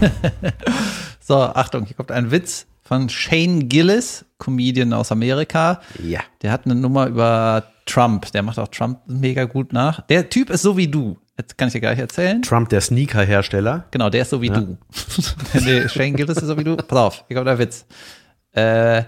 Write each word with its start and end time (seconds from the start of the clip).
So, 1.30 1.36
Achtung, 1.36 1.84
hier 1.84 1.94
kommt 1.94 2.10
ein 2.10 2.32
Witz 2.32 2.66
von 2.82 3.08
Shane 3.08 3.68
Gillis, 3.68 4.24
Comedian 4.38 4.92
aus 4.92 5.12
Amerika. 5.12 5.80
Ja. 6.02 6.18
Der 6.42 6.50
hat 6.50 6.64
eine 6.64 6.74
Nummer 6.74 7.06
über 7.06 7.62
Trump. 7.86 8.32
Der 8.32 8.42
macht 8.42 8.58
auch 8.58 8.66
Trump 8.66 8.98
mega 9.06 9.44
gut 9.44 9.72
nach. 9.72 10.00
Der 10.08 10.28
Typ 10.28 10.50
ist 10.50 10.62
so 10.62 10.76
wie 10.76 10.88
du. 10.88 11.18
Jetzt 11.38 11.56
kann 11.56 11.68
ich 11.68 11.72
dir 11.74 11.80
gleich 11.80 12.00
erzählen. 12.00 12.42
Trump, 12.42 12.68
der 12.70 12.80
Sneaker-Hersteller. 12.80 13.84
Genau, 13.92 14.10
der 14.10 14.22
ist 14.22 14.30
so 14.30 14.42
wie 14.42 14.48
du. 14.48 14.76
nee, 15.54 15.88
Shane 15.88 16.16
Gillis 16.16 16.38
ist 16.38 16.48
so 16.48 16.58
wie 16.58 16.64
du. 16.64 16.76
Pass 16.76 16.98
auf, 16.98 17.24
hier 17.28 17.36
kommt 17.36 17.46
der 17.46 17.60
Witz. 17.60 17.86
Äh, 18.50 19.04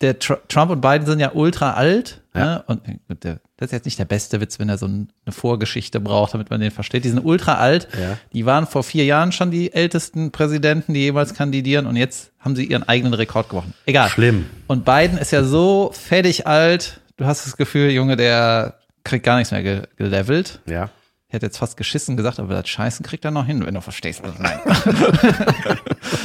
der 0.00 0.18
Tr 0.18 0.38
Trump 0.48 0.72
und 0.72 0.80
Biden 0.80 1.06
sind 1.06 1.20
ja 1.20 1.32
ultra 1.34 1.74
alt. 1.74 2.20
Ja. 2.34 2.44
Ne? 2.44 2.64
Und 2.66 2.88
äh, 2.88 3.14
der, 3.14 3.40
das 3.56 3.66
ist 3.66 3.72
jetzt 3.72 3.84
nicht 3.84 3.98
der 4.00 4.04
beste 4.04 4.40
Witz, 4.40 4.58
wenn 4.58 4.68
er 4.68 4.78
so 4.78 4.86
ein, 4.86 5.12
eine 5.24 5.32
Vorgeschichte 5.32 6.00
braucht, 6.00 6.34
damit 6.34 6.50
man 6.50 6.60
den 6.60 6.72
versteht. 6.72 7.04
Die 7.04 7.08
sind 7.08 7.24
ultra 7.24 7.54
alt. 7.54 7.86
Ja. 7.98 8.18
Die 8.32 8.46
waren 8.46 8.66
vor 8.66 8.82
vier 8.82 9.04
Jahren 9.04 9.30
schon 9.30 9.52
die 9.52 9.72
ältesten 9.72 10.32
Präsidenten, 10.32 10.92
die 10.92 11.00
jemals 11.00 11.34
kandidieren. 11.34 11.86
Und 11.86 11.94
jetzt 11.94 12.32
haben 12.40 12.56
sie 12.56 12.64
ihren 12.64 12.82
eigenen 12.82 13.14
Rekord 13.14 13.48
gebrochen. 13.48 13.72
Egal. 13.86 14.08
Schlimm. 14.08 14.46
Und 14.66 14.84
Biden 14.84 15.18
ist 15.18 15.30
ja 15.30 15.44
so 15.44 15.92
fertig 15.94 16.48
alt. 16.48 17.00
Du 17.16 17.26
hast 17.26 17.46
das 17.46 17.56
Gefühl, 17.56 17.90
Junge, 17.90 18.16
der 18.16 18.80
kriegt 19.04 19.24
gar 19.24 19.36
nichts 19.36 19.52
mehr 19.52 19.62
ge 19.62 19.82
gelevelt. 19.96 20.60
Ja. 20.66 20.90
Ich 21.28 21.34
hätte 21.34 21.46
jetzt 21.46 21.58
fast 21.58 21.76
geschissen 21.76 22.16
gesagt, 22.16 22.40
aber 22.40 22.54
das 22.54 22.68
Scheißen 22.68 23.06
kriegt 23.06 23.24
er 23.24 23.30
noch 23.30 23.46
hin, 23.46 23.64
wenn 23.64 23.74
du 23.74 23.80
verstehst. 23.80 24.22
meine. 24.38 24.60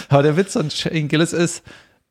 aber 0.10 0.24
der 0.24 0.36
Witz 0.36 0.54
von 0.54 0.70
Shane 0.72 1.08
Gillis 1.08 1.34
ist, 1.34 1.64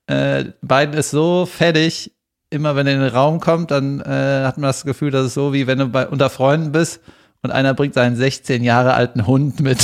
äh, 0.06 0.46
Biden 0.62 0.94
ist 0.94 1.10
so 1.10 1.46
fertig, 1.46 2.12
immer 2.50 2.76
wenn 2.76 2.86
er 2.86 2.94
in 2.94 3.00
den 3.00 3.10
Raum 3.10 3.40
kommt, 3.40 3.70
dann 3.70 4.00
äh, 4.00 4.44
hat 4.44 4.58
man 4.58 4.68
das 4.68 4.84
Gefühl, 4.84 5.10
das 5.10 5.26
ist 5.26 5.34
so, 5.34 5.52
wie 5.52 5.66
wenn 5.66 5.78
du 5.78 5.86
bei, 5.88 6.06
unter 6.08 6.30
Freunden 6.30 6.72
bist 6.72 7.00
und 7.42 7.50
einer 7.50 7.74
bringt 7.74 7.94
seinen 7.94 8.16
16 8.16 8.62
Jahre 8.64 8.94
alten 8.94 9.26
Hund 9.26 9.60
mit. 9.60 9.78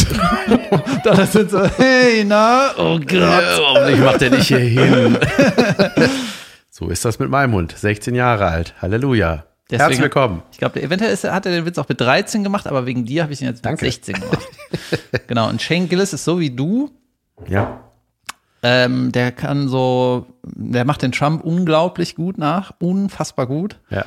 dann 1.04 1.26
sind 1.26 1.50
so, 1.50 1.64
hey, 1.64 2.24
na, 2.26 2.70
oh 2.78 2.98
Gott. 2.98 3.44
Hoffentlich 3.60 4.00
macht 4.00 4.22
er 4.22 4.30
nicht 4.30 4.48
hier 4.48 4.58
hin. 4.58 5.18
so 6.70 6.88
ist 6.88 7.04
das 7.04 7.18
mit 7.18 7.30
meinem 7.30 7.52
Hund. 7.52 7.74
16 7.76 8.14
Jahre 8.14 8.46
alt. 8.46 8.74
Halleluja. 8.80 9.44
Deswegen- 9.70 9.80
Herzlich 9.80 10.00
willkommen. 10.02 10.42
Ich 10.52 10.58
glaube, 10.58 10.82
eventuell 10.82 11.12
ist, 11.12 11.24
er- 11.24 11.32
hat 11.34 11.46
er 11.46 11.52
den 11.52 11.64
Witz 11.66 11.78
auch 11.78 11.88
mit 11.88 12.00
13 12.00 12.42
gemacht, 12.44 12.66
aber 12.66 12.86
wegen 12.86 13.04
dir 13.04 13.22
habe 13.22 13.32
ich 13.32 13.40
ihn 13.40 13.46
jetzt 13.46 13.58
mit 13.58 13.66
Danke. 13.66 13.84
16 13.86 14.14
gemacht. 14.20 14.38
genau, 15.26 15.48
und 15.48 15.62
Shane 15.62 15.88
Gillis 15.88 16.12
ist 16.12 16.24
so 16.24 16.40
wie 16.40 16.50
du. 16.50 16.90
Ja. 17.48 17.83
Ähm, 18.66 19.12
der 19.12 19.30
kann 19.30 19.68
so, 19.68 20.26
der 20.42 20.86
macht 20.86 21.02
den 21.02 21.12
Trump 21.12 21.44
unglaublich 21.44 22.14
gut 22.14 22.38
nach, 22.38 22.72
unfassbar 22.80 23.46
gut. 23.46 23.78
Ja. 23.90 24.06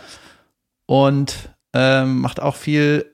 Und 0.88 1.50
ähm, 1.74 2.22
macht 2.22 2.42
auch 2.42 2.56
viel, 2.56 3.06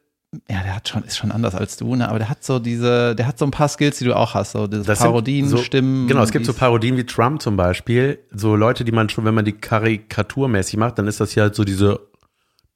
ja, 0.49 0.63
der 0.63 0.73
hat 0.73 0.87
schon, 0.87 1.03
ist 1.03 1.17
schon 1.17 1.33
anders 1.33 1.53
als 1.53 1.75
du, 1.75 1.95
ne? 1.95 2.07
Aber 2.07 2.17
der 2.17 2.29
hat 2.29 2.45
so 2.45 2.59
diese, 2.59 3.13
der 3.13 3.27
hat 3.27 3.37
so 3.37 3.43
ein 3.43 3.51
paar 3.51 3.67
Skills, 3.67 3.97
die 3.97 4.05
du 4.05 4.15
auch 4.15 4.35
hast, 4.35 4.53
so 4.53 4.67
diese 4.67 4.83
Das 4.83 4.99
Parodien, 4.99 5.49
so, 5.49 5.57
Stimmen. 5.57 6.07
Genau, 6.07 6.23
es 6.23 6.31
gibt 6.31 6.45
so 6.45 6.53
Parodien 6.53 6.95
wie 6.95 7.05
Trump 7.05 7.41
zum 7.41 7.57
Beispiel. 7.57 8.19
So 8.31 8.55
Leute, 8.55 8.85
die 8.85 8.93
man 8.93 9.09
schon, 9.09 9.25
wenn 9.25 9.35
man 9.35 9.43
die 9.43 9.51
karikaturmäßig 9.51 10.77
macht, 10.77 10.97
dann 10.97 11.07
ist 11.07 11.19
das 11.19 11.35
ja 11.35 11.43
halt 11.43 11.55
so 11.55 11.65
diese, 11.65 11.99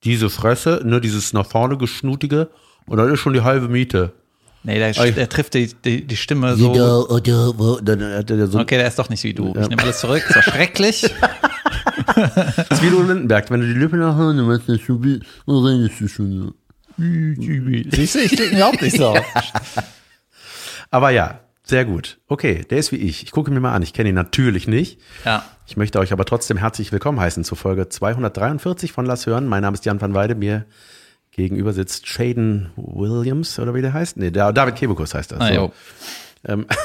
diese 0.04 0.30
Fresse, 0.30 0.82
ne, 0.84 1.00
dieses 1.00 1.32
nach 1.32 1.45
vorne 1.45 1.78
geschnutige. 1.78 2.50
Und 2.86 2.98
dann 2.98 3.14
ist 3.14 3.22
schon 3.22 3.34
die 3.34 3.42
halbe 3.42 3.70
Miete. 3.70 4.12
Nee, 4.68 4.80
der, 4.80 4.92
der 5.12 5.30
trifft 5.30 5.54
die, 5.54 5.73
die, 5.86 6.06
die 6.06 6.18
Stimme 6.18 6.56
so. 6.58 6.72
Oder, 6.72 7.10
oder, 7.10 7.58
wo- 7.58 7.80
dann 7.82 8.02
hat 8.04 8.30
er 8.30 8.48
so 8.48 8.60
Okay, 8.60 8.78
der 8.78 8.88
ist 8.88 9.00
doch 9.00 9.08
nicht 9.10 9.23
wie 9.23 9.34
du. 9.34 9.56
Ich 9.60 9.70
nehme 9.70 9.82
alles 9.82 10.00
zurück. 10.02 10.22
Das 10.28 10.36
war 10.36 10.44
schrecklich. 10.44 11.10
Das 12.16 12.68
ist 12.72 12.82
wie 12.82 12.88
Udo 12.88 13.02
Lindenberg. 13.04 13.50
Wenn 13.52 13.60
du 13.62 13.68
die 13.68 13.73
Lippe 13.80 13.95
nach 13.98 14.16
vorne 14.16 14.42
machst, 14.42 14.68
dann 14.68 14.80
schon 14.80 15.04
wie, 15.04 15.20
dann 15.45 15.56
redest 15.58 16.00
du 16.02 16.08
schon 16.08 16.32
so. 16.32 16.54
Siehst 17.92 18.16
du, 18.16 18.20
ich 18.20 18.32
klinge 18.32 18.56
überhaupt 18.58 18.82
nicht 18.82 18.98
so. 18.98 19.16
Aber 20.90 21.10
ja, 21.12 21.42
sehr 21.64 21.86
gut. 21.86 22.18
Okay, 22.27 22.66
der 22.70 22.77
ist 22.80 22.92
wie 22.92 22.95
ich. 22.98 23.23
Ich 23.23 23.32
gucke 23.32 23.52
mir 23.52 23.60
mal 23.60 23.73
an. 23.73 23.82
Ich 23.83 23.94
kenne 23.94 24.10
ihn 24.10 24.16
natürlich 24.16 24.67
nicht. 24.67 25.00
Ja. 25.26 25.45
Ich 25.67 25.77
möchte 25.77 26.00
euch 26.00 26.11
aber 26.14 26.23
trotzdem 26.26 26.58
herzlich 26.58 26.92
willkommen 26.92 27.20
heißen 27.20 27.44
zu 27.44 27.56
Folge 27.56 27.89
243 27.89 28.92
von 28.92 29.06
Lass 29.06 29.26
hören. 29.27 29.45
Mein 29.48 29.61
Name 29.64 29.76
ist 29.76 29.86
Jan 29.86 30.00
van 30.02 30.14
Weide. 30.14 30.36
Mir 30.36 30.66
gegenüber 31.37 31.71
sitzt 31.71 32.08
Shaden 32.08 32.71
Williams 32.75 33.58
oder 33.59 33.73
wie 33.73 33.81
der 33.81 33.93
heißt? 33.93 34.17
Nee, 34.17 34.31
David 34.31 34.75
Kebekus 34.75 35.14
heißt 35.14 35.31
das. 35.31 35.39
Ah, 35.39 35.53
jo. 35.53 35.71
Ähm, 36.45 36.65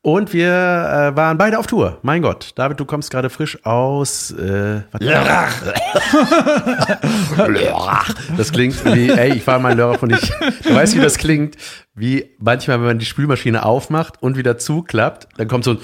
Und 0.00 0.32
wir 0.32 0.48
äh, 0.48 1.16
waren 1.16 1.38
beide 1.38 1.58
auf 1.58 1.66
Tour. 1.66 1.98
Mein 2.02 2.22
Gott, 2.22 2.52
David, 2.54 2.78
du 2.78 2.84
kommst 2.84 3.10
gerade 3.10 3.30
frisch 3.30 3.64
aus. 3.64 4.30
Äh, 4.30 4.82
was 4.92 5.00
Lörrach. 5.00 5.52
Das 8.36 8.52
klingt 8.52 8.82
wie, 8.84 9.10
ey, 9.10 9.34
ich 9.34 9.42
fahre 9.42 9.60
mal 9.60 9.76
Lörrach 9.76 10.00
und 10.02 10.12
ich. 10.12 10.32
Du 10.62 10.74
weißt, 10.74 10.94
wie 10.94 11.00
das 11.00 11.18
klingt? 11.18 11.56
Wie 11.94 12.30
manchmal, 12.38 12.78
wenn 12.78 12.86
man 12.86 12.98
die 13.00 13.06
Spülmaschine 13.06 13.64
aufmacht 13.64 14.22
und 14.22 14.36
wieder 14.36 14.56
zuklappt, 14.56 15.28
dann 15.36 15.48
kommt 15.48 15.64
so 15.64 15.72
ein. 15.72 15.78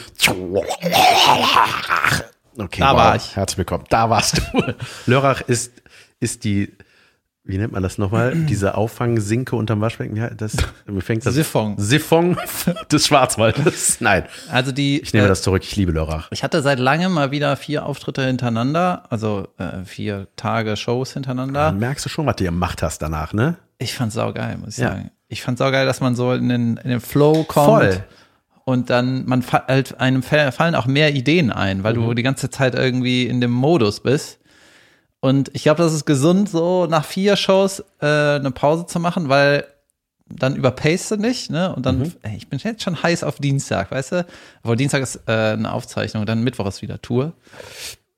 Okay, 2.56 2.80
Da 2.80 2.92
wow. 2.92 2.96
war 2.96 3.16
ich. 3.16 3.34
Herzlich 3.34 3.58
willkommen. 3.58 3.84
Da 3.90 4.08
warst 4.10 4.38
du. 4.38 4.42
Lörrach 5.06 5.40
ist, 5.40 5.72
ist 6.20 6.44
die, 6.44 6.72
wie 7.44 7.58
nennt 7.58 7.72
man 7.72 7.82
das 7.82 7.98
nochmal? 7.98 8.34
Diese 8.48 8.74
Auffangsinke 8.76 9.54
unterm 9.56 9.80
Waschbecken. 9.80 10.16
Ja, 10.16 10.30
das, 10.30 10.56
mir 10.86 11.00
fängt 11.02 11.24
das 11.26 11.34
Siphon. 11.34 11.74
Siphon 11.78 12.36
des 12.90 13.06
Schwarzwaldes. 13.06 14.00
Nein, 14.00 14.24
Also 14.50 14.72
die. 14.72 15.00
ich 15.02 15.12
nehme 15.12 15.26
äh, 15.26 15.28
das 15.28 15.42
zurück. 15.42 15.62
Ich 15.64 15.76
liebe 15.76 15.92
Lörrach. 15.92 16.28
Ich 16.30 16.42
hatte 16.42 16.62
seit 16.62 16.78
langem 16.78 17.12
mal 17.12 17.30
wieder 17.30 17.56
vier 17.56 17.84
Auftritte 17.86 18.24
hintereinander, 18.26 19.04
also 19.10 19.48
äh, 19.58 19.84
vier 19.84 20.28
Tage 20.36 20.76
Shows 20.76 21.12
hintereinander. 21.12 21.60
Dann 21.66 21.78
merkst 21.78 22.04
du 22.04 22.08
schon, 22.08 22.26
was 22.26 22.36
du 22.36 22.44
gemacht 22.44 22.82
hast 22.82 23.02
danach, 23.02 23.32
ne? 23.32 23.56
Ich 23.78 23.94
fand's 23.94 24.14
saugeil, 24.14 24.56
muss 24.58 24.78
ich 24.78 24.78
Ja. 24.78 24.90
sagen. 24.90 25.10
Ich 25.28 25.42
fand's 25.42 25.58
saugeil, 25.58 25.84
dass 25.84 26.00
man 26.00 26.14
so 26.14 26.32
in 26.32 26.48
den, 26.48 26.76
in 26.78 26.90
den 26.90 27.00
Flow 27.00 27.44
kommt. 27.44 27.66
Voll. 27.66 28.04
Und 28.66 28.88
dann, 28.88 29.26
man 29.26 29.44
halt, 29.50 30.00
einem 30.00 30.22
fa- 30.22 30.50
fallen 30.50 30.74
auch 30.74 30.86
mehr 30.86 31.14
Ideen 31.14 31.50
ein, 31.52 31.82
weil 31.84 31.94
Mhm. 31.94 32.04
du 32.06 32.14
die 32.14 32.22
ganze 32.22 32.48
Zeit 32.48 32.74
irgendwie 32.74 33.26
in 33.26 33.40
dem 33.42 33.50
Modus 33.50 34.00
bist. 34.00 34.38
Und 35.24 35.50
ich 35.54 35.62
glaube, 35.62 35.82
das 35.82 35.94
ist 35.94 36.04
gesund, 36.04 36.50
so 36.50 36.84
nach 36.84 37.06
vier 37.06 37.36
Shows 37.36 37.80
äh, 38.00 38.06
eine 38.06 38.50
Pause 38.50 38.84
zu 38.84 39.00
machen, 39.00 39.30
weil 39.30 39.64
dann 40.28 40.54
überpaced 40.54 41.10
du 41.12 41.16
nicht, 41.16 41.50
ne? 41.50 41.74
Und 41.74 41.86
dann, 41.86 42.00
Mhm. 42.00 42.12
ey, 42.22 42.36
ich 42.36 42.48
bin 42.48 42.58
jetzt 42.58 42.82
schon 42.82 43.02
heiß 43.02 43.24
auf 43.24 43.36
Dienstag, 43.36 43.90
weißt 43.90 44.12
du? 44.12 44.26
Obwohl 44.62 44.76
Dienstag 44.76 45.02
ist 45.02 45.20
äh, 45.26 45.32
eine 45.52 45.72
Aufzeichnung, 45.72 46.26
dann 46.26 46.42
Mittwoch 46.44 46.66
ist 46.66 46.82
wieder 46.82 47.00
Tour. 47.00 47.32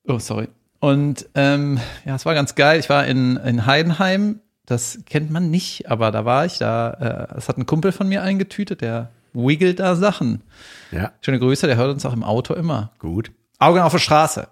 Oh, 0.08 0.18
sorry. 0.18 0.48
Und 0.80 1.26
ähm, 1.36 1.78
ja, 2.04 2.16
es 2.16 2.26
war 2.26 2.34
ganz 2.34 2.56
geil. 2.56 2.80
Ich 2.80 2.88
war 2.88 3.06
in, 3.06 3.36
in 3.36 3.66
Heidenheim. 3.66 4.40
Das 4.66 4.98
kennt 5.06 5.30
man 5.30 5.48
nicht, 5.48 5.88
aber 5.88 6.10
da 6.10 6.24
war 6.24 6.44
ich. 6.44 6.58
Da, 6.58 7.28
äh, 7.34 7.38
es 7.38 7.48
hat 7.48 7.56
ein 7.56 7.66
Kumpel 7.66 7.92
von 7.92 8.08
mir 8.08 8.22
eingetütet, 8.22 8.80
der 8.80 9.10
wiggelt 9.32 9.78
da 9.78 9.94
Sachen. 9.94 10.42
Ja, 10.90 11.12
Schöne 11.20 11.38
Grüße, 11.38 11.68
der 11.68 11.76
hört 11.76 11.92
uns 11.92 12.04
auch 12.04 12.12
im 12.12 12.24
Auto 12.24 12.52
immer. 12.54 12.90
gut. 12.98 13.30
Augen 13.60 13.78
auf 13.80 13.92
der 13.92 14.00
Straße. 14.00 14.48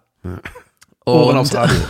Ohren 1.06 1.30
Und- 1.30 1.36
aufs 1.38 1.54
Radio. 1.54 1.76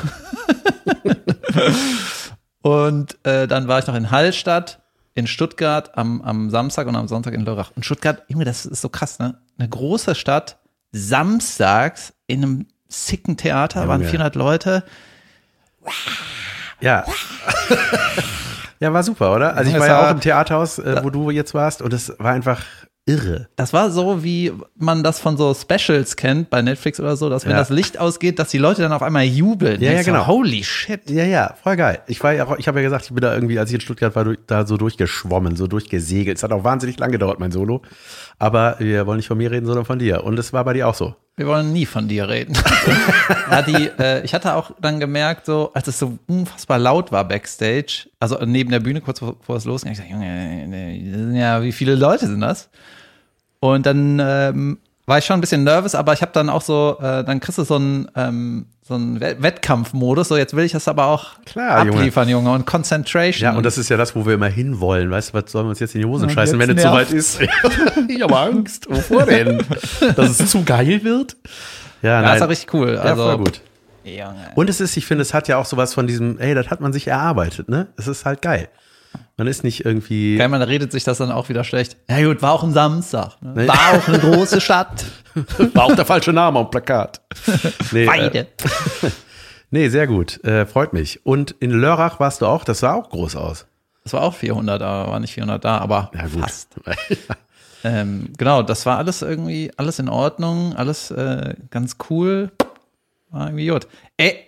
Und 2.63 3.19
äh, 3.27 3.47
dann 3.47 3.69
war 3.69 3.79
ich 3.79 3.87
noch 3.87 3.95
in 3.95 4.11
Hallstatt, 4.11 4.81
in 5.15 5.27
Stuttgart 5.27 5.97
am, 5.99 6.23
am 6.23 6.49
Samstag 6.49 6.87
und 6.87 6.97
am 6.97 7.09
Sonntag 7.09 7.35
in 7.35 7.43
Lörrach. 7.45 7.71
Und 7.77 7.85
Stuttgart, 7.85 8.23
Junge, 8.29 8.47
das 8.47 8.65
ist 8.65 8.81
so 8.81 8.89
krass, 8.89 9.19
ne? 9.19 9.39
Eine 9.59 9.69
große 9.69 10.15
Stadt, 10.15 10.57
samstags 10.91 12.15
in 12.27 12.43
einem 12.43 12.67
sicken 12.89 13.37
Theater, 13.37 13.87
waren 13.87 14.01
Junge. 14.01 14.11
400 14.11 14.35
Leute. 14.35 14.83
Ja. 16.81 17.05
ja, 18.81 18.93
war 18.93 19.03
super, 19.03 19.35
oder? 19.35 19.55
Also 19.57 19.71
ich 19.71 19.79
war 19.79 19.87
ja 19.87 20.07
auch 20.07 20.11
im 20.11 20.21
Theaterhaus, 20.21 20.79
äh, 20.79 21.01
wo 21.03 21.11
du 21.11 21.31
jetzt 21.31 21.53
warst, 21.53 21.83
und 21.83 21.93
es 21.93 22.15
war 22.19 22.33
einfach 22.33 22.63
irre. 23.07 23.49
Das 23.57 23.73
war 23.75 23.91
so, 23.91 24.25
wie 24.25 24.51
man 24.77 25.03
das 25.03 25.21
von 25.21 25.37
so 25.37 25.53
Specials 25.55 26.17
kennt 26.17 26.49
bei 26.49 26.63
Netflix 26.63 26.99
oder 26.99 27.17
so, 27.17 27.29
dass 27.29 27.45
wenn 27.45 27.53
Ja. 27.53 27.59
das 27.59 27.69
Licht 27.69 27.99
ausgeht, 27.99 28.39
dass 28.39 28.49
die 28.49 28.57
Leute 28.59 28.81
dann 28.83 28.93
auf 28.93 29.03
einmal 29.03 29.25
jubeln. 29.25 29.81
Ja, 29.83 29.93
ja, 29.93 30.03
genau. 30.03 30.27
Holy 30.27 30.65
shit. 30.65 31.11
Ja, 31.11 31.25
ja, 31.25 31.55
voll 31.63 31.77
geil. 31.77 32.01
Ich 32.07 32.23
war 32.23 32.33
ja 32.33 32.47
auch, 32.47 32.57
ich 32.57 32.67
habe 32.67 32.79
ja 32.79 32.85
gesagt, 32.85 33.05
ich 33.05 33.11
bin 33.13 33.21
da 33.21 33.35
irgendwie, 33.35 33.59
als 33.59 33.69
ich 33.71 33.75
in 33.75 33.81
Stuttgart 33.83 34.17
war, 34.17 34.25
da 34.47 34.67
so 34.67 34.77
durchgeschwommen, 34.79 35.55
so 35.57 35.67
durchgesegelt. 35.67 36.39
Es 36.39 36.43
hat 36.43 36.53
auch 36.53 36.65
wahnsinnig 36.65 36.99
lang 36.99 37.11
gedauert, 37.13 37.41
mein 37.41 37.53
Solo. 37.53 37.83
Aber 38.39 38.77
wir 38.79 39.07
wollen 39.07 39.19
nicht 39.19 39.29
von 39.29 39.39
mir 39.39 39.51
reden, 39.51 39.67
sondern 39.67 39.85
von 39.85 39.99
dir. 39.99 40.25
Und 40.25 40.39
es 40.39 40.53
war 40.53 40.65
bei 40.65 40.73
dir 40.73 40.89
auch 40.89 40.95
so. 40.95 41.15
Wir 41.37 41.47
wollen 41.47 41.73
nie 41.73 41.87
von 41.87 42.07
dir 42.07 42.29
reden. 42.29 42.57
ja, 43.51 43.63
die, 43.63 43.91
äh, 43.99 44.25
ich 44.25 44.35
hatte 44.35 44.55
auch 44.55 44.71
dann 44.81 45.01
gemerkt, 45.01 45.47
so, 45.47 45.73
als 45.75 45.89
es 45.89 45.99
so 45.99 46.19
unfassbar 46.29 46.79
laut 46.79 47.11
war 47.11 47.27
backstage, 47.27 48.09
also 48.21 48.39
neben 48.45 48.71
der 48.71 48.81
Bühne, 48.81 49.01
kurz 49.01 49.19
bevor 49.19 49.37
bevor 49.37 49.57
es 49.57 49.65
losging, 49.65 49.93
ich 49.93 49.99
gesagt, 49.99 50.13
Junge, 50.13 51.37
ja, 51.37 51.63
wie 51.63 51.73
viele 51.73 51.97
Leute 51.97 52.27
sind 52.27 52.41
das? 52.41 52.71
Und 53.59 53.87
dann 53.87 54.21
ähm, 54.23 54.79
war 55.07 55.19
ich 55.19 55.25
schon 55.25 55.35
ein 55.35 55.41
bisschen 55.41 55.65
nervös, 55.65 55.95
aber 55.95 56.13
ich 56.13 56.23
habe 56.23 56.33
dann 56.33 56.49
auch 56.49 56.63
so, 56.63 56.97
äh, 57.01 57.25
dann 57.25 57.41
kriegst 57.41 57.59
du 57.59 57.65
so 57.65 57.77
einen, 57.77 58.09
ähm, 58.17 58.67
so 58.83 58.95
einen 58.95 59.21
Wett- 59.21 59.43
Wettkampfmodus, 59.43 60.29
so 60.29 60.37
jetzt 60.37 60.55
will 60.55 60.65
ich 60.65 60.73
das 60.73 60.89
aber 60.89 61.07
auch 61.07 61.43
Klar, 61.47 61.85
Junge. 61.85 61.99
abliefern, 61.99 62.29
Junge, 62.29 62.51
und 62.53 62.67
Concentration. 62.67 63.43
Ja, 63.53 63.57
und 63.57 63.65
das 63.65 63.79
ist 63.79 63.89
ja 63.89 63.97
das, 63.97 64.15
wo 64.15 64.27
wir 64.27 64.35
immer 64.35 64.49
hinwollen. 64.49 65.11
Weißt 65.11 65.31
du, 65.31 65.35
was 65.43 65.51
sollen 65.53 65.67
wir 65.67 65.71
uns 65.71 65.81
jetzt 65.81 65.95
in 65.95 66.03
die 66.03 66.07
Hosen 66.07 66.25
Und 66.25 66.33
scheißen, 66.33 66.59
wenn 66.59 66.71
es 66.77 66.83
soweit 66.83 67.11
ist? 67.11 67.41
ich 68.09 68.23
habe 68.23 68.39
Angst. 68.39 68.87
Wovor 68.91 69.25
denn? 69.25 69.63
Dass 70.17 70.39
es 70.41 70.51
zu 70.51 70.63
geil 70.65 71.03
wird? 71.03 71.37
Ja, 72.03 72.11
ja, 72.11 72.23
nein. 72.23 72.37
ist 72.37 72.43
auch 72.43 72.49
richtig 72.49 72.75
cool. 72.75 72.95
ja, 72.95 73.01
Also, 73.01 73.23
voll 73.25 73.39
gut. 73.39 73.61
Junge. 74.05 74.35
Und 74.55 74.69
es 74.69 74.83
ist, 74.83 74.97
ich 74.99 75.07
finde, 75.07 75.23
es 75.23 75.33
hat 75.33 75.49
ja 75.49 75.57
auch 75.57 75.65
sowas 75.65 75.95
von 75.95 76.07
diesem, 76.07 76.39
ey, 76.39 76.55
das 76.55 76.69
hat 76.69 76.83
man 76.83 76.93
sich 76.93 77.07
erarbeitet, 77.09 77.71
ne? 77.71 77.87
Es 77.97 78.07
ist 78.07 78.27
halt 78.27 78.43
geil. 78.43 78.69
Man 79.37 79.47
ist 79.49 79.65
nicht 79.65 79.85
irgendwie. 79.85 80.37
Geil, 80.37 80.49
man 80.49 80.63
redet 80.63 80.93
sich 80.93 81.03
das 81.05 81.19
dann 81.19 81.33
auch 81.33 81.49
wieder 81.49 81.65
schlecht. 81.65 81.97
Ja 82.09 82.23
gut, 82.25 82.41
war 82.43 82.53
auch 82.53 82.63
ein 82.63 82.73
Samstag. 82.73 83.41
Ne? 83.43 83.67
War 83.67 83.95
auch 83.99 84.07
eine 84.09 84.19
große 84.21 84.61
Stadt. 84.61 85.05
War 85.75 85.87
auch 85.87 85.97
der 85.97 86.05
falsche 86.05 86.33
Name 86.33 86.61
am 86.61 86.71
Plakat. 86.71 87.21
Nee, 87.91 88.07
Beide. 88.07 88.39
Äh, 88.39 88.47
nee, 89.71 89.89
sehr 89.89 90.07
gut. 90.07 90.43
Äh, 90.45 90.65
freut 90.65 90.93
mich. 90.93 91.27
Und 91.27 91.57
in 91.59 91.71
Lörrach 91.73 92.21
warst 92.21 92.41
du 92.43 92.47
auch, 92.47 92.63
das 92.63 92.79
sah 92.79 92.95
auch 92.95 93.11
groß 93.11 93.35
aus. 93.35 93.67
Das 94.05 94.13
war 94.13 94.23
auch 94.23 94.35
400, 94.35 94.81
aber 94.81 95.11
war 95.11 95.19
nicht 95.19 95.35
400 95.35 95.65
da, 95.65 95.79
aber 95.79 96.13
Ja, 96.15 96.27
gut. 96.29 96.43
fast. 96.43 96.75
Ähm, 97.87 98.33
genau, 98.39 98.63
das 98.63 98.87
war 98.87 98.97
alles 98.97 99.21
irgendwie, 99.21 99.71
alles 99.77 99.99
in 99.99 100.09
Ordnung, 100.09 100.75
alles 100.75 101.11
äh, 101.11 101.55
ganz 101.69 101.97
cool. 102.09 102.51
War 103.31 103.49
irgendwie 103.49 103.67
gut. 103.67 103.87
Ey, 104.17 104.39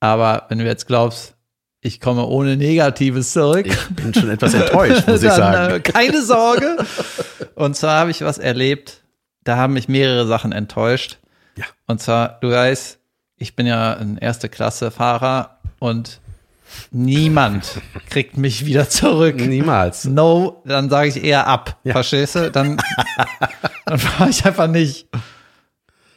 aber 0.00 0.46
wenn 0.48 0.56
du 0.56 0.64
jetzt 0.64 0.86
glaubst, 0.86 1.34
ich 1.80 2.00
komme 2.00 2.24
ohne 2.26 2.56
Negatives 2.56 3.32
zurück, 3.32 3.66
Ich 3.66 3.88
bin 3.94 4.12
schon 4.12 4.30
etwas 4.30 4.54
enttäuscht, 4.54 5.06
muss 5.06 5.22
ich 5.22 5.30
sagen. 5.30 5.74
äh, 5.76 5.80
keine 5.80 6.22
Sorge. 6.22 6.76
Und 7.54 7.76
zwar 7.76 8.00
habe 8.00 8.10
ich 8.10 8.22
was 8.22 8.38
erlebt, 8.38 9.02
da 9.44 9.56
haben 9.56 9.74
mich 9.74 9.88
mehrere 9.88 10.26
Sachen 10.26 10.52
enttäuscht. 10.52 11.18
Ja. 11.56 11.64
Und 11.86 12.00
zwar, 12.00 12.38
du 12.40 12.50
weißt, 12.50 12.98
ich 13.36 13.54
bin 13.56 13.66
ja 13.66 13.94
ein 13.94 14.18
erste 14.18 14.48
Klasse 14.48 14.90
Fahrer 14.90 15.58
und 15.78 16.20
niemand 16.90 17.80
kriegt 18.10 18.36
mich 18.36 18.66
wieder 18.66 18.88
zurück. 18.88 19.36
Niemals. 19.36 20.04
No, 20.04 20.62
dann 20.64 20.90
sage 20.90 21.08
ich 21.08 21.22
eher 21.24 21.46
ab. 21.46 21.78
Ja. 21.84 21.92
Verstehst 21.92 22.34
du? 22.34 22.50
Dann, 22.50 22.78
dann 23.86 23.98
fahre 23.98 24.30
ich 24.30 24.44
einfach 24.44 24.66
nicht. 24.68 25.08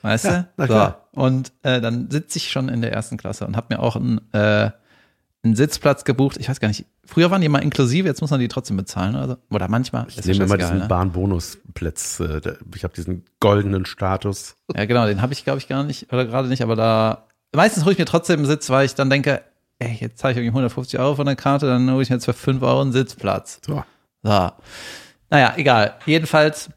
Weißt 0.02 0.26
Ja, 0.26 0.46
du? 0.58 0.68
So. 0.68 0.94
Und 1.14 1.52
äh, 1.64 1.80
dann 1.82 2.10
sitze 2.10 2.38
ich 2.40 2.52
schon 2.52 2.70
in 2.70 2.82
der 2.82 2.92
ersten 2.92 3.18
Klasse 3.18 3.46
und 3.46 3.56
habe 3.56 3.68
mir 3.76 3.80
auch 3.82 3.96
einen, 3.96 4.20
äh, 4.34 4.72
einen 5.44 5.56
Sitzplatz 5.56 6.04
gebucht. 6.04 6.38
Ich 6.38 6.50
weiß 6.50 6.60
gar 6.60 6.68
nicht, 6.68 6.86
früher 7.04 7.32
waren 7.32 7.42
die 7.42 7.50
mal 7.50 7.60
inklusive, 7.64 8.08
jetzt 8.08 8.22
muss 8.22 8.30
man 8.30 8.40
die 8.40 8.48
trotzdem 8.48 8.78
bezahlen 8.78 9.16
oder 9.16 9.28
so. 9.28 9.38
Oder 9.50 9.68
manchmal. 9.68 10.06
Ich 10.08 10.24
nehme 10.24 10.44
immer 10.46 10.58
diesen 10.58 10.80
ne? 10.80 10.88
Bahnbonusplatz. 10.88 12.20
äh, 12.20 12.42
Ich 12.76 12.84
habe 12.84 12.94
diesen 12.94 13.26
goldenen 13.40 13.86
Status. 13.86 14.56
Ja, 14.76 14.86
genau, 14.86 15.08
den 15.08 15.22
habe 15.22 15.34
ich, 15.34 15.44
glaube 15.44 15.58
ich, 15.60 15.68
gar 15.68 15.84
nicht, 15.84 16.12
oder 16.14 16.26
gerade 16.26 16.48
nicht, 16.48 16.62
aber 16.62 16.76
da. 16.76 17.28
Meistens 17.54 17.84
hole 17.84 17.94
ich 17.94 18.00
mir 18.00 18.06
trotzdem 18.06 18.40
einen 18.40 18.46
Sitz, 18.48 18.70
weil 18.70 18.86
ich 18.86 18.96
dann 18.96 19.10
denke, 19.10 19.42
ey, 19.80 19.98
jetzt 20.00 20.20
zahle 20.20 20.34
ich 20.34 20.38
irgendwie 20.38 20.52
150 20.52 21.00
Euro 21.00 21.16
von 21.16 21.26
der 21.26 21.36
Karte, 21.36 21.66
dann 21.66 21.90
hole 21.92 22.04
ich 22.04 22.10
mir 22.10 22.16
jetzt 22.18 22.26
für 22.26 22.34
5 22.34 22.62
Euro 22.62 22.82
einen 22.82 22.92
Sitzplatz. 22.94 23.60
So. 23.66 23.84
So. 24.24 24.52
Naja, 25.30 25.54
egal. 25.58 25.96
Jedenfalls 26.06 26.70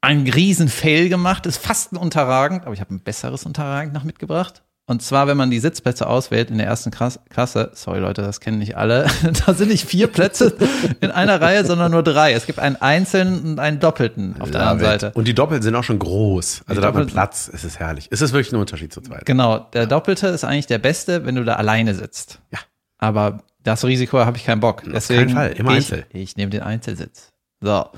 ein 0.00 0.26
riesen 0.28 0.68
Fail 0.68 1.08
gemacht, 1.08 1.44
ist 1.44 1.58
fast 1.58 1.92
ein 1.92 1.96
Unterragend, 1.96 2.64
aber 2.64 2.72
ich 2.72 2.80
habe 2.80 2.94
ein 2.94 3.00
besseres 3.00 3.44
Unterragend 3.44 3.92
noch 3.94 4.04
mitgebracht. 4.04 4.62
Und 4.88 5.02
zwar, 5.02 5.26
wenn 5.26 5.36
man 5.36 5.50
die 5.50 5.60
Sitzplätze 5.60 6.06
auswählt 6.06 6.50
in 6.50 6.56
der 6.56 6.66
ersten 6.66 6.90
Klasse, 6.90 7.70
sorry 7.74 7.98
Leute, 7.98 8.22
das 8.22 8.40
kennen 8.40 8.58
nicht 8.58 8.78
alle, 8.78 9.06
da 9.46 9.52
sind 9.52 9.68
nicht 9.68 9.86
vier 9.86 10.06
Plätze 10.06 10.56
in 11.02 11.10
einer 11.10 11.42
Reihe, 11.42 11.66
sondern 11.66 11.92
nur 11.92 12.02
drei. 12.02 12.32
Es 12.32 12.46
gibt 12.46 12.58
einen 12.58 12.76
einzelnen 12.76 13.44
und 13.44 13.60
einen 13.60 13.80
doppelten 13.80 14.40
auf 14.40 14.50
der 14.50 14.62
anderen 14.62 14.80
Seite. 14.80 15.12
Und 15.12 15.28
die 15.28 15.34
Doppelten 15.34 15.62
sind 15.62 15.74
auch 15.74 15.84
schon 15.84 15.98
groß. 15.98 16.62
Also 16.66 16.80
Die 16.80 16.82
da 16.82 16.88
hat 16.88 16.94
man 16.94 17.06
Platz. 17.06 17.50
Es 17.52 17.64
ist 17.64 17.78
herrlich. 17.78 18.08
Es 18.10 18.22
ist 18.22 18.32
wirklich 18.32 18.50
ein 18.50 18.56
Unterschied 18.56 18.90
zu 18.90 19.02
zweit. 19.02 19.26
Genau, 19.26 19.58
der 19.58 19.86
doppelte 19.86 20.28
ist 20.28 20.44
eigentlich 20.44 20.68
der 20.68 20.78
beste, 20.78 21.26
wenn 21.26 21.34
du 21.34 21.44
da 21.44 21.56
alleine 21.56 21.94
sitzt. 21.94 22.40
Ja. 22.50 22.58
Aber 22.96 23.42
das 23.62 23.84
Risiko 23.84 24.20
habe 24.20 24.38
ich 24.38 24.46
keinen 24.46 24.60
Bock. 24.60 24.84
Auf 24.86 24.90
Deswegen 24.90 25.34
keinen 25.34 25.34
Fall, 25.34 25.52
immer 25.52 25.72
ich, 25.72 25.76
Einzel. 25.76 26.06
Ich 26.14 26.36
nehme 26.38 26.48
den 26.48 26.62
Einzelsitz. 26.62 27.34
So. 27.60 27.90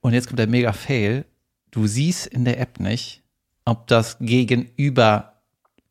Und 0.00 0.14
jetzt 0.14 0.26
kommt 0.26 0.40
der 0.40 0.48
mega 0.48 0.72
Fail. 0.72 1.26
Du 1.70 1.86
siehst 1.86 2.26
in 2.26 2.44
der 2.44 2.58
App 2.58 2.80
nicht, 2.80 3.22
ob 3.64 3.86
das 3.86 4.16
gegenüber 4.18 5.37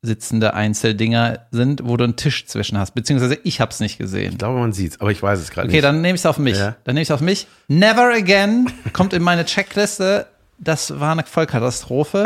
sitzende 0.00 0.54
Einzeldinger 0.54 1.46
sind, 1.50 1.80
wo 1.84 1.96
du 1.96 2.04
einen 2.04 2.16
Tisch 2.16 2.46
zwischen 2.46 2.78
hast. 2.78 2.94
Beziehungsweise 2.94 3.38
ich 3.42 3.60
habe 3.60 3.72
es 3.72 3.80
nicht 3.80 3.98
gesehen. 3.98 4.32
Ich 4.32 4.38
glaube, 4.38 4.58
man 4.58 4.72
sieht's, 4.72 5.00
aber 5.00 5.10
ich 5.10 5.22
weiß 5.22 5.40
es 5.40 5.50
gerade 5.50 5.66
Okay, 5.66 5.76
nicht. 5.76 5.84
dann 5.84 6.00
nehme 6.00 6.14
ich 6.14 6.20
es 6.20 6.26
auf 6.26 6.38
mich. 6.38 6.56
Ja. 6.56 6.76
Dann 6.84 6.94
nehme 6.94 7.02
ich 7.02 7.08
es 7.08 7.12
auf 7.12 7.20
mich. 7.20 7.48
Never 7.66 8.14
again 8.14 8.70
kommt 8.92 9.12
in 9.12 9.22
meine 9.22 9.44
Checkliste. 9.44 10.26
Das 10.58 10.98
war 11.00 11.12
eine 11.12 11.24
Vollkatastrophe, 11.24 12.24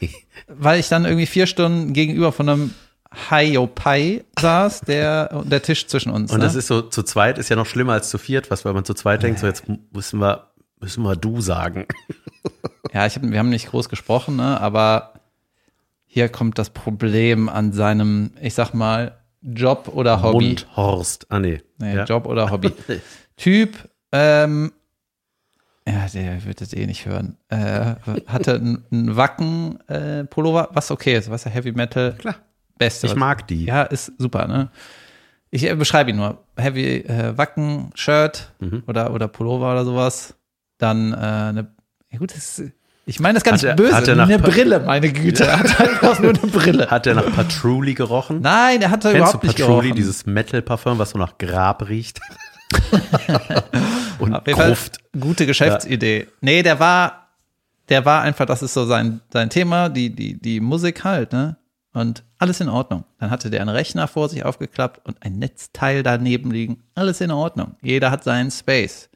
weil 0.48 0.78
ich 0.80 0.88
dann 0.88 1.04
irgendwie 1.04 1.26
vier 1.26 1.46
Stunden 1.46 1.92
gegenüber 1.92 2.32
von 2.32 2.48
einem 2.48 2.74
Haiopai 3.30 4.24
saß, 4.38 4.82
der, 4.82 5.42
der 5.44 5.62
Tisch 5.62 5.86
zwischen 5.86 6.10
uns. 6.10 6.30
Und 6.30 6.38
ne? 6.38 6.44
das 6.44 6.54
ist 6.54 6.66
so, 6.66 6.82
zu 6.82 7.02
zweit 7.02 7.38
ist 7.38 7.48
ja 7.48 7.56
noch 7.56 7.66
schlimmer 7.66 7.94
als 7.94 8.10
zu 8.10 8.18
viert, 8.18 8.50
was, 8.50 8.64
weil 8.64 8.74
man 8.74 8.84
zu 8.84 8.94
zweit 8.94 9.22
denkt, 9.22 9.40
so 9.40 9.46
jetzt 9.46 9.64
müssen 9.92 10.20
wir, 10.20 10.48
müssen 10.80 11.02
wir 11.02 11.16
du 11.16 11.40
sagen. 11.40 11.86
ja, 12.92 13.06
ich 13.06 13.16
hab, 13.16 13.22
wir 13.22 13.38
haben 13.38 13.48
nicht 13.48 13.70
groß 13.70 13.88
gesprochen, 13.88 14.36
ne, 14.36 14.60
aber 14.60 15.14
hier 16.18 16.28
kommt 16.28 16.58
das 16.58 16.70
Problem 16.70 17.48
an 17.48 17.72
seinem, 17.72 18.32
ich 18.42 18.54
sag 18.54 18.74
mal, 18.74 19.18
Job 19.40 19.88
oder 19.94 20.20
Hobby. 20.20 20.56
Horst. 20.74 21.26
Ah, 21.28 21.38
nee. 21.38 21.62
Nee, 21.78 21.94
ja. 21.94 22.04
Job 22.04 22.26
oder 22.26 22.50
Hobby. 22.50 22.72
typ, 23.36 23.88
ähm, 24.10 24.72
ja, 25.86 26.06
der 26.12 26.44
wird 26.44 26.60
das 26.60 26.72
eh 26.72 26.86
nicht 26.86 27.06
hören. 27.06 27.36
Äh, 27.50 27.94
hatte 28.26 28.54
einen, 28.56 29.16
Wacken-Pullover, 29.16 30.70
was 30.72 30.90
okay 30.90 31.16
ist, 31.16 31.30
was 31.30 31.44
ja 31.44 31.52
Heavy 31.52 31.70
Metal. 31.70 32.14
Klar. 32.18 32.34
Beste. 32.78 33.06
Ich 33.06 33.14
mag 33.14 33.46
die. 33.46 33.66
Ja, 33.66 33.84
ist 33.84 34.12
super, 34.18 34.48
ne? 34.48 34.70
Ich 35.50 35.70
äh, 35.70 35.74
beschreibe 35.76 36.10
ihn 36.10 36.16
nur. 36.16 36.42
Heavy 36.56 36.96
äh, 36.96 37.38
Wacken-Shirt 37.38 38.54
Mhm. 38.58 38.82
oder, 38.88 39.12
oder 39.14 39.28
Pullover 39.28 39.70
oder 39.70 39.84
sowas. 39.84 40.34
Dann 40.78 41.12
äh, 41.12 41.16
eine, 41.16 41.72
ja 42.10 42.18
gut, 42.18 42.32
das 42.34 42.58
ist, 42.58 42.72
ich 43.08 43.18
meine 43.20 43.34
das 43.34 43.42
gar 43.44 43.54
Hat 43.54 43.64
er- 43.64 43.74
böse. 43.74 43.94
hat 43.96 44.06
er 44.06 44.14
nach 44.16 44.28
eine 44.28 44.38
Pa- 44.38 44.50
Brille, 44.50 44.80
meine 44.80 45.12
Güte. 45.12 45.44
Er 45.48 45.58
hat 45.58 45.80
einfach 45.80 46.18
nur 46.20 46.30
eine 46.30 46.38
Brille. 46.38 46.88
Hat 46.90 47.06
der 47.06 47.14
nach 47.16 47.34
Patchouli 47.34 47.94
gerochen? 47.94 48.40
Nein, 48.42 48.80
er 48.82 48.90
hatte 48.90 49.08
Kennst 49.10 49.16
überhaupt 49.34 49.42
nicht 49.44 49.56
Patchouli, 49.56 49.80
gerochen. 49.88 49.96
dieses 49.96 50.26
Metal-Parfum, 50.26 50.98
was 50.98 51.10
so 51.10 51.18
nach 51.18 51.36
Grab 51.38 51.88
riecht? 51.88 52.20
Und 54.18 54.44
Gruft. 54.44 54.98
gute 55.18 55.46
Geschäftsidee. 55.46 56.26
Nee, 56.40 56.62
der 56.62 56.80
war, 56.80 57.28
der 57.88 58.04
war 58.04 58.22
einfach, 58.22 58.46
das 58.46 58.62
ist 58.62 58.74
so 58.74 58.84
sein, 58.86 59.20
sein 59.32 59.48
Thema, 59.50 59.88
die, 59.88 60.10
die, 60.14 60.40
die 60.40 60.60
Musik 60.60 61.04
halt, 61.04 61.32
ne? 61.32 61.56
Und 61.94 62.22
alles 62.38 62.60
in 62.60 62.68
Ordnung. 62.68 63.04
Dann 63.18 63.30
hatte 63.30 63.48
der 63.50 63.60
einen 63.60 63.70
Rechner 63.70 64.06
vor 64.06 64.28
sich 64.28 64.44
aufgeklappt 64.44 65.00
und 65.06 65.16
ein 65.22 65.38
Netzteil 65.38 66.02
daneben 66.02 66.50
liegen. 66.50 66.82
Alles 66.94 67.20
in 67.20 67.30
Ordnung. 67.30 67.76
Jeder 67.82 68.10
hat 68.10 68.22
seinen 68.22 68.50
Space. 68.50 69.07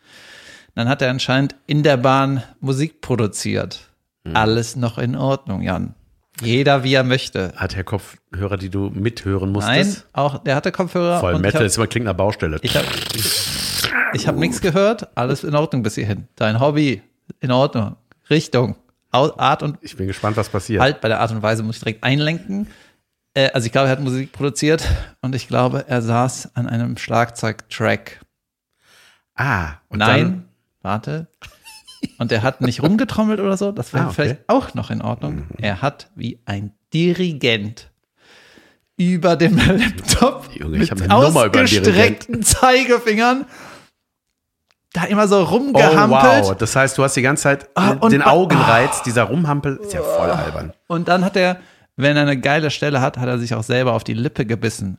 Dann 0.74 0.88
hat 0.88 1.02
er 1.02 1.10
anscheinend 1.10 1.54
in 1.66 1.82
der 1.82 1.96
Bahn 1.96 2.42
Musik 2.60 3.00
produziert. 3.00 3.90
Hm. 4.24 4.36
Alles 4.36 4.76
noch 4.76 4.98
in 4.98 5.16
Ordnung, 5.16 5.62
Jan. 5.62 5.94
Jeder 6.40 6.82
wie 6.82 6.94
er 6.94 7.04
möchte. 7.04 7.52
Hat 7.56 7.76
der 7.76 7.84
Kopfhörer, 7.84 8.56
die 8.56 8.70
du 8.70 8.90
mithören 8.90 9.52
Nein, 9.52 9.78
musstest? 9.80 10.06
auch 10.12 10.38
der 10.38 10.56
hatte 10.56 10.72
Kopfhörer. 10.72 11.20
Voll 11.20 11.38
Metal, 11.38 11.64
ist 11.64 11.76
immer 11.76 11.86
klingt 11.86 12.06
nach 12.06 12.14
Baustelle. 12.14 12.58
ich 12.62 12.74
habe 12.76 12.86
ich 14.14 14.26
hab 14.26 14.36
nichts 14.36 14.60
gehört. 14.60 15.16
Alles 15.16 15.44
in 15.44 15.54
Ordnung 15.54 15.82
bis 15.82 15.94
hierhin. 15.94 16.28
Dein 16.36 16.58
Hobby 16.58 17.02
in 17.40 17.50
Ordnung. 17.50 17.96
Richtung. 18.30 18.76
Art 19.10 19.62
und 19.62 19.76
ich 19.82 19.96
bin 19.96 20.06
gespannt, 20.06 20.38
was 20.38 20.48
passiert. 20.48 20.80
halt 20.80 21.02
bei 21.02 21.08
der 21.08 21.20
Art 21.20 21.30
und 21.32 21.42
Weise 21.42 21.62
muss 21.62 21.76
ich 21.76 21.82
direkt 21.82 22.02
einlenken. 22.02 22.66
Äh, 23.34 23.50
also 23.50 23.66
ich 23.66 23.72
glaube, 23.72 23.88
er 23.88 23.92
hat 23.92 24.00
Musik 24.00 24.32
produziert 24.32 24.84
und 25.20 25.34
ich 25.34 25.48
glaube, 25.48 25.84
er 25.86 26.00
saß 26.00 26.56
an 26.56 26.66
einem 26.66 26.96
Schlagzeugtrack. 26.96 28.20
Ah, 29.34 29.74
und 29.88 29.98
Nein, 29.98 30.48
warte. 30.82 31.28
Und 32.18 32.32
er 32.32 32.42
hat 32.42 32.60
nicht 32.60 32.82
rumgetrommelt 32.82 33.40
oder 33.40 33.56
so. 33.56 33.70
Das 33.72 33.92
wäre 33.92 34.04
Ah, 34.04 34.06
okay. 34.08 34.14
vielleicht 34.14 34.48
auch 34.48 34.74
noch 34.74 34.90
in 34.90 35.02
Ordnung. 35.02 35.46
Er 35.58 35.82
hat 35.82 36.10
wie 36.16 36.40
ein 36.46 36.72
Dirigent 36.92 37.90
über 38.96 39.36
dem 39.36 39.56
Laptop 39.56 40.48
Junge, 40.54 40.78
mit 40.78 41.10
ausgestreckten 41.10 42.42
Zeigefingern 42.42 43.46
da 44.92 45.04
immer 45.04 45.26
so 45.26 45.36
dann, 45.36 45.44
oh 45.44 45.48
rumgehampelt. 45.48 46.44
wow, 46.44 46.54
das 46.56 46.76
heißt, 46.76 46.98
du 46.98 47.02
hast 47.02 47.16
die 47.16 47.22
ganze 47.22 47.44
Zeit 47.44 47.68
und 48.00 48.12
den 48.12 48.20
Augenreiz, 48.22 49.02
dieser 49.02 49.22
Rumhampel, 49.24 49.76
ist 49.76 49.94
ja 49.94 50.02
voll 50.02 50.30
albern. 50.30 50.74
Und 50.86 51.08
dann 51.08 51.24
hat 51.24 51.34
er, 51.36 51.58
wenn 51.96 52.16
er 52.16 52.22
eine 52.22 52.38
geile 52.38 52.70
Stelle 52.70 53.00
hat, 53.00 53.16
hat 53.16 53.26
er 53.26 53.38
sich 53.38 53.54
auch 53.54 53.62
selber 53.62 53.94
auf 53.94 54.04
die 54.04 54.12
Lippe 54.12 54.44
gebissen. 54.44 54.98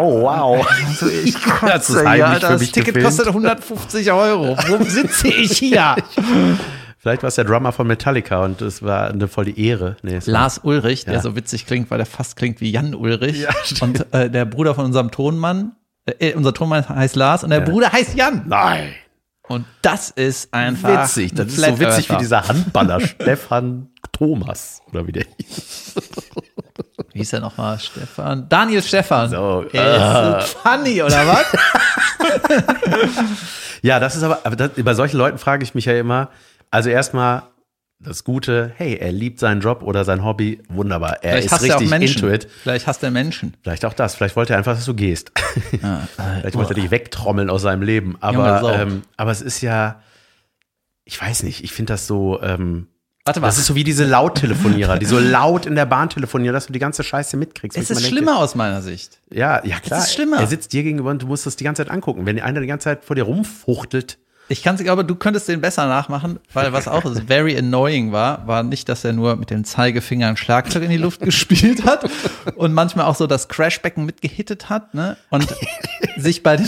Oh 0.00 0.22
wow. 0.22 0.66
Also 0.88 1.08
ich 1.08 1.34
Das 1.60 1.88
ist 1.88 1.96
kotze, 1.96 2.16
ja, 2.16 2.38
das 2.38 2.60
Ticket 2.60 2.86
gefilmt. 2.86 3.04
kostet 3.06 3.26
150 3.28 4.12
Euro. 4.12 4.56
Wo 4.68 4.84
sitze 4.84 5.28
ich 5.28 5.58
hier? 5.58 5.96
Vielleicht 6.98 7.22
war 7.24 7.28
es 7.28 7.34
der 7.34 7.44
Drummer 7.44 7.72
von 7.72 7.86
Metallica 7.88 8.44
und 8.44 8.62
es 8.62 8.82
war 8.82 9.08
eine 9.10 9.26
voll 9.26 9.46
die 9.46 9.66
Ehre. 9.66 9.96
Nee, 10.02 10.20
Lars 10.26 10.58
Ulrich, 10.62 11.04
der 11.04 11.14
Ja. 11.14 11.20
so 11.20 11.34
witzig 11.34 11.66
klingt, 11.66 11.90
weil 11.90 11.98
der 11.98 12.06
fast 12.06 12.36
klingt 12.36 12.60
wie 12.60 12.70
Jan 12.70 12.94
Ulrich. 12.94 13.40
Ja, 13.40 13.50
und 13.80 14.06
äh, 14.14 14.30
der 14.30 14.44
Bruder 14.44 14.76
von 14.76 14.84
unserem 14.84 15.10
Tonmann, 15.10 15.72
äh, 16.06 16.34
unser 16.34 16.54
Tonmann 16.54 16.88
heißt 16.88 17.16
Lars 17.16 17.42
und 17.42 17.50
der 17.50 17.60
Bruder 17.60 17.90
heißt 17.92 18.14
Jan. 18.14 18.44
Nein. 18.46 18.90
Und 19.48 19.64
das 19.82 20.10
ist 20.10 20.54
einfach 20.54 21.02
Witzig. 21.02 21.34
Das 21.34 21.48
ist 21.48 21.56
so 21.56 21.80
witzig 21.80 22.08
wie 22.08 22.16
dieser 22.18 22.46
Handballer 22.46 23.00
Stefan 23.06 23.88
Thomas 24.12 24.80
oder 24.92 25.04
wie 25.08 25.12
der 25.12 25.24
hieß. 25.38 25.94
Wie 27.12 27.18
hieß 27.18 27.34
er 27.34 27.40
nochmal? 27.40 27.78
Stefan? 27.78 28.48
Daniel 28.48 28.82
Stefan. 28.82 29.30
So, 29.30 29.64
Ey, 29.72 29.96
ist 30.40 30.52
so 30.52 30.58
funny, 30.62 31.02
oder 31.02 31.26
was? 31.26 31.46
Ja, 33.82 33.98
das 33.98 34.14
ist 34.14 34.22
aber, 34.22 34.40
aber 34.44 34.54
das, 34.54 34.70
bei 34.76 34.94
solchen 34.94 35.16
Leuten 35.16 35.38
frage 35.38 35.64
ich 35.64 35.74
mich 35.74 35.86
ja 35.86 35.98
immer, 35.98 36.28
also 36.70 36.88
erstmal, 36.88 37.42
das 37.98 38.24
Gute, 38.24 38.72
hey, 38.76 38.96
er 38.96 39.12
liebt 39.12 39.38
seinen 39.38 39.60
Job 39.60 39.82
oder 39.82 40.04
sein 40.04 40.24
Hobby, 40.24 40.60
wunderbar. 40.68 41.22
Er 41.22 41.32
Vielleicht 41.42 41.52
ist 41.52 41.62
richtig 41.62 41.90
Menschen. 41.90 42.22
into 42.24 42.34
it. 42.34 42.48
Vielleicht 42.62 42.86
hasst 42.86 43.02
er 43.02 43.10
Menschen. 43.10 43.54
Vielleicht 43.62 43.84
auch 43.84 43.92
das. 43.92 44.14
Vielleicht 44.16 44.34
wollte 44.34 44.54
er 44.54 44.58
einfach, 44.58 44.74
dass 44.74 44.84
du 44.84 44.94
gehst. 44.94 45.32
Vielleicht 45.70 46.56
wollte 46.56 46.72
er 46.72 46.80
dich 46.80 46.90
wegtrommeln 46.90 47.48
aus 47.48 47.62
seinem 47.62 47.82
Leben. 47.82 48.16
Aber, 48.20 48.72
ähm, 48.74 49.02
aber 49.16 49.30
es 49.30 49.40
ist 49.40 49.60
ja, 49.60 50.00
ich 51.04 51.20
weiß 51.20 51.44
nicht, 51.44 51.62
ich 51.62 51.72
finde 51.72 51.92
das 51.92 52.06
so, 52.06 52.42
ähm, 52.42 52.88
Warte 53.24 53.40
mal. 53.40 53.46
das 53.46 53.58
ist 53.58 53.66
so 53.66 53.74
wie 53.76 53.84
diese 53.84 54.04
Lauttelefonierer, 54.04 54.98
die 54.98 55.06
so 55.06 55.18
laut 55.20 55.66
in 55.66 55.76
der 55.76 55.86
Bahn 55.86 56.08
telefonieren, 56.08 56.54
dass 56.54 56.66
du 56.66 56.72
die 56.72 56.80
ganze 56.80 57.04
Scheiße 57.04 57.36
mitkriegst. 57.36 57.78
es 57.78 57.88
ist 57.88 58.00
denke, 58.00 58.08
schlimmer 58.08 58.38
aus 58.38 58.54
meiner 58.56 58.82
Sicht. 58.82 59.20
Ja, 59.30 59.64
ja 59.64 59.78
klar. 59.78 60.00
ist 60.00 60.12
schlimmer. 60.12 60.38
Er 60.40 60.48
sitzt 60.48 60.72
dir 60.72 60.82
gegenüber 60.82 61.10
und 61.10 61.22
du 61.22 61.26
musst 61.26 61.46
das 61.46 61.54
die 61.54 61.64
ganze 61.64 61.84
Zeit 61.84 61.92
angucken. 61.92 62.26
Wenn 62.26 62.40
einer 62.40 62.60
die 62.60 62.66
ganze 62.66 62.84
Zeit 62.84 63.04
vor 63.04 63.14
dir 63.14 63.22
rumfuchtelt, 63.22 64.18
Ich 64.48 64.64
kann 64.64 64.74
es, 64.74 64.86
aber 64.88 65.04
du 65.04 65.14
könntest 65.14 65.46
den 65.46 65.60
besser 65.60 65.86
nachmachen, 65.86 66.40
weil 66.52 66.72
was 66.72 66.88
auch 66.88 67.04
very 67.28 67.56
annoying 67.56 68.10
war, 68.10 68.44
war 68.48 68.64
nicht, 68.64 68.88
dass 68.88 69.04
er 69.04 69.12
nur 69.12 69.36
mit 69.36 69.50
dem 69.50 69.62
Zeigefinger 69.62 70.26
ein 70.26 70.36
Schlagzeug 70.36 70.82
in 70.82 70.90
die 70.90 70.96
Luft 70.96 71.20
gespielt 71.20 71.84
hat 71.86 72.10
und 72.56 72.74
manchmal 72.74 73.06
auch 73.06 73.14
so 73.14 73.28
das 73.28 73.48
Crashbecken 73.48 74.04
mitgehittet 74.04 74.68
hat, 74.68 74.94
ne? 74.94 75.16
Und 75.30 75.46
sich 76.16 76.42
bei 76.42 76.56
den, 76.56 76.66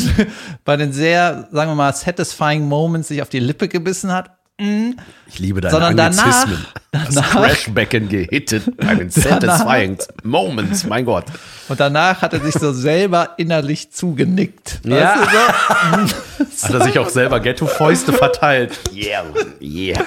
bei 0.64 0.76
den 0.76 0.92
sehr, 0.92 1.49
sagen 1.50 1.73
wir 1.73 1.75
mal, 1.75 1.92
satisfying 1.92 2.68
Moments 2.68 3.08
sich 3.08 3.23
auf 3.23 3.28
die 3.28 3.40
Lippe 3.40 3.66
gebissen 3.66 4.12
hat. 4.12 4.30
Ich 4.56 5.38
liebe 5.40 5.61
deine 5.61 5.73
Sondern 5.73 5.96
danach- 5.96 6.42
Anglizismen. 6.42 6.66
Das 6.92 7.14
danach- 7.14 7.30
Crashbecken 7.32 8.08
gehittet 8.08 8.76
bei 8.76 8.94
den 8.94 9.11
satisfying 9.11 9.99
moments, 10.23 10.84
mein 10.84 11.04
Gott. 11.04 11.25
Und 11.68 11.80
danach 11.80 12.23
hat 12.23 12.34
er 12.34 12.40
sich 12.40 12.54
so 12.54 12.73
selber 12.73 13.30
innerlich 13.37 13.90
zugenickt. 13.90 14.80
Ja. 14.84 15.16
Weißt 15.16 16.14
du, 16.38 16.44
so? 16.44 16.64
Hat 16.68 16.75
er 16.75 16.84
sich 16.84 16.99
auch 17.00 17.08
selber 17.08 17.40
Ghetto-Fäuste 17.40 18.12
verteilt. 18.12 18.78
Yeah, 18.94 19.25
yeah. 19.61 20.00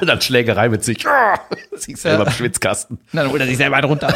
Und 0.00 0.06
dann 0.08 0.20
Schlägerei 0.20 0.68
mit 0.68 0.84
sich. 0.84 1.04
Sich 1.76 1.96
selber 1.98 2.26
im 2.26 2.32
Schwitzkasten. 2.32 2.98
Dann 3.12 3.30
holt 3.30 3.40
er 3.40 3.46
sich 3.46 3.56
selber 3.58 3.76
einen 3.76 3.86
runter. 3.88 4.14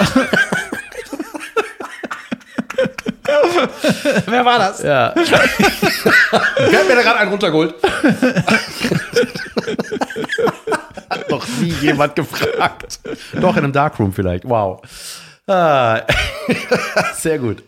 Wer 4.26 4.44
war 4.44 4.58
das? 4.58 4.82
Ja. 4.82 5.14
Wer 5.14 6.80
hat 6.80 6.88
mir 6.88 6.96
da 6.96 7.02
gerade 7.02 7.18
einen 7.18 7.30
runtergeholt? 7.30 7.74
hat 11.10 11.30
noch 11.30 11.46
nie 11.60 11.74
jemand 11.80 12.16
gefragt. 12.16 13.00
Doch, 13.34 13.56
in 13.56 13.64
einem 13.64 13.72
Darkroom 13.72 14.12
vielleicht. 14.12 14.48
Wow. 14.48 14.82
Ah. 15.46 16.02
sehr 17.14 17.38
gut. 17.38 17.62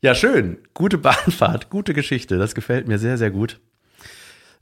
Ja, 0.00 0.14
schön. 0.14 0.58
Gute 0.74 0.98
Bahnfahrt, 0.98 1.70
gute 1.70 1.92
Geschichte. 1.92 2.38
Das 2.38 2.54
gefällt 2.54 2.86
mir 2.86 2.98
sehr, 2.98 3.18
sehr 3.18 3.30
gut. 3.30 3.58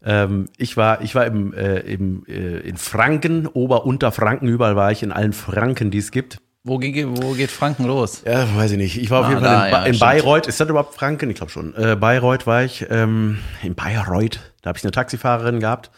Ähm, 0.02 0.46
ich 0.56 0.76
war, 0.76 1.02
ich 1.02 1.14
war 1.14 1.26
im, 1.26 1.52
äh, 1.52 1.80
im, 1.80 2.24
äh, 2.26 2.60
in 2.60 2.76
Franken, 2.76 3.46
Ober-, 3.46 3.84
Unterfranken, 3.84 4.48
überall 4.48 4.76
war 4.76 4.92
ich, 4.92 5.02
in 5.02 5.12
allen 5.12 5.32
Franken, 5.32 5.90
die 5.90 5.98
es 5.98 6.10
gibt. 6.10 6.38
Wo, 6.68 6.78
geht- 6.78 7.06
wo 7.08 7.32
geht 7.32 7.50
Franken 7.52 7.84
los? 7.86 8.22
Ja, 8.26 8.44
weiß 8.56 8.72
ich 8.72 8.76
nicht. 8.76 8.96
Ich 8.98 9.08
war 9.10 9.20
auf 9.20 9.26
Ah, 9.26 9.30
jeden 9.30 9.42
Fall 9.42 9.50
da, 9.54 9.66
in, 9.66 9.70
ba 9.70 9.78
ja, 9.80 9.84
in 9.86 9.94
stimmt. 9.94 10.10
Bayreuth. 10.10 10.46
Ist 10.48 10.58
das 10.60 10.68
überhaupt 10.68 10.94
Franken? 10.94 11.30
Ich 11.30 11.36
glaube 11.36 11.52
schon. 11.52 11.74
Äh, 11.76 11.94
Bayreuth 11.94 12.46
war 12.46 12.64
ich. 12.64 12.84
Ähm, 12.90 13.38
in 13.62 13.74
Bayreuth. 13.74 14.40
Da 14.62 14.68
habe 14.70 14.78
ich 14.78 14.84
eine 14.84 14.90
Taxifahrerin 14.90 15.60
gehabt, 15.60 15.90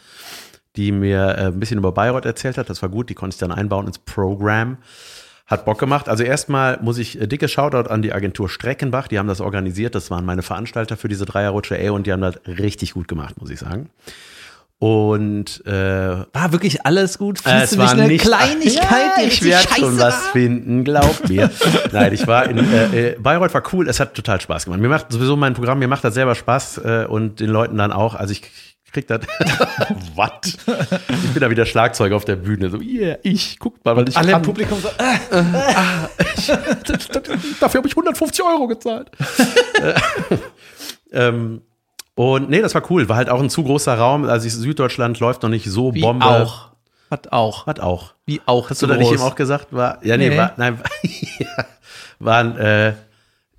die 0.75 0.91
mir 0.91 1.27
äh, 1.37 1.41
ein 1.47 1.59
bisschen 1.59 1.79
über 1.79 1.91
Bayreuth 1.91 2.25
erzählt 2.25 2.57
hat. 2.59 2.69
Das 2.69 2.81
war 2.83 2.89
gut. 2.89 3.09
Die 3.09 3.15
konnte 3.15 3.33
ich 3.33 3.39
dann 3.39 3.51
einbauen 3.51 3.87
ins 3.87 3.97
Programm. 3.97 4.77
Hat 5.47 5.65
Bock 5.65 5.79
gemacht. 5.79 6.07
Also 6.07 6.23
erstmal 6.23 6.77
muss 6.83 6.99
ich 6.99 7.19
äh, 7.19 7.25
dicke 7.25 7.47
Shoutout 7.47 7.89
an 7.89 8.03
die 8.03 8.13
Agentur 8.13 8.47
Streckenbach. 8.49 9.07
Die 9.07 9.17
haben 9.17 9.27
das 9.27 9.41
organisiert. 9.41 9.95
Das 9.95 10.11
waren 10.11 10.23
meine 10.23 10.43
Veranstalter 10.43 10.95
für 10.97 11.07
diese 11.07 11.25
Dreierrutsche. 11.25 11.79
Ey, 11.79 11.89
und 11.89 12.05
die 12.05 12.11
haben 12.13 12.21
das 12.21 12.35
richtig 12.45 12.93
gut 12.93 13.07
gemacht, 13.07 13.41
muss 13.41 13.49
ich 13.49 13.57
sagen. 13.57 13.89
Und 14.81 15.61
äh, 15.65 15.71
War 16.31 16.51
wirklich 16.53 16.85
alles 16.85 17.17
gut? 17.17 17.39
äh, 17.45 17.67
Findest 17.67 17.73
du 17.73 17.79
nicht 17.79 17.91
eine 17.91 18.17
Kleinigkeit, 18.17 19.11
die 19.17 19.21
ja, 19.21 19.27
ich 19.27 19.43
werde 19.43 19.67
schon 19.77 19.99
war? 19.99 20.07
was 20.07 20.27
finden, 20.27 20.85
glaub 20.85 21.27
mir. 21.27 21.51
Nein, 21.91 22.13
ich 22.13 22.25
war 22.25 22.49
in 22.49 22.57
äh, 22.59 23.09
äh, 23.09 23.19
Bayreuth 23.19 23.53
war 23.53 23.63
cool, 23.73 23.89
es 23.89 23.99
hat 23.99 24.13
total 24.13 24.39
Spaß 24.39 24.63
gemacht. 24.65 24.79
Mir 24.79 24.87
macht 24.87 25.11
sowieso 25.11 25.35
mein 25.35 25.53
Programm, 25.53 25.79
mir 25.79 25.89
macht 25.89 26.05
das 26.05 26.13
selber 26.13 26.33
Spaß 26.33 26.77
äh, 26.77 27.05
und 27.09 27.41
den 27.41 27.49
Leuten 27.49 27.77
dann 27.77 27.91
auch. 27.91 28.15
Also 28.15 28.31
ich 28.31 28.41
krieg 28.93 29.05
das. 29.05 29.19
Was? 30.15 30.29
Ich 30.45 31.33
bin 31.33 31.41
da 31.41 31.49
wieder 31.49 31.65
Schlagzeuger 31.65 32.15
auf 32.15 32.23
der 32.23 32.37
Bühne. 32.37 32.69
So, 32.69 32.79
yeah, 32.79 33.17
ich 33.21 33.59
guckt 33.59 33.83
mal, 33.83 33.97
weil 33.97 34.07
ich 34.07 34.15
Alle 34.15 34.31
im. 34.31 34.41
Publikum 34.41 34.79
so, 34.79 34.87
äh, 34.87 35.17
Dafür 37.59 37.79
habe 37.79 37.87
ich 37.89 37.93
150 37.97 38.45
Euro 38.45 38.67
gezahlt. 38.67 39.11
ähm, 41.11 41.61
und 42.19 42.49
nee, 42.49 42.61
das 42.61 42.75
war 42.75 42.83
cool. 42.91 43.07
War 43.07 43.15
halt 43.15 43.29
auch 43.29 43.41
ein 43.41 43.49
zu 43.49 43.63
großer 43.63 43.97
Raum. 43.97 44.25
Also 44.25 44.49
Süddeutschland 44.49 45.21
läuft 45.21 45.41
noch 45.41 45.49
nicht 45.49 45.65
so 45.69 45.93
wie 45.93 46.01
Bombe. 46.01 46.25
auch. 46.25 46.71
Hat 47.09 47.31
auch. 47.31 47.65
Hat 47.65 47.79
auch. 47.79 48.13
Wie 48.25 48.41
auch. 48.45 48.69
Hast 48.69 48.81
du 48.81 48.87
da 48.87 48.97
nicht 48.97 49.09
eben 49.09 49.21
auch 49.21 49.35
gesagt? 49.35 49.67
War, 49.71 50.05
ja, 50.05 50.17
nee, 50.17 50.27
Nee. 50.27 50.37
war, 50.37 50.51
nein, 50.57 50.81
ja, 51.39 51.65
war 52.19 52.39
ein 52.39 52.57
äh, 52.57 52.93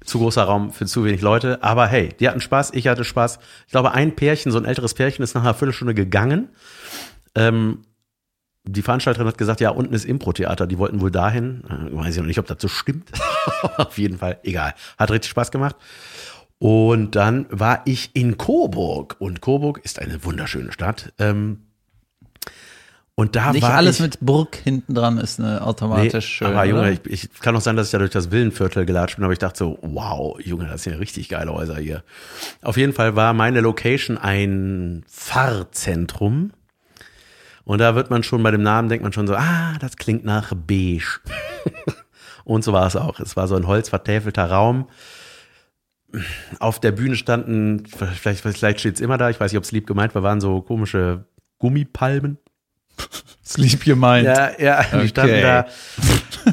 zu 0.05 0.19
großer 0.19 0.43
Raum 0.45 0.73
für 0.73 0.85
zu 0.85 1.07
wenig 1.07 1.23
Leute. 1.23 1.63
Aber 1.63 1.87
hey, 1.87 2.11
die 2.21 2.29
hatten 2.29 2.43
Spaß, 2.43 2.73
ich 2.75 2.87
hatte 2.87 3.03
Spaß. 3.05 3.39
Ich 3.65 3.73
glaube, 3.73 3.93
ein 3.93 4.15
Pärchen, 4.15 4.53
so 4.53 4.59
ein 4.59 4.67
älteres 4.67 4.93
Pärchen, 4.93 5.23
ist 5.23 5.35
nach 5.35 5.43
einer 5.43 5.55
Viertelstunde 5.55 5.95
gegangen. 5.95 6.51
Ähm, 7.35 7.79
die 8.65 8.83
Veranstalterin 8.83 9.27
hat 9.27 9.39
gesagt, 9.39 9.63
ja, 9.63 9.71
unten 9.71 9.95
ist 9.95 10.05
Impro-Theater, 10.05 10.67
die 10.67 10.77
wollten 10.77 11.01
wohl 11.01 11.11
dahin. 11.11 11.65
Äh, 11.67 11.97
weiß 11.97 12.15
ich 12.15 12.21
noch 12.21 12.27
nicht, 12.27 12.39
ob 12.39 12.47
das 12.47 12.59
so 12.61 12.69
stimmt. 12.69 13.11
Auf 13.79 13.97
jeden 13.97 14.19
Fall, 14.19 14.39
egal. 14.43 14.75
Hat 14.99 15.11
richtig 15.11 15.31
Spaß 15.31 15.51
gemacht. 15.51 15.77
Und 16.61 17.17
dann 17.17 17.47
war 17.49 17.81
ich 17.87 18.11
in 18.13 18.37
Coburg. 18.37 19.17
Und 19.19 19.41
Coburg 19.41 19.81
ist 19.83 19.99
eine 19.99 20.23
wunderschöne 20.25 20.73
Stadt. 20.73 21.11
Ähm, 21.19 21.63
und 23.15 23.35
da 23.35 23.53
Nicht 23.53 23.63
war 23.63 23.75
alles 23.75 23.97
ich, 23.97 24.03
mit 24.03 24.19
Burg 24.21 24.57
hinten 24.57 24.95
dran 24.95 25.17
ist 25.17 25.41
eine 25.41 25.63
automatisch 25.63 26.27
schön. 26.27 26.49
aber 26.49 26.65
Junge, 26.67 26.93
ich, 26.93 27.01
ich 27.07 27.41
kann 27.41 27.57
auch 27.57 27.63
sein, 27.63 27.77
dass 27.77 27.87
ich 27.87 27.93
da 27.93 27.99
durch 27.99 28.11
das 28.11 28.31
Villenviertel 28.31 28.85
gelatscht 28.85 29.17
bin, 29.17 29.25
aber 29.25 29.33
ich 29.33 29.39
dachte 29.39 29.59
so, 29.59 29.79
wow, 29.81 30.39
Junge, 30.41 30.67
das 30.67 30.83
sind 30.83 30.93
ja 30.93 30.99
richtig 30.99 31.31
geile 31.31 31.51
Häuser 31.53 31.77
hier. 31.77 32.03
Auf 32.61 32.77
jeden 32.77 32.93
Fall 32.93 33.17
war 33.17 33.33
meine 33.33 33.63
Location 33.63 34.19
ein 34.19 35.03
Fahrzentrum. 35.09 36.53
Und 37.65 37.79
da 37.79 37.95
wird 37.95 38.11
man 38.11 38.23
schon 38.23 38.43
bei 38.43 38.51
dem 38.51 38.63
Namen, 38.63 38.91
denkt 38.91 39.03
man 39.03 39.15
schon 39.15 39.27
so, 39.27 39.35
ah, 39.35 39.79
das 39.81 39.97
klingt 39.97 40.27
nach 40.27 40.53
beige. 40.55 41.21
Und 42.45 42.65
so 42.65 42.75
war 42.75 42.87
es 42.87 42.97
auch. 42.97 43.19
Es 43.21 43.35
war 43.35 43.49
so 43.49 43.57
ein 43.57 43.67
holzvertäfelter 43.67 44.51
Raum. 44.51 44.89
Auf 46.59 46.81
der 46.81 46.93
Bühne 46.93 47.17
standen, 47.17 47.85
vielleicht, 47.87 48.41
vielleicht 48.43 48.81
steht 48.81 48.95
es 48.97 49.01
immer 49.01 49.17
da, 49.19 49.31
ich 49.31 49.39
weiß 49.39 49.53
nicht, 49.53 49.59
ob 49.59 49.65
es 49.65 49.73
lieb 49.73 49.87
gemeint 49.87 50.15
war, 50.15 50.23
waren 50.23 50.41
so 50.41 50.61
komische 50.61 51.25
Gummipalmen. 51.59 52.39
Sleep 53.45 53.87
Mind. 53.97 54.27
Ja, 54.27 54.51
ja, 54.59 54.83
die 54.83 54.97
Okay. 54.97 55.09
standen 55.09 55.41
da. 55.43 55.67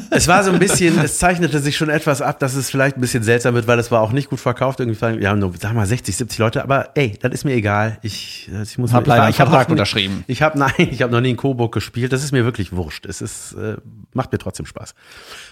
Es 0.10 0.28
war 0.28 0.44
so 0.44 0.52
ein 0.52 0.60
bisschen, 0.60 1.00
es 1.00 1.20
zeichnete 1.20 1.60
sich 1.60 1.78
schon 1.78 1.90
etwas 1.90 2.22
ab, 2.22 2.40
dass 2.40 2.56
es 2.56 2.70
vielleicht 2.70 2.98
ein 2.98 3.02
bisschen 3.02 3.24
seltsam 3.24 3.54
wird, 3.56 3.68
weil 3.68 3.80
es 3.80 3.92
war 3.92 4.02
auch 4.02 4.12
nicht 4.12 4.30
gut 4.30 4.40
verkauft. 4.40 4.80
Irgendwie, 4.80 5.00
waren- 5.02 5.20
wir 5.20 5.30
haben 5.30 5.40
nur, 5.40 5.54
sag 5.60 5.74
mal, 5.74 5.86
60, 5.86 6.16
70 6.16 6.38
Leute, 6.40 6.64
aber 6.64 6.90
ey, 6.96 7.18
das 7.22 7.32
ist 7.32 7.44
mir 7.46 7.54
egal. 7.54 7.98
Ich, 8.02 8.50
ich 8.64 8.78
muss 8.78 8.94
Hab 8.94 9.04
ich 9.04 9.08
leider 9.08 9.24
einen 9.24 9.32
ich 9.32 9.40
hab 9.40 9.50
Vertrag 9.50 9.70
unterschrieben. 9.70 10.24
Ich 10.28 10.42
habe 10.42 10.58
nein, 10.60 10.72
ich 10.78 11.02
habe 11.02 11.12
noch 11.12 11.22
nie 11.22 11.32
in 11.32 11.38
Coburg 11.38 11.74
gespielt. 11.74 12.12
Das 12.14 12.24
ist 12.24 12.32
mir 12.32 12.46
wirklich 12.46 12.74
wurscht. 12.74 13.06
Es 13.06 13.22
ist, 13.22 13.54
äh, 13.54 13.78
macht 14.14 14.32
mir 14.32 14.38
trotzdem 14.38 14.66
Spaß. 14.66 14.96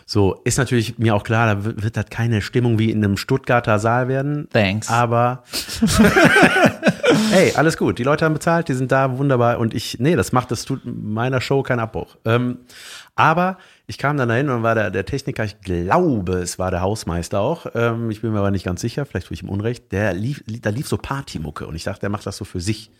So, 0.05 0.39
ist 0.43 0.57
natürlich 0.57 0.97
mir 0.99 1.15
auch 1.15 1.23
klar, 1.23 1.47
da 1.55 1.63
wird, 1.65 1.83
wird 1.83 1.97
das 1.97 2.05
keine 2.09 2.41
Stimmung 2.41 2.77
wie 2.79 2.91
in 2.91 3.03
einem 3.03 3.17
Stuttgarter 3.17 3.79
Saal 3.79 4.07
werden. 4.07 4.47
Thanks. 4.53 4.89
Aber 4.89 5.43
Ey, 7.33 7.53
alles 7.55 7.77
gut. 7.77 7.97
Die 7.99 8.03
Leute 8.03 8.25
haben 8.25 8.33
bezahlt, 8.33 8.67
die 8.67 8.73
sind 8.73 8.91
da 8.91 9.17
wunderbar 9.17 9.59
und 9.59 9.73
ich, 9.73 9.97
nee, 9.99 10.15
das 10.15 10.31
macht, 10.31 10.51
das 10.51 10.65
tut 10.65 10.81
meiner 10.85 11.41
Show 11.41 11.63
keinen 11.63 11.79
Abbruch. 11.79 12.15
Ähm, 12.25 12.59
aber 13.15 13.57
ich 13.87 13.97
kam 13.97 14.17
dann 14.17 14.29
dahin 14.29 14.49
und 14.49 14.63
war 14.63 14.75
der, 14.75 14.91
der 14.91 15.05
Techniker, 15.05 15.43
ich 15.45 15.61
glaube, 15.61 16.33
es 16.33 16.59
war 16.59 16.71
der 16.71 16.81
Hausmeister 16.81 17.39
auch. 17.39 17.65
Ähm, 17.73 18.11
ich 18.11 18.21
bin 18.21 18.31
mir 18.31 18.39
aber 18.39 18.51
nicht 18.51 18.65
ganz 18.65 18.81
sicher, 18.81 19.05
vielleicht 19.05 19.27
tue 19.27 19.35
ich 19.35 19.43
ihm 19.43 19.49
Unrecht. 19.49 19.91
Der 19.91 20.13
lief, 20.13 20.43
da 20.47 20.69
lief 20.69 20.87
so 20.87 20.97
Partymucke 20.97 21.65
und 21.65 21.75
ich 21.75 21.83
dachte, 21.83 22.01
der 22.01 22.09
macht 22.09 22.25
das 22.25 22.37
so 22.37 22.45
für 22.45 22.59
sich, 22.59 22.91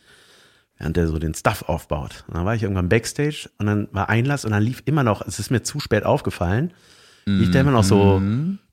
während 0.78 0.96
der 0.96 1.08
so 1.08 1.20
den 1.20 1.34
Stuff 1.34 1.64
aufbaut. 1.68 2.24
Und 2.28 2.38
dann 2.38 2.46
war 2.46 2.56
ich 2.56 2.64
irgendwann 2.64 2.88
Backstage 2.90 3.50
und 3.58 3.66
dann 3.66 3.88
war 3.92 4.10
Einlass 4.10 4.46
und 4.46 4.52
dann 4.52 4.64
lief 4.64 4.84
immer 4.86 5.04
noch, 5.04 5.26
es 5.26 5.40
ist 5.40 5.52
mir 5.52 5.64
zu 5.64 5.80
spät 5.80 6.06
aufgefallen, 6.06 6.74
lief 7.26 7.52
der 7.52 7.62
immer 7.62 7.72
noch 7.72 7.84
so, 7.84 8.22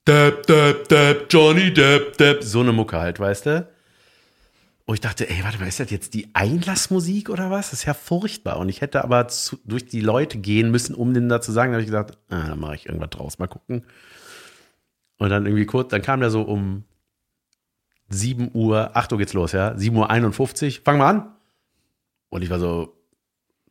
Depp, 0.07 0.47
Depp, 0.47 0.89
Depp, 0.89 1.27
Johnny 1.31 1.73
Depp, 1.73 2.17
Depp, 2.19 2.43
so 2.43 2.61
eine 2.61 2.73
Mucke 2.73 2.99
halt, 2.99 3.19
weißt 3.19 3.47
du? 3.47 3.69
Und 4.93 4.97
ich 4.97 5.01
dachte, 5.01 5.27
ey, 5.31 5.43
warte 5.43 5.59
mal, 5.59 5.67
ist 5.67 5.81
das 5.81 5.91
jetzt 5.91 6.13
die 6.13 6.35
Einlassmusik 6.35 7.31
oder 7.31 7.51
was? 7.51 7.71
Das 7.71 7.79
ist 7.79 7.87
ja 7.87 7.95
furchtbar. 7.95 8.59
Und 8.59 8.69
ich 8.69 8.83
hätte 8.83 9.03
aber 9.03 9.27
zu, 9.27 9.57
durch 9.65 9.87
die 9.87 10.03
Leute 10.03 10.37
gehen 10.37 10.71
müssen, 10.71 10.95
um 10.95 11.15
denen 11.15 11.31
da 11.31 11.41
zu 11.41 11.51
sagen. 11.51 11.73
Da 11.73 11.77
habe 11.77 11.81
ich 11.81 11.87
gesagt, 11.87 12.19
ah, 12.29 12.49
dann 12.49 12.61
mache 12.61 12.75
ich 12.75 12.85
irgendwas 12.85 13.09
draus, 13.09 13.39
mal 13.39 13.47
gucken. 13.47 13.87
Und 15.17 15.31
dann 15.31 15.47
irgendwie 15.47 15.65
kurz, 15.65 15.89
dann 15.89 16.03
kam 16.03 16.21
der 16.21 16.29
so 16.29 16.43
um 16.43 16.85
7 18.11 18.51
Uhr, 18.53 18.95
8 18.95 19.13
Uhr 19.13 19.19
geht's 19.19 19.33
los, 19.33 19.53
ja, 19.53 19.75
7 19.79 19.97
Uhr 19.97 20.11
51, 20.11 20.81
fangen 20.81 20.99
wir 20.99 21.07
an. 21.07 21.37
Und 22.29 22.43
ich 22.43 22.51
war 22.51 22.59
so, 22.59 22.95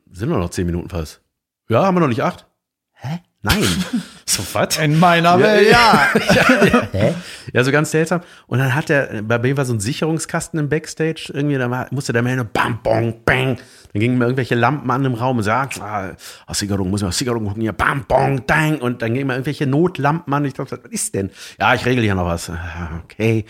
sind 0.10 0.28
wir 0.28 0.40
noch 0.40 0.50
10 0.50 0.66
Minuten 0.66 0.90
fast? 0.90 1.22
Ja, 1.70 1.84
haben 1.84 1.96
wir 1.98 2.02
noch 2.02 2.08
nicht 2.08 2.24
8? 2.24 2.48
Hä? 2.94 3.20
Nein. 3.44 3.64
so, 4.26 4.44
was? 4.54 4.78
In 4.78 5.00
meiner 5.00 5.40
Welt. 5.40 5.72
Ja. 5.72 6.10
Hä? 6.92 7.14
Ja, 7.54 7.64
so 7.64 7.72
ganz 7.72 7.92
seltsam. 7.92 8.22
Und 8.48 8.60
dann 8.60 8.76
hat 8.76 8.90
er, 8.90 9.22
bei 9.24 9.40
mir 9.40 9.58
war 9.58 9.66
so 9.66 9.74
ein 9.74 9.80
Sicherungskasten 9.80 10.60
im 10.60 10.70
Backstage, 10.70 11.32
irgendwie, 11.34 11.58
da 11.58 11.70
war, 11.70 11.88
musste 11.92 12.14
der 12.14 12.22
Mann 12.22 12.48
bam, 12.54 12.80
bong, 12.84 13.22
bang. 13.26 13.58
Dann 13.94 14.00
gingen 14.00 14.18
mir 14.18 14.26
irgendwelche 14.26 14.56
Lampen 14.56 14.90
an 14.92 15.04
im 15.04 15.16
Raum 15.16 15.38
und 15.38 15.44
sagt, 15.44 15.82
ah, 15.82 16.16
aus 16.46 16.60
Sicherung, 16.60 16.90
muss 16.92 17.02
man 17.02 17.10
aus 17.10 17.18
Sicherung 17.18 17.46
gucken, 17.46 17.62
hier, 17.62 17.74
bam, 17.74 18.06
bong, 18.08 18.46
dang. 18.46 18.80
Und 18.80 19.02
dann 19.02 19.14
gingen 19.14 19.28
mir 19.28 19.34
irgendwelche 19.34 19.66
Notlampen 19.66 20.34
an. 20.34 20.46
Ich 20.46 20.54
dachte, 20.54 20.80
was 20.82 20.92
ist 20.92 21.14
denn? 21.16 21.32
Ja, 21.60 21.74
ich 21.74 21.86
regel 21.86 22.04
hier 22.04 22.16
noch 22.16 22.26
was. 22.26 22.50
Ah, 22.50 23.02
Okay. 23.04 23.46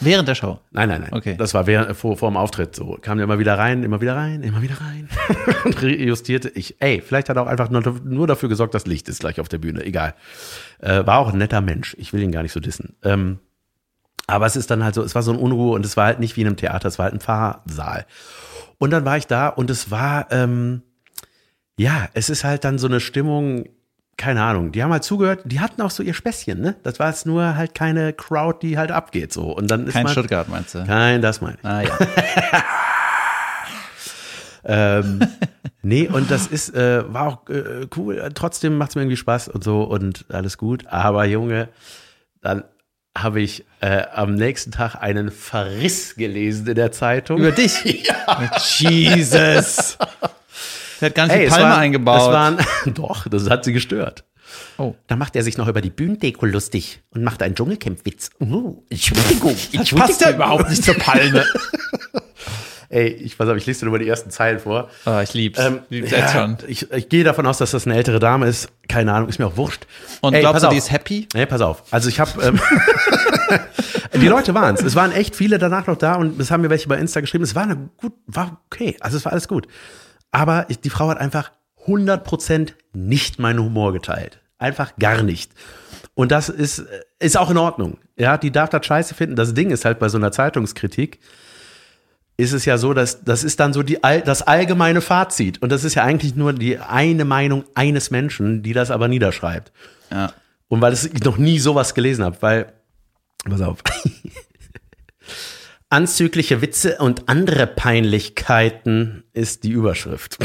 Während 0.00 0.28
der 0.28 0.34
Show. 0.34 0.58
Nein, 0.70 0.88
nein, 0.88 1.00
nein. 1.02 1.12
Okay. 1.12 1.36
Das 1.36 1.54
war 1.54 1.66
während, 1.66 1.96
vor, 1.96 2.16
vor 2.16 2.30
dem 2.30 2.36
Auftritt 2.36 2.76
so. 2.76 2.98
Kam 3.00 3.18
der 3.18 3.24
immer 3.24 3.38
wieder 3.38 3.58
rein, 3.58 3.82
immer 3.82 4.00
wieder 4.00 4.16
rein, 4.16 4.42
immer 4.42 4.62
wieder 4.62 4.76
rein. 4.80 5.08
und 5.64 5.80
justierte 5.82 6.48
ich. 6.50 6.76
Ey, 6.80 7.00
vielleicht 7.00 7.28
hat 7.28 7.36
er 7.36 7.42
auch 7.42 7.46
einfach 7.46 7.70
nur, 7.70 7.82
nur 8.04 8.26
dafür 8.26 8.48
gesorgt, 8.48 8.74
dass 8.74 8.86
Licht 8.86 9.08
ist 9.08 9.20
gleich 9.20 9.40
auf 9.40 9.48
der 9.48 9.58
Bühne. 9.58 9.84
Egal. 9.84 10.14
Äh, 10.80 11.06
war 11.06 11.18
auch 11.18 11.32
ein 11.32 11.38
netter 11.38 11.60
Mensch. 11.60 11.96
Ich 11.98 12.12
will 12.12 12.22
ihn 12.22 12.32
gar 12.32 12.42
nicht 12.42 12.52
so 12.52 12.60
dissen. 12.60 12.96
Ähm, 13.02 13.38
aber 14.26 14.46
es 14.46 14.56
ist 14.56 14.70
dann 14.70 14.82
halt 14.82 14.94
so, 14.94 15.02
es 15.02 15.14
war 15.14 15.22
so 15.22 15.32
eine 15.32 15.40
Unruhe 15.40 15.74
und 15.74 15.86
es 15.86 15.96
war 15.96 16.06
halt 16.06 16.20
nicht 16.20 16.36
wie 16.36 16.40
in 16.40 16.48
einem 16.48 16.56
Theater, 16.56 16.88
es 16.88 16.98
war 16.98 17.04
halt 17.04 17.14
ein 17.14 17.20
Pfarrsaal. 17.20 18.06
Und 18.78 18.90
dann 18.90 19.04
war 19.04 19.16
ich 19.16 19.26
da 19.26 19.48
und 19.48 19.70
es 19.70 19.90
war, 19.90 20.30
ähm, 20.32 20.82
ja, 21.78 22.08
es 22.14 22.28
ist 22.28 22.44
halt 22.44 22.64
dann 22.64 22.78
so 22.78 22.86
eine 22.88 23.00
Stimmung, 23.00 23.66
keine 24.16 24.42
Ahnung, 24.42 24.72
die 24.72 24.82
haben 24.82 24.92
halt 24.92 25.04
zugehört, 25.04 25.42
die 25.44 25.60
hatten 25.60 25.82
auch 25.82 25.90
so 25.90 26.02
ihr 26.02 26.14
Späßchen, 26.14 26.60
ne? 26.60 26.76
Das 26.82 26.98
war 26.98 27.08
jetzt 27.08 27.26
nur 27.26 27.56
halt 27.56 27.74
keine 27.74 28.12
Crowd, 28.12 28.58
die 28.62 28.78
halt 28.78 28.90
abgeht 28.90 29.32
so. 29.32 29.52
Und 29.52 29.70
dann 29.70 29.86
ist 29.86 29.92
Kein 29.92 30.04
man, 30.04 30.12
Stuttgart, 30.12 30.48
meinst 30.48 30.74
du? 30.74 30.84
Kein, 30.84 31.20
das 31.20 31.40
meine 31.40 31.58
ich. 31.58 31.64
Ah, 31.64 31.82
ja. 31.82 31.98
Ähm, 34.68 35.20
nee, 35.82 36.08
und 36.08 36.30
das 36.30 36.48
ist, 36.48 36.74
äh, 36.74 37.12
war 37.12 37.28
auch 37.28 37.48
äh, 37.48 37.86
cool. 37.96 38.30
Trotzdem 38.34 38.76
macht 38.76 38.90
es 38.90 38.96
mir 38.96 39.02
irgendwie 39.02 39.16
Spaß 39.16 39.48
und 39.48 39.62
so 39.62 39.84
und 39.84 40.26
alles 40.28 40.58
gut. 40.58 40.86
Aber 40.88 41.24
Junge, 41.24 41.68
dann 42.42 42.64
habe 43.16 43.40
ich 43.40 43.64
äh, 43.80 44.02
am 44.12 44.34
nächsten 44.34 44.72
Tag 44.72 44.96
einen 44.96 45.30
Verriss 45.30 46.16
gelesen 46.16 46.66
in 46.66 46.74
der 46.74 46.92
Zeitung. 46.92 47.38
Über 47.38 47.52
dich? 47.52 47.84
ja. 48.06 48.50
Jesus. 48.78 49.96
Der 51.00 51.08
hat 51.08 51.14
ganz 51.14 51.32
viel 51.32 51.42
Ey, 51.42 51.46
es 51.46 51.52
Palme 51.52 51.70
waren, 51.70 51.80
eingebaut. 51.80 52.18
Das 52.18 52.28
waren, 52.28 52.58
doch, 52.94 53.28
das 53.28 53.50
hat 53.50 53.64
sie 53.64 53.72
gestört. 53.72 54.24
Oh. 54.78 54.94
Da 55.06 55.16
macht 55.16 55.36
er 55.36 55.42
sich 55.42 55.58
noch 55.58 55.68
über 55.68 55.80
die 55.80 55.90
Bühnendeko 55.90 56.46
lustig 56.46 57.00
und 57.10 57.24
macht 57.24 57.42
einen 57.42 57.54
Dschungelcamp-Witz. 57.54 58.30
Uh, 58.40 58.82
Entschuldigung, 58.88 59.50
Entschuldigung. 59.50 59.98
passt 59.98 60.20
ja 60.20 60.30
überhaupt 60.30 60.70
nicht 60.70 60.84
zur 60.84 60.94
Palme. 60.94 61.44
Ey, 62.88 63.08
ich 63.08 63.36
pass 63.36 63.48
auf, 63.48 63.56
ich 63.56 63.66
lese 63.66 63.80
dir 63.80 63.86
nur 63.86 63.92
mal 63.92 63.98
die 63.98 64.08
ersten 64.08 64.30
Zeilen 64.30 64.60
vor. 64.60 64.88
Oh, 65.06 65.18
ich 65.18 65.34
lieb's. 65.34 65.58
Ähm, 65.58 65.80
lieb's 65.88 66.12
ja, 66.12 66.28
schon. 66.28 66.56
Ich, 66.68 66.90
ich 66.92 67.08
gehe 67.08 67.24
davon 67.24 67.44
aus, 67.46 67.58
dass 67.58 67.72
das 67.72 67.84
eine 67.86 67.96
ältere 67.96 68.20
Dame 68.20 68.46
ist. 68.46 68.68
Keine 68.88 69.12
Ahnung, 69.12 69.28
ist 69.28 69.40
mir 69.40 69.46
auch 69.46 69.56
wurscht. 69.56 69.86
Und 70.20 70.34
Ey, 70.34 70.40
glaubst 70.40 70.62
du, 70.62 70.68
auf. 70.68 70.72
die 70.72 70.78
ist 70.78 70.92
happy? 70.92 71.26
Nee, 71.34 71.46
pass 71.46 71.60
auf. 71.60 71.82
Also 71.90 72.08
ich 72.08 72.20
habe 72.20 72.30
ähm, 72.42 72.60
die 74.20 74.28
Leute 74.28 74.54
waren 74.54 74.76
es. 74.76 74.82
Es 74.82 74.94
waren 74.94 75.10
echt 75.10 75.34
viele 75.34 75.58
danach 75.58 75.88
noch 75.88 75.96
da 75.96 76.14
und 76.14 76.40
es 76.40 76.50
haben 76.50 76.60
mir 76.60 76.70
welche 76.70 76.88
bei 76.88 76.96
Insta 76.96 77.20
geschrieben. 77.20 77.42
Es 77.42 77.54
war 77.54 77.64
eine 77.64 77.76
gut, 77.96 78.12
war 78.26 78.60
okay. 78.66 78.96
Also 79.00 79.16
es 79.16 79.24
war 79.24 79.32
alles 79.32 79.48
gut. 79.48 79.66
Aber 80.36 80.66
ich, 80.68 80.80
die 80.80 80.90
Frau 80.90 81.08
hat 81.08 81.16
einfach 81.16 81.50
100% 81.86 82.74
nicht 82.92 83.38
meinen 83.38 83.58
Humor 83.58 83.94
geteilt. 83.94 84.38
Einfach 84.58 84.94
gar 84.98 85.22
nicht. 85.22 85.50
Und 86.12 86.30
das 86.30 86.50
ist, 86.50 86.84
ist 87.18 87.38
auch 87.38 87.48
in 87.48 87.56
Ordnung. 87.56 87.96
Ja, 88.18 88.36
die 88.36 88.50
darf 88.50 88.68
das 88.68 88.84
scheiße 88.84 89.14
finden. 89.14 89.34
Das 89.34 89.54
Ding 89.54 89.70
ist 89.70 89.86
halt 89.86 89.98
bei 89.98 90.10
so 90.10 90.18
einer 90.18 90.32
Zeitungskritik, 90.32 91.20
ist 92.36 92.52
es 92.52 92.66
ja 92.66 92.76
so, 92.76 92.92
dass 92.92 93.24
das 93.24 93.44
ist 93.44 93.60
dann 93.60 93.72
so 93.72 93.82
die, 93.82 93.98
das 94.02 94.42
allgemeine 94.42 95.00
Fazit. 95.00 95.62
Und 95.62 95.72
das 95.72 95.84
ist 95.84 95.94
ja 95.94 96.02
eigentlich 96.02 96.36
nur 96.36 96.52
die 96.52 96.80
eine 96.80 97.24
Meinung 97.24 97.64
eines 97.74 98.10
Menschen, 98.10 98.62
die 98.62 98.74
das 98.74 98.90
aber 98.90 99.08
niederschreibt. 99.08 99.72
Ja. 100.10 100.34
Und 100.68 100.82
weil 100.82 100.92
ich 100.92 101.24
noch 101.24 101.38
nie 101.38 101.58
sowas 101.58 101.94
gelesen 101.94 102.26
habe, 102.26 102.36
weil, 102.40 102.74
pass 103.48 103.62
auf. 103.62 103.78
Anzügliche 105.96 106.60
Witze 106.60 106.98
und 106.98 107.26
andere 107.26 107.66
Peinlichkeiten 107.66 109.24
ist 109.32 109.64
die 109.64 109.70
Überschrift. 109.70 110.36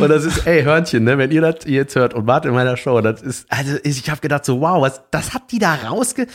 und 0.00 0.08
das 0.08 0.24
ist, 0.24 0.44
ey, 0.44 0.64
Hörnchen, 0.64 1.04
ne, 1.04 1.16
wenn 1.16 1.30
ihr 1.30 1.42
das 1.42 1.58
jetzt 1.66 1.94
hört 1.94 2.14
und 2.14 2.26
wart 2.26 2.44
in 2.44 2.54
meiner 2.54 2.76
Show, 2.76 3.00
das 3.02 3.22
ist, 3.22 3.46
also 3.52 3.76
ich 3.84 4.10
habe 4.10 4.20
gedacht 4.20 4.44
so, 4.44 4.60
wow, 4.60 4.82
was, 4.82 5.00
das 5.12 5.32
hat 5.32 5.52
die 5.52 5.60
da 5.60 5.74
rausge... 5.74 6.26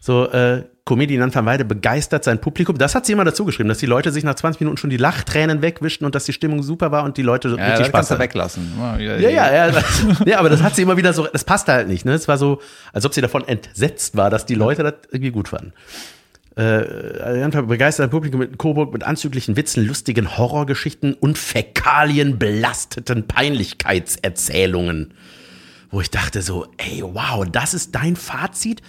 So, 0.00 0.28
äh, 0.28 0.64
Comedian 0.88 1.34
van 1.34 1.44
Weide 1.44 1.66
begeistert 1.66 2.24
sein 2.24 2.40
Publikum. 2.40 2.78
Das 2.78 2.94
hat 2.94 3.04
sie 3.04 3.12
immer 3.12 3.24
dazu 3.24 3.44
geschrieben, 3.44 3.68
dass 3.68 3.76
die 3.76 3.84
Leute 3.84 4.10
sich 4.10 4.24
nach 4.24 4.36
20 4.36 4.60
Minuten 4.60 4.78
schon 4.78 4.88
die 4.88 4.96
Lachtränen 4.96 5.60
wegwischten 5.60 6.06
und 6.06 6.14
dass 6.14 6.24
die 6.24 6.32
Stimmung 6.32 6.62
super 6.62 6.90
war 6.90 7.04
und 7.04 7.18
die 7.18 7.22
Leute 7.22 7.48
Ja, 7.50 7.66
richtig 7.66 7.88
Spaß 7.88 8.10
hatten. 8.10 8.22
weglassen. 8.22 8.72
Ja, 8.80 8.96
Ja, 8.98 9.28
ja, 9.28 9.52
ja, 9.52 9.70
das, 9.70 9.84
ja, 10.24 10.38
aber 10.38 10.48
das 10.48 10.62
hat 10.62 10.74
sie 10.76 10.82
immer 10.82 10.96
wieder 10.96 11.12
so, 11.12 11.26
das 11.26 11.44
passte 11.44 11.72
halt 11.72 11.88
nicht, 11.88 12.06
ne? 12.06 12.14
Es 12.14 12.26
war 12.26 12.38
so, 12.38 12.62
als 12.94 13.04
ob 13.04 13.12
sie 13.12 13.20
davon 13.20 13.46
entsetzt 13.46 14.16
war, 14.16 14.30
dass 14.30 14.46
die 14.46 14.54
Leute 14.54 14.82
das 14.82 14.94
irgendwie 15.12 15.30
gut 15.30 15.48
fanden. 15.48 15.74
Äh, 16.56 17.20
einfach 17.44 17.66
begeistert 17.66 18.10
Publikum 18.10 18.40
mit 18.40 18.56
Coburg 18.56 18.90
mit 18.90 19.04
anzüglichen 19.04 19.56
Witzen, 19.56 19.86
lustigen 19.86 20.38
Horrorgeschichten 20.38 21.12
und 21.12 21.36
Fäkalien 21.36 22.38
belasteten 22.38 23.26
Peinlichkeitserzählungen. 23.26 25.12
Wo 25.90 26.00
ich 26.00 26.10
dachte 26.10 26.40
so, 26.40 26.66
ey, 26.78 27.02
wow, 27.02 27.44
das 27.50 27.74
ist 27.74 27.94
dein 27.94 28.16
Fazit? 28.16 28.80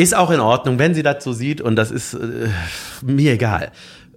Ist 0.00 0.16
auch 0.16 0.30
in 0.30 0.40
Ordnung, 0.40 0.78
wenn 0.78 0.94
sie 0.94 1.02
das 1.02 1.22
so 1.22 1.32
sieht 1.34 1.60
und 1.60 1.76
das 1.76 1.90
ist 1.90 2.14
äh, 2.14 2.48
mir 3.02 3.32
egal. 3.32 3.70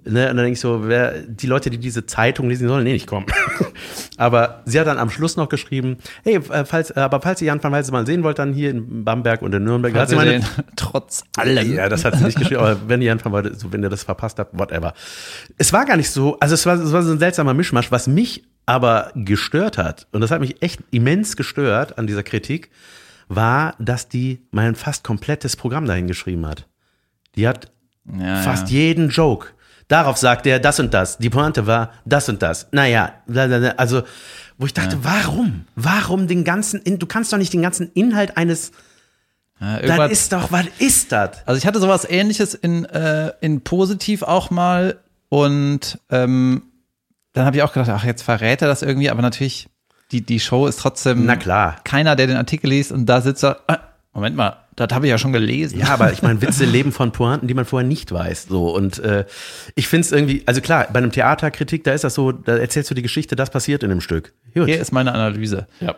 Ne? 0.06 0.30
Und 0.30 0.38
dann 0.38 0.38
denke 0.38 0.54
ich 0.54 0.60
so, 0.62 0.88
wer, 0.88 1.24
die 1.24 1.48
Leute, 1.48 1.70
die 1.70 1.78
diese 1.78 2.06
Zeitung 2.06 2.50
lesen, 2.50 2.70
sollen 2.70 2.88
eh 2.88 2.94
nicht 2.94 3.08
kommen. 3.08 3.26
aber 4.18 4.62
sie 4.66 4.80
hat 4.80 4.88
dann 4.88 4.98
am 4.98 5.10
Schluss 5.10 5.36
noch 5.36 5.50
geschrieben, 5.50 5.98
hey, 6.24 6.36
äh, 6.36 6.64
falls, 6.64 6.92
äh, 6.92 7.00
aber 7.00 7.20
falls 7.20 7.42
ihr 7.42 7.48
Jan 7.48 7.62
van 7.62 7.74
Weise 7.74 7.92
mal 7.92 8.06
sehen 8.06 8.24
wollt, 8.24 8.40
dann 8.40 8.54
hier 8.54 8.70
in 8.70 9.04
Bamberg 9.04 9.42
und 9.42 9.54
in 9.54 9.64
Nürnberg. 9.66 9.94
Hat 9.94 10.10
sie 10.10 10.16
meine- 10.16 10.40
den, 10.40 10.46
trotz 10.78 11.24
allem. 11.38 11.74
ja, 11.74 11.90
das 11.90 12.06
hat 12.06 12.16
sie 12.16 12.24
nicht 12.24 12.38
geschrieben, 12.38 12.62
aber 12.62 12.78
wenn 12.88 13.02
ihr 13.02 13.08
Jan 13.08 13.24
van 13.24 13.34
Weide, 13.34 13.54
so, 13.54 13.74
wenn 13.74 13.84
ihr 13.84 13.90
das 13.90 14.04
verpasst 14.04 14.40
habt, 14.40 14.58
whatever. 14.58 14.94
Es 15.58 15.74
war 15.74 15.86
gar 15.86 15.98
nicht 15.98 16.12
so, 16.12 16.38
also 16.40 16.54
es 16.54 16.66
war, 16.66 16.76
es 16.76 16.94
war 16.94 17.04
so 17.04 17.12
ein 17.12 17.20
seltsamer 17.20 17.54
Mischmasch, 17.54 17.92
was 17.92 18.08
mich 18.08 18.44
aber 18.66 19.12
gestört 19.16 19.78
hat, 19.78 20.08
und 20.14 20.22
das 20.22 20.32
hat 20.32 20.40
mich 20.40 20.62
echt 20.62 20.80
immens 20.92 21.36
gestört 21.36 21.98
an 21.98 22.08
dieser 22.08 22.24
Kritik, 22.24 22.70
war, 23.36 23.76
dass 23.80 24.10
die 24.10 24.42
mein 24.52 24.76
fast 24.76 25.04
komplettes 25.04 25.56
Programm 25.56 25.86
dahin 25.86 26.08
geschrieben 26.08 26.46
hat. 26.46 26.68
Die 27.36 27.48
hat 27.48 27.72
Ja, 28.06 28.42
fast 28.42 28.70
ja. 28.70 28.78
jeden 28.80 29.10
Joke. 29.10 29.48
Darauf 29.88 30.18
sagt 30.18 30.46
er 30.48 30.60
das 30.60 30.80
und 30.80 30.94
das. 30.94 31.18
Die 31.18 31.30
Pointe 31.30 31.68
war 31.68 31.92
das 32.06 32.30
und 32.30 32.42
das. 32.42 32.68
Naja, 32.72 33.14
also, 33.78 34.04
wo 34.58 34.66
ich 34.66 34.74
dachte, 34.74 35.04
warum? 35.04 35.66
Warum 35.76 36.28
den 36.28 36.44
ganzen, 36.44 36.82
In 36.82 37.00
du 37.00 37.06
kannst 37.06 37.34
doch 37.34 37.38
nicht 37.38 37.54
den 37.54 37.62
ganzen 37.62 37.92
Inhalt 37.94 38.38
eines, 38.38 38.72
Ja, 39.60 39.80
das 39.82 40.12
ist 40.12 40.34
doch, 40.34 40.52
was 40.52 40.66
ist 40.80 41.12
das? 41.12 41.46
Also 41.46 41.58
ich 41.58 41.66
hatte 41.68 41.80
sowas 41.80 42.06
ähnliches 42.10 42.54
in, 42.54 42.86
äh, 42.86 43.34
in 43.42 43.62
positiv 43.62 44.24
auch 44.24 44.50
mal 44.52 45.00
und 45.30 46.00
ähm, 46.10 46.64
dann 47.34 47.46
habe 47.46 47.58
ich 47.58 47.64
auch 47.64 47.74
gedacht, 47.74 47.90
ach, 47.90 48.06
jetzt 48.06 48.22
verrät 48.22 48.62
er 48.62 48.68
das 48.68 48.84
irgendwie, 48.84 49.10
aber 49.10 49.22
natürlich, 49.22 49.68
die, 50.14 50.22
die 50.22 50.40
Show 50.40 50.68
ist 50.68 50.80
trotzdem 50.80 51.26
Na 51.26 51.36
klar. 51.36 51.78
keiner, 51.84 52.16
der 52.16 52.28
den 52.28 52.38
Artikel 52.38 52.70
liest 52.70 52.92
und 52.92 53.08
da 53.08 53.22
sitzt 53.22 53.44
er, 53.44 53.58
äh, 53.68 53.78
Moment 54.14 54.36
mal, 54.36 54.58
das 54.76 54.90
habe 54.92 55.08
ich 55.08 55.10
ja 55.10 55.18
schon 55.18 55.34
gelesen. 55.34 55.80
Ja, 55.80 55.88
aber 55.90 56.12
ich 56.12 56.22
meine, 56.22 56.42
Witze 56.42 56.66
leben 56.66 56.92
von 56.92 57.12
Pointen, 57.12 57.48
die 57.48 57.54
man 57.54 57.66
vorher 57.66 57.88
nicht 57.88 58.12
weiß. 58.12 58.46
So 58.50 58.74
und 58.74 59.00
äh, 59.00 59.26
ich 59.76 59.88
finde 59.88 60.06
es 60.06 60.12
irgendwie, 60.12 60.44
also 60.46 60.62
klar, 60.62 60.88
bei 60.92 61.00
einem 61.00 61.12
Theaterkritik, 61.12 61.84
da 61.84 61.94
ist 61.94 62.04
das 62.04 62.14
so, 62.14 62.32
da 62.32 62.58
erzählst 62.58 62.90
du 62.92 62.96
die 62.96 63.02
Geschichte, 63.02 63.36
das 63.36 63.50
passiert 63.50 63.84
in 63.84 63.90
dem 63.90 64.02
Stück. 64.02 64.34
Gut. 64.54 64.66
Hier 64.66 64.80
ist 64.80 64.92
meine 64.92 65.14
Analyse. 65.14 65.68
Ja. 65.80 65.96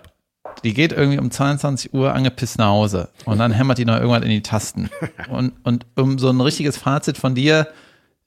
Die 0.64 0.74
geht 0.74 0.94
irgendwie 0.94 1.20
um 1.20 1.30
22 1.30 1.94
Uhr 1.94 2.14
angepisst 2.14 2.58
nach 2.58 2.68
Hause 2.68 3.10
und 3.26 3.38
dann 3.38 3.52
hämmert 3.52 3.78
die 3.78 3.86
noch 3.86 3.96
irgendwann 3.96 4.24
in 4.24 4.30
die 4.30 4.42
Tasten. 4.42 4.90
Und, 5.30 5.54
und 5.64 5.86
um 5.96 6.18
so 6.18 6.30
ein 6.30 6.40
richtiges 6.40 6.78
Fazit 6.78 7.18
von 7.18 7.36
dir 7.36 7.68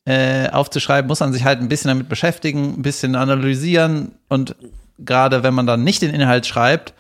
äh, 0.05 0.49
aufzuschreiben, 0.51 1.07
muss 1.09 1.21
man 1.21 1.33
sich 1.33 1.45
halt 1.45 1.61
ein 1.61 1.69
bisschen 1.69 1.89
damit 1.89 2.09
beschäftigen, 2.09 2.75
ein 2.79 2.83
bisschen 2.83 3.15
analysieren 3.15 4.13
und 4.29 4.57
gerade 4.99 5.43
wenn 5.43 5.55
man 5.55 5.67
dann 5.67 5.85
nicht 5.85 6.03
den 6.03 6.15
Inhalt 6.15 6.47
schreibt, 6.47 6.95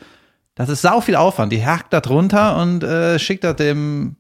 das 0.55 0.69
ist 0.69 0.83
sau 0.83 1.01
viel 1.01 1.17
Aufwand. 1.17 1.53
Die 1.53 1.65
hackt 1.65 1.93
da 1.93 2.01
drunter 2.01 2.61
und 2.61 2.83
äh, 2.83 3.19
schickt 3.19 3.45
das 3.45 3.57
dem, 3.57 4.17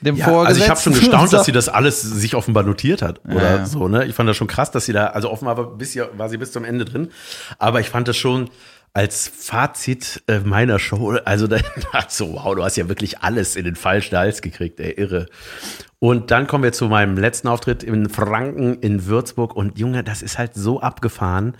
dem 0.00 0.16
Ja, 0.16 0.42
also 0.42 0.60
ich 0.60 0.68
habe 0.68 0.80
schon 0.80 0.94
gestaunt, 0.94 1.32
dass 1.32 1.44
sie 1.44 1.52
das 1.52 1.68
alles 1.68 2.00
sich 2.00 2.34
offenbar 2.34 2.62
notiert 2.62 3.02
hat 3.02 3.20
oder 3.26 3.58
ja. 3.58 3.66
so. 3.66 3.88
Ne, 3.88 4.06
ich 4.06 4.14
fand 4.14 4.28
das 4.28 4.36
schon 4.36 4.46
krass, 4.46 4.70
dass 4.70 4.86
sie 4.86 4.92
da, 4.92 5.08
also 5.08 5.30
offenbar 5.30 5.56
war, 5.56 5.76
bis, 5.76 5.96
war 5.96 6.28
sie 6.28 6.38
bis 6.38 6.52
zum 6.52 6.64
Ende 6.64 6.84
drin. 6.84 7.08
Aber 7.58 7.80
ich 7.80 7.90
fand 7.90 8.08
das 8.08 8.16
schon 8.16 8.50
als 8.94 9.28
Fazit 9.28 10.22
äh, 10.26 10.40
meiner 10.40 10.78
Show, 10.78 11.18
also 11.24 11.46
da 11.46 11.58
so, 12.08 12.32
wow, 12.32 12.54
du 12.54 12.64
hast 12.64 12.76
ja 12.76 12.88
wirklich 12.88 13.20
alles 13.20 13.54
in 13.54 13.64
den 13.64 13.76
falschen 13.76 14.16
Hals 14.16 14.42
gekriegt, 14.42 14.80
ey, 14.80 14.92
irre. 14.92 15.26
Und 15.98 16.30
dann 16.30 16.46
kommen 16.46 16.64
wir 16.64 16.72
zu 16.72 16.86
meinem 16.86 17.16
letzten 17.16 17.48
Auftritt 17.48 17.82
in 17.82 18.08
Franken 18.08 18.74
in 18.80 19.06
Würzburg 19.06 19.54
und 19.54 19.78
Junge, 19.78 20.04
das 20.04 20.22
ist 20.22 20.38
halt 20.38 20.54
so 20.54 20.80
abgefahren, 20.80 21.56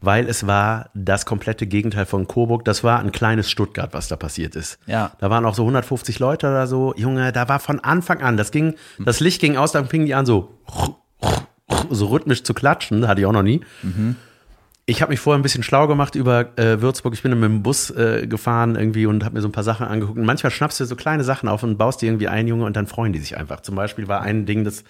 weil 0.00 0.28
es 0.28 0.46
war 0.46 0.90
das 0.94 1.26
komplette 1.26 1.66
Gegenteil 1.66 2.06
von 2.06 2.26
Coburg. 2.26 2.64
Das 2.64 2.82
war 2.82 3.00
ein 3.00 3.12
kleines 3.12 3.50
Stuttgart, 3.50 3.92
was 3.92 4.08
da 4.08 4.16
passiert 4.16 4.56
ist. 4.56 4.78
Ja. 4.86 5.12
Da 5.18 5.30
waren 5.30 5.44
auch 5.44 5.54
so 5.54 5.62
150 5.62 6.18
Leute 6.18 6.48
oder 6.48 6.66
so. 6.66 6.94
Junge, 6.96 7.32
da 7.32 7.48
war 7.48 7.60
von 7.60 7.80
Anfang 7.80 8.22
an, 8.22 8.36
das 8.36 8.50
ging, 8.50 8.74
das 8.98 9.20
Licht 9.20 9.40
ging 9.40 9.56
aus, 9.56 9.72
dann 9.72 9.88
fingen 9.88 10.06
die 10.06 10.14
an 10.14 10.26
so, 10.26 10.58
so 11.90 12.06
rhythmisch 12.06 12.42
zu 12.42 12.54
klatschen, 12.54 13.06
hatte 13.06 13.20
ich 13.20 13.26
auch 13.26 13.32
noch 13.32 13.42
nie. 13.42 13.60
Ich 14.86 15.02
habe 15.02 15.10
mich 15.10 15.20
vorher 15.20 15.38
ein 15.38 15.42
bisschen 15.42 15.62
schlau 15.62 15.86
gemacht 15.86 16.16
über 16.16 16.58
äh, 16.58 16.80
Würzburg. 16.80 17.14
Ich 17.14 17.22
bin 17.22 17.30
mit 17.38 17.48
dem 17.48 17.62
Bus 17.62 17.90
äh, 17.90 18.26
gefahren 18.26 18.74
irgendwie 18.74 19.06
und 19.06 19.24
habe 19.24 19.34
mir 19.34 19.40
so 19.40 19.48
ein 19.48 19.52
paar 19.52 19.62
Sachen 19.62 19.86
angeguckt. 19.86 20.18
Und 20.18 20.24
manchmal 20.24 20.50
schnappst 20.50 20.80
du 20.80 20.84
so 20.84 20.96
kleine 20.96 21.22
Sachen 21.22 21.48
auf 21.48 21.62
und 21.62 21.76
baust 21.76 22.02
dir 22.02 22.06
irgendwie 22.06 22.26
ein, 22.26 22.48
Junge, 22.48 22.64
und 22.64 22.74
dann 22.76 22.88
freuen 22.88 23.12
die 23.12 23.20
sich 23.20 23.36
einfach. 23.36 23.60
Zum 23.60 23.76
Beispiel 23.76 24.08
war 24.08 24.22
ein 24.22 24.46
Ding, 24.46 24.64
das 24.64 24.82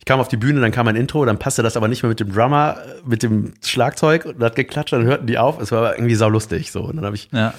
ich 0.00 0.04
kam 0.06 0.18
auf 0.18 0.28
die 0.28 0.36
Bühne, 0.38 0.60
dann 0.60 0.72
kam 0.72 0.88
ein 0.88 0.96
Intro, 0.96 1.24
dann 1.24 1.38
passte 1.38 1.62
das 1.62 1.76
aber 1.76 1.86
nicht 1.86 2.02
mehr 2.02 2.08
mit 2.10 2.18
dem 2.20 2.32
Drummer, 2.32 2.78
mit 3.04 3.22
dem 3.22 3.52
Schlagzeug 3.64 4.24
und 4.24 4.42
hat 4.42 4.56
geklatscht, 4.56 4.92
dann 4.94 5.04
hörten 5.04 5.26
die 5.26 5.38
auf. 5.38 5.60
Es 5.60 5.70
war 5.72 5.94
irgendwie 5.94 6.14
saulustig 6.16 6.72
so. 6.72 6.80
Und 6.82 6.96
dann 6.96 7.04
habe 7.04 7.14
ich, 7.16 7.28
Ja. 7.32 7.52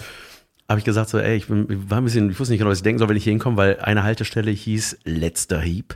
hab 0.68 0.78
ich 0.80 0.84
gesagt 0.84 1.10
so, 1.10 1.20
ey, 1.20 1.36
ich, 1.38 1.48
bin, 1.48 1.68
ich 1.72 1.90
war 1.92 2.00
ein 2.00 2.04
bisschen, 2.04 2.32
ich 2.32 2.40
wusste 2.40 2.52
nicht 2.54 2.60
genau, 2.60 2.72
was 2.72 2.80
ich 2.80 2.84
denken 2.84 2.98
soll, 3.00 3.10
wenn 3.10 3.16
ich 3.18 3.24
hier 3.24 3.32
hinkomme, 3.32 3.58
weil 3.58 3.80
eine 3.82 4.04
Haltestelle 4.04 4.50
hieß 4.52 4.98
Letzter 5.04 5.62
Hieb. 5.62 5.96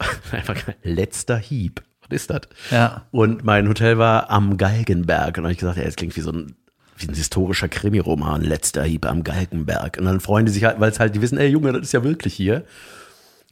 Einfach 0.32 0.56
letzter 0.82 1.38
Hieb. 1.38 1.82
Was 2.08 2.16
ist 2.16 2.30
das? 2.30 2.40
Ja. 2.70 3.06
Und 3.12 3.44
mein 3.44 3.68
Hotel 3.68 3.98
war 3.98 4.30
am 4.30 4.56
Galgenberg. 4.58 5.28
Und 5.28 5.34
dann 5.36 5.44
habe 5.44 5.52
ich 5.52 5.58
gesagt, 5.58 5.78
ja, 5.78 5.84
es 5.84 5.96
klingt 5.96 6.16
wie 6.16 6.20
so 6.20 6.32
ein, 6.32 6.54
wie 6.98 7.06
ein 7.08 7.14
historischer 7.14 7.68
Krimi-Roman, 7.68 8.42
letzter 8.42 8.82
Hieb 8.84 9.06
am 9.06 9.22
Galgenberg. 9.24 9.96
Und 9.98 10.04
dann 10.06 10.20
freuen 10.20 10.46
die 10.46 10.52
sich 10.52 10.64
halt, 10.64 10.80
weil 10.80 10.90
es 10.90 10.98
halt, 11.00 11.14
die 11.14 11.22
wissen, 11.22 11.38
ey 11.38 11.46
Junge, 11.48 11.72
das 11.72 11.82
ist 11.82 11.92
ja 11.92 12.02
wirklich 12.04 12.34
hier. 12.34 12.64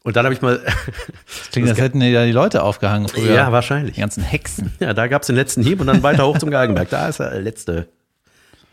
Und 0.05 0.17
dann 0.17 0.27
habe 0.27 0.35
ich 0.35 0.43
mal, 0.43 0.61
Klingt, 1.51 1.69
als 1.69 1.81
hätten 1.81 1.99
da 1.99 2.27
die 2.27 2.33
Leute 2.33 2.63
aufgehangen 2.63 3.09
früher. 3.09 3.35
ja, 3.35 3.51
wahrscheinlich. 3.53 3.95
Die 3.95 4.01
ganzen 4.03 4.23
Hexen. 4.23 4.73
Ja, 4.79 4.93
da 4.93 5.07
gab's 5.07 5.27
den 5.27 5.37
letzten 5.37 5.63
Hieb 5.63 5.81
und 5.81 5.87
dann 5.87 6.03
weiter 6.03 6.27
hoch 6.27 6.39
zum 6.39 6.51
Galgenberg. 6.51 6.91
Da 6.91 7.09
ist 7.09 7.21
der 7.21 7.41
letzte 7.41 7.89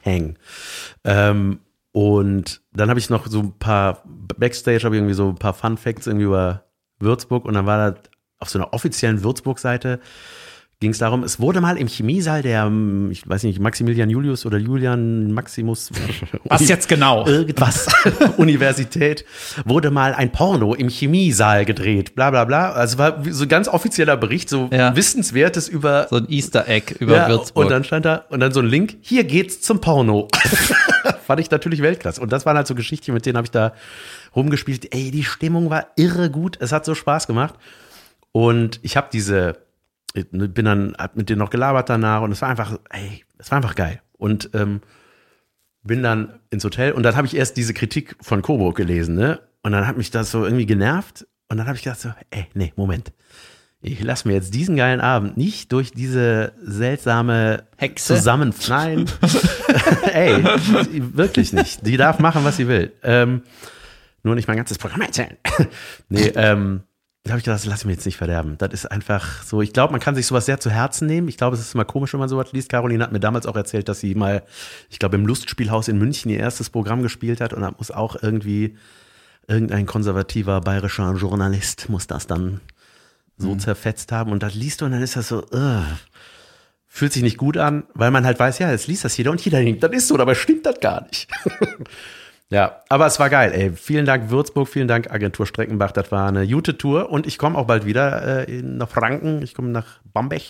Hang. 0.05 0.37
Ähm, 1.05 1.59
und 1.93 2.61
dann 2.73 2.89
habe 2.89 2.99
ich 2.99 3.09
noch 3.09 3.27
so 3.27 3.39
ein 3.39 3.57
paar 3.57 4.03
Backstage, 4.05 4.83
habe 4.83 4.95
ich 4.95 4.99
irgendwie 4.99 5.13
so 5.13 5.29
ein 5.29 5.35
paar 5.35 5.53
Fun 5.53 5.77
Facts 5.77 6.07
irgendwie 6.07 6.25
über 6.25 6.65
Würzburg 6.99 7.45
und 7.45 7.53
dann 7.53 7.65
war 7.65 7.91
da 7.91 7.99
auf 8.39 8.49
so 8.49 8.59
einer 8.59 8.73
offiziellen 8.73 9.23
Würzburg-Seite 9.23 9.99
ging 10.81 10.91
es 10.91 10.97
darum, 10.97 11.23
es 11.23 11.39
wurde 11.39 11.61
mal 11.61 11.77
im 11.77 11.87
Chemiesaal 11.87 12.41
der, 12.41 12.63
ähm, 12.63 13.11
ich 13.11 13.27
weiß 13.29 13.43
nicht, 13.43 13.59
Maximilian 13.59 14.09
Julius 14.09 14.47
oder 14.47 14.57
Julian 14.57 15.31
Maximus. 15.31 15.91
Was 16.45 16.67
jetzt 16.67 16.89
genau? 16.89 17.25
Irgendwas. 17.27 17.87
Universität. 18.37 19.23
Wurde 19.63 19.91
mal 19.91 20.15
ein 20.15 20.31
Porno 20.31 20.73
im 20.73 20.89
Chemiesaal 20.89 21.65
gedreht. 21.65 22.15
Bla 22.15 22.31
bla 22.31 22.45
bla. 22.45 22.71
Also 22.71 22.97
war 22.97 23.23
so 23.29 23.43
ein 23.43 23.47
ganz 23.47 23.67
offizieller 23.67 24.17
Bericht, 24.17 24.49
so 24.49 24.69
Ja. 24.71 24.95
Wissenswertes 24.95 25.69
über 25.69 26.07
So 26.09 26.15
ein 26.15 26.27
Easter 26.29 26.67
Egg 26.67 26.95
über 26.99 27.15
ja, 27.15 27.29
Würzburg. 27.29 27.65
Und 27.65 27.71
dann 27.71 27.83
stand 27.83 28.05
da, 28.05 28.25
und 28.29 28.39
dann 28.39 28.51
so 28.51 28.59
ein 28.59 28.67
Link, 28.67 28.97
hier 29.01 29.23
geht's 29.23 29.61
zum 29.61 29.81
Porno. 29.81 30.29
Fand 31.27 31.39
ich 31.39 31.51
natürlich 31.51 31.83
Weltklasse. 31.83 32.19
Und 32.19 32.33
das 32.33 32.47
waren 32.47 32.57
halt 32.57 32.65
so 32.65 32.73
Geschichten, 32.73 33.13
mit 33.13 33.27
denen 33.27 33.37
habe 33.37 33.45
ich 33.45 33.51
da 33.51 33.73
rumgespielt. 34.35 34.95
Ey, 34.95 35.11
die 35.11 35.23
Stimmung 35.23 35.69
war 35.69 35.89
irre 35.95 36.31
gut. 36.31 36.57
Es 36.59 36.71
hat 36.71 36.85
so 36.85 36.95
Spaß 36.95 37.27
gemacht. 37.27 37.53
Und 38.31 38.79
ich 38.81 38.97
habe 38.97 39.09
diese, 39.13 39.57
ich 40.13 40.29
bin 40.29 40.65
dann, 40.65 40.95
hab 40.97 41.15
mit 41.15 41.29
denen 41.29 41.39
noch 41.39 41.49
gelabert 41.49 41.89
danach 41.89 42.21
und 42.21 42.31
es 42.31 42.41
war 42.41 42.49
einfach, 42.49 42.77
ey, 42.89 43.23
es 43.37 43.51
war 43.51 43.57
einfach 43.57 43.75
geil. 43.75 44.01
Und 44.17 44.49
ähm, 44.53 44.81
bin 45.83 46.03
dann 46.03 46.39
ins 46.49 46.63
Hotel 46.63 46.91
und 46.91 47.03
dann 47.03 47.15
habe 47.15 47.27
ich 47.27 47.35
erst 47.35 47.57
diese 47.57 47.73
Kritik 47.73 48.15
von 48.21 48.41
Coburg 48.41 48.75
gelesen, 48.75 49.15
ne? 49.15 49.39
Und 49.63 49.71
dann 49.71 49.87
hat 49.87 49.97
mich 49.97 50.11
das 50.11 50.31
so 50.31 50.43
irgendwie 50.43 50.65
genervt. 50.65 51.27
Und 51.49 51.57
dann 51.57 51.67
habe 51.67 51.77
ich 51.77 51.83
gedacht 51.83 51.99
so, 51.99 52.11
ey, 52.29 52.47
nee, 52.53 52.73
Moment. 52.75 53.11
Ich 53.83 54.01
lasse 54.01 54.27
mir 54.27 54.35
jetzt 54.35 54.53
diesen 54.53 54.75
geilen 54.75 55.01
Abend 55.01 55.37
nicht 55.37 55.71
durch 55.71 55.91
diese 55.91 56.53
seltsame 56.61 57.63
Hexe? 57.77 58.15
zusammen. 58.15 58.53
Nein. 58.69 59.05
ey, 60.13 60.43
wirklich 61.15 61.51
nicht. 61.51 61.85
Die 61.85 61.97
darf 61.97 62.19
machen, 62.19 62.43
was 62.43 62.57
sie 62.57 62.67
will. 62.67 62.91
Ähm, 63.01 63.41
nur 64.23 64.35
nicht 64.35 64.47
mein 64.47 64.57
ganzes 64.57 64.77
Programm 64.77 65.01
erzählen. 65.01 65.35
nee, 66.09 66.31
ähm, 66.35 66.83
da 67.23 67.31
habe 67.31 67.39
ich 67.39 67.45
gedacht, 67.45 67.59
das 67.59 67.65
lass 67.65 67.81
ich 67.81 67.85
mir 67.85 67.91
jetzt 67.93 68.05
nicht 68.05 68.17
verderben. 68.17 68.57
Das 68.57 68.73
ist 68.73 68.87
einfach 68.87 69.43
so, 69.43 69.61
ich 69.61 69.73
glaube, 69.73 69.91
man 69.91 70.01
kann 70.01 70.15
sich 70.15 70.25
sowas 70.25 70.47
sehr 70.47 70.59
zu 70.59 70.71
Herzen 70.71 71.05
nehmen. 71.05 71.27
Ich 71.27 71.37
glaube, 71.37 71.55
es 71.55 71.61
ist 71.61 71.75
immer 71.75 71.85
komisch, 71.85 72.13
wenn 72.13 72.19
man 72.19 72.29
sowas 72.29 72.51
liest. 72.51 72.69
Caroline 72.69 73.03
hat 73.03 73.11
mir 73.11 73.19
damals 73.19 73.45
auch 73.45 73.55
erzählt, 73.55 73.87
dass 73.89 73.99
sie 73.99 74.15
mal, 74.15 74.43
ich 74.89 74.97
glaube, 74.97 75.17
im 75.17 75.27
Lustspielhaus 75.27 75.87
in 75.87 75.99
München 75.99 76.31
ihr 76.31 76.39
erstes 76.39 76.71
Programm 76.71 77.03
gespielt 77.03 77.39
hat 77.39 77.53
und 77.53 77.61
da 77.61 77.71
muss 77.77 77.91
auch 77.91 78.15
irgendwie 78.21 78.75
irgendein 79.47 79.85
konservativer 79.85 80.61
bayerischer 80.61 81.13
Journalist 81.13 81.89
muss 81.89 82.07
das 82.07 82.25
dann 82.25 82.61
so 83.37 83.55
zerfetzt 83.55 84.11
haben. 84.11 84.31
Und 84.31 84.41
das 84.43 84.55
liest 84.55 84.81
du 84.81 84.85
und 84.85 84.91
dann 84.91 85.01
ist 85.01 85.15
das 85.15 85.27
so, 85.27 85.43
ugh, 85.51 85.85
fühlt 86.87 87.13
sich 87.13 87.23
nicht 87.23 87.37
gut 87.37 87.57
an, 87.57 87.83
weil 87.93 88.11
man 88.11 88.25
halt 88.25 88.39
weiß, 88.39 88.59
ja, 88.59 88.71
jetzt 88.71 88.87
liest 88.87 89.05
das 89.05 89.15
jeder 89.17 89.31
und 89.31 89.41
jeder 89.43 89.59
denkt, 89.59 89.83
das 89.83 89.91
ist 89.91 90.07
so, 90.07 90.17
dabei 90.17 90.35
stimmt 90.35 90.65
das 90.65 90.79
gar 90.79 91.03
nicht. 91.05 91.27
ja, 92.51 92.81
aber 92.89 93.07
es 93.07 93.19
war 93.19 93.29
geil, 93.31 93.51
ey. 93.53 93.71
Vielen 93.73 94.05
Dank 94.05 94.29
Würzburg, 94.29 94.67
vielen 94.67 94.87
Dank 94.87 95.09
Agentur 95.11 95.47
Streckenbach, 95.47 95.91
das 95.91 96.11
war 96.11 96.27
eine 96.27 96.47
gute 96.47 96.77
Tour 96.77 97.09
und 97.09 97.25
ich 97.25 97.37
komme 97.39 97.57
auch 97.57 97.65
bald 97.65 97.85
wieder 97.85 98.47
äh, 98.47 98.59
in- 98.59 98.77
nach 98.77 98.89
Franken, 98.89 99.41
ich 99.41 99.55
komme 99.55 99.69
nach 99.69 99.99
Bamberg, 100.13 100.43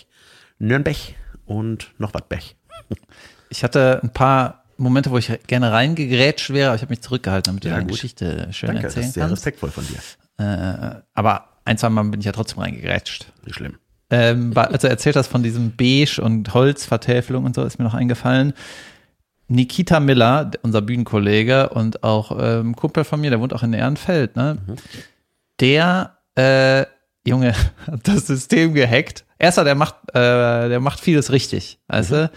Nürnberg 0.59 0.97
und 1.45 1.91
noch 1.97 2.13
was 2.13 2.23
Bech. 2.27 2.55
Ich 3.49 3.63
hatte 3.63 3.99
ein 4.03 4.09
paar 4.11 4.63
Momente, 4.77 5.11
wo 5.11 5.17
ich 5.17 5.31
gerne 5.47 5.71
reingegrätscht 5.71 6.51
wäre, 6.51 6.69
aber 6.69 6.75
ich 6.75 6.81
habe 6.81 6.91
mich 6.91 7.01
zurückgehalten, 7.01 7.51
damit 7.51 7.63
du 7.63 7.67
Ja, 7.69 7.75
deine 7.75 7.85
gut. 7.85 7.93
Geschichte 7.93 8.47
schön 8.51 8.67
Danke, 8.67 8.83
das 8.83 8.95
erzählen 8.95 9.07
ist 9.07 9.13
sehr 9.13 9.21
kannst. 9.27 9.37
respektvoll 9.37 9.69
von 9.71 9.85
dir. 9.85 10.43
Äh, 10.43 11.01
aber 11.13 11.45
ein, 11.65 11.77
zwei 11.77 11.89
Mal 11.89 12.03
bin 12.05 12.19
ich 12.19 12.25
ja 12.25 12.31
trotzdem 12.31 12.59
reingegrätscht. 12.59 13.31
Nicht 13.45 13.55
schlimm. 13.55 13.77
Ähm, 14.09 14.51
als 14.55 14.81
du 14.81 14.89
erzählt 14.89 15.15
hast 15.15 15.27
von 15.27 15.43
diesem 15.43 15.75
Beige 15.77 16.19
und 16.21 16.53
Holzvertäfelung 16.53 17.45
und 17.45 17.55
so, 17.55 17.63
ist 17.63 17.77
mir 17.79 17.85
noch 17.85 17.93
eingefallen. 17.93 18.53
Nikita 19.51 19.99
Miller, 19.99 20.51
unser 20.61 20.81
Bühnenkollege 20.81 21.69
und 21.69 22.03
auch 22.03 22.37
ähm, 22.39 22.75
Kumpel 22.75 23.03
von 23.03 23.19
mir, 23.19 23.29
der 23.29 23.39
wohnt 23.41 23.53
auch 23.53 23.63
in 23.63 23.73
Ehrenfeld, 23.73 24.35
ne? 24.37 24.57
Der 25.59 26.17
äh, 26.35 26.85
Junge 27.27 27.53
hat 27.87 28.07
das 28.07 28.27
System 28.27 28.73
gehackt. 28.73 29.25
Erster, 29.37 29.63
der 29.63 29.75
macht, 29.75 29.95
äh, 30.13 30.69
der 30.69 30.79
macht 30.79 30.99
vieles 30.99 31.31
richtig. 31.31 31.79
Also, 31.87 32.29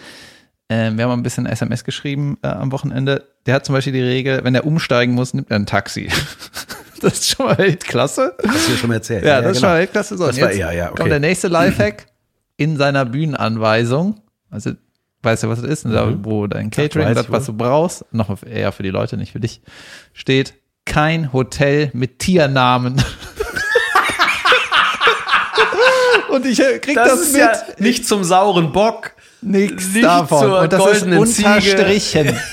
ähm, 0.68 0.96
wir 0.98 1.04
haben 1.04 1.12
ein 1.12 1.22
bisschen 1.22 1.46
SMS 1.46 1.84
geschrieben 1.84 2.38
äh, 2.42 2.48
am 2.48 2.72
Wochenende. 2.72 3.28
Der 3.46 3.54
hat 3.54 3.64
zum 3.66 3.74
Beispiel 3.74 3.92
die 3.92 4.02
Regel, 4.02 4.42
wenn 4.42 4.54
er 4.54 4.66
umsteigen 4.66 5.14
muss, 5.14 5.34
nimmt 5.34 5.50
er 5.50 5.56
ein 5.56 5.66
Taxi. 5.66 6.08
das 7.00 7.14
ist 7.20 7.28
schon 7.30 7.46
mal 7.46 7.58
Weltklasse. 7.58 8.34
Hast 8.46 8.66
du 8.68 8.72
dir 8.72 8.78
schon 8.78 8.88
mal 8.88 8.94
erzählt? 8.94 9.24
Ja, 9.24 9.40
das 9.40 9.52
ist 9.52 9.60
schon 9.60 9.68
mal 9.68 9.78
Weltklasse. 9.78 10.16
So, 10.16 10.26
Das 10.26 10.40
war- 10.40 10.52
ja, 10.52 10.72
ja, 10.72 10.86
okay. 10.90 10.96
kommt 10.96 11.12
der 11.12 11.20
nächste 11.20 11.48
Lifehack 11.48 12.06
in 12.56 12.76
seiner 12.76 13.04
Bühnenanweisung. 13.04 14.20
Also, 14.50 14.72
weißt 15.24 15.44
du, 15.44 15.48
was 15.48 15.60
das 15.60 15.70
ist? 15.70 15.84
Da, 15.86 16.12
wo 16.22 16.46
dein 16.46 16.70
Catering, 16.70 17.14
das, 17.14 17.26
ich 17.26 17.32
was 17.32 17.46
du 17.46 17.52
brauchst, 17.52 18.04
noch 18.12 18.30
eher 18.42 18.72
für 18.72 18.82
die 18.82 18.90
Leute, 18.90 19.16
nicht 19.16 19.32
für 19.32 19.40
dich, 19.40 19.60
steht, 20.12 20.54
kein 20.84 21.32
Hotel 21.32 21.90
mit 21.94 22.18
Tiernamen. 22.18 23.02
und 26.30 26.46
ich 26.46 26.60
äh, 26.60 26.78
krieg 26.78 26.94
das, 26.94 27.08
Das 27.08 27.32
mit. 27.32 27.40
ja 27.40 27.52
nicht 27.78 28.06
zum 28.06 28.24
sauren 28.24 28.72
Bock. 28.72 29.12
Nix 29.40 29.92
nicht 29.92 30.04
davon. 30.04 30.40
zur 30.40 30.60
Und 30.60 30.72
das 30.72 31.02
ist 31.02 31.02
unterstrichen. 31.04 32.36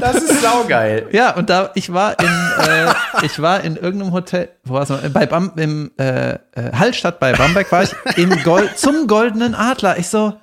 Das 0.00 0.16
ist 0.16 0.42
saugeil. 0.42 1.08
Ja, 1.12 1.34
und 1.34 1.50
da 1.50 1.70
ich 1.74 1.92
war 1.92 2.18
in 2.20 2.26
äh, 2.26 2.92
ich 3.22 3.40
war 3.40 3.62
in 3.62 3.76
irgendeinem 3.76 4.12
Hotel, 4.12 4.50
wo 4.64 4.74
war's 4.74 4.88
noch? 4.88 5.00
Bei 5.10 5.26
Bam, 5.26 5.52
im 5.56 5.90
äh, 5.98 6.32
äh, 6.32 6.38
Hallstatt 6.72 7.18
bei 7.18 7.32
Bamberg 7.32 7.70
war 7.72 7.82
ich 7.82 7.90
im 8.16 8.30
Gold, 8.42 8.78
zum 8.78 9.06
goldenen 9.06 9.54
Adler. 9.54 9.98
Ich 9.98 10.08
so, 10.08 10.34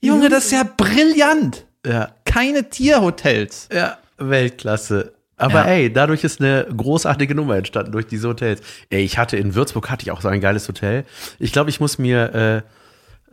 Junge, 0.00 0.28
das 0.28 0.46
ist 0.46 0.52
ja 0.52 0.62
brillant. 0.76 1.64
Ja, 1.86 2.10
Keine 2.24 2.68
Tierhotels. 2.68 3.68
ja, 3.72 3.98
Weltklasse. 4.18 5.12
Aber 5.36 5.60
Ja. 5.60 5.64
ey, 5.66 5.92
dadurch 5.92 6.24
ist 6.24 6.40
eine 6.40 6.66
großartige 6.76 7.34
Nummer 7.34 7.56
entstanden 7.56 7.92
durch 7.92 8.06
diese 8.06 8.28
Hotels. 8.28 8.60
Ey, 8.90 9.02
ich 9.04 9.18
hatte 9.18 9.36
in 9.36 9.54
Würzburg 9.54 9.88
hatte 9.90 10.02
ich 10.02 10.10
auch 10.10 10.20
so 10.20 10.28
ein 10.28 10.40
geiles 10.40 10.66
Hotel. 10.66 11.04
Ich 11.38 11.52
glaube, 11.52 11.70
ich 11.70 11.78
muss 11.78 11.96
mir 11.98 12.34
äh, 12.34 12.62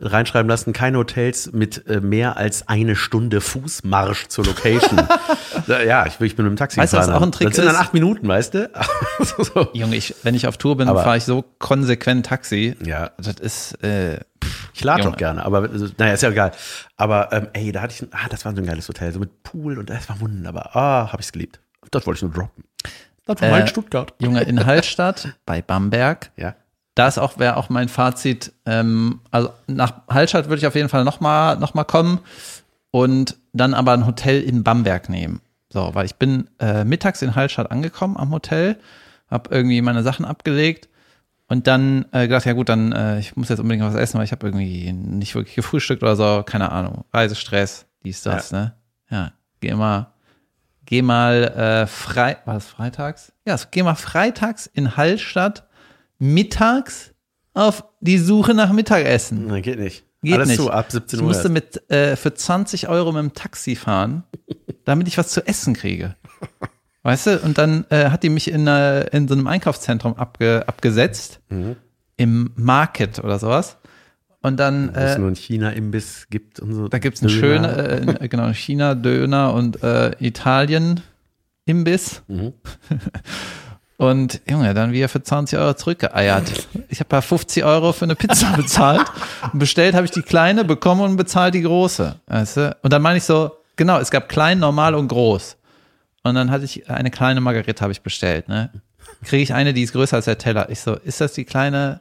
reinschreiben 0.04 0.48
lassen, 0.48 0.72
keine 0.72 0.98
Hotels 0.98 1.52
mit 1.52 1.86
äh, 1.88 2.00
mehr 2.00 2.36
als 2.36 2.68
eine 2.68 2.94
Stunde 2.94 3.40
Fußmarsch 3.40 4.28
zur 4.28 4.44
Location. 4.44 5.02
Ja, 5.66 6.06
ich, 6.06 6.20
ich 6.20 6.36
bin 6.36 6.44
mit 6.44 6.52
dem 6.52 6.56
Taxi 6.56 6.78
Weißt 6.78 6.92
du, 6.92 6.98
was 6.98 7.06
gefahren. 7.06 7.20
auch 7.22 7.26
ein 7.26 7.32
Trick 7.32 7.48
das 7.48 7.56
sind 7.56 7.64
dann 7.66 7.74
acht 7.74 7.92
Minuten, 7.92 8.28
weißt 8.28 8.54
du? 8.54 8.70
so, 9.18 9.42
so. 9.42 9.68
Junge, 9.72 9.96
ich, 9.96 10.14
wenn 10.22 10.36
ich 10.36 10.46
auf 10.46 10.58
Tour 10.58 10.76
bin, 10.76 10.86
fahre 10.86 11.16
ich 11.16 11.24
so 11.24 11.44
konsequent 11.58 12.26
Taxi. 12.26 12.76
Ja. 12.84 13.10
Das 13.18 13.34
ist 13.40 13.82
äh, 13.82 14.20
Ich 14.76 14.84
lade 14.84 15.02
doch 15.04 15.16
gerne, 15.16 15.44
aber 15.44 15.62
also, 15.62 15.88
naja, 15.98 16.12
ist 16.12 16.22
ja 16.22 16.28
egal. 16.30 16.52
Aber 16.96 17.32
ähm, 17.32 17.48
ey, 17.54 17.72
da 17.72 17.80
hatte 17.82 17.94
ich, 17.94 18.02
ein- 18.02 18.08
ah, 18.12 18.28
das 18.28 18.44
war 18.44 18.52
so 18.54 18.58
ein 18.60 18.66
geiles 18.66 18.86
Hotel, 18.88 19.10
so 19.12 19.18
mit 19.18 19.42
Pool 19.42 19.78
und 19.78 19.88
das 19.90 20.08
war 20.08 20.20
wunderbar. 20.20 20.70
Ah, 20.76 21.12
hab 21.12 21.18
ich's 21.20 21.32
geliebt. 21.32 21.60
Das 21.90 22.06
wollte 22.06 22.18
ich 22.18 22.22
nur 22.22 22.32
droppen. 22.32 22.64
Das 23.26 23.40
war 23.40 23.48
Äh, 23.48 23.50
mein 23.52 23.66
Stuttgart. 23.68 24.12
Junge 24.20 24.42
in 24.42 24.64
Hallstatt 24.66 25.34
bei 25.46 25.62
Bamberg. 25.62 26.30
Ja. 26.36 26.54
da 26.94 27.08
ist 27.08 27.18
auch, 27.18 27.38
wäre 27.38 27.56
auch 27.56 27.68
mein 27.68 27.88
Fazit, 27.88 28.52
ähm, 28.66 29.20
also 29.30 29.50
nach 29.66 29.92
Hallstatt 30.08 30.46
würde 30.48 30.58
ich 30.58 30.66
auf 30.66 30.74
jeden 30.74 30.88
Fall 30.88 31.04
nochmal 31.04 31.56
noch 31.58 31.74
mal 31.74 31.84
kommen 31.84 32.20
und 32.90 33.36
dann 33.52 33.74
aber 33.74 33.92
ein 33.92 34.06
Hotel 34.06 34.42
in 34.42 34.62
Bamberg 34.62 35.08
nehmen. 35.08 35.40
So, 35.72 35.90
weil 35.94 36.06
ich 36.06 36.16
bin 36.16 36.48
äh, 36.60 36.84
mittags 36.84 37.22
in 37.22 37.34
Hallstatt 37.34 37.70
angekommen 37.70 38.16
am 38.16 38.30
Hotel, 38.30 38.78
habe 39.30 39.54
irgendwie 39.54 39.80
meine 39.82 40.02
Sachen 40.02 40.24
abgelegt 40.24 40.88
und 41.48 41.66
dann 41.66 42.06
äh, 42.12 42.22
gedacht, 42.22 42.44
ja 42.46 42.52
gut, 42.52 42.68
dann 42.68 42.92
äh, 42.92 43.18
ich 43.18 43.36
muss 43.36 43.48
jetzt 43.48 43.60
unbedingt 43.60 43.84
was 43.84 43.94
essen, 43.94 44.18
weil 44.18 44.24
ich 44.24 44.32
habe 44.32 44.46
irgendwie 44.46 44.92
nicht 44.92 45.34
wirklich 45.34 45.54
gefrühstückt 45.54 46.02
oder 46.02 46.16
so, 46.16 46.42
keine 46.44 46.72
Ahnung, 46.72 47.04
Reisestress, 47.12 47.86
dies, 48.04 48.22
das, 48.22 48.52
ne? 48.52 48.74
Ja, 49.10 49.32
geh 49.60 49.74
mal, 49.74 50.12
geh 50.84 51.02
mal 51.02 51.44
äh, 51.44 51.86
frei, 51.86 52.38
war 52.44 52.56
es 52.56 52.66
freitags? 52.66 53.32
Ja, 53.46 53.56
so, 53.56 53.66
geh 53.70 53.82
mal 53.82 53.94
freitags 53.94 54.66
in 54.66 54.96
Hallstatt 54.96 55.68
mittags 56.18 57.12
auf 57.54 57.84
die 58.00 58.18
Suche 58.18 58.54
nach 58.54 58.72
Mittagessen. 58.72 59.46
Nein, 59.46 59.62
geht 59.62 59.78
nicht. 59.78 60.04
Geht 60.22 60.34
Alles 60.34 60.48
nicht. 60.48 60.56
zu, 60.56 60.70
ab 60.70 60.90
17 60.90 61.18
ich 61.18 61.22
Uhr. 61.22 61.28
musste 61.28 61.48
mit, 61.48 61.88
äh, 61.90 62.16
für 62.16 62.34
20 62.34 62.88
Euro 62.88 63.12
mit 63.12 63.22
dem 63.22 63.34
Taxi 63.34 63.76
fahren, 63.76 64.24
damit 64.84 65.08
ich 65.08 65.18
was 65.18 65.28
zu 65.28 65.46
essen 65.46 65.74
kriege. 65.74 66.16
Weißt 67.06 67.26
du? 67.28 67.38
Und 67.38 67.56
dann 67.56 67.84
äh, 67.90 68.10
hat 68.10 68.24
die 68.24 68.28
mich 68.30 68.50
in, 68.50 68.66
äh, 68.66 69.02
in 69.16 69.28
so 69.28 69.34
einem 69.34 69.46
Einkaufszentrum 69.46 70.16
abge, 70.16 70.64
abgesetzt, 70.66 71.38
Mhm. 71.50 71.76
im 72.16 72.50
Market 72.56 73.20
oder 73.22 73.38
sowas. 73.38 73.76
Und 74.42 74.56
dann, 74.58 74.88
Wo 74.94 74.98
es 74.98 75.14
äh, 75.14 75.18
nur 75.18 75.28
einen 75.28 75.36
China-Imbiss 75.36 76.26
gibt 76.30 76.58
und 76.60 76.74
so. 76.74 76.88
da 76.88 76.98
gibt's 76.98 77.22
einen 77.22 77.40
Döner. 77.40 77.74
schönen, 77.74 78.16
äh, 78.20 78.28
genau, 78.28 78.48
China-Döner 78.52 79.54
und 79.54 79.82
äh, 79.84 80.10
Italien-Imbiss. 80.18 82.22
Mhm. 82.28 82.52
Und 83.98 84.42
Junge, 84.46 84.74
dann 84.74 84.92
wieder 84.92 85.08
für 85.08 85.22
20 85.22 85.58
Euro 85.58 85.72
zurückgeeiert. 85.72 86.68
Ich 86.90 87.00
habe 87.00 87.08
da 87.08 87.22
50 87.22 87.64
Euro 87.64 87.94
für 87.94 88.04
eine 88.04 88.14
Pizza 88.14 88.52
bezahlt. 88.56 89.06
Und 89.54 89.58
bestellt 89.58 89.94
habe 89.94 90.04
ich 90.04 90.10
die 90.10 90.20
kleine, 90.20 90.66
bekommen 90.66 91.00
und 91.00 91.16
bezahlt 91.16 91.54
die 91.54 91.62
große. 91.62 92.14
Weißt 92.26 92.58
du? 92.58 92.76
Und 92.82 92.92
dann 92.92 93.00
meine 93.00 93.16
ich 93.16 93.24
so, 93.24 93.52
genau, 93.76 93.98
es 93.98 94.10
gab 94.10 94.28
klein, 94.28 94.58
normal 94.58 94.94
und 94.94 95.08
groß. 95.08 95.55
Und 96.26 96.34
dann 96.34 96.50
hatte 96.50 96.64
ich 96.64 96.90
eine 96.90 97.10
kleine 97.10 97.40
Margarita 97.40 97.82
habe 97.82 97.92
ich 97.92 98.00
bestellt. 98.02 98.48
Ne? 98.48 98.70
Kriege 99.24 99.42
ich 99.42 99.54
eine, 99.54 99.72
die 99.72 99.82
ist 99.82 99.92
größer 99.92 100.16
als 100.16 100.24
der 100.24 100.38
Teller. 100.38 100.68
Ich 100.70 100.80
so, 100.80 100.94
ist 100.94 101.20
das 101.20 101.34
die 101.34 101.44
kleine? 101.44 102.00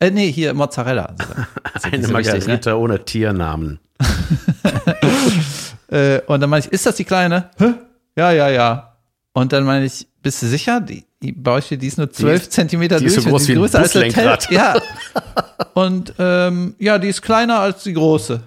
Äh, 0.00 0.10
nee, 0.10 0.32
hier 0.32 0.54
Mozzarella. 0.54 1.14
Das 1.16 1.84
ist 1.84 1.92
Eine 1.92 2.06
so 2.06 2.14
wichtig, 2.16 2.32
ne? 2.32 2.38
Margarita 2.40 2.74
ohne 2.74 3.04
Tiernamen. 3.04 3.78
Äh, 5.92 6.20
und 6.26 6.40
dann 6.40 6.48
meine 6.48 6.64
ich, 6.64 6.70
ist 6.72 6.86
das 6.86 6.94
die 6.94 7.04
kleine? 7.04 7.50
Hä? 7.58 7.72
Ja, 8.14 8.30
ja, 8.30 8.48
ja. 8.48 8.94
Und 9.32 9.52
dann 9.52 9.64
meine 9.64 9.84
ich, 9.86 10.06
bist 10.22 10.40
du 10.40 10.46
sicher? 10.46 10.80
Die, 10.80 11.04
die 11.20 11.32
bei 11.32 11.50
euch 11.50 11.66
die 11.68 11.84
ist 11.84 11.98
nur 11.98 12.08
12 12.08 12.42
ist- 12.42 12.52
Zentimeter 12.52 13.00
die 13.00 13.06
ist 13.06 13.16
durch 13.16 13.24
so 13.24 13.30
und 13.30 13.32
groß 13.38 13.48
wie 13.48 13.54
größer 13.54 13.78
als 13.80 13.92
der 13.92 14.08
Teller. 14.08 14.38
Ja. 14.50 14.80
Und 15.74 16.14
ähm, 16.20 16.76
ja, 16.78 16.98
die 16.98 17.08
ist 17.08 17.22
kleiner 17.22 17.58
als 17.58 17.82
die 17.82 17.92
große. 17.94 18.40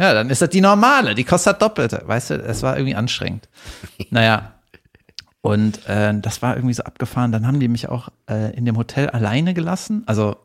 Ja, 0.00 0.14
dann 0.14 0.30
ist 0.30 0.42
das 0.42 0.50
die 0.50 0.60
normale, 0.60 1.14
die 1.14 1.24
kostet 1.24 1.60
doppelte. 1.62 2.02
Weißt 2.06 2.30
du, 2.30 2.38
das 2.38 2.62
war 2.62 2.76
irgendwie 2.76 2.94
anstrengend. 2.96 3.48
Naja. 4.10 4.52
Und 5.42 5.86
äh, 5.88 6.12
das 6.20 6.42
war 6.42 6.56
irgendwie 6.56 6.74
so 6.74 6.82
abgefahren. 6.82 7.32
Dann 7.32 7.46
haben 7.46 7.60
die 7.60 7.68
mich 7.68 7.88
auch 7.88 8.10
äh, 8.28 8.54
in 8.56 8.64
dem 8.66 8.76
Hotel 8.76 9.08
alleine 9.08 9.54
gelassen. 9.54 10.02
Also, 10.06 10.36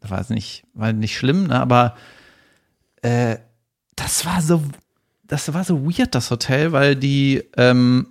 das 0.00 0.10
war 0.10 0.24
nicht, 0.30 0.64
war 0.74 0.92
nicht 0.92 1.16
schlimm, 1.16 1.46
ne? 1.48 1.60
aber 1.60 1.96
äh, 3.02 3.36
das 3.96 4.24
war 4.26 4.40
so, 4.40 4.62
das 5.24 5.52
war 5.52 5.64
so 5.64 5.84
weird, 5.86 6.14
das 6.14 6.30
Hotel, 6.30 6.72
weil 6.72 6.96
die, 6.96 7.44
ähm, 7.56 8.06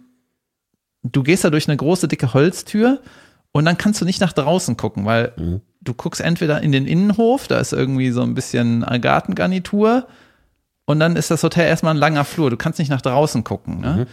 du 1.03 1.23
gehst 1.23 1.43
da 1.43 1.49
durch 1.49 1.67
eine 1.67 1.77
große, 1.77 2.07
dicke 2.07 2.33
Holztür 2.33 3.01
und 3.51 3.65
dann 3.65 3.77
kannst 3.77 3.99
du 3.99 4.05
nicht 4.05 4.21
nach 4.21 4.33
draußen 4.33 4.77
gucken, 4.77 5.05
weil 5.05 5.33
Mhm. 5.37 5.61
du 5.81 5.93
guckst 5.93 6.21
entweder 6.21 6.61
in 6.61 6.71
den 6.71 6.85
Innenhof, 6.85 7.47
da 7.47 7.59
ist 7.59 7.73
irgendwie 7.73 8.11
so 8.11 8.21
ein 8.21 8.33
bisschen 8.35 8.81
Gartengarnitur 9.01 10.07
und 10.85 10.99
dann 10.99 11.15
ist 11.15 11.31
das 11.31 11.43
Hotel 11.43 11.67
erstmal 11.67 11.93
ein 11.95 11.99
langer 11.99 12.23
Flur. 12.25 12.49
Du 12.49 12.57
kannst 12.57 12.79
nicht 12.79 12.89
nach 12.89 13.01
draußen 13.01 13.43
gucken. 13.43 13.81
Ne? 13.81 13.93
Mhm. 13.93 14.07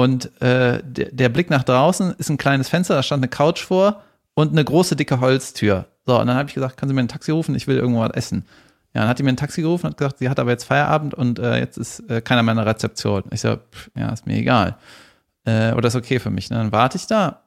Und 0.00 0.40
äh, 0.40 0.82
der, 0.82 1.12
der 1.12 1.28
Blick 1.28 1.50
nach 1.50 1.62
draußen 1.62 2.14
ist 2.16 2.30
ein 2.30 2.38
kleines 2.38 2.70
Fenster, 2.70 2.94
da 2.94 3.02
stand 3.02 3.22
eine 3.22 3.28
Couch 3.28 3.60
vor 3.62 4.02
und 4.32 4.50
eine 4.50 4.64
große, 4.64 4.96
dicke 4.96 5.20
Holztür. 5.20 5.88
So, 6.06 6.18
und 6.18 6.26
dann 6.26 6.36
habe 6.38 6.48
ich 6.48 6.54
gesagt, 6.54 6.78
können 6.78 6.88
Sie 6.88 6.94
mir 6.94 7.02
ein 7.02 7.08
Taxi 7.08 7.32
rufen? 7.32 7.54
Ich 7.54 7.66
will 7.66 7.76
irgendwo 7.76 8.00
was 8.00 8.12
essen. 8.12 8.46
Ja, 8.94 9.02
dann 9.02 9.10
hat 9.10 9.18
die 9.18 9.24
mir 9.24 9.28
ein 9.28 9.36
Taxi 9.36 9.60
gerufen 9.60 9.84
und 9.84 9.90
hat 9.90 9.98
gesagt, 9.98 10.18
sie 10.20 10.30
hat 10.30 10.38
aber 10.38 10.52
jetzt 10.52 10.64
Feierabend 10.64 11.12
und 11.12 11.38
äh, 11.38 11.58
jetzt 11.58 11.76
ist 11.76 12.00
äh, 12.08 12.22
keiner 12.22 12.42
mehr 12.42 12.52
in 12.52 12.56
der 12.56 12.66
Rezeption. 12.66 13.24
Ich 13.30 13.42
so, 13.42 13.56
pff, 13.56 13.90
ja, 13.94 14.08
ist 14.08 14.26
mir 14.26 14.36
egal. 14.36 14.78
Äh, 15.44 15.72
oder 15.72 15.88
ist 15.88 15.96
okay 15.96 16.18
für 16.18 16.30
mich. 16.30 16.48
Ne? 16.48 16.56
Dann 16.56 16.72
warte 16.72 16.96
ich 16.96 17.06
da 17.06 17.42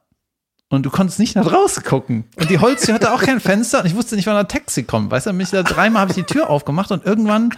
und 0.68 0.86
du 0.86 0.90
konntest 0.90 1.18
nicht 1.18 1.34
nach 1.34 1.46
draußen 1.46 1.82
gucken. 1.82 2.24
Und 2.36 2.50
die 2.50 2.60
Holztür 2.60 2.94
hatte 2.94 3.12
auch 3.12 3.20
kein 3.20 3.40
Fenster 3.40 3.80
und 3.80 3.86
ich 3.86 3.96
wusste 3.96 4.14
nicht, 4.14 4.28
wann 4.28 4.36
ein 4.36 4.46
Taxi 4.46 4.84
kommt. 4.84 5.10
Weißt 5.10 5.26
du, 5.26 5.32
mich 5.32 5.50
da 5.50 5.64
dreimal 5.64 6.02
habe 6.02 6.12
ich 6.12 6.16
die 6.16 6.22
Tür 6.22 6.50
aufgemacht 6.50 6.92
und 6.92 7.04
irgendwann 7.04 7.50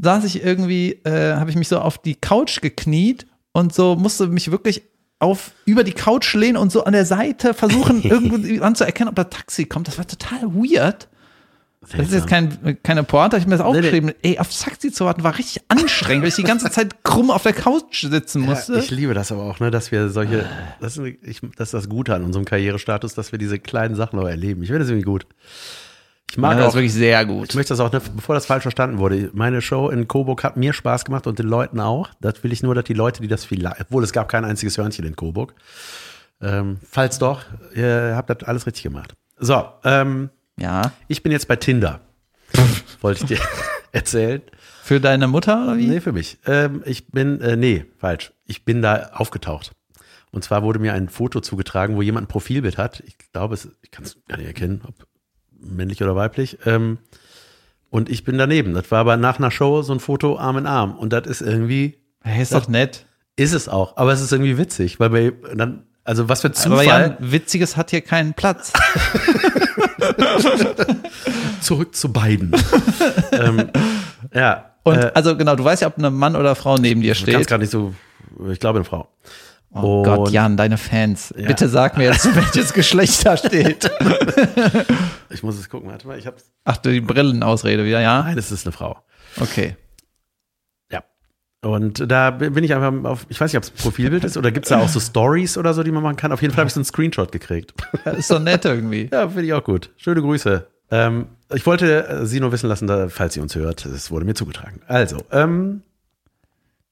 saß 0.00 0.24
ich 0.24 0.42
irgendwie, 0.42 0.92
äh, 1.04 1.36
habe 1.36 1.50
ich 1.50 1.56
mich 1.56 1.68
so 1.68 1.80
auf 1.80 1.98
die 1.98 2.14
Couch 2.14 2.62
gekniet 2.62 3.26
und 3.52 3.74
so 3.74 3.96
musste 3.96 4.26
mich 4.26 4.50
wirklich 4.50 4.82
auf 5.18 5.52
über 5.64 5.84
die 5.84 5.92
Couch 5.92 6.34
lehnen 6.34 6.56
und 6.56 6.72
so 6.72 6.84
an 6.84 6.92
der 6.92 7.06
Seite 7.06 7.54
versuchen, 7.54 8.02
irgendwie 8.04 8.60
anzuerkennen, 8.60 9.08
ob 9.08 9.14
da 9.14 9.24
Taxi 9.24 9.66
kommt. 9.66 9.88
Das 9.88 9.98
war 9.98 10.06
total 10.06 10.52
weird. 10.54 11.08
Das 11.80 12.08
ist 12.08 12.12
jetzt 12.12 12.26
kein, 12.28 12.78
keine 12.84 13.02
Pointe, 13.02 13.36
ich 13.36 13.42
habe 13.42 13.50
mir 13.50 13.56
das 13.56 13.66
aufgeschrieben. 13.66 14.12
Ey, 14.22 14.38
auf 14.38 14.48
Taxi 14.56 14.92
zu 14.92 15.04
warten 15.04 15.24
war 15.24 15.36
richtig 15.36 15.62
anstrengend, 15.66 16.22
weil 16.22 16.28
ich 16.28 16.36
die 16.36 16.44
ganze 16.44 16.70
Zeit 16.70 17.02
krumm 17.02 17.30
auf 17.32 17.42
der 17.42 17.54
Couch 17.54 18.02
sitzen 18.02 18.42
musste. 18.42 18.74
Ja, 18.74 18.78
ich 18.78 18.90
liebe 18.92 19.14
das 19.14 19.32
aber 19.32 19.42
auch, 19.42 19.58
ne, 19.58 19.72
dass 19.72 19.90
wir 19.90 20.08
solche, 20.08 20.48
das 20.80 20.96
ist, 20.96 21.16
ich, 21.22 21.40
das 21.56 21.68
ist 21.68 21.74
das 21.74 21.88
Gute 21.88 22.14
an 22.14 22.22
unserem 22.22 22.44
Karrierestatus, 22.44 23.14
dass 23.14 23.32
wir 23.32 23.38
diese 23.40 23.58
kleinen 23.58 23.96
Sachen 23.96 24.18
auch 24.20 24.28
erleben. 24.28 24.62
Ich 24.62 24.68
finde 24.68 24.80
das 24.80 24.90
irgendwie 24.90 25.06
gut. 25.06 25.26
Ich 26.32 26.38
mag 26.38 26.52
ja, 26.56 26.60
das 26.60 26.68
auch, 26.70 26.74
wirklich 26.76 26.94
sehr 26.94 27.20
ich 27.20 27.28
gut. 27.28 27.54
möchte 27.54 27.74
das 27.74 27.80
auch, 27.80 27.92
ne, 27.92 28.00
bevor 28.16 28.34
das 28.34 28.46
falsch 28.46 28.62
verstanden 28.62 28.96
wurde. 28.96 29.28
Meine 29.34 29.60
Show 29.60 29.90
in 29.90 30.08
Coburg 30.08 30.42
hat 30.44 30.56
mir 30.56 30.72
Spaß 30.72 31.04
gemacht 31.04 31.26
und 31.26 31.38
den 31.38 31.46
Leuten 31.46 31.78
auch. 31.78 32.08
Das 32.22 32.42
will 32.42 32.54
ich 32.54 32.62
nur, 32.62 32.74
dass 32.74 32.84
die 32.84 32.94
Leute, 32.94 33.20
die 33.20 33.28
das 33.28 33.44
vielleicht, 33.44 33.82
obwohl 33.82 34.02
es 34.02 34.12
gab 34.14 34.30
kein 34.30 34.46
einziges 34.46 34.78
Hörnchen 34.78 35.04
in 35.04 35.14
Coburg. 35.14 35.52
Ähm, 36.40 36.78
falls 36.88 37.18
doch, 37.18 37.42
ihr 37.74 38.14
habt 38.16 38.30
das 38.30 38.48
alles 38.48 38.64
richtig 38.66 38.82
gemacht. 38.82 39.12
So, 39.36 39.62
ähm, 39.84 40.30
Ja. 40.58 40.92
ich 41.06 41.22
bin 41.22 41.32
jetzt 41.32 41.48
bei 41.48 41.56
Tinder. 41.56 42.00
Wollte 43.02 43.24
ich 43.24 43.26
dir 43.26 43.38
erzählen. 43.92 44.40
Für 44.82 45.00
deine 45.00 45.28
Mutter 45.28 45.64
oder 45.64 45.76
wie? 45.76 45.86
Nee, 45.86 46.00
für 46.00 46.12
mich. 46.12 46.38
Ähm, 46.46 46.82
ich 46.86 47.08
bin, 47.08 47.42
äh, 47.42 47.56
nee, 47.56 47.84
falsch. 47.98 48.32
Ich 48.46 48.64
bin 48.64 48.80
da 48.80 49.10
aufgetaucht. 49.12 49.72
Und 50.30 50.44
zwar 50.44 50.62
wurde 50.62 50.78
mir 50.78 50.94
ein 50.94 51.10
Foto 51.10 51.40
zugetragen, 51.42 51.94
wo 51.94 52.00
jemand 52.00 52.24
ein 52.24 52.28
Profilbild 52.28 52.78
hat. 52.78 53.02
Ich 53.06 53.18
glaube, 53.34 53.52
es, 53.52 53.68
ich 53.82 53.90
kann 53.90 54.06
es 54.06 54.16
gar 54.26 54.38
nicht 54.38 54.46
erkennen, 54.46 54.80
ob 54.88 54.94
männlich 55.62 56.02
oder 56.02 56.16
weiblich. 56.16 56.58
Ähm, 56.66 56.98
und 57.90 58.08
ich 58.08 58.24
bin 58.24 58.38
daneben. 58.38 58.74
Das 58.74 58.90
war 58.90 59.00
aber 59.00 59.16
nach 59.16 59.38
einer 59.38 59.50
Show 59.50 59.82
so 59.82 59.92
ein 59.92 60.00
Foto 60.00 60.38
Arm 60.38 60.58
in 60.58 60.66
Arm. 60.66 60.96
Und 60.96 61.12
das 61.12 61.26
ist 61.26 61.42
irgendwie, 61.42 61.98
Hey, 62.22 62.42
ist 62.42 62.54
doch 62.54 62.68
nett. 62.68 63.06
ist 63.36 63.52
es 63.52 63.68
auch. 63.68 63.96
Aber 63.96 64.12
es 64.12 64.20
ist 64.20 64.32
irgendwie 64.32 64.58
witzig, 64.58 64.98
weil 65.00 65.10
bei, 65.10 65.32
dann, 65.54 65.84
also 66.04 66.28
was 66.28 66.40
für 66.40 66.48
Aber 66.48 66.54
Zufall. 66.54 66.86
Jan, 66.86 67.16
Witziges 67.20 67.76
hat 67.76 67.90
hier 67.90 68.00
keinen 68.00 68.34
Platz. 68.34 68.72
zurück 71.60 71.94
zu 71.94 72.12
beiden. 72.12 72.52
ähm, 73.32 73.70
ja. 74.34 74.70
Und 74.84 74.98
äh, 74.98 75.10
also 75.14 75.36
genau, 75.36 75.54
du 75.56 75.64
weißt 75.64 75.82
ja, 75.82 75.88
ob 75.88 75.98
ein 75.98 76.14
Mann 76.14 76.36
oder 76.36 76.54
Frau 76.54 76.76
neben 76.76 77.02
dir 77.02 77.12
ich 77.12 77.24
kann 77.24 77.34
steht. 77.34 77.48
gar 77.48 77.58
nicht 77.58 77.70
so, 77.70 77.94
ich 78.50 78.58
glaube 78.58 78.78
eine 78.78 78.84
Frau. 78.84 79.08
Oh 79.74 80.02
Gott, 80.02 80.18
Und- 80.28 80.32
Jan, 80.32 80.56
deine 80.56 80.76
Fans. 80.76 81.32
Ja. 81.36 81.46
Bitte 81.46 81.68
sag 81.68 81.96
mir 81.96 82.04
jetzt, 82.04 82.26
welches 82.36 82.72
Geschlecht 82.72 83.24
da 83.24 83.36
steht. 83.36 83.90
Ich 85.32 85.42
muss 85.42 85.58
es 85.58 85.68
gucken, 85.68 85.88
warte 85.90 86.06
mal, 86.06 86.18
ich 86.18 86.26
hab's. 86.26 86.50
Ach, 86.64 86.76
die 86.76 87.00
Brillenausrede 87.00 87.84
wieder, 87.84 88.00
ja? 88.00 88.22
Nein, 88.22 88.38
es 88.38 88.52
ist 88.52 88.66
eine 88.66 88.72
Frau. 88.72 88.98
Okay. 89.40 89.76
Ja. 90.90 91.02
Und 91.62 92.10
da 92.10 92.30
bin 92.30 92.62
ich 92.64 92.74
einfach 92.74 92.92
auf, 93.10 93.26
ich 93.28 93.40
weiß 93.40 93.52
nicht, 93.52 93.58
ob 93.58 93.64
es 93.64 93.70
ein 93.70 93.76
Profilbild 93.76 94.24
ist 94.24 94.36
oder 94.36 94.50
gibt 94.52 94.66
es 94.66 94.70
da 94.70 94.80
auch 94.80 94.88
so 94.88 95.00
Stories 95.00 95.56
oder 95.56 95.74
so, 95.74 95.82
die 95.82 95.90
man 95.92 96.02
machen 96.02 96.16
kann. 96.16 96.32
Auf 96.32 96.42
jeden 96.42 96.52
Fall 96.52 96.62
habe 96.62 96.68
ich 96.68 96.74
so 96.74 96.80
einen 96.80 96.84
Screenshot 96.84 97.32
gekriegt. 97.32 97.72
Ja, 98.04 98.12
ist 98.12 98.30
doch 98.30 98.40
nett 98.40 98.64
irgendwie. 98.64 99.08
Ja, 99.12 99.28
finde 99.28 99.44
ich 99.44 99.52
auch 99.52 99.64
gut. 99.64 99.90
Schöne 99.96 100.20
Grüße. 100.20 100.66
Ähm, 100.90 101.26
ich 101.54 101.64
wollte 101.64 102.06
äh, 102.06 102.26
Sie 102.26 102.40
nur 102.40 102.52
wissen 102.52 102.68
lassen, 102.68 102.86
da, 102.86 103.08
falls 103.08 103.34
sie 103.34 103.40
uns 103.40 103.54
hört, 103.54 103.86
es 103.86 104.10
wurde 104.10 104.26
mir 104.26 104.34
zugetragen. 104.34 104.80
Also, 104.86 105.18
ähm, 105.30 105.82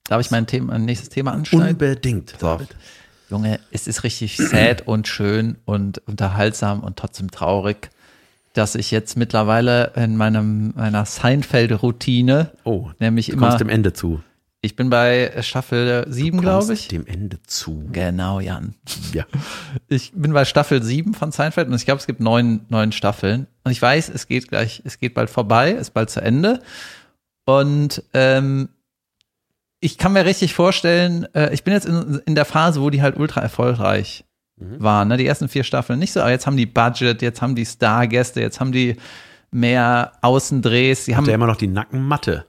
Darf 0.09 0.21
ich 0.21 0.31
mein, 0.31 0.47
Thema, 0.47 0.79
nächstes 0.79 1.09
Thema 1.11 1.33
anschneiden? 1.33 1.71
unbedingt. 1.73 2.35
So. 2.41 2.61
Junge, 3.29 3.61
es 3.71 3.87
ist 3.87 4.03
richtig 4.03 4.39
sad 4.39 4.87
und 4.89 5.07
schön 5.07 5.59
und 5.65 5.99
unterhaltsam 6.09 6.81
und 6.81 6.97
trotzdem 6.97 7.31
traurig, 7.31 7.91
dass 8.53 8.75
ich 8.75 8.91
jetzt 8.91 9.17
mittlerweile 9.17 9.93
in 9.97 10.17
meinem, 10.17 10.73
meiner 10.75 11.05
Seinfeld-Routine, 11.05 12.51
Oh, 12.65 12.91
nämlich 12.99 13.27
du 13.27 13.37
kommst 13.37 13.53
immer, 13.53 13.59
dem 13.59 13.69
Ende 13.69 13.93
zu. 13.93 14.23
ich 14.61 14.75
bin 14.77 14.91
bei 14.91 15.33
Staffel 15.43 16.05
7, 16.09 16.41
glaube 16.41 16.67
Kommst 16.67 16.71
ich. 16.83 16.89
Dem 16.89 17.07
Ende 17.07 17.39
zu. 17.47 17.89
Genau, 17.93 18.41
Jan. 18.41 18.75
Ja. 19.13 19.25
Ich 19.89 20.13
bin 20.15 20.33
bei 20.33 20.45
Staffel 20.45 20.83
7 20.83 21.15
von 21.15 21.33
Seinfeld 21.33 21.69
und 21.69 21.75
ich 21.75 21.85
glaube, 21.85 22.01
es 22.01 22.07
gibt 22.07 22.21
neun, 22.21 22.61
neun 22.69 22.93
Staffeln. 22.93 23.47
Und 23.65 23.73
ich 23.73 23.81
weiß, 23.83 24.09
es 24.09 24.27
geht 24.27 24.49
gleich, 24.49 24.83
es 24.85 24.99
geht 24.99 25.15
bald 25.15 25.31
vorbei, 25.31 25.73
ist 25.73 25.91
bald 25.95 26.11
zu 26.11 26.21
Ende. 26.21 26.61
Und 27.45 28.03
ähm, 28.15 28.69
ich 29.81 29.97
kann 29.99 30.13
mir 30.13 30.25
richtig 30.25 30.55
vorstellen, 30.55 31.27
äh, 31.35 31.53
ich 31.55 31.65
bin 31.65 31.73
jetzt 31.73 31.87
in, 31.87 32.21
in 32.27 32.35
der 32.35 32.45
Phase, 32.45 32.81
wo 32.83 32.91
die 32.91 33.03
halt 33.03 33.17
ultra 33.17 33.41
erfolgreich 33.41 34.25
waren. 34.61 35.09
Ne? 35.09 35.17
Die 35.17 35.27
ersten 35.27 35.49
vier 35.49 35.65
Staffeln 35.65 35.99
nicht 35.99 36.13
so, 36.13 36.21
aber 36.21 36.31
jetzt 36.31 36.47
haben 36.47 36.57
die 36.57 36.67
Budget, 36.67 37.23
jetzt 37.23 37.43
haben 37.43 37.55
die 37.55 37.67
Stargäste, 37.67 38.41
jetzt 38.41 38.61
haben 38.61 38.73
die 38.73 38.97
mehr 39.51 40.13
Außendrehs. 40.23 41.07
Die 41.07 41.17
haben 41.17 41.25
Der 41.25 41.35
immer 41.35 41.47
noch 41.47 41.57
die 41.57 41.69
Nackenmatte. 41.69 42.47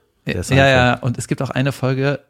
Ja, 0.56 0.68
ja, 0.68 0.94
und 0.94 1.18
es 1.18 1.26
gibt 1.26 1.42
auch 1.42 1.50
eine 1.50 1.72
Folge, 1.72 2.20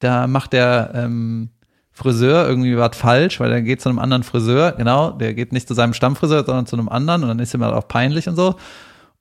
da 0.00 0.26
macht 0.26 0.52
der 0.52 0.90
ähm, 0.94 1.50
Friseur 1.92 2.48
irgendwie 2.48 2.76
was 2.76 2.96
falsch, 2.96 3.38
weil 3.40 3.52
er 3.52 3.62
geht 3.62 3.80
zu 3.80 3.88
einem 3.88 3.98
anderen 3.98 4.22
Friseur, 4.22 4.72
genau, 4.72 5.10
der 5.12 5.34
geht 5.34 5.52
nicht 5.52 5.68
zu 5.68 5.74
seinem 5.74 5.92
Stammfriseur, 5.92 6.44
sondern 6.44 6.66
zu 6.66 6.76
einem 6.76 6.88
anderen 6.88 7.22
und 7.22 7.28
dann 7.28 7.38
ist 7.38 7.54
ihm 7.54 7.62
halt 7.62 7.74
auch 7.74 7.86
peinlich 7.86 8.28
und 8.28 8.36
so. 8.36 8.56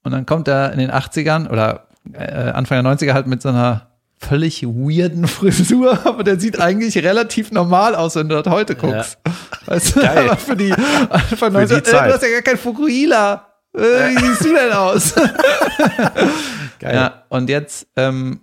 Und 0.04 0.12
dann 0.12 0.26
kommt 0.26 0.48
er 0.48 0.72
in 0.72 0.80
den 0.80 0.92
80ern 0.92 1.50
oder 1.50 1.88
äh, 2.14 2.52
Anfang 2.52 2.84
der 2.84 2.92
90er 2.92 3.14
halt 3.14 3.28
mit 3.28 3.42
so 3.42 3.50
einer 3.50 3.89
völlig 4.20 4.64
weirden 4.64 5.28
Frisur, 5.28 6.06
aber 6.06 6.24
der 6.24 6.40
sieht 6.40 6.60
eigentlich 6.60 6.98
relativ 6.98 7.52
normal 7.52 7.96
aus, 7.96 8.16
wenn 8.16 8.30
du 8.30 8.42
das 8.42 8.52
heute 8.52 8.76
guckst. 8.76 9.18
Weißt 9.66 9.96
du, 9.96 10.02
Geil. 10.02 10.36
für 10.38 10.56
die 10.56 10.72
Anfang 11.10 11.52
Für 11.52 11.66
die 11.66 11.74
90er, 11.74 11.78
äh, 11.78 12.08
du 12.08 12.14
hast 12.14 12.24
ja 12.24 12.30
gar 12.30 12.42
kein 12.42 12.58
Fukuhila. 12.58 13.46
Äh, 13.76 13.80
wie 13.80 14.26
siehst 14.28 14.46
du 14.46 14.54
denn 14.54 14.72
aus? 14.72 15.14
Geil. 16.80 16.96
Ja, 16.96 17.24
und 17.30 17.50
jetzt 17.50 17.88
ähm, 17.96 18.42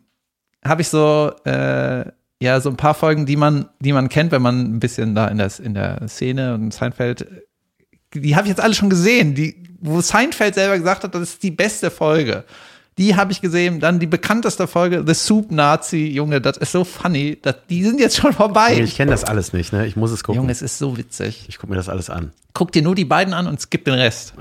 habe 0.65 0.83
ich 0.83 0.89
so, 0.89 1.33
äh, 1.45 2.05
ja, 2.41 2.61
so 2.61 2.71
ein 2.71 2.77
paar 2.77 2.95
Folgen, 2.95 3.27
die 3.27 3.37
man, 3.37 3.69
die 3.81 3.93
man 3.93 4.09
kennt, 4.09 4.33
wenn 4.33 4.43
man 4.43 4.77
ein 4.77 4.81
bisschen 4.81 5.15
da 5.15 5.29
in 5.29 5.39
der, 5.39 5.51
in 5.63 5.75
der 5.75 6.09
Szene 6.09 6.55
und 6.55 6.73
Seinfeld, 6.73 7.27
die 8.15 8.37
habe 8.37 8.47
ich 8.47 8.51
jetzt 8.51 8.61
alle 8.61 8.75
schon 8.75 8.91
gesehen, 8.91 9.35
die, 9.35 9.63
wo 9.81 10.01
Seinfeld 10.01 10.55
selber 10.55 10.79
gesagt 10.79 11.05
hat, 11.05 11.15
das 11.15 11.23
ist 11.23 11.43
die 11.43 11.51
beste 11.51 11.91
Folge. 11.91 12.45
Die 12.99 13.15
habe 13.15 13.31
ich 13.31 13.43
gesehen. 13.43 13.79
Dann 13.79 13.99
die 13.99 14.07
bekannteste 14.07 14.67
Folge, 14.67 15.05
The 15.07 15.13
Soup 15.13 15.51
Nazi, 15.51 16.07
Junge, 16.07 16.41
das 16.41 16.57
ist 16.57 16.73
so 16.73 16.85
funny. 16.85 17.39
Das, 17.41 17.57
die 17.69 17.85
sind 17.85 18.01
jetzt 18.01 18.17
schon 18.17 18.33
vorbei. 18.33 18.75
Nee, 18.75 18.83
ich 18.83 18.97
kenne 18.97 19.11
das 19.11 19.25
alles 19.25 19.53
nicht, 19.53 19.73
ne? 19.73 19.87
Ich 19.87 19.97
muss 19.97 20.11
es 20.11 20.25
gucken. 20.25 20.41
Junge, 20.41 20.53
es 20.53 20.63
ist 20.63 20.79
so 20.79 20.97
witzig. 20.97 21.45
ich 21.49 21.59
gucke 21.59 21.71
mir 21.71 21.77
das 21.77 21.91
alles 21.91 22.09
an. 22.09 22.33
Guck 22.55 22.73
dir 22.73 22.81
nur 22.81 22.95
die 22.95 23.05
beiden 23.05 23.35
an 23.35 23.47
und 23.47 23.61
skip 23.61 23.85
den 23.85 23.95
Rest. 23.95 24.33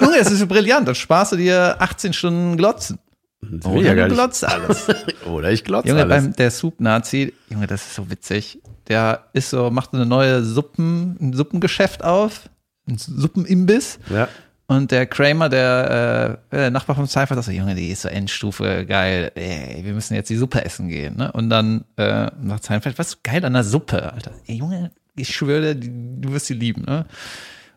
Junge, 0.00 0.16
es 0.18 0.30
ist 0.30 0.40
so 0.40 0.46
brillant. 0.48 0.88
Dann 0.88 0.96
sparst 0.96 1.32
du 1.32 1.36
dir 1.36 1.76
18 1.78 2.12
Stunden 2.12 2.56
Glotzen. 2.56 2.98
Das 3.40 3.64
ja 3.64 3.70
Oder 3.70 3.94
gar 3.94 4.08
du 4.08 4.14
glotzt 4.14 4.44
alles. 4.44 4.86
Oder 5.26 5.52
ich 5.52 5.62
glotze 5.62 5.88
Junge, 5.88 6.02
alles. 6.02 6.24
beim 6.24 6.32
der 6.34 6.50
Soup-Nazi, 6.50 7.34
Junge, 7.50 7.66
das 7.68 7.86
ist 7.86 7.94
so 7.94 8.10
witzig. 8.10 8.60
Der 8.88 9.26
ist 9.32 9.50
so, 9.50 9.70
macht 9.70 9.90
so 9.92 9.96
eine 9.96 10.06
neue 10.06 10.42
Suppen, 10.42 11.16
ein 11.20 11.32
Suppengeschäft 11.32 12.02
auf, 12.02 12.48
ein 12.88 12.98
Suppenimbiss. 12.98 13.98
ja. 14.10 14.28
Und 14.68 14.90
der 14.90 15.06
Kramer, 15.06 15.48
der, 15.48 16.40
äh, 16.50 16.56
der 16.56 16.70
Nachbar 16.70 16.96
vom 16.96 17.06
Cypher, 17.06 17.36
sagt 17.36 17.46
so, 17.46 17.52
Junge, 17.52 17.76
die 17.76 17.90
ist 17.90 18.02
so 18.02 18.08
Endstufe, 18.08 18.84
geil, 18.84 19.30
ey, 19.36 19.84
wir 19.84 19.92
müssen 19.92 20.14
jetzt 20.14 20.28
die 20.28 20.36
Suppe 20.36 20.64
essen 20.64 20.88
gehen. 20.88 21.16
Ne? 21.16 21.30
Und 21.32 21.50
dann 21.50 21.84
äh, 21.96 22.28
sagt 22.46 22.64
Seinfeld, 22.64 22.98
was 22.98 23.22
geil 23.22 23.44
an 23.44 23.52
der 23.52 23.62
Suppe, 23.62 24.12
Alter? 24.12 24.32
Ey, 24.46 24.56
Junge, 24.56 24.90
ich 25.14 25.34
schwöre, 25.34 25.74
dir, 25.74 25.74
die, 25.76 26.20
du 26.20 26.32
wirst 26.32 26.46
sie 26.46 26.54
lieben. 26.54 26.82
Ne? 26.82 27.06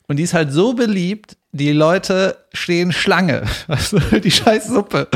Und 0.08 0.18
die 0.18 0.24
ist 0.24 0.34
halt 0.34 0.52
so 0.52 0.74
beliebt, 0.74 1.38
die 1.52 1.72
Leute 1.72 2.38
stehen 2.54 2.92
Schlange. 2.92 3.44
Also 3.68 4.00
die 4.00 4.32
scheiß 4.32 4.68
Suppe. 4.68 5.08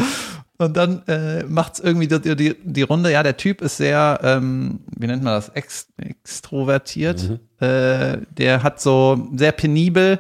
Und 0.57 0.77
dann 0.77 1.01
äh, 1.07 1.43
macht's 1.43 1.79
irgendwie 1.79 2.07
die, 2.07 2.36
die, 2.36 2.55
die 2.63 2.81
Runde, 2.83 3.12
ja, 3.12 3.23
der 3.23 3.38
Typ 3.38 3.62
ist 3.62 3.77
sehr, 3.77 4.19
ähm, 4.23 4.81
wie 4.95 5.07
nennt 5.07 5.23
man 5.23 5.33
das, 5.33 5.49
Ex, 5.49 5.88
extrovertiert. 5.97 7.39
Äh, 7.59 8.19
der 8.29 8.62
hat 8.62 8.79
so 8.79 9.29
sehr 9.36 9.51
penibel, 9.51 10.19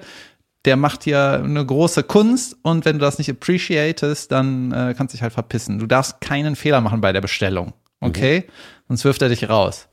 der 0.65 0.77
macht 0.77 1.03
hier 1.03 1.41
eine 1.43 1.65
große 1.65 2.03
Kunst 2.03 2.55
und 2.61 2.85
wenn 2.85 2.97
du 2.97 3.05
das 3.05 3.17
nicht 3.17 3.29
appreciatest, 3.29 4.31
dann 4.31 4.71
äh, 4.71 4.93
kannst 4.97 5.13
du 5.13 5.17
dich 5.17 5.21
halt 5.21 5.33
verpissen. 5.33 5.79
Du 5.79 5.87
darfst 5.87 6.21
keinen 6.21 6.55
Fehler 6.55 6.81
machen 6.81 7.01
bei 7.01 7.11
der 7.11 7.21
Bestellung, 7.21 7.73
okay? 7.99 8.45
Sonst 8.87 9.03
wirft 9.03 9.21
er 9.21 9.29
dich 9.29 9.49
raus. 9.49 9.89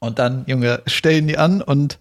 Und 0.00 0.18
dann, 0.18 0.44
Junge, 0.46 0.82
stellen 0.86 1.28
die 1.28 1.38
an 1.38 1.62
und 1.62 1.98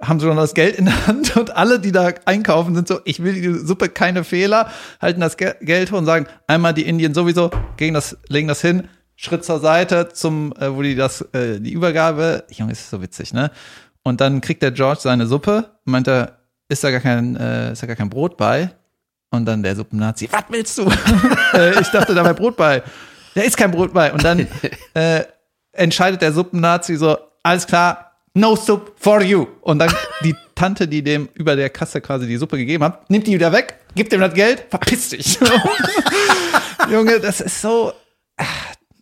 haben 0.00 0.18
sogar 0.18 0.34
noch 0.34 0.42
das 0.42 0.54
Geld 0.54 0.76
in 0.76 0.86
der 0.86 1.06
Hand 1.06 1.36
und 1.36 1.54
alle, 1.54 1.78
die 1.78 1.92
da 1.92 2.12
einkaufen, 2.24 2.74
sind 2.74 2.88
so, 2.88 3.00
ich 3.04 3.22
will 3.22 3.34
die 3.34 3.52
Suppe, 3.52 3.88
keine 3.90 4.24
Fehler, 4.24 4.70
halten 5.00 5.20
das 5.20 5.36
Ge 5.36 5.54
Geld 5.60 5.92
hoch 5.92 5.98
und 5.98 6.06
sagen, 6.06 6.26
einmal 6.46 6.72
die 6.72 6.86
Indien 6.86 7.12
sowieso, 7.12 7.50
gegen 7.76 7.94
das, 7.94 8.16
legen 8.28 8.48
das 8.48 8.62
hin, 8.62 8.88
Schritt 9.16 9.44
zur 9.44 9.60
Seite 9.60 10.08
zum, 10.08 10.54
äh, 10.58 10.74
wo 10.74 10.80
die 10.80 10.94
das, 10.94 11.20
äh, 11.32 11.60
die 11.60 11.72
Übergabe, 11.72 12.44
Junge, 12.50 12.72
ist 12.72 12.88
so 12.88 13.02
witzig, 13.02 13.34
ne? 13.34 13.50
Und 14.02 14.22
dann 14.22 14.40
kriegt 14.40 14.62
der 14.62 14.70
George 14.70 15.00
seine 15.02 15.26
Suppe, 15.26 15.72
meint 15.84 16.08
er, 16.08 16.39
ist 16.70 16.84
da 16.84 16.90
gar 16.90 17.00
kein, 17.00 17.36
äh, 17.36 17.72
ist 17.72 17.82
da 17.82 17.86
gar 17.86 17.96
kein 17.96 18.08
Brot 18.08 18.36
bei? 18.36 18.70
Und 19.30 19.44
dann 19.44 19.62
der 19.62 19.76
Suppennazi, 19.76 20.28
was 20.30 20.44
willst 20.48 20.78
du? 20.78 20.82
äh, 21.54 21.80
ich 21.80 21.88
dachte, 21.88 22.14
da 22.14 22.24
wäre 22.24 22.34
Brot 22.34 22.56
bei. 22.56 22.82
Da 23.34 23.42
ist 23.42 23.56
kein 23.56 23.70
Brot 23.70 23.92
bei. 23.92 24.12
Und 24.12 24.24
dann 24.24 24.46
äh, 24.94 25.24
entscheidet 25.72 26.22
der 26.22 26.32
Suppennazi 26.32 26.96
so, 26.96 27.16
alles 27.42 27.66
klar, 27.66 28.12
no 28.34 28.56
soup 28.56 28.92
for 28.96 29.22
you. 29.22 29.46
Und 29.60 29.78
dann 29.78 29.92
die 30.24 30.34
Tante, 30.54 30.88
die 30.88 31.02
dem 31.02 31.28
über 31.34 31.56
der 31.56 31.70
Kasse 31.70 32.00
quasi 32.00 32.26
die 32.26 32.36
Suppe 32.36 32.56
gegeben 32.56 32.84
hat, 32.84 33.08
nimmt 33.08 33.26
die 33.26 33.34
wieder 33.34 33.52
weg, 33.52 33.76
gibt 33.94 34.12
ihm 34.12 34.20
das 34.20 34.34
Geld, 34.34 34.66
verpiss 34.68 35.10
dich. 35.10 35.38
Junge, 36.90 37.20
das 37.20 37.40
ist 37.40 37.60
so, 37.60 37.92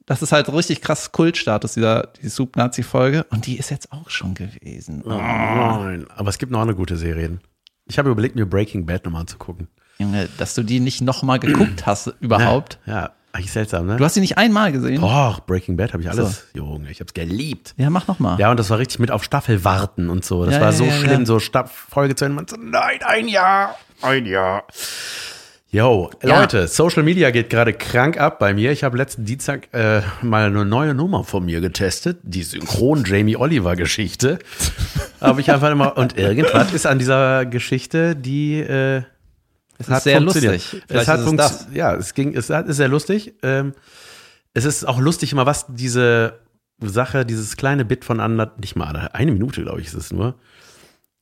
das 0.06 0.22
ist 0.22 0.32
halt 0.32 0.52
richtig 0.52 0.80
krass 0.82 1.12
Kultstatus, 1.12 1.74
dieser, 1.74 2.08
die 2.22 2.28
Soup-Nazi-Folge. 2.28 3.24
Und 3.30 3.46
die 3.46 3.58
ist 3.58 3.70
jetzt 3.70 3.92
auch 3.92 4.08
schon 4.08 4.34
gewesen. 4.34 5.02
Oh, 5.04 5.10
nein. 5.10 6.06
Aber 6.14 6.28
es 6.28 6.38
gibt 6.38 6.52
noch 6.52 6.60
andere 6.60 6.76
gute 6.76 6.96
Serien. 6.96 7.40
Ich 7.88 7.98
habe 7.98 8.10
überlegt, 8.10 8.36
mir 8.36 8.46
Breaking 8.46 8.86
Bad 8.86 9.04
nochmal 9.04 9.22
anzugucken. 9.22 9.68
Junge, 9.98 10.28
dass 10.38 10.54
du 10.54 10.62
die 10.62 10.78
nicht 10.80 11.00
nochmal 11.00 11.38
geguckt 11.40 11.86
hast 11.86 12.12
überhaupt. 12.20 12.78
Ja, 12.86 12.94
ja. 12.94 13.10
eigentlich 13.32 13.50
seltsam, 13.50 13.86
ne? 13.86 13.96
Du 13.96 14.04
hast 14.04 14.14
die 14.14 14.20
nicht 14.20 14.38
einmal 14.38 14.70
gesehen? 14.72 15.00
Doch, 15.00 15.40
Breaking 15.40 15.76
Bad 15.76 15.92
habe 15.92 16.02
ich 16.02 16.10
alles. 16.10 16.46
Junge, 16.54 16.90
ich 16.90 17.00
habe 17.00 17.08
es 17.08 17.14
geliebt. 17.14 17.74
Ja, 17.76 17.90
mach 17.90 18.06
nochmal. 18.06 18.38
Ja, 18.38 18.50
und 18.50 18.58
das 18.60 18.70
war 18.70 18.78
richtig 18.78 19.00
mit 19.00 19.10
auf 19.10 19.24
Staffel 19.24 19.64
warten 19.64 20.08
und 20.08 20.24
so. 20.24 20.44
Das 20.44 20.54
Ja, 20.54 20.60
war 20.60 20.68
ja, 20.68 20.72
so 20.72 20.88
schlimm, 20.90 21.26
so 21.26 21.40
Staff 21.40 21.72
Folge 21.72 22.14
zu 22.14 22.24
Ende. 22.26 22.36
Man 22.36 22.46
so, 22.46 22.56
nein, 22.56 23.00
ein 23.04 23.26
Jahr, 23.26 23.76
ein 24.02 24.24
Jahr. 24.26 24.64
Yo, 25.70 26.10
Ja. 26.22 26.40
Leute, 26.40 26.66
Social 26.66 27.02
Media 27.02 27.30
geht 27.30 27.50
gerade 27.50 27.74
krank 27.74 28.18
ab 28.18 28.38
bei 28.38 28.54
mir. 28.54 28.72
Ich 28.72 28.84
habe 28.84 28.96
letzten 28.96 29.26
Dienstag 29.26 29.68
äh, 29.74 30.00
mal 30.22 30.46
eine 30.46 30.64
neue 30.64 30.94
Nummer 30.94 31.24
von 31.24 31.44
mir 31.44 31.60
getestet. 31.60 32.20
Die 32.22 32.42
synchron 32.42 33.04
Jamie 33.04 33.36
Oliver 33.36 33.76
Geschichte. 33.76 34.38
habe 35.20 35.42
ich 35.42 35.50
einfach 35.50 35.70
immer, 35.70 35.98
und 35.98 36.16
irgendwas 36.16 36.72
ist 36.72 36.86
an 36.86 36.98
dieser 36.98 37.44
Geschichte, 37.44 38.16
die, 38.16 38.60
äh, 38.60 39.02
Es 39.76 39.88
ist 39.88 40.04
sehr 40.04 40.16
funktioniert. 40.16 40.54
lustig. 40.54 40.80
Es 40.80 40.86
Vielleicht 40.88 41.08
hat 41.08 41.18
ist 41.20 41.26
es 41.26 41.32
funktio- 41.32 41.36
das. 41.36 41.66
Ja, 41.74 41.94
es 41.96 42.14
ging, 42.14 42.34
es 42.34 42.48
hat, 42.48 42.66
ist 42.66 42.76
sehr 42.78 42.88
lustig. 42.88 43.34
Ähm, 43.42 43.74
es 44.54 44.64
ist 44.64 44.88
auch 44.88 44.98
lustig 44.98 45.32
immer, 45.32 45.44
was 45.44 45.66
diese 45.68 46.38
Sache, 46.80 47.26
dieses 47.26 47.58
kleine 47.58 47.84
Bit 47.84 48.06
von 48.06 48.20
ander, 48.20 48.54
nicht 48.58 48.74
mal 48.74 49.10
eine 49.12 49.32
Minute, 49.32 49.62
glaube 49.64 49.82
ich, 49.82 49.88
ist 49.88 49.94
es 49.94 50.12
nur, 50.14 50.34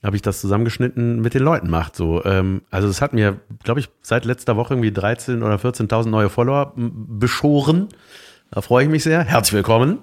habe 0.02 0.16
ich 0.16 0.22
das 0.22 0.40
zusammengeschnitten 0.40 1.20
mit 1.20 1.35
den 1.35 1.42
Leuten 1.42 1.68
macht. 1.68 1.96
So, 1.96 2.24
ähm, 2.24 2.62
also 2.70 2.88
es 2.88 3.00
hat 3.00 3.12
mir, 3.12 3.40
glaube 3.64 3.80
ich, 3.80 3.88
seit 4.02 4.24
letzter 4.24 4.56
Woche 4.56 4.74
irgendwie 4.74 4.92
13 4.92 5.42
oder 5.42 5.56
14.000 5.56 6.09
neue 6.09 6.28
Follower 6.28 6.72
beschoren. 6.76 7.88
Da 8.50 8.61
freue 8.61 8.85
ich 8.85 8.90
mich 8.90 9.02
sehr. 9.02 9.24
Herzlich 9.24 9.54
willkommen. 9.54 9.98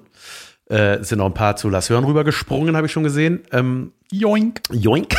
Äh, 0.70 0.96
es 0.98 1.10
sind 1.10 1.20
noch 1.20 1.26
ein 1.26 1.34
paar 1.34 1.56
zu 1.56 1.70
Lass 1.70 1.90
Hören 1.90 2.04
rübergesprungen, 2.04 2.76
habe 2.76 2.88
ich 2.88 2.94
schon 2.94 3.04
gesehen. 3.04 3.44
Ähm, 3.52 3.92
Joink. 4.12 4.62
Joink. 4.72 5.16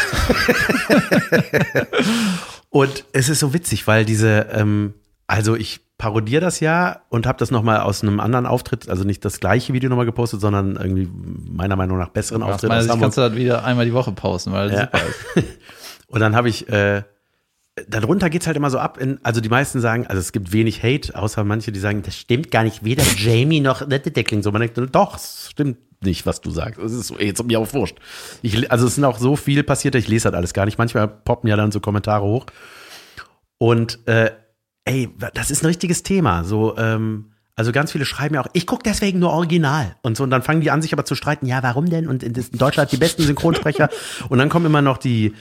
und 2.70 3.04
es 3.12 3.28
ist 3.28 3.40
so 3.40 3.54
witzig, 3.54 3.86
weil 3.86 4.04
diese, 4.04 4.48
ähm, 4.52 4.94
also 5.26 5.54
ich 5.56 5.80
parodiere 5.96 6.40
das 6.40 6.60
ja 6.60 7.02
und 7.08 7.26
habe 7.26 7.38
das 7.38 7.50
nochmal 7.50 7.80
aus 7.80 8.02
einem 8.02 8.20
anderen 8.20 8.46
Auftritt, 8.46 8.88
also 8.88 9.04
nicht 9.04 9.24
das 9.24 9.40
gleiche 9.40 9.72
Video 9.72 9.88
nochmal 9.88 10.06
gepostet, 10.06 10.40
sondern 10.40 10.76
irgendwie 10.76 11.08
meiner 11.50 11.76
Meinung 11.76 11.98
nach 11.98 12.08
besseren 12.08 12.42
Aus 12.42 12.54
Auftritt 12.54 12.70
aus 12.72 12.82
Hamburg. 12.88 13.00
kannst 13.00 13.18
du 13.18 13.22
das 13.22 13.34
wieder 13.34 13.64
einmal 13.64 13.84
die 13.86 13.92
Woche 13.94 14.12
posten, 14.12 14.52
weil 14.52 14.70
das 14.70 14.80
Ja. 14.80 14.84
super 14.86 15.06
ist. 15.36 15.46
Und 16.08 16.20
dann 16.20 16.34
habe 16.36 16.48
ich, 16.48 16.68
äh, 16.68 17.02
darunter 17.88 18.28
geht's 18.30 18.46
halt 18.46 18.56
immer 18.56 18.70
so 18.70 18.78
ab, 18.78 18.98
in, 18.98 19.18
also 19.24 19.40
die 19.40 19.48
meisten 19.48 19.80
sagen, 19.80 20.06
also 20.06 20.20
es 20.20 20.32
gibt 20.32 20.52
wenig 20.52 20.82
Hate, 20.82 21.14
außer 21.16 21.42
manche, 21.44 21.72
die 21.72 21.80
sagen, 21.80 22.02
das 22.02 22.16
stimmt 22.16 22.50
gar 22.50 22.62
nicht, 22.64 22.84
weder 22.84 23.04
Jamie 23.16 23.60
noch, 23.60 23.86
der 23.88 24.00
klingt 24.00 24.44
so. 24.44 24.52
Man 24.52 24.60
denkt, 24.62 24.78
doch, 24.94 25.16
es 25.16 25.48
stimmt 25.50 25.78
nicht, 26.04 26.26
was 26.26 26.40
du 26.40 26.50
sagst. 26.50 26.78
Es 26.80 26.92
ist 26.92 27.14
jetzt 27.18 27.42
mir 27.44 27.58
auch 27.58 27.72
wurscht. 27.72 27.96
Ich, 28.42 28.70
also 28.70 28.86
es 28.86 28.96
sind 28.96 29.04
auch 29.04 29.18
so 29.18 29.36
viel 29.36 29.62
passiert, 29.62 29.94
ich 29.94 30.06
lese 30.08 30.26
halt 30.26 30.34
alles 30.34 30.52
gar 30.52 30.66
nicht. 30.66 30.76
Manchmal 30.76 31.08
poppen 31.08 31.48
ja 31.48 31.56
dann 31.56 31.72
so 31.72 31.80
Kommentare 31.80 32.24
hoch. 32.24 32.46
Und 33.58 34.06
äh, 34.06 34.30
ey, 34.84 35.08
das 35.34 35.50
ist 35.50 35.62
ein 35.62 35.66
richtiges 35.66 36.02
Thema. 36.02 36.44
So, 36.44 36.76
ähm, 36.76 37.26
also 37.56 37.72
ganz 37.72 37.92
viele 37.92 38.04
schreiben 38.04 38.34
ja 38.34 38.42
auch, 38.42 38.48
ich 38.52 38.66
gucke 38.66 38.82
deswegen 38.84 39.18
nur 39.18 39.30
Original. 39.30 39.96
Und 40.02 40.16
so, 40.16 40.24
und 40.24 40.30
dann 40.30 40.42
fangen 40.42 40.60
die 40.60 40.70
an, 40.70 40.82
sich 40.82 40.92
aber 40.92 41.04
zu 41.04 41.14
streiten, 41.14 41.46
ja, 41.46 41.62
warum 41.62 41.88
denn? 41.88 42.08
Und 42.08 42.22
in, 42.22 42.32
Deutschland 42.52 42.90
die 42.92 42.96
besten 42.96 43.22
Synchronsprecher. 43.22 43.88
und 44.28 44.38
dann 44.38 44.48
kommen 44.48 44.66
immer 44.66 44.82
noch 44.82 44.98
die 44.98 45.34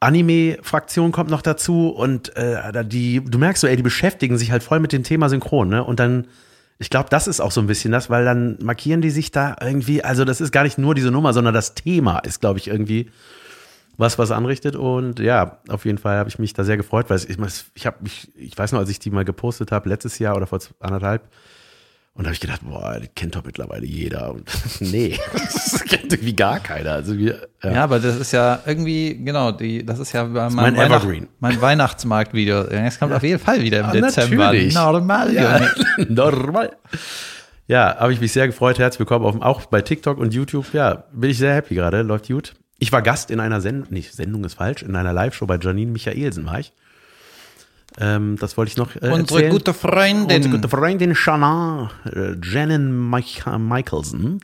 Anime-Fraktion 0.00 1.12
kommt 1.12 1.30
noch 1.30 1.40
dazu 1.40 1.88
und 1.88 2.36
äh, 2.36 2.84
die, 2.84 3.24
du 3.24 3.38
merkst 3.38 3.62
so, 3.62 3.66
ey, 3.66 3.76
die 3.76 3.82
beschäftigen 3.82 4.36
sich 4.36 4.50
halt 4.50 4.62
voll 4.62 4.80
mit 4.80 4.92
dem 4.92 5.02
Thema 5.02 5.30
Synchron, 5.30 5.68
ne? 5.68 5.82
Und 5.82 5.98
dann, 5.98 6.26
ich 6.78 6.90
glaube, 6.90 7.08
das 7.08 7.26
ist 7.26 7.40
auch 7.40 7.52
so 7.52 7.62
ein 7.62 7.66
bisschen 7.66 7.90
das, 7.90 8.10
weil 8.10 8.24
dann 8.24 8.58
markieren 8.60 9.00
die 9.00 9.10
sich 9.10 9.30
da 9.30 9.56
irgendwie, 9.62 10.04
also 10.04 10.26
das 10.26 10.42
ist 10.42 10.52
gar 10.52 10.64
nicht 10.64 10.76
nur 10.76 10.94
diese 10.94 11.10
Nummer, 11.10 11.32
sondern 11.32 11.54
das 11.54 11.74
Thema 11.74 12.18
ist, 12.18 12.42
glaube 12.42 12.58
ich, 12.58 12.68
irgendwie 12.68 13.10
was 13.96 14.18
was 14.18 14.30
anrichtet 14.30 14.76
und 14.76 15.18
ja, 15.20 15.58
auf 15.68 15.84
jeden 15.84 15.98
Fall 15.98 16.16
habe 16.18 16.28
ich 16.28 16.38
mich 16.38 16.52
da 16.52 16.64
sehr 16.64 16.76
gefreut, 16.76 17.06
weil 17.10 17.18
ich, 17.18 17.38
ich 17.74 17.86
habe 17.86 17.96
mich, 18.02 18.32
ich 18.36 18.56
weiß 18.58 18.72
noch, 18.72 18.80
als 18.80 18.90
ich 18.90 18.98
die 18.98 19.10
mal 19.10 19.24
gepostet 19.24 19.70
habe 19.72 19.88
letztes 19.88 20.18
Jahr 20.18 20.36
oder 20.36 20.46
vor 20.46 20.58
anderthalb 20.80 21.22
und 22.16 22.22
da 22.24 22.28
habe 22.28 22.34
ich 22.34 22.40
gedacht, 22.40 22.60
boah, 22.62 22.98
die 23.00 23.08
kennt 23.08 23.34
doch 23.34 23.44
mittlerweile 23.44 23.84
jeder 23.86 24.30
und 24.32 24.48
nee, 24.80 25.18
das 25.32 25.82
kennt 25.84 26.12
irgendwie 26.12 26.34
gar 26.36 26.60
keiner. 26.60 26.92
Also 26.92 27.18
wir, 27.18 27.48
Ja. 27.62 27.82
aber 27.84 27.98
das 27.98 28.16
ist 28.16 28.30
ja 28.32 28.60
irgendwie, 28.66 29.16
genau, 29.24 29.50
die, 29.50 29.84
das 29.84 29.98
ist 29.98 30.12
ja 30.12 30.24
meinem 30.24 30.54
mein 30.54 30.76
Weihnacht- 30.76 31.02
Evergreen. 31.04 31.28
mein 31.40 31.60
Weihnachtsmarktvideo. 31.60 32.70
Ja, 32.70 32.86
Es 32.86 33.00
kommt 33.00 33.12
auf 33.12 33.22
jeden 33.24 33.40
Fall 33.40 33.60
wieder 33.62 33.80
im 33.80 33.86
Ah, 33.86 33.92
Dezember. 33.92 34.36
natürlich. 34.44 34.74
Normal, 34.74 35.34
Ja, 35.34 35.60
normal. 36.08 36.76
Ja, 37.66 37.96
habe 37.98 38.12
ich 38.12 38.20
mich 38.20 38.30
sehr 38.32 38.46
gefreut. 38.46 38.78
Herzlich 38.78 39.00
willkommen 39.00 39.24
auf, 39.24 39.40
auch 39.42 39.66
bei 39.66 39.80
TikTok 39.80 40.18
und 40.18 40.34
YouTube. 40.34 40.72
Ja, 40.72 41.04
bin 41.12 41.30
ich 41.30 41.38
sehr 41.38 41.54
happy 41.54 41.74
gerade. 41.74 42.02
Läuft 42.02 42.28
gut. 42.28 42.54
Ich 42.84 42.92
war 42.92 43.00
Gast 43.00 43.30
in 43.30 43.40
einer 43.40 43.62
Sendung, 43.62 43.90
nicht 43.94 44.12
Sendung 44.12 44.44
ist 44.44 44.56
falsch, 44.56 44.82
in 44.82 44.94
einer 44.94 45.14
Live-Show 45.14 45.46
bei 45.46 45.56
Janine 45.56 45.90
Michaelsen 45.90 46.44
war 46.44 46.58
ich. 46.58 46.74
Ähm, 47.96 48.36
das 48.38 48.58
wollte 48.58 48.72
ich 48.72 48.76
noch 48.76 48.94
äh, 48.96 49.08
Unsere 49.08 49.16
erzählen. 49.16 49.50
gute 49.52 49.72
Freundin. 49.72 50.36
Unsere 50.36 50.56
gute 50.56 50.68
Freundin 50.68 51.14
Shanna, 51.14 51.90
äh, 52.04 52.34
Janin 52.42 53.08
Mich 53.08 53.42
Michelson. 53.46 54.40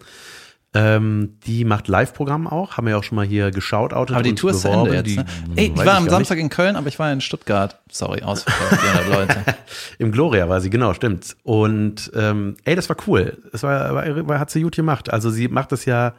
Ähm, 0.72 1.36
die 1.44 1.66
macht 1.66 1.88
Live-Programm 1.88 2.46
auch, 2.46 2.78
haben 2.78 2.86
wir 2.86 2.92
ja 2.92 2.96
auch 2.96 3.04
schon 3.04 3.16
mal 3.16 3.26
hier 3.26 3.50
geschaut. 3.50 3.92
Aber 3.92 4.22
die 4.22 4.34
Tour 4.34 4.52
ist 4.52 4.62
zu 4.62 4.68
Ende 4.68 4.94
jetzt. 4.94 5.16
Ne? 5.16 5.26
Ey, 5.56 5.74
ich 5.76 5.84
war 5.84 5.98
am 5.98 6.08
Samstag 6.08 6.36
nicht. 6.36 6.44
in 6.44 6.48
Köln, 6.48 6.76
aber 6.76 6.88
ich 6.88 6.98
war 6.98 7.12
in 7.12 7.20
Stuttgart. 7.20 7.78
Sorry, 7.92 8.22
ausverkauft, 8.22 8.80
Leute. 9.12 9.44
Im 9.98 10.12
Gloria 10.12 10.48
war 10.48 10.62
sie, 10.62 10.70
genau, 10.70 10.94
stimmt. 10.94 11.36
Und 11.42 12.10
ähm, 12.14 12.56
ey, 12.64 12.74
das 12.74 12.88
war 12.88 12.96
cool. 13.06 13.36
Das 13.52 13.62
war, 13.64 13.94
war, 13.94 14.28
war, 14.28 14.38
hat 14.38 14.50
sie 14.50 14.62
gut 14.62 14.76
gemacht. 14.76 15.12
Also 15.12 15.28
sie 15.28 15.48
macht 15.48 15.72
das 15.72 15.84
ja 15.84 16.14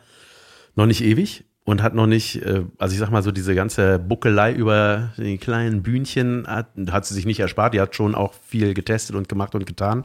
noch 0.75 0.85
nicht 0.85 1.03
ewig 1.03 1.45
und 1.71 1.81
hat 1.81 1.95
noch 1.95 2.05
nicht, 2.05 2.35
äh, 2.43 2.63
also 2.77 2.93
ich 2.93 2.99
sag 2.99 3.09
mal 3.11 3.23
so, 3.23 3.31
diese 3.31 3.55
ganze 3.55 3.97
Buckelei 3.97 4.53
über 4.53 5.13
die 5.17 5.37
kleinen 5.37 5.81
Bühnchen 5.81 6.45
hat, 6.45 6.67
hat 6.91 7.05
sie 7.05 7.13
sich 7.13 7.25
nicht 7.25 7.39
erspart. 7.39 7.73
Die 7.73 7.79
hat 7.79 7.95
schon 7.95 8.13
auch 8.13 8.33
viel 8.45 8.73
getestet 8.73 9.15
und 9.15 9.29
gemacht 9.29 9.55
und 9.55 9.65
getan. 9.65 10.03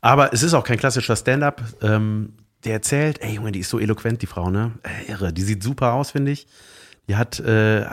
Aber 0.00 0.32
es 0.32 0.42
ist 0.42 0.54
auch 0.54 0.64
kein 0.64 0.78
klassischer 0.78 1.16
Stand-up. 1.16 1.62
Ähm, 1.82 2.34
der 2.64 2.74
erzählt, 2.74 3.20
ey 3.20 3.34
Junge, 3.34 3.52
die 3.52 3.60
ist 3.60 3.70
so 3.70 3.78
eloquent, 3.78 4.22
die 4.22 4.26
Frau, 4.26 4.50
ne? 4.50 4.72
Äh, 4.82 5.10
irre, 5.10 5.32
die 5.32 5.42
sieht 5.42 5.62
super 5.62 5.92
aus, 5.94 6.12
finde 6.12 6.30
ich. 6.30 6.46
Die 7.08 7.16
hat 7.16 7.40
äh, 7.40 7.86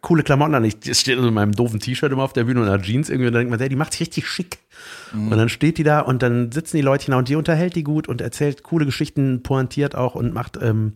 coole 0.00 0.22
Klamotten 0.22 0.54
an. 0.54 0.64
Ich 0.64 0.76
stehe 0.96 1.18
in 1.18 1.34
meinem 1.34 1.52
doofen 1.52 1.80
T-Shirt 1.80 2.12
immer 2.12 2.22
auf 2.22 2.32
der 2.32 2.44
Bühne 2.44 2.62
und 2.62 2.68
hat 2.68 2.82
Jeans 2.82 3.10
irgendwie 3.10 3.26
und 3.26 3.34
dann 3.34 3.40
denkt 3.40 3.50
man, 3.50 3.60
ey, 3.60 3.68
die 3.68 3.76
macht 3.76 3.92
sich 3.92 4.02
richtig 4.02 4.28
schick. 4.28 4.58
Mhm. 5.12 5.32
Und 5.32 5.38
dann 5.38 5.48
steht 5.48 5.76
die 5.76 5.82
da 5.82 6.00
und 6.00 6.22
dann 6.22 6.52
sitzen 6.52 6.76
die 6.76 6.82
Leute 6.82 7.10
da 7.10 7.18
und 7.18 7.28
die 7.28 7.34
unterhält 7.34 7.74
die 7.74 7.82
gut 7.82 8.08
und 8.08 8.20
erzählt 8.20 8.62
coole 8.62 8.86
Geschichten, 8.86 9.42
pointiert 9.42 9.96
auch 9.96 10.14
und 10.14 10.32
macht, 10.32 10.56
ähm, 10.62 10.94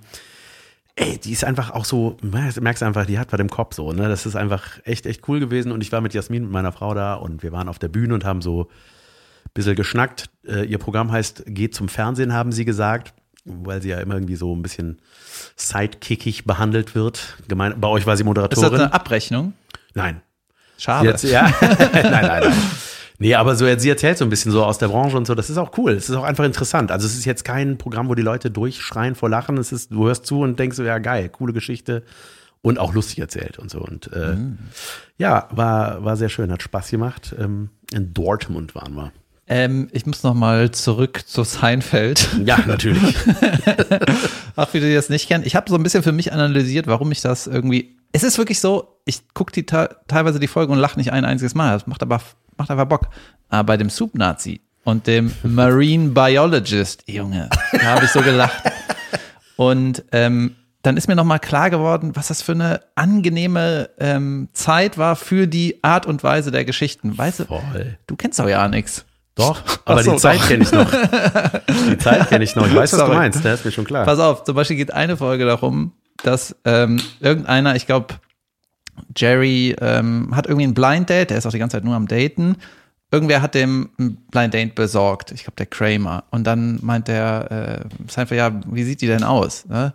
ey, 0.97 1.18
die 1.18 1.32
ist 1.32 1.45
einfach 1.45 1.70
auch 1.70 1.84
so, 1.84 2.16
merkst 2.22 2.82
einfach, 2.82 3.07
die 3.07 3.18
hat 3.18 3.32
was 3.32 3.40
im 3.40 3.51
Kopf 3.51 3.74
so, 3.74 3.92
ne? 3.92 4.09
Das 4.09 4.26
ist 4.26 4.36
einfach 4.36 4.78
echt, 4.84 5.07
echt 5.07 5.28
cool 5.28 5.40
gewesen. 5.40 5.72
Und 5.72 5.80
ich 5.80 5.90
war 5.92 6.01
mit 6.01 6.14
Jasmin, 6.14 6.45
mit 6.45 6.53
meiner 6.53 6.72
Frau 6.72 6.95
da 6.95 7.14
und 7.14 7.42
wir 7.42 7.53
waren 7.53 7.68
auf 7.68 7.78
der 7.78 7.88
Bühne 7.88 8.14
und 8.14 8.24
haben 8.24 8.42
so 8.42 8.68
bisschen 9.55 9.76
geschnackt. 9.76 10.30
Äh, 10.47 10.64
ihr 10.64 10.78
Programm 10.78 11.11
heißt 11.11 11.45
Geht 11.47 11.74
zum 11.74 11.88
Fernsehen, 11.88 12.32
haben 12.32 12.53
sie 12.53 12.64
gesagt, 12.64 13.14
weil 13.45 13.80
sie 13.82 13.90
ja 13.90 14.01
immer 14.01 14.14
irgendwie 14.14 14.36
so 14.36 14.55
ein 14.55 14.62
bisschen 14.62 15.01
sidekickig 15.57 16.45
behandelt 16.45 16.95
wird. 16.95 17.36
Gemein, 17.49 17.80
bei 17.80 17.88
euch 17.88 18.07
war 18.07 18.16
sie 18.16 18.24
Moderatorin. 18.24 18.64
Ist 18.64 18.72
das 18.72 18.80
eine 18.80 18.92
Abrechnung? 18.92 19.53
Nein. 19.95 20.22
Schade. 20.78 21.09
Jetzt, 21.09 21.24
ja. 21.24 21.42
nein, 21.61 21.90
nein, 21.92 22.26
nein. 22.26 22.53
Nee, 23.19 23.35
aber 23.35 23.55
so, 23.55 23.67
sie 23.79 23.89
erzählt 23.89 24.19
so 24.19 24.25
ein 24.25 24.31
bisschen 24.31 24.51
so 24.51 24.65
aus 24.65 24.79
der 24.79 24.89
Branche 24.89 25.17
und 25.17 25.27
so. 25.27 25.35
Das 25.35 25.49
ist 25.49 25.57
auch 25.57 25.79
cool. 25.79 25.93
Es 25.93 26.09
ist 26.09 26.17
auch 26.17 26.25
einfach 26.25 26.45
interessant. 26.45 26.91
Also 26.91 27.07
es 27.07 27.17
ist 27.17 27.25
jetzt 27.25 27.45
kein 27.45 27.79
Programm, 27.79 28.09
wo 28.09 28.15
die 28.15 28.23
Leute 28.23 28.51
durchschreien 28.51 29.15
vor 29.15 29.31
Lachen. 29.31 29.57
Es 29.57 29.71
ist, 29.71 29.93
du 29.93 30.07
hörst 30.07 30.27
zu 30.27 30.41
und 30.41 30.59
denkst 30.59 30.77
so, 30.77 30.83
ja 30.83 30.99
geil, 30.99 31.29
coole 31.29 31.53
Geschichte 31.53 32.03
und 32.62 32.79
auch 32.79 32.93
lustig 32.93 33.19
erzählt 33.21 33.59
und 33.59 33.71
so. 33.71 33.81
Und 33.81 34.11
äh, 34.12 34.35
mhm. 34.35 34.59
ja, 35.17 35.49
war, 35.53 36.05
war 36.05 36.17
sehr 36.17 36.29
schön, 36.29 36.51
hat 36.51 36.62
Spaß 36.62 36.91
gemacht. 36.91 37.35
Ähm, 37.39 37.71
in 37.93 38.12
Dortmund 38.15 38.75
waren 38.75 38.95
wir. 38.95 39.12
Ähm, 39.47 39.88
ich 39.92 40.07
muss 40.07 40.22
noch 40.22 40.34
mal 40.34 40.70
zurück 40.70 41.22
zu 41.26 41.45
Seinfeld. 41.45 42.28
Ja, 42.45 42.59
natürlich. 42.66 43.14
Auch 44.57 44.72
wie 44.72 44.80
du 44.80 44.95
das 44.95 45.11
nicht 45.11 45.28
kennst. 45.28 45.47
Ich 45.47 45.55
habe 45.55 45.68
so 45.68 45.76
ein 45.76 45.82
bisschen 45.82 46.03
für 46.03 46.12
mich 46.12 46.32
analysiert, 46.32 46.86
warum 46.86 47.12
ich 47.12 47.20
das 47.20 47.47
irgendwie. 47.47 47.97
Es 48.12 48.22
ist 48.22 48.38
wirklich 48.38 48.61
so, 48.61 48.99
ich 49.05 49.22
gucke 49.34 49.53
die 49.53 49.66
teilweise 49.66 50.38
die 50.38 50.47
Folge 50.47 50.72
und 50.72 50.78
lache 50.78 50.99
nicht 50.99 51.12
ein 51.12 51.24
einziges 51.24 51.55
Mal. 51.55 51.72
Das 51.74 51.86
macht 51.86 52.03
aber 52.03 52.20
macht 52.57 52.70
einfach 52.70 52.86
Bock. 52.86 53.09
Aber 53.49 53.64
bei 53.64 53.76
dem 53.76 53.90
Soup-Nazi 53.90 54.61
und 54.84 55.07
dem 55.07 55.32
Marine 55.42 56.11
Biologist, 56.11 57.05
Junge, 57.07 57.51
da 57.72 57.82
habe 57.82 58.05
ich 58.05 58.11
so 58.11 58.20
gelacht. 58.22 58.62
Und 59.57 60.05
ähm, 60.12 60.57
dann 60.82 60.97
ist 60.97 61.09
mir 61.09 61.16
noch 61.16 61.24
mal 61.24 61.38
klar 61.38 61.70
geworden, 61.70 62.12
was 62.14 62.28
das 62.28 62.42
für 62.42 62.53
eine 62.53 62.80
angenehme 62.95 63.90
ähm, 63.99 64.49
Zeit 64.53 64.99
war 64.99 65.16
für 65.16 65.47
die 65.47 65.82
Art 65.82 66.07
und 66.07 66.22
Weise 66.22 66.51
der 66.51 66.64
Geschichten. 66.64 67.16
Weißt 67.16 67.40
du, 67.40 67.47
du 68.07 68.16
kennst 68.16 68.38
doch 68.38 68.49
ja 68.49 68.68
nichts. 68.68 69.07
Doch, 69.37 69.61
aber 69.85 70.03
so, 70.05 70.12
die 70.12 70.18
Zeit 70.18 70.41
kenne 70.43 70.62
ich 70.62 70.72
noch. 70.72 70.89
Die 71.91 71.99
Zeit 71.99 72.28
kenne 72.28 72.45
ich 72.45 72.55
noch. 72.55 72.66
Ich 72.66 72.74
weiß, 72.74 72.93
was 72.93 73.01
Sorry. 73.01 73.11
du 73.11 73.16
meinst, 73.16 73.45
der 73.45 73.55
ist 73.55 73.64
mir 73.64 73.72
schon 73.72 73.85
klar. 73.85 74.05
Pass 74.05 74.20
auf, 74.20 74.45
zum 74.45 74.55
Beispiel 74.55 74.76
geht 74.76 74.93
eine 74.93 75.16
Folge 75.16 75.45
darum, 75.45 75.93
dass 76.22 76.55
ähm, 76.64 77.01
irgendeiner, 77.20 77.74
ich 77.74 77.87
glaube, 77.87 78.14
Jerry 79.16 79.74
ähm, 79.80 80.35
hat 80.35 80.47
irgendwie 80.47 80.66
ein 80.66 80.74
Blind 80.74 81.11
Date, 81.11 81.30
der 81.30 81.39
ist 81.39 81.47
auch 81.47 81.51
die 81.51 81.59
ganze 81.59 81.76
Zeit 81.76 81.85
nur 81.85 81.97
am 81.97 82.07
Daten. 82.07 82.57
Irgendwer 83.11 83.43
hat 83.43 83.55
dem 83.55 83.91
ein 83.99 84.16
Blind 84.30 84.55
Date 84.55 84.74
besorgt, 84.74 85.32
ich 85.32 85.43
glaube 85.45 85.57
der 85.57 85.66
Kramer. 85.66 86.24
Und 86.30 86.45
dann 86.45 86.78
meint 86.82 87.09
der 87.09 87.85
äh, 87.91 88.11
Seinfeld, 88.11 88.39
ja, 88.39 88.53
wie 88.66 88.85
sieht 88.85 89.01
die 89.01 89.07
denn 89.07 89.24
aus? 89.24 89.66
Ne? 89.66 89.95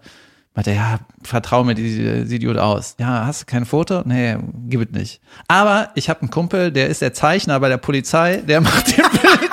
Meinte, 0.60 0.72
ja, 0.72 1.00
vertrau 1.24 1.64
mir, 1.64 1.74
die 1.74 2.26
sieht 2.26 2.44
gut 2.44 2.58
aus. 2.58 2.96
Ja, 3.00 3.26
hast 3.26 3.44
du 3.44 3.46
kein 3.46 3.64
Foto? 3.64 4.02
Nee, 4.04 4.36
gib 4.68 4.82
es 4.82 4.92
nicht. 4.92 5.22
Aber 5.48 5.90
ich 5.96 6.10
habe 6.10 6.20
einen 6.20 6.32
Kumpel, 6.32 6.74
der 6.74 6.90
ist 6.90 7.02
der 7.02 7.14
Zeichner 7.14 7.58
bei 7.62 7.70
der 7.70 7.78
Polizei, 7.78 8.44
der 8.46 8.60
macht 8.62 8.88
den 8.90 9.06
Bild. 9.10 9.52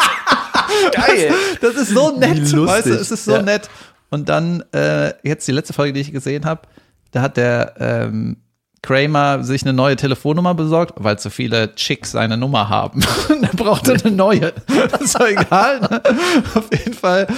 Geil. 0.90 1.32
Das, 1.61 1.74
das, 1.74 1.82
ist 1.82 1.94
so 1.94 2.11
nett, 2.18 2.52
weißt 2.52 2.86
du, 2.86 2.94
es 2.94 3.12
ist 3.12 3.24
so 3.24 3.36
ja. 3.36 3.42
nett. 3.42 3.70
Und 4.11 4.28
dann, 4.28 4.64
äh, 4.72 5.12
jetzt 5.22 5.46
die 5.46 5.52
letzte 5.52 5.74
Folge, 5.74 5.92
die 5.92 6.00
ich 6.00 6.11
gesehen 6.11 6.44
habe, 6.44 6.62
da 7.12 7.22
hat 7.22 7.36
der 7.36 7.74
ähm, 7.78 8.38
Kramer 8.82 9.44
sich 9.44 9.62
eine 9.62 9.74
neue 9.74 9.94
Telefonnummer 9.94 10.54
besorgt, 10.54 10.94
weil 10.96 11.20
zu 11.20 11.30
viele 11.30 11.74
Chicks 11.76 12.12
seine 12.12 12.36
Nummer 12.36 12.68
haben. 12.68 13.00
er 13.42 13.48
brauchte 13.50 13.94
eine 13.94 14.11
neue. 14.14 14.52
Das 14.90 15.00
ist 15.02 15.14
doch 15.14 15.28
egal. 15.28 15.80
Ne? 15.80 16.02
Auf 16.54 16.68
jeden 16.72 16.94
Fall, 16.94 17.28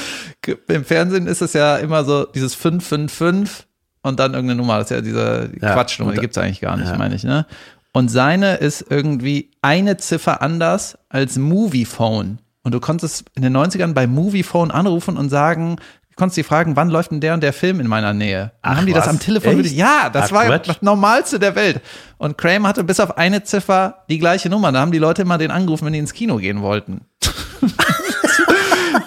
im 0.69 0.85
Fernsehen 0.85 1.27
ist 1.27 1.43
es 1.43 1.53
ja 1.53 1.77
immer 1.77 2.05
so 2.05 2.25
dieses 2.25 2.55
555 2.55 3.67
und 4.03 4.19
dann 4.21 4.35
irgendeine 4.35 4.61
Nummer. 4.61 4.79
Das 4.79 4.91
ist 4.91 4.97
ja 4.97 5.01
diese 5.01 5.51
ja, 5.61 5.75
Quatschnummer, 5.75 6.13
die 6.13 6.21
gibt 6.21 6.37
es 6.37 6.43
eigentlich 6.43 6.61
gar 6.61 6.77
nicht, 6.77 6.89
ja. 6.89 6.97
meine 6.97 7.15
ich. 7.15 7.25
Ne? 7.25 7.47
Und 7.93 8.11
seine 8.11 8.57
ist 8.57 8.85
irgendwie 8.89 9.51
eine 9.63 9.97
Ziffer 9.97 10.43
anders 10.43 10.99
als 11.09 11.37
Moviephone. 11.37 12.39
Und 12.63 12.73
du 12.73 12.81
konntest 12.81 13.25
in 13.35 13.43
den 13.43 13.57
90ern 13.57 13.95
bei 13.95 14.07
Moviephone 14.07 14.71
anrufen 14.71 15.17
und 15.17 15.31
sagen, 15.31 15.77
konntest 16.19 16.35
sie 16.35 16.43
fragen, 16.43 16.77
wann 16.77 16.91
läuft 16.91 17.13
denn 17.13 17.21
der 17.21 17.33
und 17.33 17.43
der 17.43 17.53
Film 17.53 17.81
in 17.81 17.87
meiner 17.87 18.13
Nähe? 18.13 18.53
Ach, 18.61 18.77
haben 18.77 18.87
die 18.87 18.93
was? 18.93 19.05
das 19.05 19.09
am 19.09 19.21
Telefon? 19.21 19.61
Echt? 19.61 19.73
Ja, 19.73 20.11
das 20.13 20.27
Ach, 20.27 20.33
war 20.33 20.45
Quatsch. 20.47 20.69
das 20.69 20.83
Normalste 20.83 21.39
der 21.39 21.55
Welt. 21.55 21.81
Und 22.19 22.37
Kramer 22.37 22.69
hatte 22.69 22.85
bis 22.85 23.01
auf 23.01 23.17
eine 23.17 23.43
Ziffer 23.45 24.05
die 24.11 24.19
gleiche 24.19 24.51
Nummer. 24.51 24.71
Da 24.73 24.81
haben 24.81 24.93
die 24.93 24.99
Leute 24.99 25.23
immer 25.23 25.39
den 25.39 25.51
angerufen, 25.51 25.87
wenn 25.87 25.93
die 25.93 26.01
ins 26.01 26.13
Kino 26.13 26.37
gehen 26.37 26.61
wollten. 26.61 27.03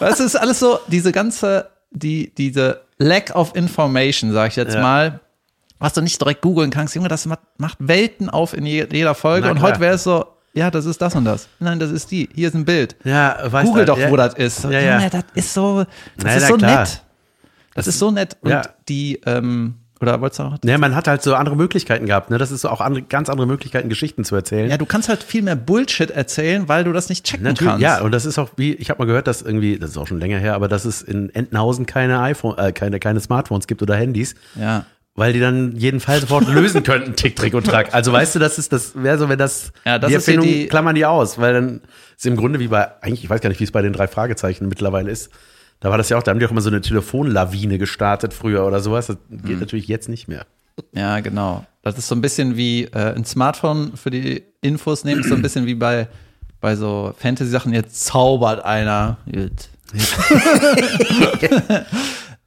du, 0.02 0.24
ist 0.24 0.36
alles 0.36 0.60
so, 0.60 0.80
diese 0.88 1.12
ganze, 1.12 1.70
die, 1.92 2.34
diese 2.36 2.82
Lack 2.98 3.36
of 3.36 3.56
Information, 3.56 4.32
sag 4.34 4.50
ich 4.50 4.56
jetzt 4.56 4.76
ja. 4.76 4.82
mal, 4.82 5.20
was 5.80 5.94
du 5.94 6.02
nicht 6.02 6.20
direkt 6.22 6.42
googeln 6.42 6.70
kannst. 6.70 6.96
Junge, 6.96 7.08
das 7.08 7.26
macht 7.26 7.78
Welten 7.80 8.30
auf 8.30 8.54
in 8.54 8.66
jeder 8.66 9.16
Folge. 9.16 9.50
und 9.50 9.62
heute 9.62 9.80
wäre 9.80 9.96
es 9.96 10.04
so, 10.04 10.26
ja, 10.54 10.70
das 10.70 10.86
ist 10.86 11.02
das 11.02 11.16
und 11.16 11.26
das. 11.26 11.48
Nein, 11.60 11.80
das 11.80 11.92
ist 11.92 12.12
die. 12.12 12.30
Hier 12.34 12.50
ist 12.50 12.56
ein 12.56 12.66
Bild. 12.66 12.96
Ja, 13.06 13.38
weißt 13.44 13.68
Google 13.68 13.86
doch, 13.86 13.98
ja, 13.98 14.12
wo 14.12 14.18
das 14.18 14.34
ist. 14.34 14.66
Ja, 14.66 14.80
ja. 14.80 15.10
das 15.10 15.24
ist 15.34 15.54
so, 15.54 15.86
das 15.86 15.88
Na, 16.24 16.36
ist 16.36 16.48
so 16.48 16.58
klar. 16.58 16.80
nett. 16.80 16.88
Das, 17.74 17.86
das, 17.86 17.88
ist 17.88 18.00
so 18.00 18.12
nett. 18.12 18.38
Und 18.42 18.62
die, 18.90 19.22
ähm, 19.26 19.76
oder 20.02 20.20
wolltest 20.22 20.40
du 20.40 20.44
auch? 20.44 20.58
Ja, 20.64 20.78
man 20.78 20.96
hat 20.96 21.08
halt 21.08 21.22
so 21.22 21.36
andere 21.36 21.56
Möglichkeiten 21.56 22.06
gehabt. 22.06 22.30
Ne? 22.30 22.38
Das 22.38 22.52
ist 22.52 22.62
so 22.62 22.70
auch 22.70 22.82
andere, 22.82 23.04
ganz 23.04 23.30
andere 23.30 23.48
Möglichkeiten, 23.48 23.90
Geschichten 23.90 24.24
zu 24.24 24.36
erzählen. 24.36 24.70
Ja, 24.70 24.78
du 24.78 24.86
kannst 24.86 25.10
halt 25.10 25.24
viel 25.24 25.42
mehr 25.42 25.56
Bullshit 25.56 26.12
erzählen, 26.12 26.68
weil 26.68 26.84
du 26.84 26.94
das 26.94 27.10
nicht 27.10 27.26
checken 27.26 27.44
Natürlich, 27.44 27.70
kannst. 27.70 27.84
Ja, 27.84 28.02
und 28.02 28.12
das 28.12 28.26
ist 28.26 28.38
auch 28.40 28.50
wie, 28.58 28.74
ich 28.74 28.90
habe 28.90 29.00
mal 29.00 29.06
gehört, 29.06 29.28
dass 29.28 29.42
irgendwie, 29.42 29.78
das 29.78 29.92
ist 29.92 29.98
auch 29.98 30.08
schon 30.08 30.20
länger 30.20 30.40
her, 30.40 30.56
aber 30.56 30.68
dass 30.68 30.86
es 30.86 31.02
in 31.02 31.34
Entenhausen 31.34 31.86
keine 31.86 32.20
iPhone, 32.22 32.58
äh, 32.58 32.72
keine, 32.72 33.00
keine 33.00 33.20
Smartphones 33.20 33.68
gibt 33.68 33.82
oder 33.82 33.96
Handys. 33.96 34.36
Ja 34.56 34.86
weil 35.16 35.34
die 35.34 35.40
dann 35.40 35.76
jeden 35.76 36.00
Fall 36.00 36.20
sofort 36.20 36.48
lösen 36.48 36.84
könnten, 36.86 37.16
Tick, 37.16 37.36
Trick 37.36 37.54
und 37.54 37.66
Track. 37.66 37.94
Also 37.94 38.14
weißt 38.14 38.36
du, 38.36 38.40
das 38.40 38.58
ist 38.58 38.72
das 38.72 38.94
wäre 38.96 39.18
so, 39.18 39.30
wenn 39.30 39.38
das, 39.38 39.74
ja, 39.86 40.00
das 40.00 40.08
die 40.08 40.16
Erfindung 40.16 40.48
die 40.48 40.68
klammern 40.68 40.96
die 40.96 41.06
aus, 41.06 41.38
weil 41.38 41.54
dann 41.54 41.82
ist 42.16 42.26
im 42.26 42.38
Grunde 42.38 42.60
wie 42.60 42.68
bei 42.68 43.02
eigentlich 43.02 43.24
ich 43.24 43.30
weiß 43.30 43.42
gar 43.42 43.50
nicht, 43.50 43.60
wie 43.60 43.66
es 43.66 43.72
bei 43.72 43.82
den 43.82 43.94
drei 43.94 44.08
Fragezeichen 44.08 44.68
mittlerweile 44.68 45.12
ist. 45.12 45.30
Da 45.82 45.90
war 45.90 45.98
das 45.98 46.08
ja 46.10 46.18
auch, 46.18 46.24
da 46.24 46.32
haben 46.32 46.40
die 46.40 46.46
auch 46.46 46.52
immer 46.52 46.62
so 46.62 46.70
eine 46.70 46.80
Telefonlawine 46.80 47.78
gestartet 47.78 48.34
früher 48.34 48.66
oder 48.66 48.80
sowas. 48.80 49.08
Das 49.08 49.18
geht 49.30 49.56
mhm. 49.56 49.60
natürlich 49.60 49.88
jetzt 49.88 50.08
nicht 50.08 50.30
mehr. 50.30 50.46
Ja, 50.94 51.20
genau. 51.20 51.66
Das 51.82 51.98
ist 51.98 52.08
so 52.08 52.16
ein 52.16 52.22
bisschen 52.22 52.56
wie 52.56 52.86
äh, 52.86 53.14
ein 53.14 53.26
Smartphone 53.26 53.98
für 53.98 54.10
die 54.10 54.44
Infos 54.62 55.04
nehmen, 55.04 55.22
ist 55.22 55.30
so 55.30 55.36
ein 55.36 55.42
bisschen 55.42 55.66
wie 55.66 55.76
bei 55.76 56.08
bei 56.62 56.76
so 56.76 57.14
Fantasy-Sachen. 57.18 57.74
Jetzt 57.74 58.06
zaubert 58.06 58.64
einer. 58.64 59.18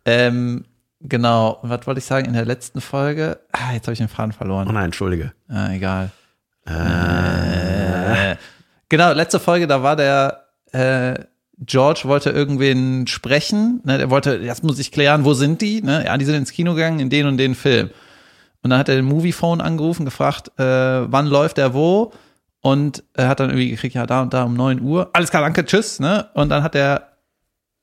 ähm, 0.04 0.64
Genau, 1.06 1.58
was 1.60 1.86
wollte 1.86 1.98
ich 1.98 2.06
sagen 2.06 2.26
in 2.26 2.32
der 2.32 2.46
letzten 2.46 2.80
Folge? 2.80 3.38
Ah, 3.52 3.74
jetzt 3.74 3.86
habe 3.86 3.92
ich 3.92 3.98
den 3.98 4.08
Faden 4.08 4.32
verloren. 4.32 4.66
Oh 4.68 4.72
nein, 4.72 4.86
entschuldige. 4.86 5.32
Ah, 5.48 5.70
egal. 5.70 6.10
Äh. 6.64 8.36
Genau, 8.88 9.12
letzte 9.12 9.38
Folge, 9.38 9.66
da 9.66 9.82
war 9.82 9.96
der 9.96 10.46
äh, 10.72 11.22
George 11.58 12.02
wollte 12.04 12.30
irgendwen 12.30 13.06
sprechen. 13.06 13.80
Ne, 13.84 13.98
der 13.98 14.10
wollte, 14.10 14.36
jetzt 14.36 14.64
muss 14.64 14.78
ich 14.78 14.92
klären, 14.92 15.24
wo 15.24 15.34
sind 15.34 15.60
die? 15.60 15.82
Ne? 15.82 16.04
Ja, 16.04 16.16
die 16.16 16.24
sind 16.24 16.34
ins 16.34 16.52
Kino 16.52 16.74
gegangen, 16.74 17.00
in 17.00 17.10
den 17.10 17.26
und 17.26 17.36
den 17.36 17.54
Film. 17.54 17.90
Und 18.62 18.70
dann 18.70 18.78
hat 18.78 18.88
er 18.88 18.96
den 18.96 19.04
Moviephone 19.04 19.60
angerufen, 19.60 20.04
gefragt, 20.04 20.50
äh, 20.58 20.62
wann 20.64 21.26
läuft 21.26 21.58
der 21.58 21.74
wo? 21.74 22.12
Und 22.60 23.04
er 23.12 23.28
hat 23.28 23.40
dann 23.40 23.50
irgendwie 23.50 23.70
gekriegt, 23.70 23.94
ja, 23.94 24.06
da 24.06 24.22
und 24.22 24.32
da 24.32 24.44
um 24.44 24.54
9 24.54 24.80
Uhr. 24.80 25.10
Alles 25.12 25.30
klar, 25.30 25.42
danke, 25.42 25.64
tschüss. 25.64 26.00
Ne? 26.00 26.28
Und 26.34 26.48
dann 26.48 26.62
hat 26.62 26.74
er 26.74 27.14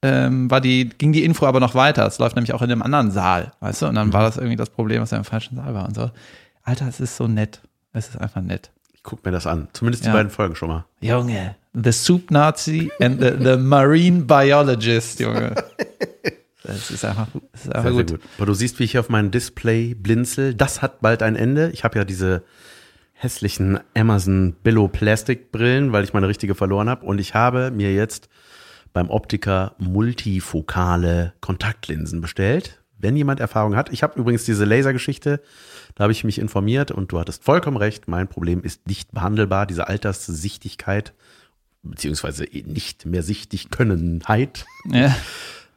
ähm, 0.03 0.49
war 0.49 0.61
die, 0.61 0.89
ging 0.89 1.11
die 1.11 1.24
Info 1.24 1.45
aber 1.45 1.59
noch 1.59 1.76
weiter. 1.76 2.05
Es 2.07 2.17
läuft 2.17 2.36
nämlich 2.36 2.53
auch 2.53 2.61
in 2.61 2.72
einem 2.72 2.82
anderen 2.82 3.11
Saal, 3.11 3.51
weißt 3.59 3.84
du? 3.84 3.88
Und 3.88 3.95
dann 3.95 4.13
war 4.13 4.24
das 4.24 4.38
irgendwie 4.38 4.55
das 4.55 4.69
Problem, 4.69 5.01
dass 5.01 5.11
er 5.11 5.19
im 5.19 5.24
falschen 5.24 5.55
Saal 5.55 5.74
war 5.74 5.88
und 5.88 5.95
so. 5.95 6.09
Alter, 6.63 6.88
es 6.88 6.99
ist 6.99 7.17
so 7.17 7.28
nett. 7.28 7.61
Es 7.93 8.09
ist 8.09 8.19
einfach 8.19 8.41
nett. 8.41 8.72
Ich 8.93 9.03
guck 9.03 9.24
mir 9.24 9.32
das 9.32 9.45
an. 9.45 9.67
Zumindest 9.74 10.05
ja. 10.05 10.11
die 10.11 10.17
beiden 10.17 10.32
Folgen 10.32 10.55
schon 10.55 10.69
mal. 10.69 10.86
Junge. 11.01 11.55
The 11.74 11.91
Soup 11.91 12.32
Nazi 12.32 12.91
and 12.99 13.22
the, 13.22 13.32
the 13.39 13.57
Marine 13.57 14.26
Biologist, 14.26 15.19
Junge. 15.19 15.55
es 16.63 16.91
ist 16.91 17.05
einfach, 17.05 17.28
es 17.53 17.65
ist 17.65 17.74
einfach 17.76 17.91
Sehr, 17.91 17.93
sehr 17.93 18.03
gut. 18.03 18.11
gut. 18.11 18.30
Aber 18.38 18.45
du 18.47 18.53
siehst, 18.53 18.80
wie 18.80 18.84
ich 18.84 18.91
hier 18.91 18.99
auf 18.99 19.09
meinem 19.09 19.32
Display 19.32 19.93
blinzel. 19.93 20.53
Das 20.53 20.82
hat 20.82 21.01
bald 21.01 21.24
ein 21.24 21.36
Ende. 21.36 21.72
Ich 21.72 21.84
habe 21.84 21.97
ja 21.97 22.05
diese 22.05 22.43
hässlichen 23.13 23.80
Amazon 23.95 24.55
Billo 24.63 24.88
Plastic 24.88 25.51
Brillen, 25.51 25.91
weil 25.93 26.03
ich 26.03 26.13
meine 26.13 26.28
richtige 26.28 26.55
verloren 26.55 26.89
habe. 26.89 27.05
Und 27.05 27.19
ich 27.19 27.36
habe 27.36 27.72
mir 27.72 27.93
jetzt 27.93 28.30
beim 28.93 29.09
Optiker 29.09 29.76
multifokale 29.78 31.34
Kontaktlinsen 31.39 32.19
bestellt. 32.19 32.82
Wenn 32.97 33.15
jemand 33.15 33.39
Erfahrung 33.39 33.76
hat. 33.76 33.91
Ich 33.91 34.03
habe 34.03 34.19
übrigens 34.19 34.45
diese 34.45 34.65
Lasergeschichte, 34.65 35.41
da 35.95 36.03
habe 36.03 36.11
ich 36.11 36.24
mich 36.24 36.38
informiert 36.38 36.91
und 36.91 37.11
du 37.11 37.19
hattest 37.19 37.43
vollkommen 37.43 37.78
recht. 37.78 38.07
Mein 38.07 38.28
Problem 38.28 38.61
ist 38.61 38.88
nicht 38.88 39.11
behandelbar, 39.11 39.65
diese 39.65 39.88
Alterssichtigkeit, 39.88 41.13
beziehungsweise 41.84 42.45
nicht 42.65 43.05
mehr 43.05 43.23
sichtig 43.23 43.69
Könnenheit. 43.69 44.65
Ja. 44.91 45.15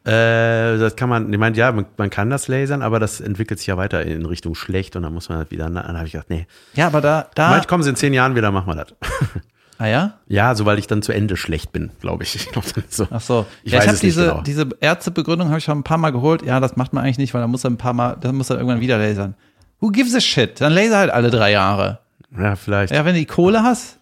Äh, 0.06 0.76
das 0.76 0.96
kann 0.96 1.08
man, 1.08 1.32
ich 1.32 1.38
meine, 1.38 1.56
ja, 1.56 1.72
man, 1.72 1.86
man 1.96 2.10
kann 2.10 2.28
das 2.28 2.46
lasern, 2.46 2.82
aber 2.82 3.00
das 3.00 3.22
entwickelt 3.22 3.58
sich 3.58 3.68
ja 3.68 3.78
weiter 3.78 4.02
in 4.02 4.26
Richtung 4.26 4.54
schlecht 4.54 4.96
und 4.96 5.02
dann 5.02 5.14
muss 5.14 5.30
man 5.30 5.38
halt 5.38 5.50
wieder, 5.50 5.64
dann 5.64 5.96
habe 5.96 6.04
ich 6.04 6.12
gedacht, 6.12 6.28
nee, 6.28 6.46
ja, 6.74 6.88
aber 6.88 7.00
da, 7.00 7.30
da, 7.34 7.48
Manchmal 7.48 7.66
kommen 7.68 7.82
sie 7.84 7.88
in 7.88 7.96
zehn 7.96 8.12
Jahren 8.12 8.34
wieder, 8.34 8.52
machen 8.52 8.66
wir 8.66 8.84
das. 8.84 8.94
ah 9.78 9.86
ja? 9.86 10.18
ja, 10.28 10.54
sobald 10.54 10.78
ich 10.78 10.86
dann 10.86 11.00
zu 11.00 11.12
Ende 11.12 11.38
schlecht 11.38 11.72
bin, 11.72 11.90
glaube 12.02 12.24
ich. 12.24 12.34
Ich 12.34 12.52
glaub, 12.52 12.70
dann 12.74 12.84
so. 12.90 13.08
Ach 13.10 13.20
so. 13.22 13.46
Ich 13.62 13.72
ja, 13.72 13.78
ich 13.80 13.88
habe 13.88 13.96
diese, 13.96 14.26
genau. 14.26 14.42
diese 14.42 14.68
Ärztebegründung 14.78 15.48
habe 15.48 15.56
ich 15.56 15.64
schon 15.64 15.78
ein 15.78 15.84
paar 15.84 15.96
Mal 15.96 16.10
geholt. 16.10 16.42
Ja, 16.42 16.60
das 16.60 16.76
macht 16.76 16.92
man 16.92 17.02
eigentlich 17.02 17.16
nicht, 17.16 17.32
weil 17.32 17.40
da 17.40 17.46
muss 17.46 17.64
er 17.64 17.70
ein 17.70 17.78
paar 17.78 17.94
Mal, 17.94 18.18
dann 18.20 18.36
muss 18.36 18.50
er 18.50 18.56
irgendwann 18.56 18.80
wieder 18.82 18.98
lasern. 18.98 19.34
Who 19.80 19.88
gives 19.88 20.14
a 20.14 20.20
shit? 20.20 20.60
Dann 20.60 20.74
laser 20.74 20.98
halt 20.98 21.12
alle 21.12 21.30
drei 21.30 21.50
Jahre. 21.50 22.00
Ja, 22.38 22.56
vielleicht. 22.56 22.92
Ja, 22.92 23.06
wenn 23.06 23.14
du 23.14 23.20
die 23.20 23.26
Kohle 23.26 23.62
hast, 23.62 24.00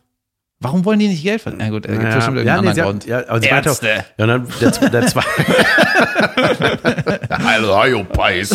warum 0.63 0.85
wollen 0.85 0.99
die 0.99 1.09
nicht 1.09 1.23
Geld 1.23 1.41
verdienen? 1.41 1.65
Ja 1.67 1.71
gut, 1.71 1.85
da 1.85 1.93
gibt 1.93 2.05
es 2.05 2.09
ja, 2.11 2.17
bestimmt 2.17 2.47
ja, 2.47 2.63
nee, 2.63 2.81
Grund. 2.81 3.07
ja, 3.07 3.29
aber 3.29 3.43
Ärzte. 3.43 4.05
ja, 4.17 4.25
und 4.25 4.29
dann 4.29 4.47
der, 4.61 4.71
der 4.91 5.07
zwei. 5.07 5.23
Hallo, 7.31 8.05
Preis. 8.05 8.51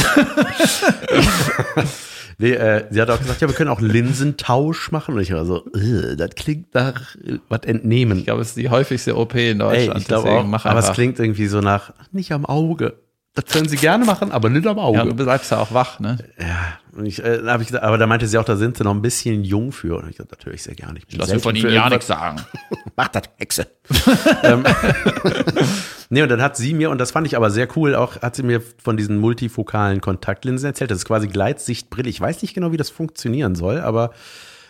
nee, 2.38 2.52
äh, 2.52 2.86
sie 2.90 3.02
hat 3.02 3.10
auch 3.10 3.20
gesagt, 3.20 3.42
ja, 3.42 3.48
wir 3.48 3.56
können 3.56 3.70
auch 3.70 3.82
Linsentausch 3.82 4.92
machen. 4.92 5.16
Und 5.16 5.22
ich 5.22 5.34
war 5.34 5.46
so, 5.46 5.66
äh, 5.74 6.16
das 6.16 6.32
klingt 6.36 6.74
nach 6.74 7.16
äh, 7.16 7.40
was 7.50 7.62
entnehmen. 7.64 8.20
Ich 8.20 8.26
glaube, 8.26 8.42
es 8.42 8.50
ist 8.50 8.58
die 8.58 8.70
häufigste 8.70 9.18
OP 9.18 9.36
in 9.36 9.40
Ey, 9.40 9.58
Deutschland. 9.58 10.00
ich 10.02 10.08
glaube 10.08 10.30
auch. 10.32 10.46
mach 10.46 10.66
Aber 10.66 10.80
es 10.80 10.92
klingt 10.94 11.20
irgendwie 11.20 11.48
so 11.48 11.62
nach, 11.62 11.94
nicht 12.12 12.32
am 12.32 12.46
Auge. 12.46 12.96
Das 13.38 13.46
können 13.54 13.70
sie 13.70 13.78
gerne 13.78 14.04
machen, 14.04 14.32
aber 14.32 14.50
nicht 14.50 14.66
am 14.66 14.80
Auge. 14.80 14.98
Ja, 14.98 15.06
du 15.06 15.14
bleibst 15.14 15.52
ja 15.52 15.60
auch 15.60 15.72
wach, 15.72 16.00
ne? 16.00 16.18
Ja, 16.40 16.80
und 16.98 17.06
ich, 17.06 17.24
äh, 17.24 17.44
hab 17.46 17.62
ich 17.62 17.68
gesagt, 17.68 17.84
aber 17.84 18.00
da 18.00 18.08
meinte 18.08 18.26
sie 18.26 18.36
auch, 18.40 18.44
da 18.44 18.56
sind 18.56 18.78
sie 18.78 18.84
noch 18.84 18.96
ein 18.96 19.04
bisschen 19.04 19.44
jung 19.44 19.72
für. 19.72 19.98
Und 19.98 20.10
ich 20.10 20.18
gesagt, 20.18 20.32
natürlich 20.32 20.64
sehr 20.64 20.74
gerne. 20.74 20.98
Ich 20.98 21.06
bin 21.06 21.20
Lass 21.20 21.32
mir 21.32 21.40
von 21.40 21.56
Ihnen 21.56 21.72
ja 21.72 21.88
nichts 21.88 22.08
sagen. 22.08 22.42
Mach 22.96 23.10
das, 23.10 23.26
Hexe. 23.38 23.68
ähm, 24.44 24.64
nee, 26.10 26.24
und 26.24 26.30
dann 26.30 26.42
hat 26.42 26.58
sie 26.58 26.74
mir, 26.74 26.90
und 26.90 26.98
das 26.98 27.12
fand 27.12 27.28
ich 27.28 27.38
aber 27.38 27.52
sehr 27.52 27.68
cool, 27.78 27.94
auch 27.94 28.24
hat 28.24 28.36
sie 28.36 28.42
mir 28.42 28.60
von 28.60 28.98
diesen 28.98 29.20
multifokalen 29.20 30.02
Kontaktlinsen 30.02 30.66
erzählt. 30.70 30.90
Das 30.90 30.98
ist 30.98 31.06
quasi 31.06 31.28
Gleitsichtbrille. 31.28 32.10
Ich 32.10 32.20
weiß 32.20 32.42
nicht 32.42 32.56
genau, 32.56 32.72
wie 32.72 32.78
das 32.78 32.90
funktionieren 32.90 33.54
soll, 33.54 33.82
aber 33.82 34.10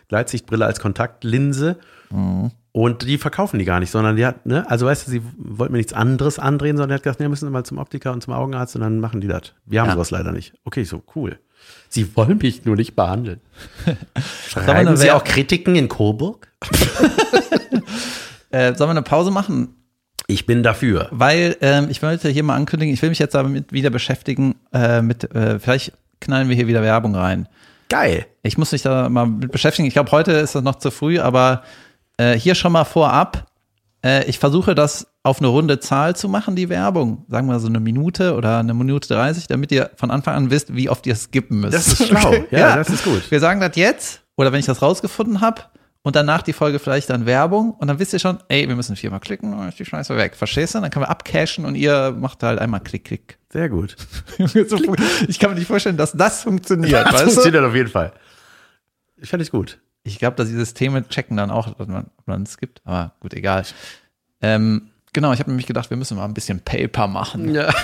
Gleitsichtbrille 0.10 0.66
als 0.66 0.82
Kontaktlinse. 0.82 1.78
Und 2.78 3.02
die 3.08 3.18
verkaufen 3.18 3.58
die 3.58 3.66
gar 3.66 3.80
nicht, 3.80 3.90
sondern 3.90 4.18
die 4.18 4.24
hat, 4.24 4.46
ne, 4.46 4.70
also 4.70 4.86
weißt 4.86 5.08
du, 5.08 5.12
sie 5.12 5.24
wollten 5.36 5.72
mir 5.72 5.80
nichts 5.80 5.94
anderes 5.94 6.38
andrehen, 6.38 6.78
sondern 6.78 6.90
die 6.90 6.94
hat 6.94 7.02
gesagt, 7.02 7.20
ne, 7.20 7.28
müssen 7.28 7.52
mal 7.52 7.64
zum 7.64 7.80
Optiker 7.80 8.12
und 8.14 8.22
zum 8.22 8.34
Augenarzt 8.34 8.76
und 8.76 8.82
dann 8.82 9.00
machen 9.00 9.20
die 9.20 9.28
das. 9.28 9.54
Wir 9.66 9.82
haben 9.82 9.88
Ja. 9.88 9.94
sowas 9.96 10.12
leider 10.12 10.32
nicht. 10.32 10.54
Okay, 10.64 10.84
so 10.84 11.02
cool. 11.16 11.40
Sie 11.90 12.16
wollen 12.16 12.38
mich 12.38 12.66
nur 12.66 12.76
nicht 12.76 12.96
behandeln. 12.96 13.42
wir 13.86 13.96
Schreiben 14.48 14.96
Sie 14.96 15.10
auch 15.10 15.24
Kritiken 15.24 15.76
in 15.76 15.90
Coburg? 15.90 16.50
Äh, 18.50 18.76
sollen 18.76 18.88
wir 18.88 18.92
eine 18.92 19.02
Pause 19.02 19.30
machen? 19.30 19.76
Ich 20.28 20.46
bin 20.46 20.64
dafür. 20.64 21.10
Weil 21.12 21.58
ähm, 21.60 21.88
ich 21.90 22.02
wollte 22.02 22.30
hier 22.30 22.44
mal 22.44 22.56
ankündigen, 22.56 22.94
ich 22.94 23.02
will 23.02 23.10
mich 23.10 23.20
jetzt 23.20 23.36
damit 23.36 23.74
wieder 23.74 23.90
beschäftigen, 23.90 24.56
äh, 24.72 25.02
mit, 25.02 25.36
äh, 25.36 25.60
vielleicht 25.60 25.92
knallen 26.22 26.48
wir 26.48 26.56
hier 26.56 26.68
wieder 26.68 26.82
Werbung 26.82 27.14
rein. 27.14 27.50
Geil. 27.90 28.26
Ich 28.44 28.58
muss 28.58 28.72
mich 28.72 28.84
da 28.84 29.10
mal 29.10 29.26
mit 29.28 29.52
beschäftigen. 29.52 29.86
Ich 29.86 29.94
glaube, 29.94 30.12
heute 30.12 30.32
ist 30.32 30.56
das 30.56 30.64
noch 30.64 30.76
zu 30.76 30.92
früh, 30.92 31.20
aber 31.20 31.64
äh, 32.18 32.34
hier 32.34 32.56
schon 32.56 32.72
mal 32.72 32.86
vorab. 32.86 33.48
Äh, 34.04 34.26
ich 34.26 34.40
versuche 34.40 34.76
das 34.76 35.08
auf 35.24 35.40
eine 35.40 35.48
runde 35.48 35.80
Zahl 35.80 36.16
zu 36.16 36.30
machen, 36.30 36.56
die 36.56 36.70
Werbung. 36.70 37.26
Sagen 37.28 37.48
wir 37.48 37.60
so 37.60 37.68
eine 37.68 37.80
Minute 37.80 38.36
oder 38.36 38.60
eine 38.60 38.74
Minute 38.74 39.08
30, 39.14 39.48
damit 39.48 39.72
ihr 39.72 39.92
von 39.96 40.12
Anfang 40.12 40.36
an 40.36 40.52
wisst, 40.52 40.76
wie 40.76 40.90
oft 40.90 41.06
ihr 41.08 41.16
skippen 41.16 41.60
müsst. 41.60 41.74
Das 41.74 41.88
ist 41.88 42.08
schlau. 42.08 42.34
Ja, 42.52 42.76
das 42.76 42.90
ist 42.90 43.04
gut. 43.04 43.30
Wir 43.30 43.40
sagen 43.40 43.60
das 43.60 43.76
jetzt 43.76 44.22
oder 44.36 44.52
wenn 44.52 44.60
ich 44.60 44.66
das 44.66 44.82
rausgefunden 44.82 45.42
habe 45.42 45.64
und 46.04 46.16
danach 46.16 46.42
die 46.42 46.54
Folge 46.54 46.80
vielleicht 46.80 47.10
dann 47.10 47.26
Werbung 47.26 47.72
und 47.72 47.88
dann 47.88 48.00
wisst 48.00 48.14
ihr 48.14 48.20
schon, 48.20 48.38
ey, 48.48 48.68
wir 48.68 48.76
müssen 48.78 48.96
viermal 48.96 49.20
klicken 49.20 49.52
und 49.52 49.60
dann 49.60 49.70
ist 49.70 49.80
die 49.80 49.86
Scheiße 49.86 50.16
weg. 50.16 50.38
Verstehst 50.38 50.76
du? 50.76 50.80
Dann 50.80 50.90
können 50.90 51.04
wir 51.04 51.10
abcashen 51.10 51.66
und 51.66 51.76
ihr 51.76 52.16
macht 52.18 52.44
halt 52.44 52.60
einmal 52.60 52.80
Klick, 52.80 53.04
Klick. 53.06 53.38
Sehr 53.52 53.68
gut. 53.68 53.98
Ich 55.28 55.40
kann 55.40 55.50
mir 55.50 55.58
nicht 55.58 55.68
vorstellen, 55.68 55.98
dass 55.98 56.14
das 56.14 56.44
funktioniert. 56.44 56.94
Das 57.06 57.14
weißt 57.14 57.24
du? 57.24 57.32
funktioniert 57.32 57.64
auf 57.66 57.76
jeden 57.76 57.90
Fall. 57.90 58.14
Ich 59.18 59.30
fand 59.30 59.42
es 59.42 59.52
gut. 59.52 59.80
Ich 60.08 60.20
glaube, 60.20 60.36
dass 60.38 60.48
die 60.48 60.56
Systeme 60.56 61.08
checken 61.08 61.36
dann 61.38 61.52
auch, 61.52 61.70
dass 61.74 61.88
man, 61.88 62.10
ob 62.18 62.28
man 62.28 62.44
es 62.44 62.58
gibt. 62.58 62.82
Aber 62.86 63.14
gut, 63.20 63.34
egal. 63.34 63.64
Ähm, 64.42 64.90
genau, 65.14 65.34
ich 65.34 65.40
habe 65.40 65.50
nämlich 65.50 65.68
gedacht, 65.68 65.90
wir 65.90 65.98
müssen 65.98 66.18
mal 66.18 66.26
ein 66.26 66.34
bisschen 66.34 66.62
Paper 66.62 67.08
machen. 67.08 67.54
Ja. 67.54 67.74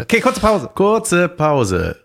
Okay, 0.00 0.20
kurze 0.20 0.40
Pause. 0.40 0.70
Kurze 0.74 1.28
Pause. 1.28 1.96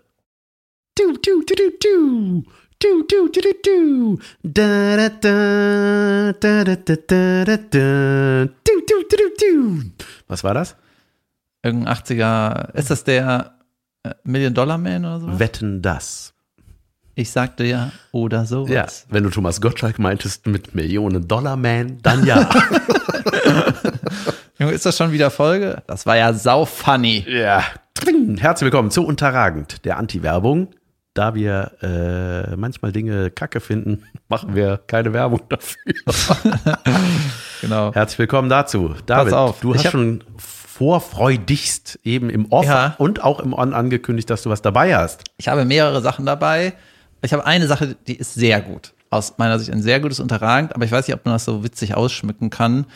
Du, 0.96 1.12
du, 1.12 1.42
du, 1.42 1.54
du, 1.54 1.70
du. 1.80 2.44
Du, 2.78 3.02
du, 3.02 3.28
du, 3.28 3.40
du, 3.40 3.52
du. 3.64 4.18
Da, 4.42 4.96
da, 4.96 5.08
da. 5.08 6.32
Da, 6.32 6.64
da, 6.64 6.76
da, 6.76 6.96
da, 6.96 7.44
da, 7.44 7.56
da. 7.56 8.44
Du, 8.46 8.72
du, 8.86 9.02
du, 9.10 9.16
du, 9.16 9.30
du. 9.38 9.90
Was 10.28 10.44
war 10.44 10.54
das? 10.54 10.76
Irgendein 11.62 11.94
80er. 11.94 12.74
Ist 12.74 12.90
das 12.90 13.04
der 13.04 13.54
äh, 14.04 14.14
Million 14.24 14.54
Dollar 14.54 14.78
Man 14.78 15.04
oder 15.04 15.20
so? 15.20 15.38
Wetten 15.38 15.82
das. 15.82 16.32
Ich 17.14 17.30
sagte 17.30 17.64
ja, 17.64 17.90
oder 18.12 18.46
so. 18.46 18.66
Ja, 18.66 18.86
wenn 19.08 19.24
du 19.24 19.30
Thomas 19.30 19.60
Gottschalk 19.60 19.98
meintest 19.98 20.46
mit 20.46 20.74
Millionen 20.74 21.26
Dollar 21.28 21.56
Man, 21.56 21.98
dann 22.02 22.24
ja. 22.24 22.48
Junge, 24.58 24.72
ist 24.72 24.86
das 24.86 24.96
schon 24.96 25.12
wieder 25.12 25.30
Folge? 25.30 25.82
Das 25.86 26.06
war 26.06 26.16
ja 26.16 26.32
sau 26.32 26.64
funny. 26.64 27.24
ja. 27.28 27.62
Herzlich 28.38 28.64
willkommen 28.66 28.90
zu 28.90 29.04
Unterragend, 29.04 29.84
der 29.84 29.98
Anti-Werbung. 29.98 30.68
Da 31.12 31.34
wir 31.34 31.72
äh, 31.82 32.56
manchmal 32.56 32.92
Dinge 32.92 33.30
kacke 33.30 33.60
finden, 33.60 34.04
machen 34.28 34.54
wir 34.54 34.78
keine 34.86 35.12
Werbung 35.12 35.42
dafür. 35.48 35.76
Genau. 37.60 37.92
Herzlich 37.92 38.18
willkommen 38.20 38.48
dazu. 38.48 38.94
David, 39.04 39.34
auf, 39.34 39.60
du 39.60 39.74
hast 39.74 39.90
schon 39.90 40.24
vorfreudigst 40.38 41.98
eben 42.04 42.30
im 42.30 42.50
Off 42.50 42.64
Ja. 42.64 42.94
und 42.96 43.22
auch 43.22 43.38
im 43.40 43.52
On 43.52 43.74
angekündigt, 43.74 44.30
dass 44.30 44.42
du 44.44 44.48
was 44.48 44.62
dabei 44.62 44.96
hast. 44.96 45.24
Ich 45.36 45.46
habe 45.48 45.66
mehrere 45.66 46.00
Sachen 46.00 46.24
dabei. 46.24 46.72
Ich 47.22 47.32
habe 47.32 47.44
eine 47.46 47.66
Sache, 47.66 47.96
die 48.06 48.16
ist 48.16 48.34
sehr 48.34 48.60
gut. 48.60 48.92
Aus 49.10 49.34
meiner 49.38 49.58
Sicht 49.58 49.72
ein 49.72 49.82
sehr 49.82 50.00
gutes 50.00 50.20
Unterragend, 50.20 50.74
aber 50.74 50.84
ich 50.84 50.92
weiß 50.92 51.06
nicht, 51.06 51.14
ob 51.14 51.24
man 51.24 51.34
das 51.34 51.44
so 51.44 51.64
witzig 51.64 51.94
ausschmücken 51.94 52.50
kann, 52.50 52.86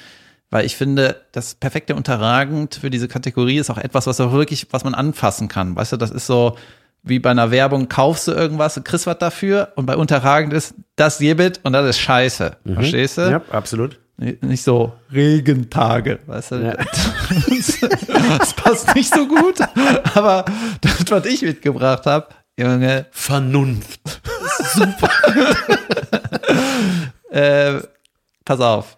weil 0.51 0.65
ich 0.65 0.77
finde, 0.77 1.23
das 1.33 1.57
perfekte 1.57 1.97
Unterragend 1.97 2.77
für 2.77 2.91
diese 2.91 3.09
Kategorie 3.09 3.59
ist 3.59 3.71
auch 3.71 3.79
etwas, 3.79 4.07
was 4.07 4.21
auch 4.21 4.33
wirklich, 4.33 4.69
was 4.71 4.85
man 4.85 4.95
anfassen 4.95 5.49
kann. 5.49 5.75
Weißt 5.75 5.93
du, 5.93 5.97
das 5.97 6.11
ist 6.11 6.27
so 6.27 6.57
wie 7.03 7.19
bei 7.19 7.31
einer 7.31 7.51
Werbung, 7.51 7.89
kaufst 7.89 8.29
du 8.29 8.33
irgendwas 8.33 8.77
und 8.77 8.85
kriegst 8.85 9.07
was 9.07 9.19
dafür 9.19 9.73
und 9.77 9.87
bei 9.87 9.97
Unterragend 9.97 10.53
ist 10.55 10.75
das 10.97 11.19
Jebit 11.19 11.61
und 11.63 11.75
das 11.75 11.91
ist 11.91 11.99
scheiße. 11.99 12.57
Verstehst 12.75 13.19
du? 13.19 13.31
Ja, 13.31 13.43
absolut. 13.51 13.99
Nicht 14.17 14.63
so 14.63 14.93
Regentage, 15.13 16.21
weißt 16.27 16.53
du? 16.53 16.57
Ja. 16.57 16.77
Das, 16.77 17.81
das 18.39 18.55
passt 18.55 18.95
nicht 18.95 19.13
so 19.13 19.27
gut, 19.27 19.61
aber 20.15 20.45
das, 20.81 21.05
was 21.11 21.27
ich 21.27 21.43
mitgebracht 21.43 22.07
habe, 22.07 22.29
Junge, 22.59 23.07
Vernunft. 23.11 24.21
äh, 27.31 27.81
pass 28.45 28.61
auf. 28.61 28.97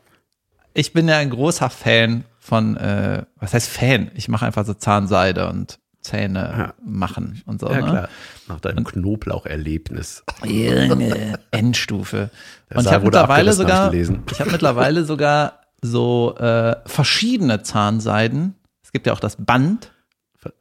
Ich 0.74 0.92
bin 0.92 1.08
ja 1.08 1.16
ein 1.16 1.30
großer 1.30 1.70
Fan 1.70 2.24
von, 2.38 2.76
äh, 2.76 3.24
was 3.36 3.54
heißt 3.54 3.68
Fan? 3.68 4.10
Ich 4.14 4.28
mache 4.28 4.46
einfach 4.46 4.66
so 4.66 4.74
Zahnseide 4.74 5.48
und 5.48 5.78
Zähne 6.02 6.38
Ja. 6.38 6.74
machen 6.84 7.42
und 7.46 7.60
so. 7.60 7.68
Ja, 7.68 7.80
ne? 7.80 7.90
klar. 7.90 8.08
Nach 8.46 8.60
deinem 8.60 8.84
Knoblaucherlebnis. 8.84 10.22
Junge, 10.44 11.38
Endstufe. 11.50 12.30
Der 12.70 12.76
Und 12.76 12.86
ich 12.86 12.92
habe 12.92 13.04
mittlerweile 13.04 13.50
hab 13.50 13.56
sogar, 13.56 13.92
ich 13.94 14.40
habe 14.40 14.50
mittlerweile 14.52 15.04
sogar 15.04 15.62
so 15.82 16.36
äh, 16.36 16.76
verschiedene 16.86 17.62
Zahnseiden. 17.62 18.54
Es 18.84 18.92
gibt 18.92 19.06
ja 19.06 19.14
auch 19.14 19.20
das 19.20 19.36
Band. 19.36 19.92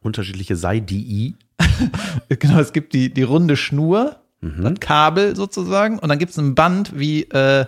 Unterschiedliche 0.01 0.55
Seidii. 0.55 1.35
Genau, 2.29 2.59
es 2.59 2.73
gibt 2.73 2.93
die, 2.93 3.13
die 3.13 3.23
runde 3.23 3.57
Schnur, 3.57 4.17
Mhm. 4.41 4.63
das 4.63 4.73
Kabel 4.79 5.35
sozusagen, 5.35 5.97
und 5.99 6.09
dann 6.09 6.19
gibt 6.19 6.31
es 6.31 6.37
ein 6.37 6.53
Band, 6.55 6.91
wie, 6.99 7.23
äh, 7.23 7.65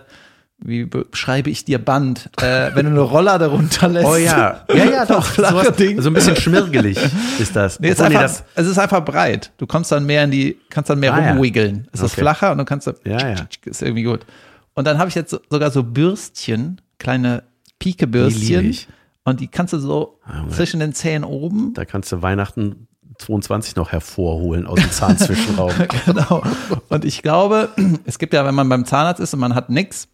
wie 0.60 0.86
beschreibe 0.86 1.50
ich 1.50 1.66
dir 1.66 1.80
Band? 1.80 2.30
Äh, 2.42 2.72
wenn 2.76 2.86
du 2.86 2.92
eine 2.92 3.00
Roller 3.02 3.40
darunter 3.40 3.88
lässt. 3.88 4.06
Oh 4.08 4.16
ja. 4.16 4.66
Ja, 4.76 4.86
ja, 4.86 5.06
doch. 5.08 5.26
Sowas, 5.26 5.72
Ding. 5.78 6.02
so 6.02 6.10
ein 6.10 6.14
bisschen 6.14 6.36
schmirgelig 6.36 6.98
ist 7.40 7.56
das. 7.56 7.80
Nee, 7.80 7.90
es, 7.90 8.00
ist 8.00 8.02
einfach, 8.02 8.32
es 8.56 8.68
ist 8.68 8.78
einfach 8.78 9.04
breit. 9.06 9.52
Du 9.58 9.66
kommst 9.68 9.92
dann 9.92 10.06
mehr 10.06 10.24
in 10.24 10.32
die, 10.32 10.58
kannst 10.70 10.90
dann 10.90 11.00
mehr 11.00 11.14
Ah, 11.14 11.22
ja. 11.22 11.32
rumwiggeln. 11.34 11.88
Es 11.94 12.02
ist 12.02 12.14
Okay. 12.14 12.22
flacher 12.22 12.52
und 12.52 12.58
du 12.60 12.66
kannst 12.66 12.88
dann, 12.88 12.96
Ja, 13.06 13.28
ja. 13.30 13.36
ist 13.66 13.82
irgendwie 13.82 14.04
gut. 14.04 14.26
Und 14.74 14.86
dann 14.86 14.98
habe 15.00 15.10
ich 15.10 15.16
jetzt 15.16 15.32
so, 15.32 15.40
sogar 15.50 15.72
so 15.72 15.84
Bürstchen, 15.84 16.82
kleine 17.00 17.44
Die 17.82 17.94
Pike-Bürstchen. 17.94 18.66
ich. 18.70 18.88
und 19.24 19.40
die 19.40 19.48
kannst 19.48 19.74
du 19.74 19.80
so 19.80 20.20
zwischen 20.50 20.80
den 20.80 20.94
Zähnen 20.94 21.24
oben. 21.24 21.74
Da 21.76 21.86
kannst 21.86 22.12
du 22.12 22.22
Weihnachten 22.22 22.87
22 23.20 23.76
noch 23.76 23.92
hervorholen 23.92 24.66
aus 24.68 24.80
dem 24.80 24.92
Zahnzwischenraum. 24.92 25.72
genau. 26.06 26.44
Und 26.90 27.06
ich 27.06 27.22
glaube, 27.22 27.70
es 28.06 28.20
gibt 28.20 28.34
ja, 28.34 28.46
wenn 28.46 28.56
man 28.56 28.70
beim 28.70 28.86
Zahnarzt 28.86 29.20
ist 29.20 29.34
und 29.34 29.40
man 29.40 29.56
hat 29.56 29.70
nix, 29.70 30.08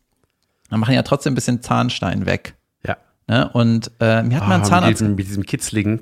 dann 0.70 0.80
machen 0.80 0.96
ja 0.96 1.04
trotzdem 1.04 1.34
ein 1.34 1.36
bisschen 1.36 1.62
Zahnstein 1.62 2.26
weg. 2.26 2.56
ja. 2.86 2.98
Ne? 3.28 3.50
Und 3.54 3.92
äh, 4.00 4.24
mir 4.24 4.38
hat 4.40 4.48
mal 4.48 4.50
ein 4.50 4.52
Ah, 4.52 4.58
mit, 4.58 4.66
Zahnarzt, 4.68 5.02
diesem, 5.02 5.16
mit 5.16 5.28
diesem 5.28 5.46
kitzligen 5.46 6.02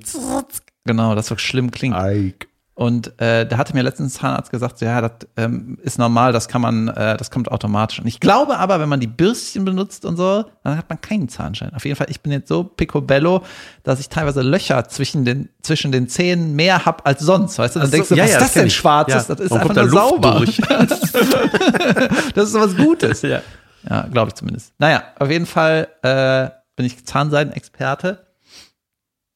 genau, 0.85 1.15
das 1.15 1.27
so 1.27 1.37
schlimm 1.37 1.71
klingt. 1.71 1.95
Eik. 1.95 2.47
Und 2.73 3.19
äh, 3.19 3.45
da 3.45 3.57
hatte 3.57 3.73
mir 3.75 3.83
letztens 3.83 4.13
Zahnarzt 4.13 4.49
gesagt, 4.49 4.79
so, 4.79 4.85
ja, 4.85 5.01
das 5.01 5.11
ähm, 5.35 5.77
ist 5.83 5.99
normal, 5.99 6.31
das 6.31 6.47
kann 6.47 6.61
man, 6.61 6.87
äh, 6.87 7.17
das 7.17 7.29
kommt 7.29 7.51
automatisch. 7.51 7.99
Und 7.99 8.07
ich 8.07 8.19
glaube 8.21 8.57
aber, 8.57 8.79
wenn 8.79 8.87
man 8.87 9.01
die 9.01 9.07
Bürstchen 9.07 9.65
benutzt 9.65 10.05
und 10.05 10.15
so, 10.15 10.45
dann 10.63 10.77
hat 10.77 10.89
man 10.89 10.99
keinen 11.01 11.27
Zahnstein. 11.27 11.73
Auf 11.73 11.83
jeden 11.83 11.97
Fall, 11.97 12.07
ich 12.09 12.21
bin 12.21 12.31
jetzt 12.31 12.47
so 12.47 12.63
picobello, 12.63 13.43
dass 13.83 13.99
ich 13.99 14.07
teilweise 14.07 14.41
Löcher 14.41 14.87
zwischen 14.87 15.25
den, 15.25 15.49
zwischen 15.61 15.91
den 15.91 16.07
Zähnen 16.07 16.55
mehr 16.55 16.85
hab 16.85 17.05
als 17.05 17.21
sonst. 17.21 17.59
Weißt 17.59 17.75
du, 17.75 17.79
dann 17.79 17.87
Ach 17.87 17.91
so, 17.91 17.97
denkst 17.97 18.09
du, 18.09 18.15
ja, 18.15 18.23
was 18.23 18.31
ja, 18.31 18.37
ist 18.37 18.41
das 18.41 18.53
das 18.53 18.61
denn. 18.61 18.69
Schwarzes? 18.71 19.27
Ja. 19.27 19.35
Das 19.35 19.45
ist 19.45 19.51
Warum 19.51 19.69
einfach 19.69 19.83
nur 19.83 19.91
sauber. 19.91 20.35
durch? 20.37 20.57
das 22.33 22.49
ist 22.49 22.53
was 22.53 22.77
Gutes. 22.77 23.21
Ja. 23.21 23.41
Ja, 23.87 24.07
glaube 24.11 24.29
ich 24.29 24.35
zumindest. 24.35 24.73
Naja, 24.79 25.03
auf 25.19 25.29
jeden 25.29 25.45
Fall 25.45 25.87
äh, 26.03 26.49
bin 26.75 26.85
ich 26.85 27.05
Zahnseidenexperte 27.05 28.25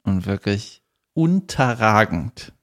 und 0.04 0.26
wirklich 0.26 0.84
unterragend 1.14 2.54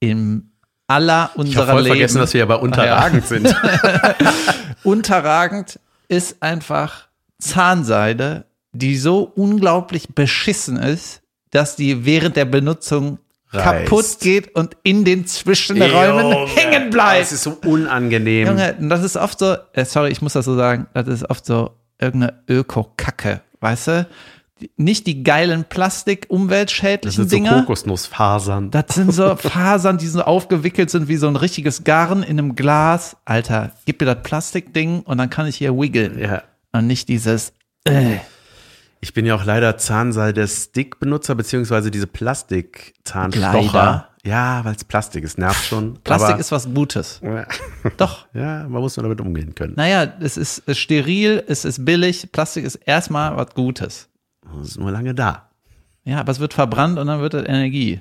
im 0.00 0.50
aller 0.86 1.30
Ich 1.34 1.38
habe 1.38 1.40
unserer 1.40 1.66
voll 1.66 1.82
Leben. 1.82 1.94
vergessen, 1.94 2.18
dass 2.18 2.32
wir 2.34 2.40
ja 2.40 2.46
bei 2.46 2.56
unterragend 2.56 3.26
sind. 3.26 3.54
unterragend 4.82 5.78
ist 6.08 6.42
einfach 6.42 7.08
Zahnseide, 7.38 8.44
die 8.72 8.96
so 8.96 9.22
unglaublich 9.22 10.14
beschissen 10.14 10.76
ist, 10.76 11.22
dass 11.50 11.76
die 11.76 12.04
während 12.04 12.36
der 12.36 12.44
Benutzung 12.44 13.18
Reißt. 13.52 13.64
kaputt 13.64 14.20
geht 14.20 14.54
und 14.54 14.76
in 14.82 15.04
den 15.04 15.26
Zwischenräumen 15.26 16.30
Junge, 16.32 16.46
hängen 16.54 16.90
bleibt. 16.90 17.22
Das 17.22 17.32
ist 17.32 17.42
so 17.44 17.58
unangenehm. 17.64 18.46
Junge, 18.46 18.76
das 18.80 19.02
ist 19.02 19.16
oft 19.16 19.38
so, 19.38 19.56
äh, 19.72 19.84
sorry, 19.84 20.10
ich 20.10 20.22
muss 20.22 20.34
das 20.34 20.44
so 20.44 20.56
sagen, 20.56 20.86
das 20.94 21.08
ist 21.08 21.28
oft 21.30 21.44
so 21.44 21.70
irgendeine 22.00 22.42
Öko-Kacke, 22.48 23.40
weißt 23.60 23.88
du? 23.88 24.06
Nicht 24.76 25.06
die 25.06 25.22
geilen 25.22 25.60
das 25.60 25.68
Plastik-umweltschädlichen 25.68 27.28
sind 27.28 27.30
so 27.30 27.36
Dinger. 27.36 27.60
Kokosnussfasern. 27.60 28.70
Das 28.70 28.94
sind 28.94 29.12
so 29.12 29.36
Fasern, 29.36 29.98
die 29.98 30.06
so 30.06 30.22
aufgewickelt 30.22 30.90
sind 30.90 31.08
wie 31.08 31.16
so 31.16 31.28
ein 31.28 31.36
richtiges 31.36 31.84
Garn 31.84 32.22
in 32.22 32.38
einem 32.38 32.54
Glas. 32.54 33.16
Alter, 33.24 33.72
gib 33.86 34.00
mir 34.00 34.06
das 34.06 34.22
Plastikding 34.22 35.00
und 35.00 35.18
dann 35.18 35.30
kann 35.30 35.46
ich 35.46 35.56
hier 35.56 35.76
wiggeln. 35.76 36.18
Ja. 36.18 36.42
Und 36.72 36.86
nicht 36.86 37.08
dieses, 37.08 37.52
äh. 37.84 38.16
Ich 39.02 39.14
bin 39.14 39.24
ja 39.24 39.34
auch 39.34 39.44
leider 39.44 39.78
Zahnseide-Stick-Benutzer, 39.78 41.34
beziehungsweise 41.34 41.90
diese 41.90 42.06
Plastik-Zahnstocher. 42.06 44.08
Ja, 44.24 44.62
weil 44.64 44.74
es 44.74 44.84
Plastik 44.84 45.24
ist, 45.24 45.38
nervt 45.38 45.64
schon. 45.64 45.94
Plastik 46.04 46.38
ist 46.38 46.52
was 46.52 46.72
Gutes. 46.74 47.22
Doch. 47.96 48.26
ja, 48.34 48.68
man 48.68 48.82
muss 48.82 48.96
nur 48.96 49.04
damit 49.04 49.22
umgehen 49.22 49.54
können. 49.54 49.74
Naja, 49.76 50.12
es 50.20 50.36
ist 50.36 50.62
steril, 50.76 51.42
es 51.46 51.64
ist 51.64 51.86
billig. 51.86 52.30
Plastik 52.30 52.66
ist 52.66 52.74
erstmal 52.84 53.34
was 53.36 53.54
Gutes. 53.54 54.09
Das 54.58 54.68
ist 54.68 54.78
nur 54.78 54.90
lange 54.90 55.14
da. 55.14 55.50
Ja, 56.04 56.20
aber 56.20 56.32
es 56.32 56.40
wird 56.40 56.54
verbrannt 56.54 56.98
und 56.98 57.06
dann 57.06 57.20
wird 57.20 57.34
das 57.34 57.46
Energie. 57.46 58.00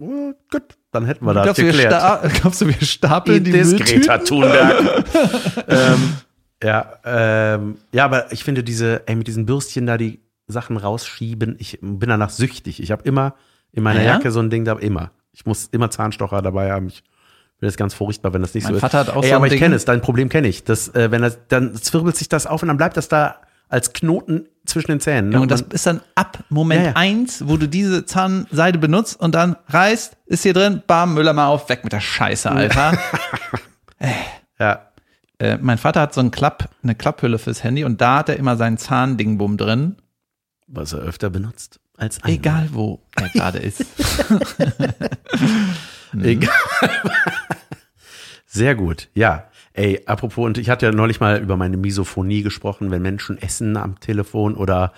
Oh, 0.00 0.32
gut, 0.50 0.62
dann 0.90 1.04
hätten 1.04 1.24
wir 1.24 1.34
das 1.34 1.44
Glaubst 1.44 1.58
du, 1.58 1.66
wir, 1.66 1.72
geklärt. 1.72 1.92
sta 1.92 2.28
glaubst 2.40 2.60
du, 2.60 2.66
wir 2.66 2.86
stapeln 2.86 3.44
die 3.44 3.52
Mülltüten? 3.52 3.84
Greta 3.84 4.18
Thunberg. 4.18 5.04
ähm, 5.68 6.14
ja, 6.62 6.94
ähm, 7.04 7.76
ja, 7.92 8.04
aber 8.04 8.32
ich 8.32 8.42
finde 8.44 8.64
diese, 8.64 9.06
ey, 9.06 9.14
mit 9.14 9.26
diesen 9.26 9.46
Bürstchen 9.46 9.86
da 9.86 9.96
die 9.96 10.20
Sachen 10.46 10.76
rausschieben, 10.76 11.56
ich 11.58 11.78
bin 11.80 12.08
danach 12.08 12.30
süchtig. 12.30 12.82
Ich 12.82 12.90
habe 12.90 13.02
immer 13.04 13.34
in 13.72 13.82
meiner 13.82 14.02
ja? 14.02 14.14
Jacke 14.14 14.30
so 14.30 14.40
ein 14.40 14.50
Ding 14.50 14.64
da, 14.64 14.74
immer. 14.74 15.10
Ich 15.32 15.46
muss 15.46 15.66
immer 15.66 15.90
Zahnstocher 15.90 16.42
dabei 16.42 16.72
haben. 16.72 16.88
Ich 16.88 17.02
finde 17.58 17.66
das 17.66 17.76
ganz 17.76 17.94
furchtbar, 17.94 18.32
wenn 18.32 18.42
das 18.42 18.54
nicht 18.54 18.64
Mein 18.64 18.74
so 18.74 18.80
Vater 18.80 19.02
ist. 19.02 19.08
hat 19.08 19.16
auch 19.16 19.22
ey, 19.22 19.28
so 19.28 19.34
ein 19.34 19.36
aber 19.36 19.52
ich 19.52 19.58
kenne 19.58 19.74
es, 19.74 19.84
dein 19.84 20.00
Problem 20.00 20.28
kenne 20.28 20.48
ich. 20.48 20.64
Das, 20.64 20.88
äh, 20.94 21.10
wenn 21.10 21.22
das, 21.22 21.38
dann 21.48 21.74
zwirbelt 21.74 22.16
sich 22.16 22.28
das 22.28 22.46
auf 22.46 22.62
und 22.62 22.68
dann 22.68 22.76
bleibt 22.76 22.96
das 22.96 23.08
da 23.08 23.36
als 23.68 23.92
Knoten 23.92 24.46
zwischen 24.66 24.92
den 24.92 25.00
Zähnen. 25.00 25.28
Ne? 25.30 25.34
Ja, 25.36 25.40
und 25.42 25.50
das 25.50 25.60
ist 25.62 25.86
dann 25.86 26.00
ab 26.14 26.38
Moment 26.48 26.80
Ja, 26.82 26.86
ja. 26.90 26.96
eins, 26.96 27.46
wo 27.46 27.56
du 27.56 27.68
diese 27.68 28.06
Zahnseide 28.06 28.78
benutzt 28.78 29.18
und 29.20 29.34
dann 29.34 29.56
reißt, 29.68 30.16
ist 30.26 30.42
hier 30.42 30.54
drin, 30.54 30.82
bam, 30.86 31.14
Müller 31.14 31.32
mal 31.32 31.46
auf, 31.48 31.68
weg 31.68 31.84
mit 31.84 31.92
der 31.92 32.00
Scheiße, 32.00 32.50
Alter. 32.50 32.98
ja. 34.58 34.88
äh, 35.38 35.58
mein 35.60 35.76
Vater 35.78 36.00
hat 36.00 36.14
so 36.14 36.20
ein 36.20 36.30
Klapp, 36.30 36.70
eine 36.82 36.94
Klapphülle 36.94 37.38
fürs 37.38 37.62
Handy 37.62 37.84
und 37.84 38.00
da 38.00 38.18
hat 38.18 38.28
er 38.30 38.36
immer 38.36 38.56
seinen 38.56 38.78
Zahndingbum 38.78 39.56
drin, 39.58 39.96
Was 40.66 40.92
er 40.92 41.00
öfter 41.00 41.28
benutzt 41.30 41.80
als 41.98 42.22
einmal. 42.22 42.32
egal 42.38 42.68
wo 42.72 43.00
er 43.16 43.28
gerade 43.34 43.58
ist. 43.58 43.84
Egal. 46.22 46.50
Sehr 48.46 48.74
gut, 48.74 49.08
ja. 49.14 49.48
Ey, 49.76 50.02
apropos, 50.06 50.46
und 50.46 50.56
ich 50.56 50.70
hatte 50.70 50.86
ja 50.86 50.92
neulich 50.92 51.18
mal 51.18 51.42
über 51.42 51.56
meine 51.56 51.76
Misophonie 51.76 52.42
gesprochen, 52.42 52.92
wenn 52.92 53.02
Menschen 53.02 53.42
essen 53.42 53.76
am 53.76 53.98
Telefon 53.98 54.54
oder 54.54 54.92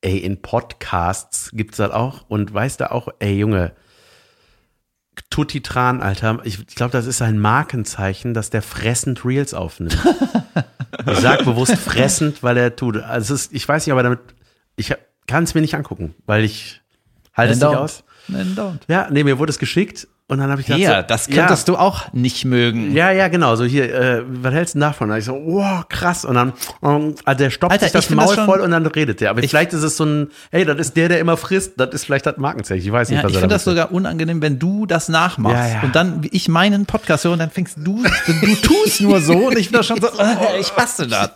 ey, 0.00 0.18
in 0.18 0.42
Podcasts 0.42 1.50
gibt's 1.52 1.76
das 1.76 1.92
auch. 1.92 2.24
Und 2.28 2.52
weißt 2.52 2.80
du 2.80 2.90
auch, 2.90 3.08
ey, 3.20 3.38
Junge, 3.38 3.72
Tutti 5.30 5.60
Tran, 5.60 6.02
Alter, 6.02 6.40
ich, 6.42 6.58
ich 6.58 6.74
glaube, 6.74 6.90
das 6.90 7.06
ist 7.06 7.22
ein 7.22 7.38
Markenzeichen, 7.38 8.34
dass 8.34 8.50
der 8.50 8.62
fressend 8.62 9.24
Reels 9.24 9.54
aufnimmt. 9.54 9.96
ich 11.06 11.18
sag 11.18 11.44
bewusst 11.44 11.76
fressend, 11.76 12.42
weil 12.42 12.56
er 12.56 12.74
tut. 12.74 12.96
Also 12.96 13.32
ist, 13.34 13.52
ich 13.52 13.66
weiß 13.68 13.86
nicht, 13.86 13.92
aber 13.92 14.02
damit, 14.02 14.18
ich 14.74 14.92
kann 15.28 15.44
es 15.44 15.54
mir 15.54 15.60
nicht 15.60 15.76
angucken, 15.76 16.16
weil 16.26 16.42
ich 16.42 16.80
halte 17.32 17.52
es 17.52 17.60
nicht 17.60 17.66
aus. 17.68 18.02
Then 18.26 18.56
don't. 18.56 18.80
Ja, 18.88 19.08
nee, 19.08 19.22
mir 19.22 19.38
wurde 19.38 19.50
es 19.50 19.60
geschickt 19.60 20.08
und 20.30 20.38
dann 20.38 20.50
habe 20.50 20.60
ich 20.60 20.66
gedacht, 20.68 20.80
Ja, 20.80 21.00
so, 21.02 21.06
das 21.08 21.26
könntest 21.28 21.68
du 21.68 21.76
auch 21.76 22.12
nicht 22.12 22.44
mögen. 22.44 22.92
Ja, 22.94 23.10
ja, 23.10 23.28
genau. 23.28 23.56
So 23.56 23.64
hier, 23.64 23.92
äh, 23.92 24.22
was 24.26 24.54
hältst 24.54 24.74
du 24.76 24.78
davon? 24.78 25.08
Da 25.08 25.18
ich 25.18 25.24
so, 25.24 25.32
wow, 25.34 25.86
krass. 25.88 26.24
Und 26.24 26.36
dann, 26.36 26.52
ähm, 26.82 27.14
also 27.24 27.38
der 27.38 27.50
stoppt 27.50 27.72
Alter, 27.72 27.84
sich 27.86 27.92
das 27.92 28.04
ich 28.04 28.08
das 28.08 28.16
Maul 28.16 28.34
schon- 28.34 28.44
voll 28.46 28.60
und 28.60 28.70
dann 28.70 28.86
redet 28.86 29.20
der. 29.20 29.30
Aber 29.30 29.42
vielleicht 29.42 29.72
ist 29.72 29.82
es 29.82 29.96
so 29.96 30.04
ein, 30.04 30.30
hey, 30.50 30.64
das 30.64 30.78
ist 30.78 30.96
der, 30.96 31.08
der 31.08 31.18
immer 31.20 31.36
frisst. 31.36 31.72
Das 31.78 31.90
ist 31.90 32.04
vielleicht 32.04 32.26
das 32.26 32.36
Markenzeichen. 32.36 32.86
Ich 32.86 32.92
weiß 32.92 33.08
nicht, 33.10 33.18
Ja, 33.18 33.24
was 33.24 33.32
ich 33.32 33.38
finde 33.38 33.54
das 33.56 33.64
sogar 33.64 33.92
unangenehm, 33.92 34.40
wenn 34.40 34.58
du 34.58 34.86
das 34.86 35.08
nachmachst. 35.08 35.56
Ja, 35.56 35.68
ja. 35.76 35.80
Und 35.82 35.96
dann, 35.96 36.22
wie 36.22 36.28
ich 36.28 36.48
meinen 36.48 36.86
Podcast 36.86 37.24
höre, 37.24 37.32
und 37.32 37.40
dann 37.40 37.50
fängst 37.50 37.76
du, 37.78 38.02
du 38.02 38.54
tust 38.56 39.00
nur 39.00 39.20
so 39.20 39.48
und 39.48 39.58
ich 39.58 39.70
bin 39.70 39.78
da 39.78 39.82
schon 39.82 40.00
so, 40.00 40.06
äh, 40.06 40.36
ich 40.60 40.72
hasse 40.76 41.06
das. 41.08 41.30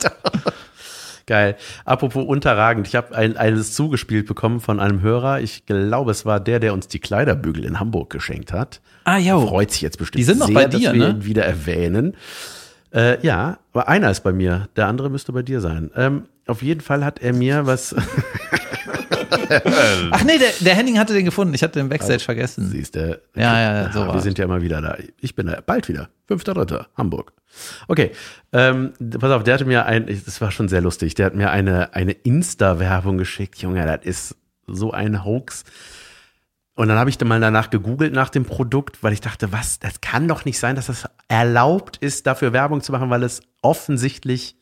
Geil. 1.27 1.57
Apropos 1.85 2.25
unterragend. 2.25 2.87
Ich 2.87 2.95
habe 2.95 3.16
ein, 3.16 3.37
eines 3.37 3.75
zugespielt 3.75 4.27
bekommen 4.27 4.61
von 4.61 4.79
einem 4.81 5.01
Hörer. 5.01 5.41
Ich 5.41 5.64
glaube, 5.66 6.11
es 6.11 6.27
war 6.27 6.41
der, 6.41 6.61
der 6.61 6.75
uns 6.75 6.89
die 6.89 6.99
Kleiderbügel 6.99 7.64
in 7.64 7.81
Hamburg 7.81 8.11
geschenkt 8.11 8.53
hat. 8.53 8.81
Ah, 9.05 9.18
jo. 9.18 9.47
Freut 9.47 9.70
sich 9.70 9.83
jetzt 9.83 9.99
bestimmt 9.99 10.18
Die 10.18 10.25
sind 10.25 10.39
noch 10.39 10.47
sehr, 10.47 10.55
bei 10.55 10.66
dir, 10.66 10.91
dass 10.91 10.93
wir 10.93 11.09
ne? 11.09 11.11
ihn 11.11 11.25
wieder 11.25 11.45
erwähnen. 11.45 12.14
Äh, 12.95 13.25
ja, 13.27 13.59
aber 13.72 13.89
einer 13.89 14.11
ist 14.11 14.20
bei 14.20 14.33
mir. 14.33 14.68
Der 14.77 14.87
andere 14.87 15.11
müsste 15.11 15.33
bei 15.33 15.43
dir 15.43 15.61
sein. 15.61 15.91
Ähm, 15.97 16.25
auf 16.47 16.62
jeden 16.62 16.81
Fall 16.81 17.05
hat 17.05 17.20
er 17.20 17.33
mir 17.33 17.66
was, 17.66 17.95
Ach 20.11 20.24
nee, 20.24 20.38
der, 20.38 20.51
der 20.61 20.74
Henning 20.74 20.99
hatte 20.99 21.12
den 21.14 21.24
gefunden. 21.24 21.55
Ich 21.55 21.62
hatte 21.62 21.78
den 21.78 21.88
Backstage 21.88 22.20
vergessen. 22.20 22.68
siehst 22.70 22.95
du. 22.97 23.20
Ja, 23.34 23.61
ja, 23.61 23.82
ja, 23.84 23.92
so 23.92 24.01
wir 24.01 24.09
war's. 24.09 24.22
sind 24.22 24.38
ja 24.38 24.45
immer 24.45 24.62
wieder 24.62 24.80
da. 24.80 24.97
Ich 25.20 25.34
bin 25.34 25.47
da 25.47 25.61
bald 25.61 25.88
wieder. 25.88 26.09
Fünfter, 26.26 26.55
dritter, 26.55 26.88
Hamburg. 26.97 27.32
Okay, 27.88 28.11
ähm, 28.53 28.92
pass 29.20 29.30
auf, 29.30 29.42
der 29.45 29.55
hatte 29.55 29.64
mir 29.64 29.86
ein, 29.86 30.07
das 30.07 30.40
war 30.40 30.51
schon 30.51 30.68
sehr 30.68 30.80
lustig, 30.80 31.14
der 31.14 31.26
hat 31.26 31.34
mir 31.34 31.51
eine, 31.51 31.95
eine 31.95 32.12
Insta-Werbung 32.12 33.18
geschickt. 33.18 33.59
Junge, 33.62 33.84
das 33.86 34.05
ist 34.05 34.36
so 34.66 34.90
ein 34.92 35.24
Hoax. 35.24 35.64
Und 36.76 36.88
dann 36.88 36.99
habe 36.99 37.09
ich 37.11 37.18
dann 37.18 37.28
mal 37.28 37.38
danach 37.40 37.70
gegoogelt 37.70 38.12
nach 38.12 38.30
dem 38.30 38.45
Produkt, 38.45 39.03
weil 39.05 39.12
ich 39.12 39.20
dachte, 39.20 39.53
was, 39.53 39.78
das 39.78 40.01
kann 40.01 40.26
doch 40.26 40.45
nicht 40.45 40.59
sein, 40.59 40.74
dass 40.74 40.86
das 40.86 41.05
erlaubt 41.28 41.99
ist, 41.99 42.26
dafür 42.26 42.53
Werbung 42.53 42.80
zu 42.80 42.90
machen, 42.90 43.11
weil 43.11 43.22
es 43.22 43.40
offensichtlich 43.62 44.57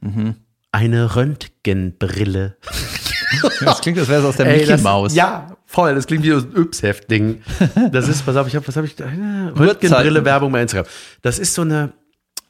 Mhm. 0.00 0.36
eine 0.70 1.16
Röntgenbrille 1.16 2.56
Das 3.60 3.80
klingt, 3.80 3.98
als 3.98 4.08
wäre 4.08 4.20
es 4.20 4.26
aus 4.26 4.36
der 4.36 4.46
Ey, 4.46 4.58
Mickey 4.58 4.68
das, 4.68 4.82
Maus. 4.82 5.14
Ja, 5.14 5.56
voll. 5.66 5.94
Das 5.94 6.06
klingt 6.06 6.24
wie 6.24 6.30
so 6.30 6.38
ein 6.38 6.52
Yps-Heft-Ding. 6.56 7.42
Das 7.92 8.08
ist, 8.08 8.24
pass 8.24 8.36
auf, 8.36 8.46
ich 8.46 8.56
hab, 8.56 8.66
was 8.66 8.76
habe 8.76 8.86
ich 8.86 8.96
da? 8.96 9.06
Röntgenbrille-Werbung 9.06 10.52
bei 10.52 10.62
Instagram. 10.62 10.86
Das 11.22 11.38
ist 11.38 11.54
so 11.54 11.62
eine, 11.62 11.92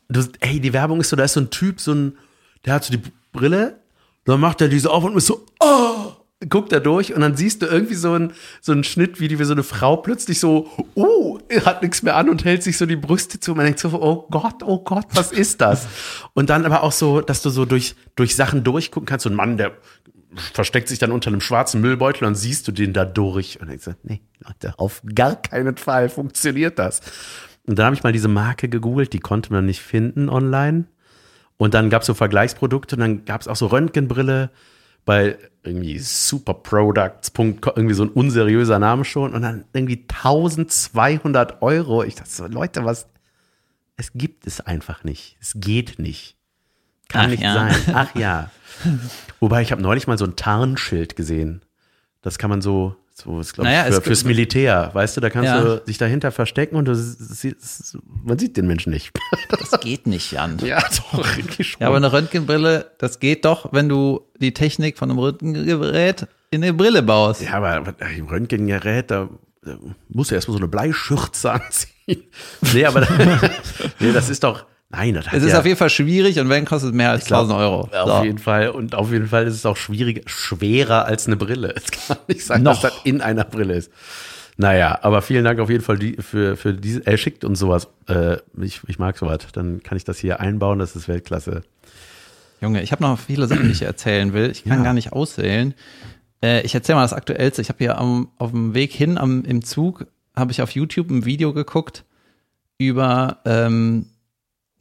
du, 0.09 0.23
ey, 0.41 0.61
die 0.61 0.73
Werbung 0.73 1.01
ist 1.01 1.11
so, 1.11 1.17
da 1.17 1.25
ist 1.25 1.35
so 1.35 1.41
ein 1.41 1.51
Typ, 1.51 1.81
so 1.81 1.93
ein, 1.93 2.19
der 2.65 2.75
hat 2.75 2.85
so 2.85 2.93
die 2.93 3.03
Brille, 3.33 3.81
dann 4.25 4.41
macht 4.41 4.61
er 4.61 4.69
diese 4.69 4.91
auf 4.91 5.05
und 5.05 5.17
ist 5.17 5.27
so, 5.27 5.45
oh, 5.61 6.13
guckt 6.49 6.73
da 6.73 6.81
durch 6.81 7.15
und 7.15 7.21
dann 7.21 7.37
siehst 7.37 7.63
du 7.63 7.67
irgendwie 7.67 7.95
so 7.95 8.13
einen, 8.13 8.33
so 8.61 8.73
einen 8.73 8.85
Schnitt, 8.85 9.21
wie, 9.21 9.29
die, 9.29 9.39
wie 9.39 9.45
so 9.45 9.53
eine 9.53 9.63
Frau 9.63 9.97
plötzlich 9.97 10.41
so, 10.41 10.69
uh, 10.97 11.39
hat 11.65 11.83
nichts 11.83 12.03
mehr 12.03 12.17
an 12.17 12.29
und 12.29 12.45
hält 12.45 12.63
sich 12.63 12.77
so 12.77 12.87
die 12.87 12.97
Brüste 12.97 13.41
zu 13.41 13.53
und 13.53 13.59
man 13.59 13.67
denkt 13.67 13.81
so, 13.81 13.89
oh 13.91 14.27
Gott, 14.31 14.63
oh 14.63 14.79
Gott, 14.79 15.07
was 15.15 15.33
ist 15.33 15.61
das? 15.61 15.87
Und 16.35 16.51
dann 16.51 16.65
aber 16.67 16.83
auch 16.83 16.93
so, 16.93 17.21
dass 17.21 17.43
du 17.43 17.51
so 17.51 17.65
durch, 17.65 17.95
durch 18.17 18.37
Sachen 18.37 18.65
durchgucken 18.65 19.07
kannst, 19.07 19.25
so 19.25 19.31
ein 19.31 19.37
Mann, 19.37 19.57
der 19.57 19.73
versteckt 20.37 20.89
sich 20.89 20.99
dann 20.99 21.13
unter 21.13 21.29
einem 21.29 21.41
schwarzen 21.41 21.81
Müllbeutel 21.81 22.27
und 22.27 22.35
siehst 22.35 22.67
du 22.69 22.73
den 22.73 22.93
da 22.93 23.05
durch 23.05 23.61
und 23.61 23.69
denkst 23.69 23.85
so, 23.85 23.95
nee, 24.03 24.21
Leute, 24.41 24.75
auf 24.79 25.03
gar 25.15 25.37
keinen 25.37 25.77
Fall 25.77 26.09
funktioniert 26.09 26.79
das. 26.79 27.01
Und 27.67 27.79
dann 27.79 27.87
habe 27.87 27.97
ich 27.97 28.03
mal 28.03 28.13
diese 28.13 28.29
Marke 28.29 28.69
gegoogelt, 28.69 29.13
die 29.13 29.21
konnte 29.21 29.53
man 29.53 29.67
nicht 29.67 29.81
finden 29.81 30.29
online. 30.29 30.85
Und 31.57 31.75
dann 31.75 31.89
gab 31.89 32.03
es 32.03 32.07
so 32.07 32.15
Vergleichsprodukte 32.15 32.97
und 32.97 33.01
dann 33.01 33.25
gab 33.25 33.41
es 33.41 33.49
auch 33.49 33.57
so 33.57 33.67
Röntgenbrille 33.67 34.51
bei 35.05 35.39
irgendwie 35.63 35.99
superproducts.com, 35.99 37.59
irgendwie 37.77 37.95
so 37.95 38.05
ein 38.05 38.11
unseriöser 38.11 38.79
Name 38.79 39.05
schon 39.05 39.35
und 39.35 39.43
dann 39.43 39.65
irgendwie 39.73 40.05
1200 40.09 41.63
Euro. 41.63 42.03
Ich 42.03 42.17
dachte 42.17 42.31
so, 42.31 42.47
Leute, 42.47 42.85
was, 42.85 43.07
es 43.97 44.13
gibt 44.15 44.47
es 44.47 44.61
einfach 44.61 45.05
nicht. 45.05 45.37
Es 45.41 45.55
geht 45.57 45.99
nicht. 45.99 46.37
Kann 47.09 47.27
Ach 47.27 47.31
nicht 47.31 47.43
ja. 47.43 47.55
sein. 47.55 47.77
Ach 47.95 48.15
ja. 48.15 48.51
Wobei 49.41 49.63
ich 49.63 49.73
habe 49.73 49.83
neulich 49.83 50.07
mal 50.07 50.19
so 50.19 50.25
ein 50.25 50.37
Tarnschild 50.37 51.17
gesehen. 51.17 51.63
Das 52.23 52.39
kann 52.39 52.51
man 52.51 52.63
so, 52.63 52.97
so 53.13 53.39
ist 53.41 53.53
glaube 53.55 53.69
Naja, 53.69 53.89
ich 53.89 53.95
für, 53.97 54.01
fürs 54.03 54.25
Militär, 54.25 54.91
weißt 54.95 55.17
du, 55.17 55.21
da 55.21 55.31
kannst 55.31 55.49
Ja. 55.49 55.63
du 55.63 55.81
dich 55.81 55.99
dahinter 55.99 56.33
verstecken 56.33 56.77
und 56.77 56.87
du 56.87 56.95
siehst, 56.95 57.99
man 58.25 58.39
sieht 58.39 58.57
den 58.57 58.67
Menschen 58.67 58.93
nicht. 58.93 59.13
Das 59.51 59.81
geht 59.81 60.07
nicht, 60.07 60.33
Jan. 60.33 60.59
ja, 60.59 60.81
doch, 61.13 61.25
schon. 61.61 61.81
Ja, 61.81 61.87
aber 61.89 61.97
eine 61.97 62.13
Röntgenbrille, 62.13 62.91
das 62.99 63.21
geht 63.21 63.45
doch, 63.45 63.73
wenn 63.73 63.89
du 63.89 64.23
die 64.41 64.53
Technik 64.53 64.99
von 64.99 65.11
einem 65.11 65.19
Röntgengerät 65.19 66.27
in 66.51 66.63
eine 66.63 66.73
Brille 66.75 67.03
baust. 67.03 67.41
Ja, 67.43 67.55
aber 67.55 67.95
im 68.17 68.27
Röntgengerät, 68.27 69.11
da, 69.11 69.29
da 69.63 69.79
musst 70.09 70.31
du 70.31 70.35
erstmal 70.35 70.55
so 70.57 70.59
eine 70.61 70.69
Bleischürze 70.69 71.53
anziehen. 71.53 72.25
Nee, 72.73 72.85
aber 72.85 73.07
nee, 74.01 74.13
das 74.13 74.29
ist 74.31 74.43
doch. 74.45 74.67
Nein, 74.97 75.15
das 75.15 75.27
hat 75.27 75.35
Es 75.35 75.43
ist 75.43 75.53
ja, 75.53 75.59
auf 75.61 75.65
jeden 75.67 75.77
Fall 75.79 75.91
schwierig 75.91 76.39
und 76.39 76.49
wenn 76.49 76.65
kostet 76.65 76.95
mehr 76.95 77.11
als 77.11 77.25
1000 77.25 77.59
Euro. 77.59 77.81
Auf 77.93 78.19
So. 78.19 78.25
jeden 78.25 78.39
Fall. 78.39 78.69
Und 78.71 78.95
auf 78.95 79.11
jeden 79.11 79.27
Fall 79.29 79.47
ist 79.47 79.55
es 79.55 79.67
auch 79.67 79.77
schwierig, 79.77 80.23
schwerer 80.31 81.05
als 81.07 81.27
eine 81.27 81.37
Brille. 81.37 81.75
Es 81.77 81.91
kann 81.91 82.17
nicht 82.29 82.45
sein, 82.45 82.63
Noch. 82.63 82.81
dass 82.81 82.93
das 82.93 83.01
in 83.05 83.21
einer 83.21 83.45
Brille 83.45 83.75
ist. 83.75 83.91
Naja, 84.57 84.99
aber 85.03 85.21
vielen 85.23 85.45
Dank 85.45 85.59
auf 85.59 85.69
jeden 85.71 85.83
Fall 85.83 85.99
die, 85.99 86.17
für, 86.21 86.57
für 86.57 86.75
diese. 86.75 87.05
Er 87.07 87.17
schickt 87.17 87.45
uns 87.45 87.59
sowas. 87.59 87.89
Äh, 88.09 88.37
ich, 88.61 88.81
ich 88.87 88.99
mag 89.01 89.19
sowas. 89.19 89.39
Dann 89.53 89.83
kann 89.83 89.97
ich 89.97 90.05
das 90.05 90.19
hier 90.19 90.39
einbauen. 90.41 90.79
Das 90.79 90.95
ist 90.95 91.09
Weltklasse. 91.09 91.63
Junge, 92.61 92.81
ich 92.83 92.93
habe 92.93 93.03
noch 93.03 93.19
viele 93.19 93.49
Sachen, 93.49 93.65
die 93.65 93.73
ich 93.73 93.83
erzählen 93.83 94.33
will. 94.33 94.51
Ich 94.51 94.63
kann 94.65 94.79
Ja. 94.79 94.85
gar 94.85 94.93
nicht 94.95 95.13
auswählen. 95.13 95.75
Äh, 96.43 96.61
ich 96.63 96.73
erzähle 96.75 96.97
mal 96.97 97.03
das 97.03 97.13
Aktuellste. 97.13 97.63
Ich 97.63 97.69
habe 97.69 97.79
hier 97.79 97.99
am, 97.99 98.29
auf 98.39 98.53
dem 98.53 98.75
Weg 98.75 98.93
hin 98.93 99.19
am, 99.19 99.45
im 99.45 99.65
Zug, 99.65 100.07
habe 100.37 100.53
ich 100.53 100.63
auf 100.63 100.71
YouTube 100.71 101.11
ein 101.11 101.25
Video 101.25 101.53
geguckt 101.53 102.05
über 102.79 103.39
ähm, 103.45 104.07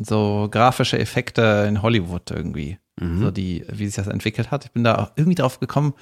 so 0.02 0.48
grafische 0.52 0.98
Effekte 1.00 1.66
in 1.68 1.82
Hollywood 1.82 2.32
irgendwie. 2.32 2.78
So 3.00 3.32
die, 3.32 3.66
wie 3.72 3.88
sich 3.88 3.96
das 3.96 4.08
entwickelt 4.08 4.52
hat. 4.52 4.66
Ich 4.66 4.72
bin 4.72 4.84
da 4.84 4.96
auch 4.96 5.12
irgendwie 5.16 5.36
drauf 5.36 5.60
gekommen, 5.60 5.94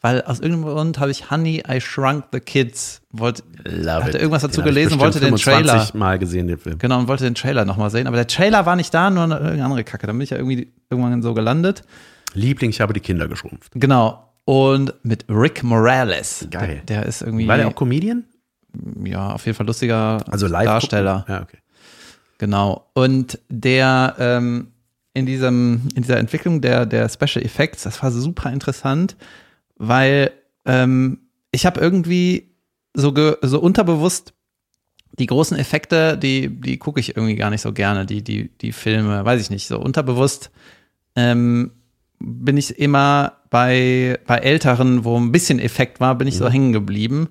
weil 0.00 0.22
aus 0.22 0.40
irgendeinem 0.40 0.74
Grund 0.74 0.98
habe 0.98 1.10
ich 1.10 1.30
Honey, 1.30 1.62
I 1.70 1.80
Shrunk 1.80 2.24
the 2.32 2.40
Kids, 2.40 3.02
wollte, 3.12 3.42
Love 3.64 4.02
hatte 4.04 4.16
it. 4.16 4.22
irgendwas 4.22 4.42
dazu 4.42 4.62
Den 4.62 4.64
gelesen, 4.68 4.98
wollte 4.98 5.20
den 5.20 5.36
25 5.36 5.66
Trailer. 5.70 5.88
Mal 5.98 6.18
gesehen, 6.18 6.48
den 6.48 6.58
Film. 6.58 6.78
Genau, 6.78 6.98
und 6.98 7.06
wollte 7.06 7.24
den 7.24 7.34
Trailer 7.34 7.64
nochmal 7.64 7.90
sehen. 7.90 8.06
Aber 8.06 8.16
der 8.16 8.26
Trailer 8.26 8.64
war 8.64 8.76
nicht 8.76 8.92
da, 8.94 9.10
nur 9.10 9.24
eine 9.24 9.34
irgendeine 9.34 9.64
andere 9.64 9.84
Kacke. 9.84 10.06
Dann 10.06 10.16
bin 10.16 10.24
ich 10.24 10.30
ja 10.30 10.38
irgendwie 10.38 10.72
irgendwann 10.90 11.20
so 11.22 11.34
gelandet. 11.34 11.82
Liebling, 12.32 12.70
ich 12.70 12.80
habe 12.80 12.92
die 12.94 13.00
Kinder 13.00 13.28
geschrumpft. 13.28 13.72
Genau. 13.74 14.32
Und 14.46 14.94
mit 15.02 15.26
Rick 15.28 15.62
Morales. 15.62 16.46
Geil. 16.50 16.82
Der, 16.88 17.02
der 17.02 17.06
ist 17.06 17.20
irgendwie, 17.22 17.46
War 17.46 17.58
der 17.58 17.68
auch 17.68 17.74
Comedian? 17.74 18.24
ja, 19.04 19.32
auf 19.32 19.44
jeden 19.46 19.56
Fall 19.56 19.66
lustiger 19.66 20.24
Also 20.30 20.46
live. 20.46 20.64
Darsteller. 20.64 21.26
Ja, 21.28 21.42
okay. 21.42 21.58
Genau. 22.38 22.88
Und 22.94 23.38
der 23.48 24.14
ähm, 24.18 24.68
in 25.14 25.26
diesem, 25.26 25.88
in 25.94 26.02
dieser 26.02 26.18
Entwicklung 26.18 26.60
der, 26.60 26.86
der 26.86 27.08
Special 27.08 27.44
Effects, 27.44 27.82
das 27.82 28.02
war 28.02 28.10
super 28.10 28.52
interessant, 28.52 29.16
weil 29.76 30.30
ähm, 30.64 31.18
ich 31.50 31.66
habe 31.66 31.80
irgendwie 31.80 32.54
so, 32.94 33.12
ge, 33.12 33.36
so 33.42 33.60
unterbewusst 33.60 34.32
die 35.18 35.26
großen 35.26 35.58
Effekte, 35.58 36.16
die, 36.16 36.48
die 36.48 36.78
gucke 36.78 37.00
ich 37.00 37.16
irgendwie 37.16 37.34
gar 37.34 37.50
nicht 37.50 37.62
so 37.62 37.72
gerne, 37.72 38.06
die, 38.06 38.22
die, 38.22 38.50
die 38.58 38.72
Filme, 38.72 39.24
weiß 39.24 39.40
ich 39.40 39.50
nicht, 39.50 39.66
so 39.66 39.80
unterbewusst 39.80 40.50
ähm, 41.16 41.72
bin 42.20 42.56
ich 42.56 42.78
immer 42.78 43.38
bei, 43.50 44.18
bei 44.26 44.38
Älteren, 44.38 45.04
wo 45.04 45.16
ein 45.18 45.32
bisschen 45.32 45.58
Effekt 45.58 46.00
war, 46.00 46.14
bin 46.16 46.28
ich 46.28 46.36
so 46.36 46.48
hängen 46.48 46.72
geblieben. 46.72 47.28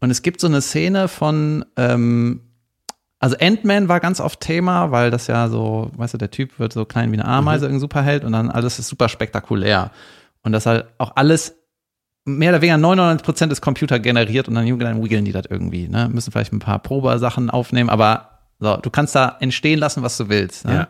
Und 0.00 0.10
es 0.10 0.22
gibt 0.22 0.40
so 0.40 0.46
eine 0.46 0.60
Szene 0.60 1.08
von, 1.08 1.64
ähm, 1.76 2.42
also 3.18 3.36
Ant-Man 3.40 3.88
war 3.88 4.00
ganz 4.00 4.20
oft 4.20 4.40
Thema, 4.40 4.90
weil 4.90 5.10
das 5.10 5.26
ja 5.26 5.48
so, 5.48 5.90
weißt 5.96 6.14
du, 6.14 6.18
der 6.18 6.30
Typ 6.30 6.58
wird 6.58 6.72
so 6.72 6.84
klein 6.84 7.10
wie 7.12 7.18
eine 7.18 7.24
Ameise, 7.24 7.64
irgendein 7.64 7.80
Superheld 7.80 8.24
und 8.24 8.32
dann 8.32 8.50
alles 8.50 8.78
ist 8.78 8.88
super 8.88 9.08
spektakulär. 9.08 9.90
Und 10.42 10.52
das 10.52 10.66
halt 10.66 10.86
auch 10.98 11.12
alles 11.16 11.56
mehr 12.24 12.50
oder 12.50 12.60
weniger 12.60 12.78
99 12.78 13.24
Prozent 13.24 13.52
ist 13.52 13.60
Computer 13.60 13.98
generiert 13.98 14.48
und 14.48 14.54
dann, 14.54 14.78
dann 14.78 15.02
wiggeln 15.02 15.24
die 15.24 15.32
das 15.32 15.46
irgendwie, 15.48 15.88
ne? 15.88 16.08
Müssen 16.12 16.32
vielleicht 16.32 16.52
ein 16.52 16.58
paar 16.58 16.80
Probesachen 16.80 17.50
aufnehmen, 17.50 17.88
aber 17.88 18.40
so, 18.58 18.76
du 18.76 18.90
kannst 18.90 19.14
da 19.14 19.36
entstehen 19.40 19.78
lassen, 19.78 20.02
was 20.02 20.16
du 20.16 20.28
willst. 20.28 20.64
Ne? 20.64 20.74
Ja. 20.74 20.88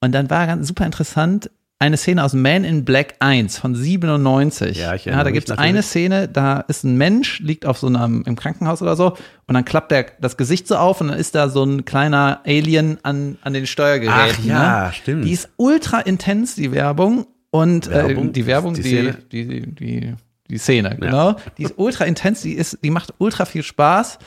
Und 0.00 0.12
dann 0.12 0.30
war 0.30 0.46
ganz 0.46 0.66
super 0.68 0.86
interessant, 0.86 1.50
eine 1.80 1.96
Szene 1.96 2.24
aus 2.24 2.32
Man 2.32 2.64
in 2.64 2.84
Black 2.84 3.14
1 3.20 3.58
von 3.58 3.74
97. 3.74 4.76
Ja, 4.76 4.94
ich 4.94 5.04
ja, 5.04 5.22
da 5.22 5.30
gibt 5.30 5.48
es 5.48 5.56
eine 5.56 5.82
Szene, 5.82 6.28
da 6.28 6.60
ist 6.60 6.84
ein 6.84 6.96
Mensch, 6.96 7.38
liegt 7.40 7.66
auf 7.66 7.78
so 7.78 7.86
einem, 7.86 8.24
im 8.26 8.34
Krankenhaus 8.34 8.82
oder 8.82 8.96
so, 8.96 9.16
und 9.46 9.54
dann 9.54 9.64
klappt 9.64 9.92
der 9.92 10.06
das 10.20 10.36
Gesicht 10.36 10.66
so 10.66 10.76
auf 10.76 11.00
und 11.00 11.08
dann 11.08 11.18
ist 11.18 11.34
da 11.34 11.48
so 11.48 11.62
ein 11.62 11.84
kleiner 11.84 12.40
Alien 12.44 12.98
an, 13.04 13.38
an 13.42 13.52
den 13.52 13.66
Steuergeräten. 13.66 14.38
Ach 14.40 14.44
ja, 14.44 14.86
ne? 14.86 14.92
stimmt. 14.92 15.24
Die 15.24 15.32
ist 15.32 15.50
ultra 15.56 16.00
intens, 16.00 16.56
die 16.56 16.72
Werbung. 16.72 17.26
Und 17.50 17.88
Werbung? 17.88 18.28
Äh, 18.28 18.32
die 18.32 18.46
Werbung, 18.46 18.74
Die 18.74 18.82
die, 18.82 18.88
Szene? 18.88 19.18
die, 19.32 19.46
die, 19.46 19.74
die, 19.74 20.14
die 20.50 20.58
Szene, 20.58 20.96
genau. 21.00 21.36
Die 21.56 21.62
ist 21.62 21.74
ultra 21.76 22.04
intens, 22.04 22.42
die 22.42 22.54
ist, 22.54 22.78
die 22.82 22.90
macht 22.90 23.14
ultra 23.18 23.44
viel 23.44 23.62
Spaß. 23.62 24.18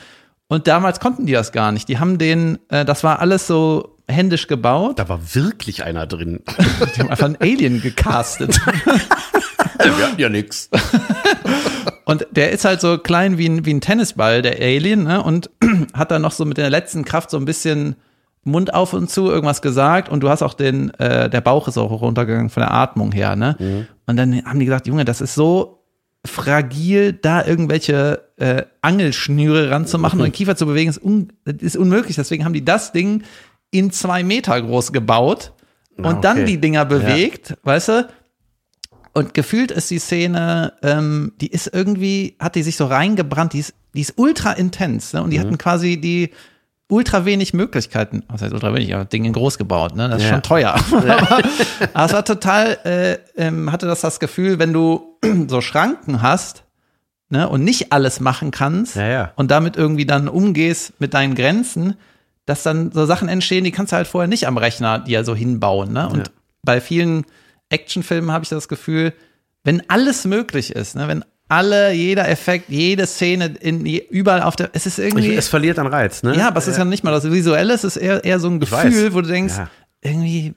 Und 0.48 0.68
damals 0.68 1.00
konnten 1.00 1.26
die 1.26 1.34
das 1.34 1.52
gar 1.52 1.72
nicht. 1.72 1.88
Die 1.88 2.00
haben 2.00 2.18
den, 2.18 2.60
äh, 2.70 2.84
das 2.84 3.04
war 3.04 3.20
alles 3.20 3.46
so 3.48 3.98
händisch 4.08 4.48
gebaut. 4.48 5.00
Da 5.00 5.10
war 5.10 5.36
wirklich 5.36 5.84
einer 5.84 6.08
drin. 6.08 6.42
Die 6.96 7.00
haben 7.00 7.10
einfach 7.10 7.26
einen 7.26 7.38
Alien 7.40 7.82
gecastet. 7.82 8.60
Wir 9.84 10.08
hatten 10.08 10.20
ja 10.20 10.30
nix. 10.30 10.70
Und 12.06 12.28
der 12.32 12.52
ist 12.52 12.66
halt 12.66 12.82
so 12.82 12.98
klein 12.98 13.38
wie 13.38 13.48
ein, 13.48 13.66
wie 13.66 13.74
ein 13.74 13.82
Tennisball, 13.82 14.42
der 14.42 14.60
Alien, 14.60 15.04
ne? 15.04 15.24
Und 15.24 15.50
hat 15.94 16.12
dann 16.12 16.22
noch 16.22 16.32
so 16.32 16.46
mit 16.46 16.58
der 16.58 16.70
letzten 16.70 17.06
Kraft 17.06 17.30
so 17.30 17.38
ein 17.38 17.46
bisschen 17.46 17.96
Mund 18.44 18.74
auf 18.74 18.94
und 18.94 19.10
zu 19.10 19.30
irgendwas 19.30 19.62
gesagt. 19.62 20.10
Und 20.10 20.22
du 20.22 20.30
hast 20.30 20.42
auch 20.42 20.54
den, 20.54 20.94
äh, 20.96 21.30
der 21.30 21.42
Bauch 21.42 21.68
ist 21.68 21.78
auch 21.78 21.90
runtergegangen 22.02 22.50
von 22.50 22.62
der 22.62 22.74
Atmung 22.74 23.12
her, 23.12 23.36
ne? 23.36 23.56
Und 24.08 24.18
dann 24.18 24.44
haben 24.44 24.60
die 24.60 24.66
gesagt, 24.66 24.88
Junge, 24.88 25.06
das 25.06 25.22
ist 25.22 25.36
so 25.36 25.82
fragil, 26.26 27.14
da 27.14 27.46
irgendwelche 27.46 28.22
äh, 28.38 28.64
Angelschnüre 28.82 29.72
ranzumachen 29.72 30.20
und 30.20 30.26
den 30.26 30.32
Kiefer 30.32 30.56
zu 30.56 30.66
bewegen, 30.66 30.90
ist, 30.90 31.02
un 31.02 31.30
ist 31.46 31.78
unmöglich. 31.78 32.16
Deswegen 32.16 32.46
haben 32.46 32.54
die 32.54 32.66
das 32.66 32.92
Ding 32.92 33.24
in 33.72 33.92
zwei 33.92 34.24
Meter 34.24 34.62
groß 34.62 34.92
gebaut 34.92 35.54
und 35.98 36.06
Ah, 36.06 36.14
dann 36.22 36.38
okay. 36.38 36.46
die 36.46 36.58
Dinger 36.62 36.86
bewegt, 36.86 37.58
weißt 37.64 37.88
du? 37.90 38.10
Und 39.14 39.34
gefühlt 39.34 39.72
ist 39.72 39.90
die 39.92 40.00
Szene, 40.00 40.74
ähm, 40.84 41.34
die 41.42 41.48
ist 41.48 41.70
irgendwie, 41.74 42.36
hat 42.40 42.56
die 42.56 42.64
sich 42.64 42.78
so 42.78 42.86
reingebrannt, 42.86 43.54
die 43.54 43.60
ist, 43.60 43.74
die 43.94 44.02
ist 44.02 44.14
ultra 44.18 44.54
intens, 44.54 45.12
ne? 45.14 45.22
Und 45.22 45.32
die 45.32 45.38
Mhm. 45.38 45.42
hatten 45.44 45.58
quasi 45.58 45.98
die 46.00 46.32
ultra 46.88 47.26
wenig 47.26 47.54
Möglichkeiten, 47.54 48.24
was 48.30 48.42
heißt 48.42 48.54
ultra 48.54 48.74
wenig, 48.74 48.94
aber 48.96 49.06
Ding 49.06 49.26
in 49.26 49.34
groß 49.34 49.58
gebaut, 49.58 49.96
ne? 49.96 50.08
Das 50.10 50.20
ist 50.20 50.28
Ja. 50.28 50.34
schon 50.36 50.44
teuer. 50.44 50.76
aber, 50.92 51.40
aber 51.94 52.06
es 52.06 52.14
war 52.14 52.26
total, 52.26 52.78
äh, 52.86 53.18
ähm, 53.42 53.72
hatte 53.72 53.86
das 53.86 54.02
das 54.02 54.20
Gefühl, 54.22 54.60
wenn 54.60 54.72
du 54.74 55.18
so 55.48 55.60
Schranken 55.62 56.22
hast, 56.22 56.64
ne, 57.30 57.48
und 57.50 57.64
nicht 57.64 57.92
alles 57.94 58.20
machen 58.22 58.52
kannst 58.52 58.96
Ja, 58.96 59.08
ja. 59.08 59.32
und 59.36 59.52
damit 59.52 59.76
irgendwie 59.78 60.06
dann 60.06 60.28
umgehst 60.30 60.94
mit 61.00 61.14
deinen 61.14 61.36
Grenzen, 61.36 61.96
dass 62.46 62.64
dann 62.64 62.92
so 62.92 63.06
Sachen 63.06 63.30
entstehen, 63.30 63.64
die 63.64 63.72
kannst 63.72 63.92
du 63.92 63.98
halt 63.98 64.08
vorher 64.08 64.28
nicht 64.28 64.48
am 64.48 64.58
Rechner 64.58 65.00
dir 65.00 65.24
so 65.24 65.36
hinbauen, 65.36 65.94
ne? 65.94 66.08
Und 66.10 66.18
Ja. 66.18 66.24
bei 66.64 66.82
vielen 66.82 67.26
Actionfilmen 67.70 68.32
habe 68.32 68.44
ich 68.44 68.50
das 68.50 68.68
Gefühl, 68.68 69.14
wenn 69.64 69.84
alles 69.90 70.26
möglich 70.26 70.76
ist, 70.76 70.96
ne, 70.96 71.08
wenn 71.08 71.24
alle, 71.48 71.92
jeder 71.92 72.28
Effekt, 72.30 72.70
jede 72.70 73.06
Szene 73.06 73.54
in 73.60 73.86
überall 73.86 74.42
auf 74.42 74.56
der, 74.56 74.70
es 74.74 74.86
ist 74.86 75.00
Ich, 75.00 75.06
irgendwie, 75.06 75.36
es 75.36 75.48
verliert 75.50 75.78
an 75.80 75.88
Reiz, 75.88 76.24
ne? 76.24 76.36
ja, 76.36 76.48
aber 76.48 76.58
es 76.60 76.68
ist 76.68 76.78
ja 76.78 76.86
nicht 76.86 77.04
mal 77.04 77.12
das 77.12 77.30
Visuelle, 77.30 77.74
es 77.74 77.84
ist 77.84 77.98
eher, 77.98 78.24
eher 78.24 78.40
so 78.40 78.48
ein 78.48 78.60
Gefühl, 78.60 79.14
wo 79.14 79.22
du 79.22 79.28
denkst, 79.28 79.56
Ja. 79.58 79.70
irgendwie, 80.02 80.54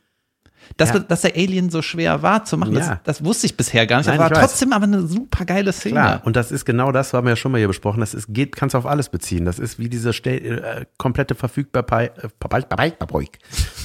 dass, 0.77 0.91
Ja. 0.91 0.99
dass 1.01 1.23
der 1.23 1.35
Alien 1.37 1.71
so 1.71 1.83
schwer 1.83 2.23
war 2.23 2.45
zu 2.45 2.57
machen, 2.59 2.75
Ja. 2.75 2.79
das, 3.05 3.19
das 3.19 3.25
wusste 3.25 3.47
ich 3.47 3.57
bisher 3.57 3.87
gar 3.87 3.99
nicht. 3.99 4.07
Nein, 4.07 4.19
das 4.19 4.31
war 4.31 4.41
trotzdem 4.41 4.73
aber 4.73 4.85
eine 4.85 5.07
super 5.07 5.45
geile 5.45 5.73
Szene. 5.73 5.95
Klar, 5.95 6.23
und 6.25 6.37
das 6.37 6.51
ist 6.53 6.65
genau 6.65 6.93
das, 6.93 7.13
haben 7.13 7.27
wir 7.27 7.31
ja 7.31 7.37
schon 7.37 7.53
mal 7.53 7.59
hier 7.59 7.69
besprochen. 7.69 8.01
Das 8.01 8.15
ist, 8.15 8.27
geht, 8.29 8.57
kannst 8.57 8.75
du 8.75 8.79
auf 8.79 8.87
alles 8.87 9.09
beziehen. 9.09 9.45
Das 9.45 9.59
ist 9.59 9.79
wie 9.79 9.89
diese 9.89 10.11
äh, 10.11 10.85
komplette 10.99 11.35
Verfügbarkeit, 11.35 12.19
äh, 12.25 12.29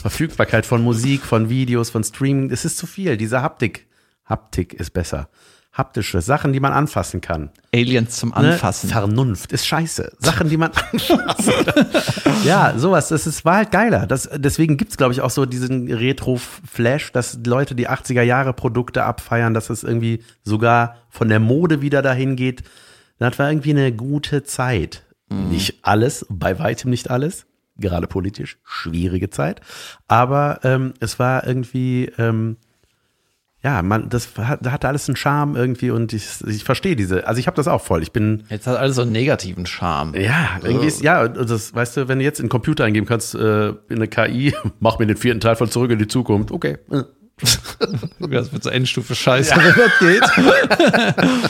Verfügbarkeit 0.02 0.66
von 0.66 0.82
Musik, 0.82 1.22
von 1.24 1.50
Videos, 1.50 1.90
von 1.90 2.04
Streaming. 2.04 2.52
Es 2.52 2.66
ist 2.66 2.78
zu 2.78 2.88
viel. 2.88 3.18
Diese 3.18 3.42
Haptik. 3.42 3.88
Haptik 4.26 4.74
ist 4.74 4.92
besser. 4.92 5.30
Haptische 5.72 6.22
Sachen, 6.22 6.52
die 6.52 6.60
man 6.60 6.74
anfassen 6.74 7.22
kann. 7.22 7.52
Aliens 7.74 8.18
zum 8.18 8.30
Ne? 8.30 8.36
Anfassen. 8.36 8.90
Vernunft 8.90 9.52
ist 9.54 9.68
scheiße. 9.68 10.14
Sachen, 10.18 10.50
die 10.50 10.58
man 10.58 10.72
anfassen 10.92 11.54
kann. 11.66 11.86
ja, 12.44 12.74
sowas. 12.78 13.10
Das 13.10 13.28
ist, 13.28 13.46
war 13.46 13.58
halt 13.58 13.72
geiler. 13.72 14.08
Das, 14.08 14.28
deswegen 14.36 14.78
gibt's 14.78 14.98
glaube 14.98 15.14
ich, 15.14 15.22
auch 15.22 15.30
so 15.30 15.46
diesen 15.46 15.92
Retro-Flash, 15.92 17.12
dass 17.12 17.40
Leute 17.46 17.76
die 17.76 17.88
80er-Jahre-Produkte 17.88 19.04
abfeiern, 19.04 19.54
dass 19.54 19.70
es 19.70 19.84
irgendwie 19.84 20.24
sogar 20.44 20.98
von 21.10 21.30
der 21.30 21.40
Mode 21.40 21.82
wieder 21.82 22.02
dahin 22.02 22.36
geht. 22.36 22.64
Das 23.20 23.38
war 23.38 23.50
irgendwie 23.52 23.72
eine 23.72 23.92
gute 23.92 24.44
Zeit. 24.44 25.04
Nicht 25.32 25.80
alles, 25.84 26.26
bei 26.30 26.58
weitem 26.58 26.90
nicht 26.90 27.12
alles. 27.12 27.46
Gerade 27.78 28.08
politisch 28.08 28.58
schwierige 28.66 29.30
Zeit. 29.30 29.62
Aber 30.08 30.60
ähm, 30.64 30.94
es 31.00 31.20
war 31.20 31.46
irgendwie, 31.46 32.12
ähm, 32.18 32.58
ja, 33.62 33.82
man, 33.82 34.08
das 34.10 34.30
hat, 34.38 34.66
hatte 34.66 34.88
alles 34.88 35.10
einen 35.10 35.16
Charme 35.18 35.56
irgendwie 35.58 35.92
und 35.92 36.14
ich, 36.14 36.26
ich 36.48 36.64
verstehe 36.64 36.96
diese, 36.96 37.28
also 37.28 37.40
ich 37.40 37.48
habe 37.48 37.56
das 37.56 37.68
auch 37.68 37.82
voll. 37.82 38.02
Ich 38.04 38.12
bin, 38.14 38.44
Jetzt 38.50 38.68
hat 38.68 38.78
alles 38.78 38.96
so 38.96 39.02
einen 39.02 39.12
negativen 39.12 39.66
Charme. 39.66 40.16
ja, 40.16 40.60
irgendwie 40.64 40.88
ist, 40.88 41.02
ja, 41.02 41.28
das, 41.28 41.74
weißt 41.76 41.98
du, 41.98 42.08
wenn 42.08 42.20
du 42.20 42.24
jetzt 42.26 42.40
in 42.40 42.46
den 42.46 42.50
Computer 42.50 42.86
eingeben 42.86 43.06
kannst, 43.06 43.36
äh, 43.36 43.70
in 43.70 43.76
eine 43.92 44.08
KI, 44.08 44.54
mach 44.80 44.98
mir 45.00 45.08
den 45.08 45.18
vierten 45.18 45.42
Teil 45.42 45.56
von 45.58 45.70
Zurück 45.70 45.92
in 45.92 46.00
die 46.00 46.08
Zukunft, 46.08 46.52
okay. 46.52 46.78
Das 47.40 48.52
wird 48.52 48.64
so 48.64 48.70
Endstufe 48.70 49.16
scheiße, 49.16 49.56
wenn 49.56 49.76
das 49.76 50.00
geht. 50.00 51.50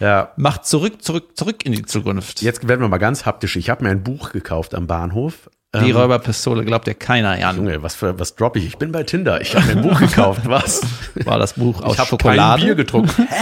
Ja, 0.00 0.32
Macht 0.36 0.64
zurück, 0.64 1.02
zurück, 1.02 1.36
zurück 1.36 1.64
in 1.66 1.72
die 1.72 1.82
Zukunft. 1.84 2.40
jetzt 2.42 2.68
werden 2.68 2.80
wir 2.80 2.88
mal 2.88 2.98
ganz 2.98 3.26
haptisch. 3.26 3.56
Ich 3.56 3.68
habe 3.68 3.82
mir 3.84 3.90
ein 3.90 4.04
Buch 4.04 4.30
gekauft 4.30 4.74
am 4.76 4.86
Bahnhof. 4.86 5.50
Die 5.74 5.90
Ähm, 5.90 5.96
Räuberpistole 5.96 6.64
glaubt 6.64 6.86
ja 6.86 6.94
keiner 6.94 7.46
an. 7.46 7.56
Junge, 7.56 7.82
was 7.82 7.94
für, 7.94 8.18
was 8.18 8.34
droppe 8.34 8.58
ich? 8.58 8.64
Ich 8.66 8.78
bin 8.78 8.90
bei 8.90 9.02
Tinder. 9.02 9.42
Ich 9.42 9.54
habe 9.54 9.66
mir 9.66 9.72
ein 9.72 9.82
Buch 9.82 9.98
gekauft. 10.00 10.40
Was? 10.48 10.80
War 11.26 11.38
das 11.38 11.52
Buch 11.54 11.82
aus 11.82 11.92
ich 11.92 11.98
habe 11.98 12.08
kein 12.08 12.18
Schokolade? 12.18 12.62
Bier 12.64 12.74
getrunken. 12.74 13.28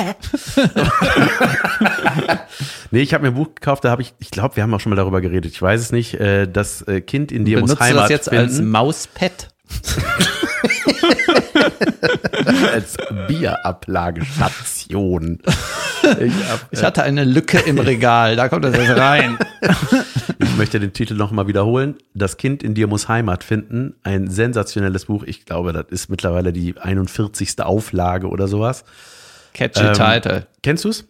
Nee, 2.92 3.00
ich 3.02 3.12
habe 3.14 3.22
mir 3.22 3.28
ein 3.28 3.34
Buch 3.34 3.54
gekauft, 3.54 3.84
da 3.84 3.90
habe 3.90 4.00
ich, 4.02 4.14
ich 4.20 4.30
glaube, 4.30 4.56
wir 4.56 4.62
haben 4.62 4.72
auch 4.72 4.78
schon 4.80 4.90
mal 4.90 4.96
darüber 4.96 5.20
geredet. 5.20 5.52
Ich 5.52 5.60
weiß 5.60 5.80
es 5.80 5.90
nicht. 5.92 6.14
Äh, 6.14 6.46
das 6.46 6.82
äh, 6.82 7.00
Kind 7.00 7.32
in 7.32 7.44
dir 7.44 7.56
Benutzt 7.56 7.72
muss 7.72 7.78
du 7.78 7.84
Heimat 7.84 8.04
das 8.04 8.10
jetzt 8.10 8.28
finden. 8.28 8.44
als 8.44 8.60
Mauspad? 8.60 9.48
Als 12.72 12.96
Bierablagestation. 13.28 15.38
ich, 16.20 16.32
hab, 16.48 16.66
Ich 16.70 16.82
hatte 16.82 17.02
eine 17.02 17.24
Lücke 17.24 17.58
im 17.58 17.78
Regal, 17.78 18.36
da 18.36 18.48
kommt 18.48 18.64
das 18.64 18.76
jetzt 18.76 18.96
rein. 18.98 19.38
ich 20.38 20.56
möchte 20.56 20.80
den 20.80 20.92
Titel 20.92 21.14
nochmal 21.14 21.46
wiederholen. 21.46 21.96
Das 22.14 22.36
Kind 22.36 22.62
in 22.62 22.74
dir 22.74 22.86
muss 22.86 23.08
Heimat 23.08 23.44
finden. 23.44 23.94
Ein 24.02 24.30
sensationelles 24.30 25.06
Buch. 25.06 25.24
Ich 25.24 25.46
glaube, 25.46 25.72
das 25.72 25.86
ist 25.90 26.10
mittlerweile 26.10 26.52
die 26.52 26.76
41. 26.78 27.62
Auflage 27.62 28.28
oder 28.28 28.48
sowas. 28.48 28.84
Catchy 29.54 29.86
Ähm, 29.86 29.92
Title. 29.94 30.46
Kennst 30.62 30.84
du 30.84 30.90
es? 30.90 31.06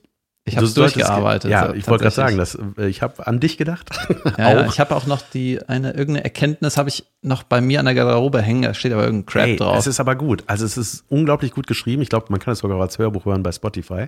Ich 0.48 0.56
habe 0.56 0.66
Du 0.68 0.72
durchgearbeitet. 0.74 1.50
Ja, 1.50 1.66
so, 1.68 1.74
ich 1.74 1.88
wollte 1.88 2.04
gerade 2.04 2.14
sagen, 2.14 2.36
tatsächlich. 2.36 2.72
das, 2.76 2.84
äh, 2.84 2.88
ich 2.88 3.02
habe 3.02 3.26
an 3.26 3.40
dich 3.40 3.58
gedacht. 3.58 3.90
Ja, 4.38 4.52
ja, 4.52 4.66
ich 4.66 4.78
habe 4.80 4.94
auch 4.94 5.06
noch 5.06 5.20
die 5.20 5.60
eine 5.68 5.88
irgendeine 5.90 6.22
Erkenntnis 6.24 6.76
habe 6.76 6.88
ich 6.88 7.04
noch 7.22 7.42
bei 7.42 7.60
mir 7.60 7.80
an 7.80 7.86
der 7.86 7.94
Garderobe 7.94 8.40
hängen. 8.42 8.62
Da 8.62 8.72
steht 8.74 8.92
aber 8.92 9.04
irgendein 9.04 9.26
Crap 9.26 9.46
Ey, 9.46 9.56
drauf. 9.56 9.76
Es 9.78 9.86
ist 9.88 9.98
aber 9.98 10.14
gut. 10.14 10.44
Also 10.46 10.64
es 10.64 10.76
ist 10.76 11.04
unglaublich 11.08 11.50
gut 11.52 11.66
geschrieben. 11.66 12.00
Ich 12.02 12.08
glaube, 12.08 12.26
man 12.30 12.38
kann 12.38 12.52
es 12.52 12.60
sogar 12.60 12.80
als 12.80 12.98
Hörbuch 12.98 13.24
hören 13.24 13.42
bei 13.42 13.50
Spotify. 13.52 14.06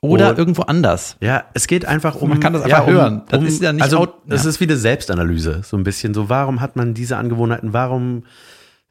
Oder 0.00 0.30
und- 0.30 0.38
irgendwo 0.38 0.62
anders. 0.62 1.16
Ja, 1.20 1.44
es 1.54 1.66
geht 1.66 1.84
einfach 1.86 2.14
um. 2.16 2.28
Man 2.28 2.40
kann 2.40 2.52
das 2.52 2.66
ja, 2.66 2.78
einfach 2.80 2.92
hören. 2.92 3.22
Das 3.30 3.42
ist 3.42 3.62
ja 3.62 3.72
nicht 3.72 3.82
Also, 3.82 3.98
out- 3.98 4.14
es 4.28 4.44
ja. 4.44 4.50
ist 4.50 4.60
wie 4.60 4.64
eine 4.64 4.76
Selbstanalyse, 4.76 5.62
so 5.64 5.76
ein 5.76 5.82
bisschen. 5.82 6.14
So, 6.14 6.28
warum 6.28 6.60
hat 6.60 6.76
man 6.76 6.94
diese 6.94 7.16
Angewohnheiten? 7.16 7.72
Warum 7.72 8.24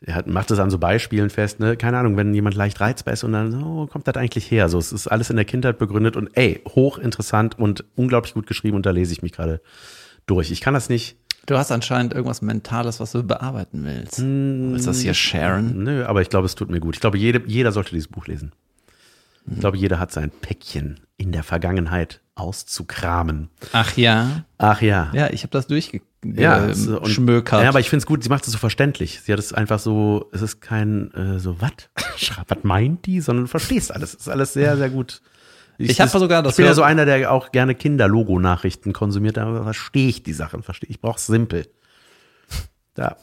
ja, 0.05 0.21
macht 0.25 0.51
es 0.51 0.59
an 0.59 0.69
so 0.69 0.77
Beispielen 0.77 1.29
fest, 1.29 1.59
ne? 1.59 1.75
Keine 1.75 1.97
Ahnung, 1.97 2.17
wenn 2.17 2.33
jemand 2.33 2.55
leicht 2.55 2.79
reizbar 2.79 3.13
ist 3.13 3.23
und 3.23 3.31
dann, 3.31 3.51
so, 3.51 3.59
wo 3.59 3.87
kommt 3.87 4.07
das 4.07 4.15
eigentlich 4.15 4.49
her? 4.51 4.69
So, 4.69 4.77
es 4.77 4.91
ist 4.91 5.07
alles 5.07 5.29
in 5.29 5.37
der 5.37 5.45
Kindheit 5.45 5.79
begründet 5.79 6.15
und 6.15 6.29
ey, 6.33 6.61
hochinteressant 6.67 7.57
und 7.57 7.83
unglaublich 7.95 8.33
gut 8.33 8.45
geschrieben 8.45 8.75
und 8.75 8.85
da 8.85 8.91
lese 8.91 9.11
ich 9.11 9.23
mich 9.23 9.31
gerade 9.31 9.61
durch. 10.27 10.51
Ich 10.51 10.61
kann 10.61 10.73
das 10.73 10.89
nicht, 10.89 11.17
Du 11.47 11.57
hast 11.57 11.71
anscheinend 11.71 12.13
irgendwas 12.13 12.41
Mentales, 12.41 12.99
was 12.99 13.13
du 13.13 13.23
bearbeiten 13.23 13.85
willst. 13.85 14.17
Hm. 14.17 14.75
ist 14.75 14.85
das 14.85 14.99
hier 14.99 15.13
Sharon? 15.13 15.81
nö, 15.81 16.05
aber 16.05 16.21
ich 16.21 16.29
glaube, 16.29 16.45
es 16.45 16.55
tut 16.55 16.69
mir 16.69 16.81
gut. 16.81 16.95
Ich 16.95 17.01
glaube, 17.01 17.17
jede, 17.17 17.41
jeder 17.47 17.71
sollte 17.71 17.91
dieses 17.91 18.09
Buch 18.09 18.27
lesen. 18.27 18.51
Ich 19.49 19.61
glaube, 19.61 19.77
jeder 19.77 19.97
hat 19.97 20.11
sein 20.11 20.29
Päckchen 20.29 20.99
in 21.15 21.31
der 21.31 21.43
Vergangenheit 21.43 22.19
auszukramen. 22.37 23.49
Ach 23.73 23.95
ja. 23.97 24.43
Ach 24.57 24.81
ja. 24.81 25.09
Ja, 25.13 25.29
ich 25.29 25.43
habe 25.43 25.51
das 25.51 25.67
durchgeschmökert. 25.67 26.07
Ja, 26.23 26.73
so, 26.73 26.99
und- 27.01 27.09
schmökert. 27.09 27.61
ja, 27.63 27.69
aber 27.69 27.79
ich 27.79 27.89
finde 27.89 28.01
es 28.01 28.05
gut, 28.05 28.23
sie 28.23 28.29
macht 28.29 28.45
es 28.45 28.51
so 28.51 28.57
verständlich. 28.57 29.21
Sie 29.21 29.31
hat 29.31 29.39
es 29.39 29.53
einfach 29.53 29.79
so, 29.79 30.29
es 30.33 30.41
ist 30.41 30.61
kein 30.61 31.11
äh, 31.13 31.39
so, 31.39 31.61
was? 31.61 31.71
Was 32.47 32.63
meint 32.63 33.05
die? 33.05 33.21
Sondern 33.21 33.45
du 33.45 33.49
verstehst 33.49 33.93
alles. 33.93 34.13
Es 34.15 34.21
ist 34.21 34.29
alles 34.29 34.53
sehr, 34.53 34.75
sehr 34.77 34.89
gut. 34.89 35.21
Ich 35.77 36.01
hab 36.01 36.11
das- 36.11 36.19
sogar 36.19 36.41
das 36.41 36.53
Ich 36.53 36.57
bin 36.57 36.65
ja 36.65 36.73
so 36.73 36.81
einer, 36.81 37.05
der 37.05 37.31
auch 37.31 37.51
gerne 37.51 37.75
Kinder-Logo-Nachrichten 37.75 38.93
konsumiert, 38.93 39.37
aber 39.37 39.63
verstehe 39.63 40.07
ich 40.09 40.23
die 40.23 40.33
Sachen, 40.33 40.63
verstehe 40.63 40.89
ich. 40.89 40.99
brauche 40.99 41.19
simpel. 41.19 41.67
Da, 42.95 43.15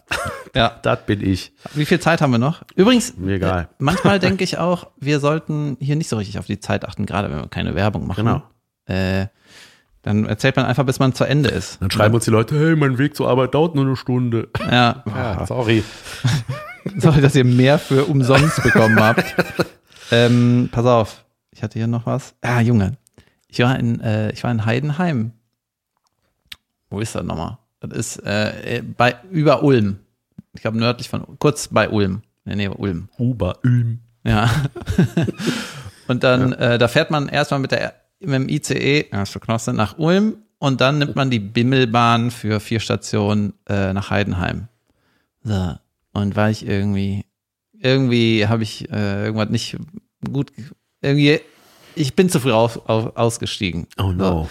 ja. 0.55 0.69
das 0.83 1.05
bin 1.05 1.21
ich. 1.21 1.53
Wie 1.75 1.85
viel 1.85 1.99
Zeit 1.99 2.21
haben 2.21 2.31
wir 2.31 2.39
noch? 2.39 2.63
Übrigens, 2.77 3.17
Mir 3.17 3.35
egal. 3.35 3.63
äh, 3.63 3.67
manchmal 3.79 4.21
denke 4.21 4.45
ich 4.45 4.57
auch, 4.59 4.93
wir 5.01 5.19
sollten 5.19 5.77
hier 5.81 5.97
nicht 5.97 6.09
so 6.09 6.17
richtig 6.17 6.39
auf 6.39 6.47
die 6.47 6.61
Zeit 6.61 6.85
achten, 6.87 7.07
gerade 7.07 7.29
wenn 7.29 7.39
wir 7.39 7.49
keine 7.49 7.75
Werbung 7.75 8.07
machen. 8.07 8.25
Genau. 8.25 8.43
Äh, 8.87 9.27
dann 10.03 10.27
erzählt 10.27 10.57
man 10.57 10.67
einfach, 10.67 10.85
bis 10.85 10.99
man 10.99 11.15
zu 11.15 11.25
Ende 11.25 11.49
ist. 11.49 11.81
Dann 11.81 11.91
schreiben 11.91 12.15
uns 12.15 12.25
die 12.25 12.31
Leute, 12.31 12.59
hey, 12.59 12.77
mein 12.77 12.99
Weg 12.99 13.17
zur 13.17 13.29
Arbeit 13.29 13.55
dauert 13.55 13.75
nur 13.75 13.87
eine 13.87 13.97
Stunde. 13.97 14.49
Ja, 14.71 15.03
Ja, 15.07 15.47
sorry. 15.47 15.83
sorry, 16.99 17.23
dass 17.23 17.35
ihr 17.35 17.45
mehr 17.45 17.79
für 17.79 18.05
umsonst 18.05 18.63
bekommen 18.63 19.01
habt. 19.01 19.25
ähm, 20.11 20.69
pass 20.71 20.85
auf, 20.85 21.25
ich 21.51 21.63
hatte 21.63 21.79
hier 21.79 21.87
noch 21.87 22.05
was. 22.05 22.35
Ah, 22.43 22.61
Junge, 22.61 22.99
ich 23.49 23.61
war 23.61 23.79
in, 23.79 24.01
äh, 24.01 24.31
ich 24.33 24.45
war 24.45 24.51
in 24.51 24.67
Heidenheim. 24.67 25.33
Wo 26.91 27.01
ist 27.01 27.15
das 27.15 27.25
nochmal? 27.25 27.59
Das 27.81 27.97
ist 27.97 28.17
äh, 28.27 28.83
bei 28.97 29.17
über 29.31 29.63
Ulm. 29.63 30.01
Ich 30.53 30.61
glaube 30.61 30.79
nördlich 30.79 31.09
von, 31.09 31.39
kurz 31.39 31.69
bei 31.69 31.89
Ulm. 31.89 32.23
Nee, 32.45 32.57
nee, 32.57 32.69
Ulm. 32.69 33.09
Oberülm. 33.17 34.01
Ja. 34.23 34.51
und 36.09 36.25
dann, 36.25 36.53
äh, 36.53 36.79
da 36.79 36.89
fährt 36.89 37.11
man 37.11 37.29
erstmal 37.29 37.61
mit 37.61 37.73
der 37.73 37.95
mit 38.27 38.35
dem 38.35 38.49
ICE, 38.49 39.07
ist 39.11 39.41
Knosse, 39.41 39.73
nach 39.73 39.99
Ulm 39.99 40.37
und 40.59 40.81
dann 40.81 40.99
nimmt 40.99 41.17
man 41.17 41.31
die 41.31 41.41
Bimmelbahn 41.41 42.31
für 42.31 42.61
vier 42.61 42.81
Stationen 42.81 43.55
äh, 43.69 43.93
nach 43.93 44.11
Heidenheim. 44.11 44.69
So. 45.43 45.77
Und 46.13 46.37
war 46.37 46.51
ich 46.51 46.67
irgendwie, 46.67 47.25
irgendwie 47.79 48.47
habe 48.47 48.63
ich 48.63 48.91
äh, 48.91 49.27
irgendwas 49.27 49.51
nicht 49.51 49.77
gut, 50.33 50.53
irgendwie, 51.03 51.41
ich 51.95 52.15
bin 52.15 52.29
zu 52.29 52.41
früh 52.41 52.53
aus, 52.53 52.79
aus, 52.87 53.15
ausgestiegen. 53.17 53.87
Oh 53.99 54.13
no. 54.13 54.49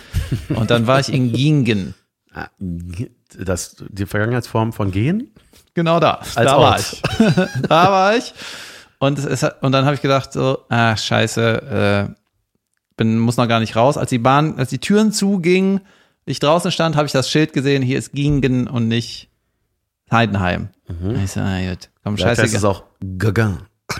So. 0.49 0.55
Und 0.55 0.69
dann 0.71 0.88
war 0.88 0.99
ich 0.99 1.11
in 1.11 1.32
Gingen. 1.32 1.95
Ah, 2.34 2.47
Das, 2.59 3.84
die 3.89 4.05
Vergangenheitsform 4.05 4.74
von 4.74 4.91
gehen? 4.91 5.32
Genau 5.74 5.99
da. 5.99 6.15
Als 6.36 6.36
da 6.36 6.57
war 6.57 6.71
Ort. 6.74 6.80
ich. 6.82 7.01
da 7.67 7.91
war 7.91 8.15
ich. 8.15 8.34
Und, 8.99 9.19
es 9.19 9.43
und 9.61 9.71
dann 9.71 9.86
habe 9.86 9.95
ich 9.95 10.01
gedacht 10.01 10.32
so, 10.32 10.59
ah, 10.69 10.95
scheiße, 10.95 12.07
äh, 12.09 12.22
bin, 12.97 13.19
muss 13.19 13.37
noch 13.37 13.47
gar 13.47 13.59
nicht 13.59 13.75
raus. 13.75 13.97
Als 13.97 14.09
die 14.09 14.17
Bahn, 14.19 14.57
als 14.57 14.69
die 14.69 14.79
Türen 14.79 15.11
zugingen, 15.11 15.81
ich 16.25 16.39
draußen 16.39 16.71
stand, 16.71 16.95
habe 16.95 17.05
ich 17.05 17.11
das 17.11 17.29
Schild 17.29 17.53
gesehen, 17.53 17.81
hier 17.83 17.97
ist 17.97 18.13
Gingen 18.13 18.67
und 18.67 18.87
nicht 18.87 19.29
Heidenheim. 20.11 20.69
Ich 21.23 21.31
so, 21.31 21.39
ah, 21.39 21.59
gut, 21.69 21.89
komm, 22.03 22.13
es 22.15 22.21
scheißegal. 22.21 22.65
auch 22.69 22.83
Gagin. 23.17 23.57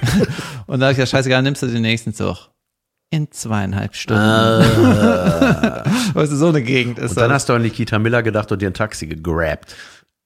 Und 0.68 0.80
da 0.80 0.86
habe 0.86 0.92
ich 0.92 0.98
gesagt, 0.98 1.10
scheißegal, 1.10 1.42
nimmst 1.42 1.62
du 1.62 1.68
den 1.68 1.82
nächsten 1.82 2.14
Zug. 2.14 2.50
In 3.10 3.32
zweieinhalb 3.32 3.96
Stunden. 3.96 4.22
weißt 6.14 6.32
du, 6.32 6.36
so 6.36 6.48
eine 6.48 6.62
Gegend 6.62 7.00
ist 7.00 7.12
Und 7.12 7.18
dann 7.18 7.30
das. 7.30 7.42
hast 7.42 7.50
du 7.50 7.54
an 7.54 7.62
Nikita 7.62 8.00
Miller 8.00 8.24
gedacht 8.24 8.52
und 8.52 8.62
dir 8.62 8.70
ein 8.70 8.74
Taxi 8.74 9.08
gegrabt. 9.08 9.76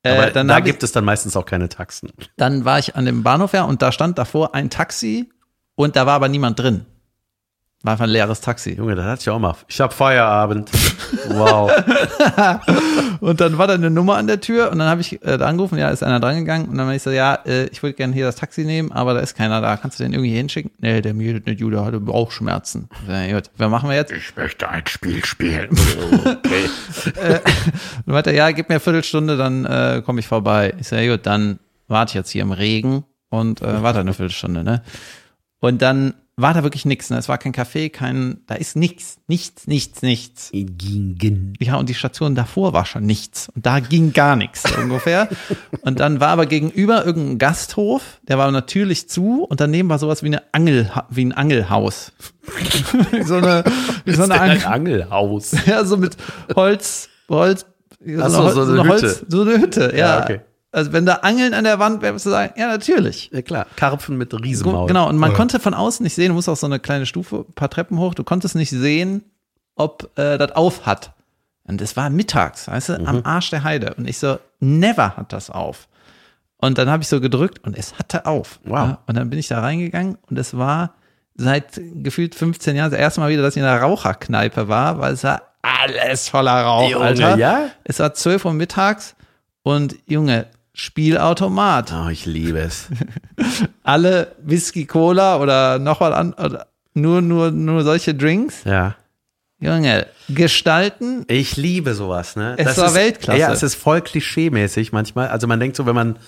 Äh, 0.04 0.12
Aber 0.18 0.32
dann 0.32 0.48
da 0.48 0.56
hab 0.56 0.62
ich- 0.62 0.66
gibt 0.72 0.84
es 0.84 0.92
dann 0.92 1.04
meistens 1.06 1.36
auch 1.36 1.46
keine 1.46 1.70
Taxen. 1.70 2.10
Dann 2.38 2.66
war 2.66 2.80
ich 2.80 2.96
an 2.96 3.06
dem 3.06 3.24
Bahnhof 3.24 3.54
ja 3.54 3.64
und 3.64 3.82
da 3.82 3.92
stand 3.92 4.18
davor 4.18 4.54
ein 4.56 4.70
Taxi 4.70 5.30
und 5.76 5.96
da 5.96 6.06
war 6.06 6.14
aber 6.14 6.30
niemand 6.30 6.60
drin. 6.60 6.86
War 7.88 7.94
einfach 7.94 8.04
ein 8.04 8.10
leeres 8.10 8.42
Taxi. 8.42 8.74
Junge, 8.74 8.96
das 8.96 9.06
hatte 9.06 9.22
ich 9.22 9.30
auch 9.30 9.40
mal. 9.40 9.56
Ich 9.70 9.80
hab 9.80 9.94
Feierabend. 9.94 10.70
Wow. 11.30 11.72
Und 13.22 13.40
dann 13.40 13.58
war 13.58 13.68
da 13.68 13.76
eine 13.76 13.90
Nummer 13.90 14.18
an 14.18 14.28
der 14.28 14.42
Tür 14.42 14.74
und 14.74 14.80
dann 14.80 14.90
habe 14.90 15.00
ich 15.00 15.24
äh, 15.24 15.38
da 15.38 15.48
angerufen, 15.48 15.78
ja, 15.78 15.90
ist 15.90 16.04
einer 16.04 16.20
drangegangen 16.20 16.68
und 16.68 16.78
dann 16.78 16.88
habe 16.88 16.96
ich 16.98 17.02
so, 17.02 17.12
ja, 17.12 17.36
äh, 17.46 17.68
ich 17.68 17.82
würde 17.82 17.94
gerne 17.94 18.14
hier 18.14 18.26
das 18.26 18.36
Taxi 18.36 18.66
nehmen, 18.66 18.92
aber 18.92 19.14
da 19.14 19.22
ist 19.22 19.36
keiner 19.36 19.62
da. 19.62 19.78
Kannst 19.78 20.00
du 20.00 20.04
den 20.04 20.12
irgendwie 20.12 20.36
hinschicken? 20.36 20.70
Nee, 20.80 21.02
der 21.02 21.14
mir 21.14 21.36
nicht 21.40 21.62
Jude 21.62 21.84
hatte 21.84 22.02
Bauchschmerzen. 22.02 22.90
Ja, 23.08 23.36
gut, 23.36 23.50
was 23.56 23.72
machen 23.72 23.90
wir 23.90 23.96
jetzt? 23.96 24.12
Ich 24.12 24.36
möchte 24.36 24.68
ein 24.68 24.86
Spiel 24.86 25.24
spielen. 25.24 25.70
Okay. 26.28 27.40
Und 28.06 28.14
weiter, 28.14 28.34
ja, 28.34 28.52
gib 28.52 28.68
mir 28.68 28.76
eine 28.76 28.80
Viertelstunde, 28.82 29.38
dann 29.38 29.64
äh, 29.66 30.02
komme 30.06 30.20
ich 30.20 30.28
vorbei. 30.28 30.74
Ich 30.80 30.90
sage, 30.90 31.04
ja, 31.04 31.16
gut, 31.16 31.26
dann 31.26 31.60
warte 31.88 32.12
ich 32.12 32.16
jetzt 32.16 32.32
hier 32.32 32.42
im 32.42 32.52
Regen 32.52 33.06
und 33.30 33.62
äh, 33.62 33.82
warte 33.82 34.02
eine 34.02 34.14
Viertelstunde, 34.14 34.66
ne? 34.66 34.84
Und 35.60 35.82
dann 35.82 36.14
war 36.40 36.54
da 36.54 36.62
wirklich 36.62 36.86
nichts, 36.86 37.10
ne? 37.10 37.18
Es 37.18 37.28
war 37.28 37.40
kein 37.40 37.52
Café, 37.52 37.90
kein, 37.90 38.42
da 38.46 38.54
ist 38.54 38.76
nichts, 38.76 39.18
nichts, 39.28 39.66
nichts, 39.66 40.04
nichts. 40.04 40.52
Gingen. 40.54 41.54
Ja, 41.60 41.78
und 41.78 41.90
die 41.90 41.96
Station 41.96 42.36
davor 42.36 42.74
war 42.74 42.86
schon 42.86 43.04
nichts. 43.08 43.50
Und 43.56 43.66
da 43.66 43.80
ging 43.80 44.14
gar 44.14 44.36
nichts 44.36 44.62
so 44.62 44.80
ungefähr. 44.80 45.30
Und 45.82 46.00
dann 46.00 46.20
war 46.20 46.30
aber 46.30 46.46
gegenüber 46.46 47.06
irgendein 47.06 47.40
Gasthof, 47.40 48.20
der 48.28 48.38
war 48.38 48.52
natürlich 48.52 49.10
zu 49.10 49.46
und 49.46 49.62
daneben 49.62 49.90
war 49.90 50.00
sowas 50.00 50.22
wie 50.22 50.28
eine 50.28 50.44
Angel, 50.52 50.92
wie 51.10 51.26
ein 51.26 51.32
Angelhaus. 51.32 52.12
wie 53.12 53.24
so 53.24 53.36
eine, 53.36 53.64
wie 54.06 54.14
so 54.14 54.24
eine 54.24 54.34
denn 54.34 54.42
ein 54.42 54.64
Angel. 54.64 54.66
Angelhaus. 54.66 55.56
Ja, 55.66 55.86
so 55.86 55.98
mit 55.98 56.18
Holz, 56.56 57.10
Holz, 57.30 57.66
so, 58.06 58.22
Ach 58.22 58.30
so, 58.30 58.66
so 58.66 58.82
eine 58.82 58.94
Hütte. 58.94 59.26
so 59.28 59.42
eine 59.42 59.60
Hütte, 59.60 59.92
ja. 59.94 60.20
Ja, 60.20 60.24
okay. 60.24 60.42
Also 60.78 60.94
wenn 60.94 61.08
da 61.08 61.16
Angeln 61.16 61.56
an 61.56 61.64
der 61.64 61.80
Wand 61.80 62.04
wäre, 62.04 62.14
würdest 62.14 62.28
du 62.28 62.30
sagen, 62.30 62.54
ja, 62.56 62.68
natürlich. 62.68 63.32
Ja 63.34 63.42
klar, 63.42 63.66
Karpfen 63.78 64.16
mit 64.16 64.32
Riesenmaul. 64.32 64.86
Genau, 64.88 65.10
und 65.10 65.18
man 65.18 65.34
konnte 65.34 65.60
von 65.60 65.74
außen 65.74 66.04
nicht 66.04 66.14
sehen, 66.14 66.28
du 66.28 66.36
musst 66.36 66.48
auch 66.48 66.56
so 66.56 66.68
eine 66.68 66.80
kleine 66.80 67.08
Stufe, 67.08 67.46
ein 67.50 67.54
paar 67.54 67.72
Treppen 67.72 67.98
hoch, 67.98 68.14
du 68.14 68.24
konntest 68.24 68.54
nicht 68.56 68.70
sehen, 68.70 69.24
ob 69.76 70.12
äh, 70.20 70.38
das 70.38 70.52
auf 70.52 70.86
hat. 70.86 71.14
Und 71.64 71.82
es 71.82 71.98
war 71.98 72.12
mittags, 72.12 72.68
weißt 72.68 72.90
du, 72.90 73.08
am 73.08 73.26
Arsch 73.26 73.50
der 73.50 73.64
Heide. 73.64 73.96
Und 73.96 74.08
ich 74.08 74.20
so, 74.20 74.38
never 74.60 75.18
hat 75.18 75.34
das 75.34 75.50
auf. 75.50 75.88
Und 76.58 76.78
dann 76.78 76.92
habe 76.92 77.02
ich 77.02 77.10
so 77.10 77.20
gedrückt 77.22 77.66
und 77.66 77.76
es 77.76 77.98
hatte 77.98 78.28
auf. 78.28 78.60
Wow. 78.64 78.74
Ja, 78.76 79.00
und 79.08 79.18
dann 79.18 79.32
bin 79.32 79.40
ich 79.40 79.48
da 79.48 79.62
reingegangen 79.62 80.20
und 80.30 80.38
es 80.38 80.56
war 80.56 80.94
seit 81.34 81.82
gefühlt 81.96 82.36
15 82.36 82.76
Jahren 82.76 82.92
das 82.92 83.00
erste 83.00 83.20
Mal 83.20 83.32
wieder, 83.32 83.42
dass 83.42 83.56
ich 83.56 83.64
in 83.64 83.68
einer 83.68 83.82
Raucherkneipe 83.82 84.68
war, 84.68 85.00
weil 85.00 85.14
es 85.14 85.24
war 85.24 85.42
alles 85.64 86.30
voller 86.30 86.62
Rauch, 86.64 86.88
Junge, 86.88 87.04
Alter. 87.04 87.38
ja? 87.38 87.70
Es 87.84 87.98
war 87.98 88.14
12 88.14 88.46
Uhr 88.46 88.54
mittags 88.54 89.16
und 89.64 89.96
Junge, 90.06 90.46
Spielautomat. 90.80 91.92
Oh, 91.92 92.10
ich 92.10 92.28
liebe 92.28 92.60
es. 92.60 92.88
Alle 93.84 94.36
Whisky, 94.44 94.86
Cola 94.86 95.40
oder 95.42 95.80
noch 95.80 96.02
was 96.02 96.14
an, 96.14 96.34
oder 96.34 96.68
nur, 96.94 97.22
nur, 97.24 97.50
nur 97.50 97.84
solche 97.84 98.14
Drinks. 98.14 98.64
Ja. 98.64 98.96
Junge, 99.60 100.06
gestalten. 100.30 101.26
Ich 101.28 101.58
liebe 101.58 101.96
sowas, 101.96 102.36
ne? 102.36 102.54
Es 102.60 102.78
war 102.78 102.88
ist, 102.90 102.94
Weltklasse. 102.94 103.40
Ja, 103.40 103.52
es 103.52 103.64
ist 103.64 103.74
voll 103.74 104.02
klischeemäßig 104.02 104.92
manchmal. 104.92 105.30
Also 105.30 105.48
man 105.48 105.60
denkt 105.60 105.76
so, 105.78 105.88
wenn 105.88 105.96
man 105.96 106.20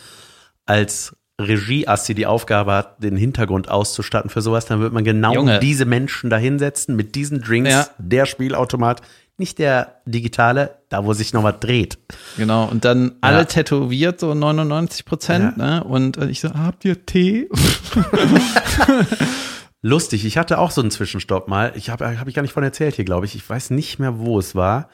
als 0.66 1.16
Regieassi 1.40 2.16
die 2.16 2.26
Aufgabe 2.26 2.74
hat, 2.74 3.04
den 3.04 3.18
Hintergrund 3.18 3.70
auszustatten 3.70 4.32
für 4.32 4.42
sowas, 4.42 4.66
dann 4.66 4.80
wird 4.82 4.94
man 4.94 5.04
genau 5.04 5.36
Junge. 5.36 5.60
diese 5.60 5.86
Menschen 5.86 6.32
da 6.32 6.38
hinsetzen 6.38 6.96
mit 6.96 7.14
diesen 7.14 7.42
Drinks, 7.42 7.70
Ja. 7.70 7.88
der 8.00 8.26
Spielautomat, 8.26 9.04
nicht 9.40 9.60
der 9.60 10.02
digitale, 10.06 10.78
da 10.90 11.06
wo 11.06 11.14
sich 11.14 11.34
noch 11.34 11.44
was 11.44 11.60
dreht. 11.60 11.98
Genau, 12.38 12.66
und 12.66 12.86
dann 12.86 13.14
alle 13.22 13.40
Ja. 13.40 13.46
tätowiert, 13.46 14.20
so 14.20 14.34
99 14.34 15.06
Prozent, 15.06 15.58
ne? 15.58 15.84
Und 15.84 16.18
äh, 16.18 16.28
ich 16.28 16.42
so, 16.42 16.54
habt 16.54 16.84
ihr 16.86 17.06
Tee? 17.06 17.50
Lustig, 19.82 20.26
ich 20.26 20.38
hatte 20.38 20.60
auch 20.60 20.72
so 20.72 20.82
einen 20.82 20.92
Zwischenstopp 20.92 21.48
mal. 21.48 21.72
Ich 21.76 21.90
habe 21.90 22.20
hab 22.20 22.28
ich 22.28 22.36
gar 22.36 22.42
nicht 22.42 22.52
von 22.54 22.64
erzählt 22.64 22.96
hier, 22.96 23.06
glaube 23.06 23.26
ich. 23.26 23.36
Ich 23.36 23.50
weiß 23.50 23.70
nicht 23.70 23.98
mehr, 24.00 24.20
wo 24.20 24.38
es 24.38 24.54
war. 24.56 24.90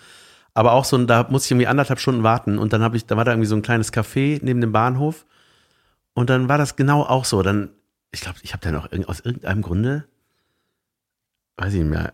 Aber 0.53 0.73
auch 0.73 0.85
so, 0.85 0.97
da 1.05 1.23
musste 1.29 1.47
ich 1.47 1.51
irgendwie 1.51 1.67
anderthalb 1.67 1.99
Stunden 1.99 2.23
warten 2.23 2.57
und 2.59 2.71
dann 2.71 2.81
habe 2.81 2.95
ich, 2.95 3.05
da 3.05 3.17
war 3.17 3.25
da 3.25 3.31
irgendwie 3.31 3.47
so 3.47 3.55
ein 3.55 3.61
kleines 3.61 3.91
Café 3.91 4.39
neben 4.41 4.61
dem 4.61 4.71
Bahnhof 4.71 5.25
und 6.13 6.29
dann 6.29 6.47
war 6.47 6.57
das 6.57 6.75
genau 6.77 7.01
auch 7.03 7.25
so. 7.25 7.41
Dann, 7.41 7.71
ich 8.11 8.21
glaube, 8.21 8.37
ich 8.41 8.53
habe 8.53 8.61
dann 8.63 8.75
auch 8.77 8.87
aus 9.09 9.19
irgendeinem 9.19 9.61
Grunde, 9.61 10.05
weiß 11.57 11.73
ich 11.73 11.79
nicht 11.81 11.89
mehr, 11.89 12.13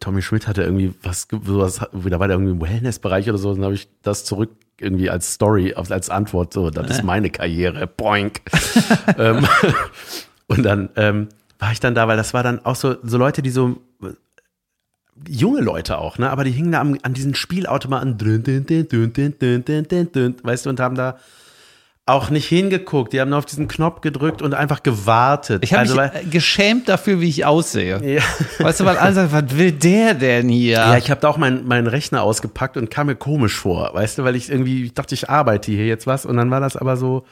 Tommy 0.00 0.22
Schmidt 0.22 0.48
hatte 0.48 0.62
irgendwie 0.62 0.94
was, 1.02 1.28
sowas, 1.30 1.78
da 1.78 1.88
war 1.92 2.28
der 2.28 2.36
irgendwie 2.36 2.52
im 2.52 2.60
Wellness-Bereich 2.60 3.28
oder 3.28 3.38
so, 3.38 3.54
dann 3.54 3.64
habe 3.64 3.74
ich 3.74 3.88
das 4.02 4.24
zurück 4.24 4.50
irgendwie 4.78 5.10
als 5.10 5.34
Story, 5.34 5.74
als 5.74 6.10
Antwort, 6.10 6.52
so, 6.52 6.70
das 6.70 6.90
ist 6.90 7.04
meine 7.04 7.30
Karriere, 7.30 7.86
boink. 7.86 8.40
Ähm, 9.18 9.46
und 10.46 10.62
dann 10.62 10.88
ähm, 10.96 11.28
war 11.58 11.72
ich 11.72 11.80
dann 11.80 11.94
da, 11.94 12.08
weil 12.08 12.16
das 12.16 12.34
war 12.34 12.42
dann 12.42 12.64
auch 12.64 12.76
so, 12.76 12.96
so 13.02 13.18
Leute, 13.18 13.42
die 13.42 13.50
so 13.50 13.80
junge 15.28 15.60
Leute 15.60 15.98
auch, 15.98 16.18
ne? 16.18 16.30
Aber 16.30 16.44
die 16.44 16.50
hingen 16.50 16.72
da 16.72 16.80
am, 16.80 16.98
an 17.02 17.14
diesen 17.14 17.34
Spielautomaten, 17.34 18.20
weißt 18.20 20.66
du, 20.66 20.70
und 20.70 20.80
haben 20.80 20.94
da 20.94 21.18
auch 22.04 22.30
nicht 22.30 22.48
hingeguckt. 22.48 23.12
Die 23.12 23.20
haben 23.20 23.30
nur 23.30 23.38
auf 23.38 23.46
diesen 23.46 23.68
Knopf 23.68 24.00
gedrückt 24.00 24.42
und 24.42 24.54
einfach 24.54 24.82
gewartet. 24.82 25.62
Ich 25.62 25.72
habe 25.72 25.82
also, 25.82 25.94
mich 25.94 26.12
weil, 26.12 26.22
äh, 26.22 26.24
geschämt 26.24 26.88
dafür, 26.88 27.20
wie 27.20 27.28
ich 27.28 27.44
aussehe. 27.44 28.02
ja. 28.04 28.22
Weißt 28.58 28.80
du, 28.80 28.84
weil 28.84 28.96
alle 28.96 29.14
sagen, 29.14 29.32
was 29.32 29.56
will 29.56 29.72
der 29.72 30.14
denn 30.14 30.48
hier? 30.48 30.78
Ja, 30.78 30.96
ich 30.96 31.10
habe 31.10 31.20
da 31.20 31.28
auch 31.28 31.36
meinen 31.36 31.66
meinen 31.66 31.86
Rechner 31.86 32.22
ausgepackt 32.22 32.76
und 32.76 32.90
kam 32.90 33.06
mir 33.06 33.14
komisch 33.14 33.54
vor, 33.54 33.90
weißt 33.94 34.18
du, 34.18 34.24
weil 34.24 34.34
ich 34.34 34.50
irgendwie 34.50 34.84
ich 34.86 34.94
dachte, 34.94 35.14
ich 35.14 35.30
arbeite 35.30 35.70
hier 35.70 35.86
jetzt 35.86 36.06
was 36.06 36.26
und 36.26 36.36
dann 36.36 36.50
war 36.50 36.60
das 36.60 36.76
aber 36.76 36.96
so, 36.96 37.24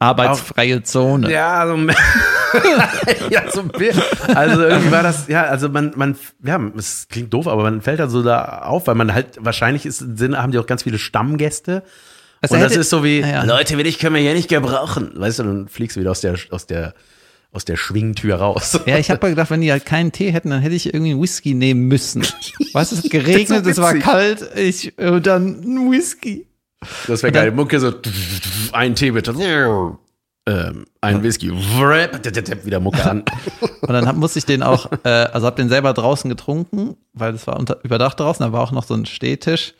Arbeitsfreie 0.00 0.82
Zone. 0.84 1.30
ja, 1.30 1.66
so, 1.66 1.76
ja, 3.30 3.50
so. 3.50 3.64
Also 4.32 4.62
irgendwie 4.62 4.92
war 4.92 5.02
das, 5.02 5.26
ja, 5.26 5.44
also 5.44 5.68
man, 5.68 5.92
man, 5.96 6.16
ja, 6.44 6.60
es 6.76 7.08
klingt 7.08 7.34
doof, 7.34 7.48
aber 7.48 7.64
man 7.64 7.82
fällt 7.82 7.98
da 7.98 8.08
so 8.08 8.22
da 8.22 8.60
auf, 8.62 8.86
weil 8.86 8.94
man 8.94 9.12
halt, 9.12 9.38
wahrscheinlich 9.40 9.86
ist, 9.86 10.00
haben 10.02 10.52
die 10.52 10.58
auch 10.58 10.66
ganz 10.66 10.84
viele 10.84 10.98
Stammgäste. 10.98 11.82
Also 12.40 12.54
und 12.54 12.60
das 12.60 12.72
hätte- 12.72 12.80
ist 12.80 12.90
so 12.90 13.02
wie, 13.04 13.20
Ja. 13.20 13.44
Leute, 13.44 13.76
will 13.78 13.86
ich 13.86 13.98
können 13.98 14.14
wir 14.14 14.22
hier 14.22 14.34
nicht 14.34 14.48
gebrauchen. 14.48 15.10
Weißt 15.14 15.38
du, 15.40 15.42
dann 15.44 15.68
fliegst 15.68 15.96
du 15.96 16.00
wieder 16.00 16.10
aus 16.12 16.20
der, 16.20 16.36
aus 16.50 16.66
der, 16.66 16.94
aus 17.52 17.64
der 17.64 17.76
Schwingtür 17.76 18.36
raus. 18.36 18.78
Ja, 18.86 18.98
ich 18.98 19.10
habe 19.10 19.20
mal 19.22 19.30
gedacht, 19.30 19.50
wenn 19.50 19.60
die 19.60 19.72
halt 19.72 19.86
keinen 19.86 20.12
Tee 20.12 20.30
hätten, 20.30 20.50
dann 20.50 20.60
hätte 20.60 20.74
ich 20.74 20.92
irgendwie 20.92 21.12
einen 21.12 21.22
Whisky 21.22 21.54
nehmen 21.54 21.88
müssen. 21.88 22.22
Weißt 22.72 22.92
du, 22.92 22.96
es 22.96 23.04
hat 23.04 23.10
geregnet, 23.10 23.66
es 23.66 23.78
war 23.78 23.94
kalt, 23.94 24.48
ich, 24.56 24.96
und 24.98 25.26
dann 25.26 25.60
ein 25.64 25.90
Whisky. 25.90 26.46
Das 27.08 27.22
wäre 27.22 27.32
geil. 27.32 27.50
Mucke 27.50 27.80
so, 27.80 27.92
ein 28.72 28.94
Tee 28.94 29.10
bitte. 29.10 29.34
Ähm, 30.46 30.84
ein 31.00 31.22
Whisky. 31.22 31.50
Wieder 31.52 32.80
Mucke 32.80 33.04
an. 33.04 33.24
Und 33.82 33.92
dann 33.92 34.06
hab, 34.06 34.16
musste 34.16 34.38
ich 34.38 34.46
den 34.46 34.62
auch, 34.62 34.90
äh, 35.04 35.08
also 35.08 35.46
hab 35.46 35.56
den 35.56 35.68
selber 35.68 35.92
draußen 35.92 36.28
getrunken, 36.30 36.96
weil 37.12 37.32
das 37.32 37.46
war 37.46 37.58
unter, 37.58 37.78
überdacht 37.84 38.18
draußen, 38.20 38.44
da 38.46 38.52
war 38.52 38.62
auch 38.62 38.72
noch 38.72 38.84
so 38.84 38.94
ein 38.94 39.04
Stehtisch. 39.06 39.74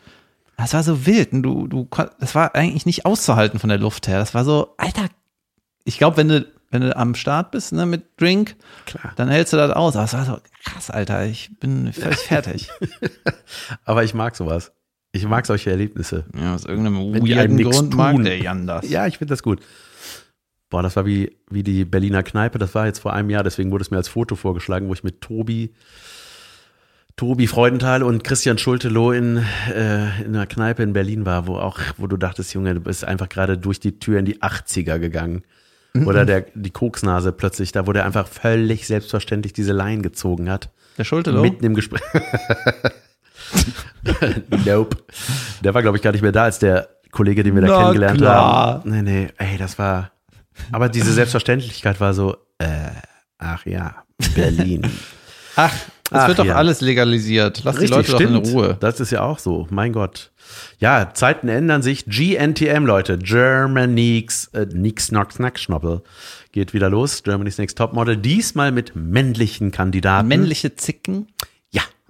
Das 0.59 0.75
war 0.75 0.83
so 0.83 1.07
wild. 1.07 1.33
Und 1.33 1.43
du, 1.45 1.67
du, 1.67 1.89
das 2.21 2.35
war 2.35 2.55
eigentlich 2.55 2.85
nicht 2.85 3.07
auszuhalten 3.07 3.59
von 3.59 3.69
der 3.71 3.79
Luft 3.79 4.09
her. 4.09 4.19
Das 4.19 4.35
war 4.35 4.45
so, 4.45 4.75
Alter, 4.77 5.07
ich 5.85 5.97
glaube, 5.99 6.17
wenn 6.19 6.29
du, 6.29 6.47
wenn 6.71 6.83
du 6.83 6.95
am 6.97 7.15
Start 7.15 7.53
bist, 7.53 7.73
ne, 7.73 7.87
mit 7.87 8.21
Drink, 8.21 8.57
Klar. 8.85 9.13
dann 9.17 9.29
hältst 9.29 9.53
du 9.55 9.57
das 9.57 9.71
aus. 9.71 9.97
Aber 9.97 10.05
es 10.05 10.13
war 10.13 10.25
so, 10.27 10.39
krass, 10.65 10.91
Alter, 10.91 11.25
ich 11.25 11.51
bin 11.61 11.93
völlig 11.93 12.19
fertig. 12.19 12.69
Aber 13.85 14.05
ich 14.05 14.13
mag 14.15 14.37
sowas. 14.37 14.73
Ich 15.13 15.25
mag 15.27 15.47
solche 15.47 15.71
Erlebnisse. 15.71 16.25
ja, 16.39 16.55
aus 16.55 16.67
irgendeinem 16.67 17.15
Wenn 17.15 17.27
weirden 17.27 17.63
Grund 17.63 17.95
mag 17.95 18.15
tun. 18.17 18.25
der 18.25 18.39
Jan 18.39 18.67
das. 18.67 18.89
Ja, 18.91 19.07
ich 19.07 19.17
finde 19.19 19.33
das 19.33 19.43
gut. 19.43 19.61
Boah, 20.69 20.83
das 20.83 20.97
war 20.97 21.07
wie, 21.07 21.39
wie 21.49 21.63
die 21.63 21.87
Berliner 21.87 22.23
Kneipe. 22.23 22.59
Das 22.59 22.75
war 22.75 22.85
jetzt 22.85 22.99
vor 22.99 23.15
einem 23.15 23.31
Jahr, 23.31 23.43
deswegen 23.43 23.71
wurde 23.71 23.83
es 23.83 23.91
mir 23.91 23.97
als 23.97 24.09
Foto 24.09 24.35
vorgeschlagen, 24.37 24.89
wo 24.89 24.93
ich 24.93 25.03
mit 25.05 25.23
Tobi, 25.23 25.73
Tobi 27.19 27.49
Freudenthal 27.49 28.05
und 28.05 28.23
Christian 28.23 28.59
Schulteloh 28.59 29.11
in, 29.11 29.45
äh, 29.75 30.23
in 30.23 30.37
einer 30.37 30.47
Kneipe 30.47 30.85
in 30.85 30.93
Berlin 30.93 31.27
war, 31.27 31.49
wo 31.49 31.57
auch, 31.57 31.81
wo 31.97 32.07
du 32.07 32.17
dachtest, 32.17 32.55
Junge, 32.55 32.75
du 32.75 32.81
bist 32.81 33.05
einfach 33.05 33.29
gerade 33.29 33.59
durch 33.59 33.81
die 33.81 33.99
Tür 33.99 34.21
in 34.21 34.25
die 34.25 34.41
80er 34.41 35.01
gegangen. 35.01 35.43
Oder 36.07 36.25
der, 36.25 36.45
die 36.55 36.71
Koksnase 36.71 37.33
plötzlich, 37.33 37.73
da 37.73 37.89
wo 37.89 37.93
der 37.93 38.05
einfach 38.05 38.29
völlig 38.29 38.87
selbstverständlich 38.87 39.53
diese 39.53 39.73
Line 39.73 40.03
gezogen 40.03 40.49
hat. 40.49 40.71
Der 40.97 41.03
Schulterloh? 41.03 41.43
Mitten 41.43 41.65
im 41.65 41.75
Gespräch. 41.75 42.03
nope. 44.65 44.97
Der 45.65 45.75
war, 45.75 45.83
glaube 45.83 45.97
ich, 45.97 46.03
gar 46.05 46.13
nicht 46.13 46.23
mehr 46.23 46.31
da, 46.31 46.45
als 46.45 46.61
der 46.61 46.89
Kollege, 47.11 47.43
den 47.43 47.57
wir 47.57 47.63
da 47.63 47.69
Na 47.69 47.79
kennengelernt 47.79 48.19
klar. 48.19 48.53
haben. 48.53 48.91
Nee, 48.91 49.03
nee, 49.03 49.29
ey, 49.39 49.59
das 49.59 49.77
war. 49.77 50.13
Aber 50.71 50.89
diese 50.89 51.13
Selbstverständlichkeit 51.13 52.01
war 52.01 52.15
so, 52.15 52.37
äh, 52.59 52.91
ach 53.39 53.67
ja, 53.67 54.05
Berlin. 54.37 54.87
Ach, 55.57 55.75
es 56.11 56.19
Ach, 56.21 56.29
wird 56.29 56.39
doch 56.39 56.47
ja. 56.47 56.55
alles 56.55 56.81
legalisiert. 56.81 57.63
Lass 57.65 57.77
die 57.77 57.87
Leute 57.87 58.13
doch 58.13 58.21
in 58.21 58.35
Ruhe. 58.35 58.77
Das 58.81 58.99
ist 58.99 59.11
ja 59.11 59.23
auch 59.23 59.39
so, 59.39 59.67
mein 59.71 59.93
Gott. 59.93 60.31
Ja, 60.79 61.11
Zeiten 61.13 61.49
ändern 61.49 61.83
sich. 61.83 62.07
GNTM, 62.07 62.87
Leute. 62.87 63.19
Germany's, 63.19 64.49
äh, 64.55 64.67
Nix, 64.73 65.09
Knock, 65.09 65.33
Snack, 65.33 65.59
Schnoppel. 65.59 66.03
Geht 66.53 66.73
wieder 66.73 66.89
los. 66.89 67.23
Germany's 67.23 67.59
Next 67.59 67.77
Topmodel. 67.77 68.17
Diesmal 68.17 68.73
mit 68.73 68.97
männlichen 68.97 69.71
Kandidaten. 69.71 70.29
Männliche 70.29 70.77
Zicken? 70.77 71.27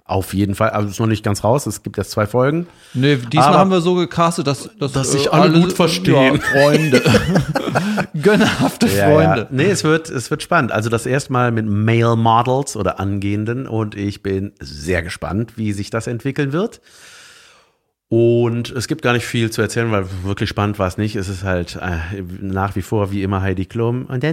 Ja, 0.09 0.15
auf 0.15 0.33
jeden 0.33 0.55
Fall. 0.55 0.69
Also 0.71 0.89
ist 0.89 0.99
noch 0.99 1.07
nicht 1.07 1.23
ganz 1.23 1.43
raus. 1.43 1.65
Es 1.65 1.83
gibt 1.83 1.97
jetzt 1.97 2.11
zwei 2.11 2.25
Folgen. 2.27 2.67
Nee, 2.93 3.17
diesmal 3.17 3.49
Aber- 3.49 3.57
haben 3.59 3.71
wir 3.71 3.81
so 3.81 3.95
gecastet, 3.95 4.47
dass, 4.47 4.69
dass, 4.79 4.91
Dass 4.91 5.11
sich 5.11 5.31
alle 5.31 5.61
gut 5.61 5.73
verstehen. 5.73 6.41
Ja, 6.53 6.61
Freunde. 6.61 7.01
Gönnerhafte 8.21 8.87
Freunde. 8.87 9.41
Ja. 9.41 9.47
Nee, 9.51 9.69
es 9.69 9.83
wird, 9.83 10.09
es 10.09 10.29
wird 10.31 10.41
spannend. 10.43 10.71
Also 10.71 10.89
das 10.89 11.05
erste 11.05 11.31
Mal 11.33 11.51
mit 11.51 11.65
Male 11.67 12.15
Models 12.15 12.75
oder 12.75 12.99
Angehenden 12.99 13.67
und 13.67 13.95
ich 13.95 14.23
bin 14.23 14.53
sehr 14.59 15.03
gespannt, 15.03 15.53
wie 15.57 15.73
sich 15.73 15.89
das 15.89 16.07
entwickeln 16.07 16.51
wird. 16.51 16.81
Und 18.11 18.71
es 18.71 18.87
gibt 18.87 19.03
gar 19.03 19.13
nicht 19.13 19.25
viel 19.25 19.51
zu 19.51 19.61
erzählen, 19.61 19.91
weil 19.91 20.05
wirklich 20.23 20.49
spannend 20.49 20.79
war 20.79 20.87
es 20.87 20.97
nicht. 20.97 21.15
Es 21.15 21.29
ist 21.29 21.43
halt 21.43 21.75
äh, 21.75 22.23
nach 22.41 22.75
wie 22.75 22.81
vor 22.81 23.11
wie 23.11 23.21
immer 23.21 23.41
Heidi 23.41 23.65
Klum. 23.65 24.07
Also 24.09 24.27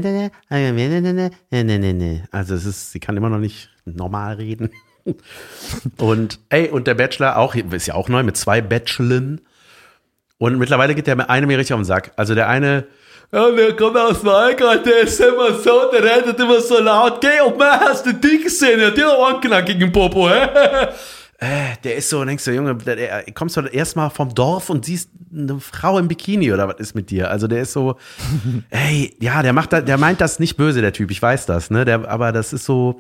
es 2.55 2.65
ist, 2.65 2.93
sie 2.93 3.01
kann 3.01 3.17
immer 3.19 3.29
noch 3.29 3.39
nicht 3.39 3.69
normal 3.85 4.37
reden. 4.37 4.71
Und 5.99 6.39
ey, 6.49 6.69
und 6.69 6.87
der 6.87 6.95
Bachelor 6.95 7.37
auch, 7.37 7.55
ist 7.55 7.87
ja 7.87 7.95
auch 7.95 8.09
neu 8.09 8.23
mit 8.23 8.37
zwei 8.37 8.61
Bachelorn. 8.61 9.41
Und 10.39 10.59
mittlerweile 10.59 10.95
geht 10.95 11.07
der 11.07 11.31
eine 11.31 11.47
mir 11.47 11.59
richtig 11.59 11.75
auf 11.75 11.81
den 11.81 11.85
Sack. 11.85 12.13
Also 12.17 12.35
der 12.35 12.49
eine, 12.49 12.87
ja, 13.33 13.51
der 13.51 13.75
kommt 13.75 13.97
aus 13.97 14.25
Walgrad, 14.25 14.87
der 14.87 15.01
ist 15.01 15.19
immer 15.21 15.55
so, 15.55 15.91
der 15.91 16.03
redet 16.05 16.39
immer 16.39 16.61
so 16.61 16.81
laut. 16.81 17.21
Geh, 17.21 17.41
ob 17.45 17.59
man 17.59 17.81
hast 17.81 18.07
du 18.07 18.13
die 18.13 18.43
gesehen? 18.43 18.79
Der 18.95 19.07
hat 19.07 19.43
knackigen 19.43 19.93
Popo, 19.93 20.29
hä? 20.29 20.49
Äh, 21.39 21.77
der 21.85 21.97
ist 21.97 22.09
so, 22.09 22.25
denkst 22.25 22.47
du, 22.47 22.53
Junge, 22.53 22.75
der, 22.77 22.97
der, 22.97 23.25
kommst 23.35 23.59
du 23.59 23.61
erstmal 23.61 24.09
vom 24.09 24.35
Dorf 24.35 24.71
und 24.71 24.87
siehst 24.87 25.11
eine 25.31 25.61
Frau 25.61 25.99
im 25.99 26.09
Bikini 26.09 26.51
oder 26.51 26.67
was 26.67 26.77
ist 26.81 26.95
mit 26.95 27.11
dir? 27.11 27.31
Also 27.31 27.47
der 27.47 27.61
ist 27.61 27.75
so, 27.75 27.97
ey, 28.71 29.15
ja, 29.21 29.43
der 29.43 29.53
macht 29.53 29.71
da, 29.71 29.83
der 29.83 29.99
meint 29.99 30.23
das 30.23 30.39
nicht 30.39 30.57
böse, 30.57 30.81
der 30.81 30.95
Typ, 30.95 31.11
ich 31.11 31.21
weiß 31.21 31.45
das, 31.45 31.69
ne? 31.71 31.85
Der, 31.85 32.09
aber 32.09 32.33
das 32.33 32.55
ist 32.55 32.65
so, 32.65 32.97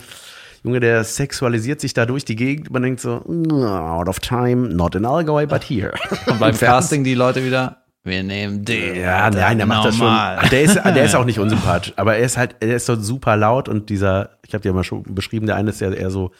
Junge, 0.66 0.80
der 0.80 1.04
sexualisiert 1.04 1.80
sich 1.80 1.94
da 1.94 2.06
durch 2.06 2.24
die 2.24 2.34
Gegend. 2.34 2.72
Man 2.72 2.82
denkt 2.82 3.00
so, 3.00 3.22
"Mm, 3.24 3.52
out 3.62 4.08
of 4.08 4.18
time, 4.18 4.68
not 4.74 4.96
in 4.96 5.04
Allgäu, 5.04 5.46
but 5.46 5.62
here. 5.62 5.94
Und 6.26 6.40
beim 6.40 6.58
Casting 6.58 7.04
die 7.04 7.14
Leute 7.14 7.44
wieder, 7.44 7.84
wir 8.02 8.24
nehmen 8.24 8.64
den. 8.64 8.96
Ja, 8.96 9.30
nein, 9.30 9.58
der 9.58 9.66
macht 9.68 9.86
das 9.86 9.96
schon. 9.96 10.12
Der 10.50 10.62
ist, 10.62 10.74
der 10.74 11.04
ist 11.04 11.14
auch 11.14 11.24
nicht 11.24 11.38
unsympathisch, 11.40 11.92
aber 11.96 12.16
er 12.16 12.24
ist 12.24 12.36
halt, 12.36 12.56
er 12.58 12.74
ist 12.74 12.86
so 12.86 12.96
super 12.96 13.36
laut 13.36 13.68
und 13.68 13.90
dieser, 13.90 14.30
ich 14.44 14.54
habe 14.54 14.62
dir 14.62 14.72
mal 14.72 14.82
schon 14.82 15.04
beschrieben, 15.14 15.46
der 15.46 15.54
eine 15.54 15.70
ist 15.70 15.80
ja 15.80 15.90
eher 15.92 16.10
so 16.10 16.32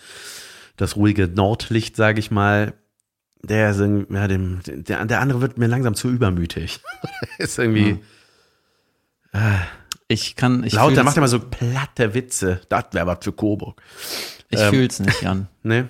das 0.77 0.97
ruhige 0.97 1.29
Nordlicht, 1.29 1.95
sage 1.95 2.19
ich 2.19 2.33
mal. 2.33 2.75
der 3.45 3.71
ist 3.71 3.79
irgendwie, 3.79 4.13
ja, 4.13 4.27
dem, 4.27 4.59
der, 4.67 5.05
der 5.05 5.21
andere 5.21 5.41
wird 5.41 5.57
mir 5.57 5.69
langsam 5.69 5.95
zu 5.95 6.09
übermütig. 6.11 6.81
ist 7.39 7.59
irgendwie 7.61 8.01
Ich 10.09 10.37
kann, 10.37 10.63
ich 10.65 10.73
laut, 10.75 10.91
der 10.91 10.99
fühl's- 10.99 11.05
macht 11.05 11.17
immer 11.17 11.29
so 11.29 11.41
platte 11.41 12.15
Witze. 12.15 12.61
Das 12.69 12.85
wäre 12.93 13.07
was 13.07 13.19
für 13.23 13.33
Coburg. 13.33 13.81
ich 14.51 14.61
ähm, 14.61 14.71
fühl's 14.71 15.01
nicht, 15.01 15.23
Jan. 15.23 15.49
Ne? 15.63 15.89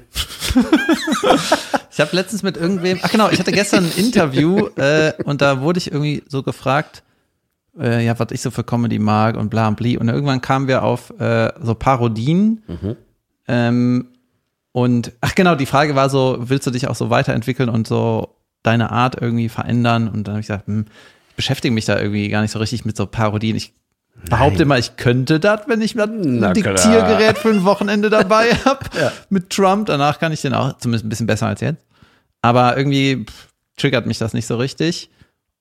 Ich 1.91 2.01
habe 2.01 2.15
letztens 2.17 2.43
mit 2.43 2.57
irgendwem, 2.57 2.99
ach 3.03 3.11
genau, 3.11 3.29
ich 3.31 3.39
hatte 3.39 3.53
gestern 3.53 3.85
ein 3.85 3.93
Interview 3.97 4.67
äh, 4.77 5.13
und 5.25 5.43
da 5.43 5.61
wurde 5.61 5.79
ich 5.79 5.91
irgendwie 5.93 6.23
so 6.29 6.43
gefragt, 6.43 7.03
äh, 7.79 8.05
ja, 8.05 8.19
was 8.19 8.29
ich 8.33 8.41
so 8.41 8.51
für 8.51 8.65
Comedy 8.65 8.99
mag 8.99 9.37
und 9.37 9.51
bla 9.51 9.69
und 9.69 9.77
bli. 9.77 9.99
Und 9.99 10.09
irgendwann 10.09 10.41
kamen 10.41 10.67
wir 10.69 10.83
auf 10.83 11.11
äh, 11.21 11.53
so 11.63 11.75
Parodien. 11.75 12.63
Ähm, 13.49 14.09
und 14.73 15.13
ach 15.21 15.35
genau, 15.35 15.55
die 15.55 15.67
Frage 15.67 15.95
war 15.95 16.09
so, 16.11 16.37
willst 16.41 16.67
du 16.67 16.71
dich 16.71 16.89
auch 16.89 16.95
so 16.97 17.11
weiterentwickeln 17.11 17.69
und 17.69 17.87
so 17.87 18.37
deine 18.63 18.91
Art 18.93 19.21
irgendwie 19.21 19.49
verändern? 19.49 20.09
Und 20.09 20.25
dann 20.27 20.35
habe 20.35 20.41
ich 20.41 20.47
gesagt, 20.47 20.67
hm, 20.67 20.87
ich 21.31 21.37
beschäftige 21.37 21.73
mich 21.75 21.85
da 21.85 21.99
irgendwie 21.99 22.29
gar 22.29 22.43
nicht 22.43 22.51
so 22.51 22.59
richtig 22.59 22.85
mit 22.87 22.97
so 22.97 23.07
Parodien. 23.07 23.57
Ich 23.57 23.75
behaupte 24.29 24.65
mal, 24.65 24.79
ich 24.79 24.97
könnte 24.97 25.41
das, 25.41 25.63
wenn 25.67 25.81
ich 25.81 25.95
mal 25.95 26.07
Na 26.07 26.49
ein 26.49 26.55
klar. 26.55 26.75
Diktiergerät 26.75 27.39
für 27.39 27.51
ein 27.51 27.65
Wochenende 27.65 28.11
dabei 28.11 28.55
habe 28.65 29.13
mit 29.31 29.51
Trump. 29.51 29.87
Danach 29.87 30.19
kann 30.19 30.33
ich 30.33 30.43
den 30.43 30.55
auch 30.55 30.77
zumindest 30.79 31.05
ein 31.05 31.09
bisschen 31.09 31.27
besser 31.27 31.47
als 31.47 31.61
jetzt. 31.61 31.85
Aber 32.43 32.77
irgendwie 32.77 33.25
pff, 33.25 33.49
triggert 33.77 34.07
mich 34.07 34.19
das 34.19 34.33
nicht 34.33 34.47
so 34.47 34.57
richtig. 34.57 35.11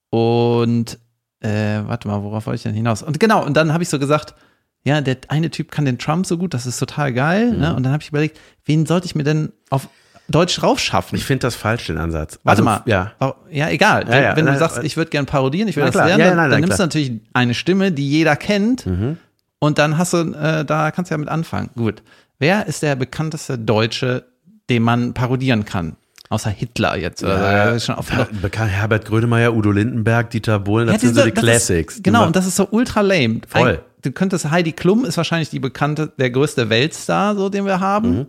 Und 0.09 0.99
äh, 1.41 1.81
warte 1.85 2.07
mal, 2.07 2.23
worauf 2.23 2.45
wollte 2.45 2.57
ich 2.57 2.63
denn 2.63 2.73
hinaus? 2.73 3.03
Und 3.03 3.19
genau, 3.19 3.45
und 3.45 3.55
dann 3.55 3.73
habe 3.73 3.83
ich 3.83 3.89
so 3.89 3.99
gesagt, 3.99 4.35
ja, 4.83 5.01
der 5.01 5.17
eine 5.29 5.49
Typ 5.49 5.71
kann 5.71 5.85
den 5.85 5.97
Trump 5.97 6.25
so 6.25 6.37
gut, 6.37 6.53
das 6.53 6.65
ist 6.65 6.79
total 6.79 7.11
geil. 7.11 7.51
Ne? 7.51 7.69
Mhm. 7.69 7.75
Und 7.75 7.83
dann 7.83 7.91
habe 7.91 8.03
ich 8.03 8.09
überlegt, 8.09 8.39
wen 8.65 8.85
sollte 8.85 9.07
ich 9.07 9.15
mir 9.15 9.23
denn 9.23 9.51
auf 9.69 9.89
Deutsch 10.27 10.61
raufschaffen? 10.63 11.17
Ich 11.17 11.25
finde 11.25 11.41
das 11.41 11.55
falsch, 11.55 11.87
den 11.87 11.97
Ansatz. 11.97 12.39
Warte 12.43 12.61
Also, 12.61 12.63
mal. 12.63 12.81
Ja. 12.85 13.11
Oh, 13.19 13.33
Ja, 13.51 13.69
egal. 13.69 14.03
Ja, 14.05 14.09
wenn 14.11 14.23
ja, 14.23 14.35
wenn 14.37 14.45
du 14.47 14.57
sagst, 14.57 14.77
äh, 14.79 14.83
ich 14.85 14.97
würde 14.97 15.11
gern 15.11 15.25
parodieren, 15.25 15.67
ich 15.67 15.75
will 15.75 15.83
Na 15.83 15.87
das 15.87 15.93
klar. 15.95 16.07
lernen, 16.07 16.19
Ja, 16.21 16.25
ja, 16.25 16.31
dann, 16.31 16.37
nein, 16.43 16.49
dann 16.51 16.59
nimmst 16.61 16.73
du 16.73 16.75
klar. 16.77 16.87
natürlich 16.87 17.11
eine 17.33 17.53
Stimme, 17.53 17.91
die 17.91 18.09
jeder 18.09 18.35
kennt. 18.35 18.85
Mhm. 18.85 19.17
Und 19.59 19.77
dann 19.77 19.97
hast 19.97 20.13
du, 20.13 20.17
äh, 20.33 20.65
da 20.65 20.91
kannst 20.91 21.11
du 21.11 21.13
ja 21.13 21.17
mit 21.17 21.29
anfangen. 21.29 21.69
Gut. 21.75 22.01
Wer 22.39 22.65
ist 22.67 22.81
der 22.83 22.95
bekannteste 22.95 23.57
Deutsche, 23.57 24.25
den 24.69 24.83
man 24.83 25.13
parodieren 25.13 25.63
kann? 25.65 25.95
Außer 26.29 26.49
Hitler 26.49 26.97
jetzt. 26.97 27.21
Ist 27.21 27.85
schon 27.85 27.95
Ja, 28.17 28.27
bekannt, 28.41 28.71
Herbert 28.71 29.05
Grönemeyer, 29.05 29.53
Udo 29.55 29.71
Lindenberg, 29.71 30.31
Dieter 30.31 30.59
Bohlen, 30.59 30.87
das 30.87 30.95
Ja, 30.95 30.99
sind 30.99 31.15
so 31.15 31.21
diese- 31.21 31.33
die 31.33 31.39
Classics. 31.39 31.95
Ist, 31.97 32.03
genau, 32.03 32.25
und 32.25 32.35
das 32.35 32.47
ist 32.47 32.55
so 32.55 32.67
ultra 32.71 33.01
lame. 33.01 33.41
Voll. 33.47 33.69
Ein- 33.73 33.79
Du 34.01 34.11
könntest, 34.11 34.51
Heidi 34.51 34.71
Klum 34.71 35.03
ist 35.05 35.17
wahrscheinlich 35.17 35.49
die 35.49 35.57
bekannte, 35.59 36.11
der 36.19 36.29
größte 36.29 36.69
Weltstar, 36.69 37.35
so 37.35 37.49
den 37.49 37.65
wir 37.65 37.79
haben. 37.79 38.17
Mhm. 38.17 38.25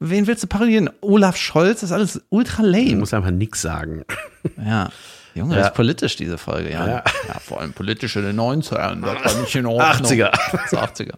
Wen 0.00 0.26
willst 0.26 0.42
du 0.44 0.46
parodieren? 0.46 0.90
Olaf 1.00 1.36
Scholz, 1.36 1.80
das 1.80 1.90
ist 1.90 1.92
alles 1.94 2.20
ultra 2.28 2.62
Du 2.62 2.68
lame. 2.68 2.96
musst 2.96 3.14
einfach 3.14 3.30
nichts 3.30 3.62
sagen. 3.62 4.04
Ja. 4.64 4.90
Junge, 5.34 5.54
Ja. 5.54 5.58
das 5.60 5.68
ist 5.68 5.74
politisch, 5.74 6.16
diese 6.16 6.38
Folge, 6.38 6.70
ja. 6.72 6.86
Ja. 6.86 7.04
Ja, 7.28 7.38
vor 7.40 7.60
allem 7.60 7.72
politisch 7.72 8.16
in 8.16 8.22
den 8.22 8.38
90ern, 8.40 9.00
das 9.02 9.34
war 9.34 9.40
nicht 9.42 9.54
in 9.54 9.66
Ordnung. 9.66 10.10
80er. 10.10 10.30
Das 10.52 10.72
war 10.72 10.84
80er. 10.88 11.14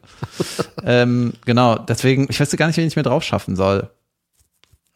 ähm, 0.85 1.33
genau, 1.45 1.77
deswegen, 1.79 2.27
ich 2.29 2.41
weiß 2.41 2.51
gar 2.57 2.67
nicht, 2.67 2.77
wen 2.77 2.87
ich 2.87 2.97
mir 2.97 3.03
drauf 3.03 3.23
schaffen 3.23 3.57
soll. 3.57 3.89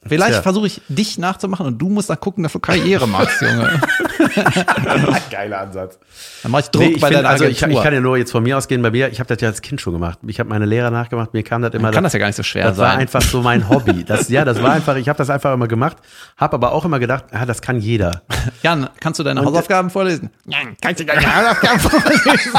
Vielleicht 0.06 0.32
Tja. 0.32 0.42
versuche 0.42 0.66
ich 0.66 0.82
dich 0.88 1.18
nachzumachen 1.18 1.66
und 1.66 1.78
du 1.78 1.88
musst 1.88 2.10
dann 2.10 2.20
gucken, 2.20 2.42
dass 2.42 2.52
du 2.52 2.58
Karriere 2.58 3.06
machst, 3.08 3.40
Junge. 3.40 3.80
Geiler 5.30 5.60
Ansatz. 5.60 5.98
Dann 6.42 6.52
mach 6.52 6.60
ich 6.60 6.68
Druck 6.70 6.82
Nee, 6.84 6.90
ich 6.92 7.00
bei 7.00 7.08
find, 7.08 7.18
deiner 7.18 7.28
also 7.30 7.44
Agentur. 7.44 7.68
ich, 7.68 7.76
ich 7.76 7.82
kann 7.82 7.94
ja 7.94 8.00
nur 8.00 8.16
jetzt 8.16 8.32
von 8.32 8.42
mir 8.42 8.58
ausgehen, 8.58 8.82
bei 8.82 8.90
mir, 8.90 9.08
ich 9.10 9.18
habe 9.20 9.28
das 9.28 9.40
ja 9.40 9.48
als 9.48 9.62
Kind 9.62 9.80
schon 9.80 9.92
gemacht. 9.94 10.18
Ich 10.26 10.38
habe 10.40 10.48
meine 10.50 10.66
Lehrer 10.66 10.90
nachgemacht, 10.90 11.32
mir 11.32 11.42
kam 11.42 11.62
das 11.62 11.72
immer. 11.74 11.90
kann 11.90 12.04
das 12.04 12.12
ja 12.12 12.18
gar 12.18 12.26
nicht 12.26 12.36
so 12.36 12.42
schwer 12.42 12.68
das 12.68 12.78
war 12.78 12.90
sein. 12.90 13.00
einfach 13.00 13.22
so 13.22 13.42
mein 13.42 13.68
Hobby. 13.68 14.04
Das, 14.14 14.28
ja, 14.28 14.44
das 14.44 14.62
war 14.62 14.72
einfach, 14.72 14.96
ich 14.96 15.08
habe 15.08 15.16
das 15.16 15.30
einfach 15.30 15.54
immer 15.54 15.66
gemacht, 15.66 15.96
habe 16.36 16.54
aber 16.54 16.72
auch 16.72 16.84
immer 16.84 16.98
gedacht, 16.98 17.24
ja, 17.32 17.46
das 17.46 17.62
kann 17.62 17.78
jeder. 17.78 18.22
Jan, 18.62 18.88
kannst 19.00 19.18
du 19.18 19.24
deine 19.24 19.42
Hausaufgaben 19.44 19.88
vorlesen? 19.88 20.30
Jan, 20.46 20.76
kannst 20.80 21.00
du 21.00 21.04
deine 21.04 21.22
Hausaufgaben 21.34 21.80
vorlesen? 21.80 22.30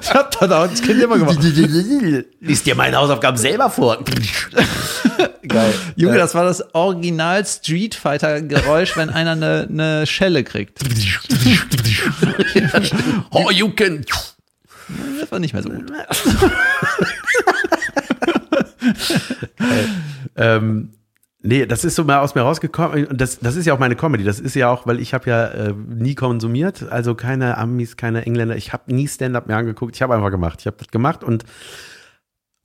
ich 0.00 0.14
hab 0.14 0.30
das 0.30 0.50
auch 0.50 0.60
als 0.62 0.82
Kind 0.82 1.02
immer 1.02 1.18
gemacht. 1.18 1.38
Lies 2.40 2.62
dir 2.62 2.74
meine 2.74 2.96
Hausaufgaben 2.96 3.36
selber 3.36 3.70
vor. 3.70 3.98
Geil. 5.48 5.74
Junge, 5.96 6.18
das 6.18 6.34
war 6.34 6.44
das 6.44 6.74
Original 6.74 7.44
Street 7.44 7.94
Fighter 7.94 8.40
Geräusch, 8.42 8.96
wenn 8.96 9.10
einer 9.10 9.32
eine, 9.32 9.66
eine 9.68 10.06
Schelle 10.06 10.44
kriegt. 10.44 10.78
Oh, 13.30 13.50
you 13.50 13.70
can. 13.70 14.04
Das 15.20 15.32
war 15.32 15.38
nicht 15.40 15.52
mehr 15.52 15.62
so 15.62 15.70
gut. 15.70 15.90
Ähm, 20.38 20.90
nee, 21.42 21.66
das 21.66 21.84
ist 21.84 21.96
so 21.96 22.04
mal 22.04 22.20
aus 22.20 22.34
mir 22.34 22.42
rausgekommen. 22.42 23.06
Und 23.06 23.20
das, 23.20 23.40
das 23.40 23.56
ist 23.56 23.66
ja 23.66 23.74
auch 23.74 23.78
meine 23.78 23.96
Comedy. 23.96 24.24
Das 24.24 24.40
ist 24.40 24.54
ja 24.54 24.70
auch, 24.70 24.86
weil 24.86 25.00
ich 25.00 25.12
habe 25.12 25.28
ja 25.28 25.46
äh, 25.46 25.74
nie 25.74 26.14
konsumiert. 26.14 26.84
Also 26.90 27.14
keine 27.14 27.58
Amis, 27.58 27.96
keine 27.96 28.24
Engländer. 28.24 28.56
Ich 28.56 28.72
habe 28.72 28.94
nie 28.94 29.08
Stand-up 29.08 29.48
mir 29.48 29.56
angeguckt. 29.56 29.96
Ich 29.96 30.02
habe 30.02 30.14
einfach 30.14 30.30
gemacht. 30.30 30.60
Ich 30.60 30.66
habe 30.66 30.76
das 30.78 30.88
gemacht 30.88 31.24
und 31.24 31.44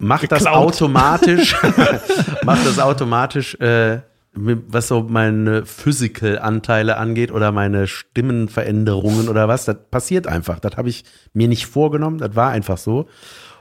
mach 0.04 0.26
das 0.28 0.46
automatisch. 0.46 1.56
mach 2.44 2.64
das 2.64 2.80
automatisch, 2.80 3.56
äh, 3.56 4.00
was 4.36 4.88
so 4.88 5.04
meine 5.04 5.66
Physical-Anteile 5.66 6.98
angeht 6.98 7.32
oder 7.32 7.52
meine 7.52 7.88
Stimmenveränderungen 7.88 9.30
oder 9.30 9.48
was. 9.48 9.66
Das 9.66 9.78
passiert 9.92 10.28
einfach. 10.28 10.60
Das 10.60 10.76
habe 10.78 10.90
ich 10.90 11.04
mir 11.34 11.48
nicht 11.48 11.66
vorgenommen. 11.68 12.18
Das 12.18 12.36
war 12.36 12.50
einfach 12.52 12.78
so. 12.78 13.08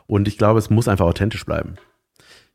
Und 0.06 0.28
ich 0.28 0.38
glaube, 0.38 0.58
es 0.58 0.70
muss 0.70 0.88
einfach 0.88 1.06
authentisch 1.06 1.44
bleiben. 1.44 1.74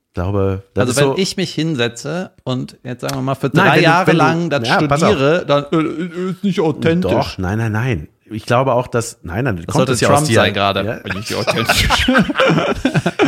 Ich 0.08 0.14
glaube, 0.14 0.64
das 0.74 0.88
Also 0.88 0.92
ist 0.92 0.98
wenn 1.08 1.16
so, 1.16 1.22
ich 1.22 1.38
mich 1.38 1.54
hinsetze 1.54 2.32
und 2.44 2.78
jetzt 2.84 3.02
sagen 3.02 3.16
wir 3.16 3.22
mal 3.22 3.36
für 3.36 3.52
Nein, 3.54 3.68
drei 3.68 3.78
du- 3.78 3.84
Jahre 3.84 4.12
du- 4.12 4.18
lang 4.18 4.50
das 4.50 4.68
Ja, 4.68 4.76
studiere, 4.76 5.46
dann 5.46 5.66
äh, 5.72 6.30
ist 6.32 6.44
nicht 6.44 6.60
authentisch. 6.60 7.12
Doch, 7.12 7.38
nein, 7.38 7.60
nein, 7.60 7.72
nein. 7.72 8.08
Ich 8.30 8.46
glaube 8.46 8.74
auch, 8.74 8.88
dass, 8.88 9.20
nein, 9.24 9.46
nein, 9.46 9.64
Das 9.66 9.76
sollte 9.76 9.92
es 9.94 10.02
ja 10.02 10.10
Trump 10.10 10.22
aus 10.22 10.28
dir. 10.28 10.36
sein 10.36 10.54
gerade. 10.54 10.84
Ja, 10.86 10.94
Bin 11.04 11.18
ich 11.20 11.34
authentisch. 11.36 11.88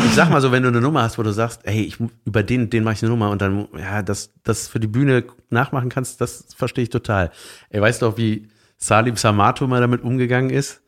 ich 0.06 0.14
sag 0.14 0.30
mal 0.30 0.42
so, 0.42 0.52
wenn 0.52 0.64
du 0.64 0.70
eine 0.70 0.82
Nummer 0.82 1.04
hast, 1.04 1.18
wo 1.18 1.24
du 1.24 1.32
sagst, 1.32 1.62
hey, 1.64 1.82
ich, 1.84 1.98
über 2.26 2.44
den, 2.44 2.70
den 2.70 2.84
mache 2.84 2.96
ich 2.96 3.04
eine 3.04 3.10
Nummer 3.12 3.30
und 3.30 3.42
dann, 3.42 3.68
ja, 3.78 4.02
das, 4.02 4.32
das 4.44 4.68
für 4.68 4.80
die 4.80 4.88
Bühne 4.88 5.24
nachmachen 5.50 5.90
kannst, 5.90 6.22
das 6.22 6.46
verstehe 6.56 6.84
ich 6.84 6.90
total. 6.90 7.32
Ey, 7.70 7.82
weißt 7.82 8.02
du 8.02 8.08
auch, 8.08 8.18
wie 8.18 8.50
Salim 8.78 9.16
Samato 9.16 9.68
mal 9.68 9.82
damit 9.82 10.04
umgegangen 10.04 10.50
ist? 10.50 10.82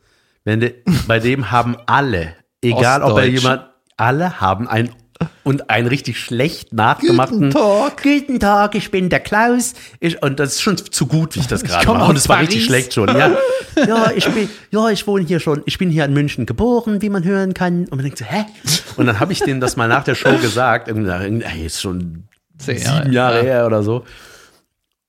Wenn 0.44 0.60
de, 0.60 0.74
bei 1.06 1.18
dem 1.20 1.50
haben 1.50 1.76
alle, 1.86 2.34
egal 2.62 3.02
ob 3.02 3.18
er 3.18 3.26
jemand, 3.28 3.66
alle 3.96 4.40
haben 4.40 4.66
ein 4.68 4.90
und 5.44 5.70
einen 5.70 5.88
richtig 5.88 6.18
schlecht 6.18 6.72
nachgemachten 6.72 7.38
Guten 7.38 7.50
Tag. 7.50 8.02
Guten 8.02 8.40
Tag, 8.40 8.74
ich 8.74 8.90
bin 8.90 9.08
der 9.08 9.20
Klaus. 9.20 9.74
Ich, 10.00 10.22
und 10.22 10.38
das 10.38 10.54
ist 10.54 10.62
schon 10.62 10.76
zu 10.76 11.06
gut, 11.06 11.34
wie 11.36 11.40
ich 11.40 11.46
das 11.46 11.62
gerade 11.64 11.86
mache. 11.86 12.10
Und 12.10 12.16
es 12.16 12.28
war 12.28 12.40
richtig 12.40 12.64
schlecht 12.64 12.94
schon. 12.94 13.08
Ja. 13.08 13.36
ja, 13.76 14.10
ich 14.14 14.28
bin, 14.28 14.48
ja, 14.70 14.88
ich 14.90 15.06
wohne 15.06 15.24
hier 15.24 15.40
schon. 15.40 15.62
Ich 15.66 15.78
bin 15.78 15.90
hier 15.90 16.04
in 16.04 16.12
München 16.12 16.46
geboren, 16.46 17.02
wie 17.02 17.08
man 17.10 17.24
hören 17.24 17.54
kann. 17.54 17.82
Und 17.84 17.92
man 17.96 18.02
denkt 18.02 18.18
so, 18.18 18.24
hä? 18.24 18.44
Und 18.96 19.06
dann 19.06 19.20
habe 19.20 19.32
ich 19.32 19.40
denen 19.40 19.60
das 19.60 19.76
mal 19.76 19.88
nach 19.88 20.04
der 20.04 20.14
Show 20.14 20.36
gesagt. 20.38 20.88
Irgendwie, 20.88 21.10
irgendwie, 21.10 21.46
ey, 21.46 21.66
ist 21.66 21.80
schon 21.80 22.24
Zehn 22.58 22.78
sieben 22.78 23.12
Jahre, 23.12 23.12
Jahre 23.12 23.36
ja. 23.38 23.42
her 23.42 23.66
oder 23.66 23.82
so. 23.82 24.04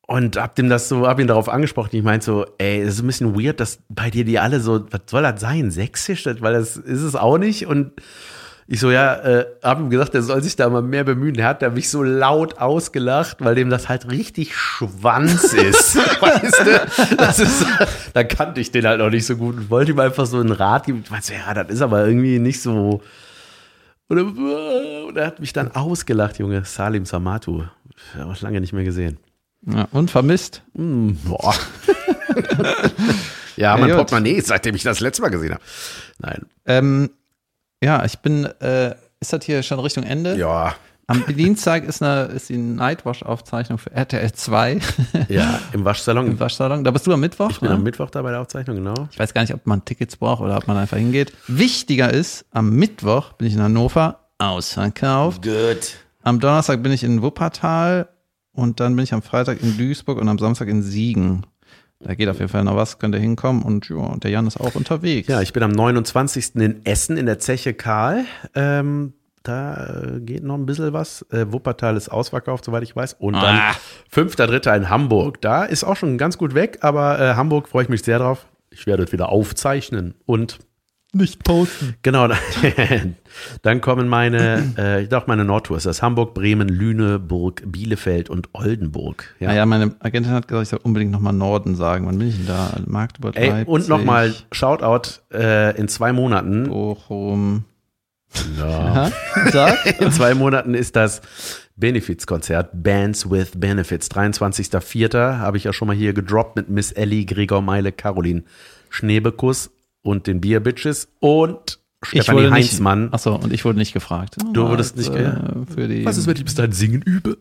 Und 0.05 0.35
hab 0.35 0.55
dem 0.55 0.69
das 0.69 0.89
so, 0.89 1.07
hab 1.07 1.19
ihn 1.19 1.27
darauf 1.27 1.47
angesprochen. 1.47 1.95
Ich 1.95 2.03
meinte 2.03 2.25
so, 2.25 2.45
ey, 2.57 2.81
es 2.81 2.95
ist 2.95 3.01
ein 3.01 3.07
bisschen 3.07 3.39
weird, 3.39 3.59
dass 3.59 3.79
bei 3.89 4.09
dir 4.09 4.25
die 4.25 4.37
alle 4.37 4.59
so, 4.59 4.85
was 4.91 5.01
soll 5.07 5.23
das 5.23 5.39
sein? 5.39 5.71
Sächsisch? 5.71 6.23
Das- 6.23 6.41
Weil 6.41 6.53
das 6.53 6.75
ist 6.75 7.01
es 7.01 7.15
auch 7.15 7.37
nicht. 7.37 7.67
Und 7.67 7.93
ich 8.67 8.79
so, 8.79 8.91
ja, 8.91 9.15
äh, 9.15 9.45
hab 9.61 9.79
ihm 9.79 9.89
gesagt, 9.89 10.13
der 10.13 10.21
soll 10.21 10.41
sich 10.41 10.55
da 10.55 10.69
mal 10.69 10.81
mehr 10.81 11.03
bemühen. 11.03 11.33
Der 11.33 11.47
hat 11.47 11.61
da 11.61 11.69
mich 11.69 11.89
so 11.89 12.01
laut 12.01 12.59
ausgelacht, 12.59 13.37
weil 13.39 13.55
dem 13.55 13.69
das 13.69 13.89
halt 13.89 14.09
richtig 14.09 14.55
Schwanz 14.55 15.53
ist. 15.53 15.95
weißt 16.21 16.61
du? 16.65 17.15
Das 17.17 17.39
ist, 17.39 17.65
da 18.13 18.23
kannte 18.23 18.61
ich 18.61 18.71
den 18.71 18.85
halt 18.85 18.99
noch 18.99 19.09
nicht 19.09 19.25
so 19.25 19.35
gut 19.35 19.57
und 19.57 19.69
wollte 19.69 19.91
ihm 19.91 19.99
einfach 19.99 20.25
so 20.25 20.39
einen 20.39 20.51
Rat 20.51 20.85
geben. 20.85 21.01
Ich 21.03 21.11
meinte 21.11 21.33
ja, 21.33 21.53
das 21.53 21.73
ist 21.73 21.81
aber 21.81 22.07
irgendwie 22.07 22.39
nicht 22.39 22.61
so. 22.61 23.01
Und 24.07 24.17
er, 24.17 25.05
und 25.07 25.17
er 25.17 25.27
hat 25.27 25.39
mich 25.39 25.51
dann 25.51 25.71
ausgelacht, 25.71 26.39
Junge. 26.39 26.63
Salim 26.63 27.05
Samatu. 27.05 27.63
Auch 28.19 28.41
lange 28.41 28.61
nicht 28.61 28.73
mehr 28.73 28.83
gesehen. 28.83 29.17
Ja, 29.65 29.87
und 29.91 30.09
vermisst. 30.11 30.61
Hm, 30.75 31.17
boah. 31.23 31.53
ja, 33.55 33.75
mein 33.77 33.89
gut. 33.89 33.97
Portemonnaie, 33.97 34.41
seitdem 34.41 34.75
ich 34.75 34.83
das 34.83 34.99
letzte 34.99 35.21
Mal 35.21 35.29
gesehen 35.29 35.53
habe. 35.53 35.63
Nein. 36.19 36.45
Ähm, 36.65 37.09
ja, 37.83 38.03
ich 38.05 38.19
bin, 38.19 38.45
äh, 38.45 38.95
ist 39.19 39.33
das 39.33 39.45
hier 39.45 39.61
schon 39.63 39.79
Richtung 39.79 40.03
Ende? 40.03 40.35
Ja. 40.37 40.75
Am 41.05 41.23
Dienstag 41.27 41.83
ist, 41.83 42.01
eine, 42.01 42.23
ist 42.31 42.47
die 42.47 42.57
Nightwash-Aufzeichnung 42.57 43.77
für 43.77 43.91
RTL 43.91 44.31
2 44.31 44.79
Ja, 45.27 45.59
im 45.73 45.83
Waschsalon. 45.83 46.27
im 46.27 46.39
Waschsalon. 46.39 46.85
Da 46.85 46.91
bist 46.91 47.05
du 47.05 47.11
am 47.11 47.19
Mittwoch. 47.19 47.49
Ich 47.51 47.59
bin 47.59 47.69
ne? 47.69 47.75
am 47.75 47.83
Mittwoch 47.83 48.09
da 48.09 48.21
bei 48.21 48.31
der 48.31 48.39
Aufzeichnung, 48.39 48.77
genau. 48.77 49.09
Ich 49.11 49.19
weiß 49.19 49.33
gar 49.33 49.41
nicht, 49.41 49.53
ob 49.53 49.67
man 49.67 49.83
Tickets 49.83 50.15
braucht 50.15 50.41
oder 50.41 50.55
ob 50.55 50.67
man 50.67 50.77
einfach 50.77 50.97
hingeht. 50.97 51.33
Wichtiger 51.47 52.11
ist, 52.11 52.45
am 52.51 52.69
Mittwoch 52.69 53.33
bin 53.33 53.47
ich 53.47 53.53
in 53.53 53.61
Hannover, 53.61 54.19
ausverkauft. 54.37 55.43
Gut. 55.43 55.97
Am 56.21 56.39
Donnerstag 56.39 56.81
bin 56.81 56.93
ich 56.93 57.03
in 57.03 57.21
Wuppertal 57.21 58.07
und 58.53 58.79
dann 58.79 58.95
bin 58.95 59.03
ich 59.03 59.13
am 59.13 59.21
Freitag 59.21 59.61
in 59.61 59.77
Duisburg 59.77 60.19
und 60.19 60.29
am 60.29 60.39
Samstag 60.39 60.69
in 60.69 60.83
Siegen. 60.83 61.45
Da 62.03 62.15
geht 62.15 62.27
auf 62.29 62.39
jeden 62.39 62.49
Fall 62.49 62.63
noch 62.63 62.75
was, 62.75 62.99
könnt 62.99 63.15
ihr 63.15 63.21
hinkommen 63.21 63.61
und 63.63 63.89
ja, 63.89 64.15
der 64.17 64.29
Jan 64.31 64.45
ist 64.47 64.59
auch 64.59 64.75
unterwegs. 64.75 65.27
Ja, 65.27 65.41
ich 65.41 65.53
bin 65.53 65.63
am 65.63 65.71
29. 65.71 66.55
in 66.55 66.85
Essen 66.85 67.17
in 67.17 67.25
der 67.25 67.39
Zeche 67.39 67.73
Karl. 67.73 68.25
Ähm, 68.55 69.13
Da 69.43 70.01
äh, 70.15 70.19
geht 70.21 70.43
noch 70.43 70.55
ein 70.55 70.65
bisschen 70.65 70.93
was. 70.93 71.25
Äh, 71.31 71.51
Wuppertal 71.51 71.97
ist 71.97 72.07
ausverkauft, 72.09 72.63
soweit 72.63 72.83
ich 72.83 72.95
weiß. 72.95 73.13
Und 73.19 73.33
dann 73.33 73.57
Ah. 73.57 73.71
5.3. 74.13 74.73
in 74.77 74.89
Hamburg. 74.89 75.41
Da 75.41 75.63
ist 75.65 75.83
auch 75.83 75.97
schon 75.97 76.17
ganz 76.17 76.37
gut 76.37 76.53
weg, 76.55 76.77
aber 76.81 77.19
äh, 77.19 77.33
Hamburg 77.35 77.67
freue 77.67 77.83
ich 77.83 77.89
mich 77.89 78.03
sehr 78.03 78.19
drauf. 78.19 78.45
Ich 78.69 78.87
werde 78.87 79.03
es 79.03 79.11
wieder 79.11 79.29
aufzeichnen 79.29 80.13
und 80.25 80.59
Nicht 81.15 81.43
posten. 81.43 81.93
Genau, 82.01 82.27
dann 83.61 83.81
kommen 83.81 84.07
meine, 84.07 84.73
äh, 84.77 85.07
doch 85.07 85.27
meine 85.27 85.45
Nordtours. 85.45 85.83
Das 85.83 85.97
ist 85.97 86.01
Hamburg, 86.01 86.33
Bremen, 86.33 86.67
Lüneburg, 86.67 87.61
Bielefeld 87.67 88.31
und 88.31 88.49
Oldenburg. 88.53 89.35
Ja. 89.39 89.51
Ja, 89.51 89.57
ja, 89.57 89.65
meine 89.67 89.95
Agentin 89.99 90.31
hat 90.31 90.47
gesagt, 90.47 90.63
ich 90.63 90.69
soll 90.69 90.79
unbedingt 90.81 91.11
nochmal 91.11 91.33
Norden 91.33 91.75
sagen. 91.75 92.07
Wann 92.07 92.17
bin 92.17 92.29
ich 92.29 92.37
denn 92.37 92.47
da? 92.47 92.75
Magdeburg, 92.87 93.35
Ey, 93.35 93.49
Leipzig, 93.49 93.67
und 93.67 93.89
nochmal 93.89 94.33
Shoutout 94.51 95.19
äh, 95.31 95.77
in 95.77 95.87
zwei 95.87 96.13
Monaten. 96.13 96.69
Bochum. 96.69 97.65
Ja. 98.57 99.11
Sag. 99.51 99.85
In 100.01 100.11
zwei 100.11 100.33
Monaten 100.33 100.73
ist 100.73 100.95
das 100.95 101.21
Benefizkonzert 101.75 102.71
Bands 102.73 103.29
with 103.29 103.51
Benefits. 103.55 104.09
23.04. 104.09 105.37
habe 105.37 105.57
ich 105.57 105.65
ja 105.65 105.73
schon 105.73 105.87
mal 105.87 105.95
hier 105.95 106.13
gedroppt 106.13 106.55
mit 106.55 106.69
Miss 106.69 106.91
Ellie, 106.91 107.25
Gregor 107.25 107.61
Meile, 107.61 107.91
Caroline 107.91 108.43
Schneebekuss 108.89 109.69
und 110.03 110.27
den 110.27 110.39
Beer 110.39 110.59
Bitches 110.59 111.07
und 111.19 111.79
Stefanie 112.03 112.51
Heinzmann. 112.51 113.03
Nicht, 113.05 113.13
achso, 113.13 113.35
und 113.35 113.51
ich 113.51 113.65
wurde 113.65 113.79
nicht 113.79 113.93
gefragt. 113.93 114.35
Du 114.51 114.67
wurdest 114.67 114.97
nicht, 114.97 115.09
äh, 115.09 115.35
für 115.73 115.87
die. 115.87 116.05
Was 116.05 116.17
ist, 116.17 116.27
wenn 116.27 116.35
ich 116.35 116.45
bis 116.45 116.55
dahin 116.55 116.73
singen 116.73 117.01
übe? 117.01 117.37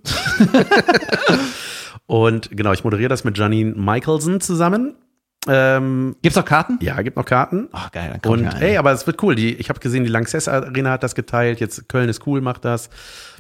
und 2.07 2.51
genau, 2.51 2.73
ich 2.73 2.85
moderiere 2.85 3.09
das 3.09 3.25
mit 3.25 3.37
Janine 3.37 3.75
Michelson 3.75 4.41
zusammen. 4.41 4.95
Ähm, 5.49 6.15
Gibt's 6.23 6.37
noch 6.37 6.45
Karten? 6.45 6.79
ja, 6.81 7.03
gibt 7.03 7.17
noch 7.17 7.25
Karten. 7.25 7.69
Ach, 7.73 7.91
geil, 7.91 8.11
dann 8.13 8.23
komm 8.23 8.33
Und 8.33 8.63
ey, 8.63 8.77
aber 8.77 8.93
es 8.93 9.07
wird 9.09 9.21
cool. 9.25 9.35
Die, 9.35 9.55
ich 9.55 9.69
habe 9.69 9.81
gesehen, 9.81 10.05
die 10.05 10.11
Lanxess 10.11 10.47
Arena 10.47 10.91
hat 10.93 11.03
das 11.03 11.17
geteilt. 11.17 11.59
Jetzt 11.59 11.89
Köln 11.89 12.09
ist 12.09 12.27
cool, 12.27 12.41
macht 12.41 12.65
das. 12.65 12.91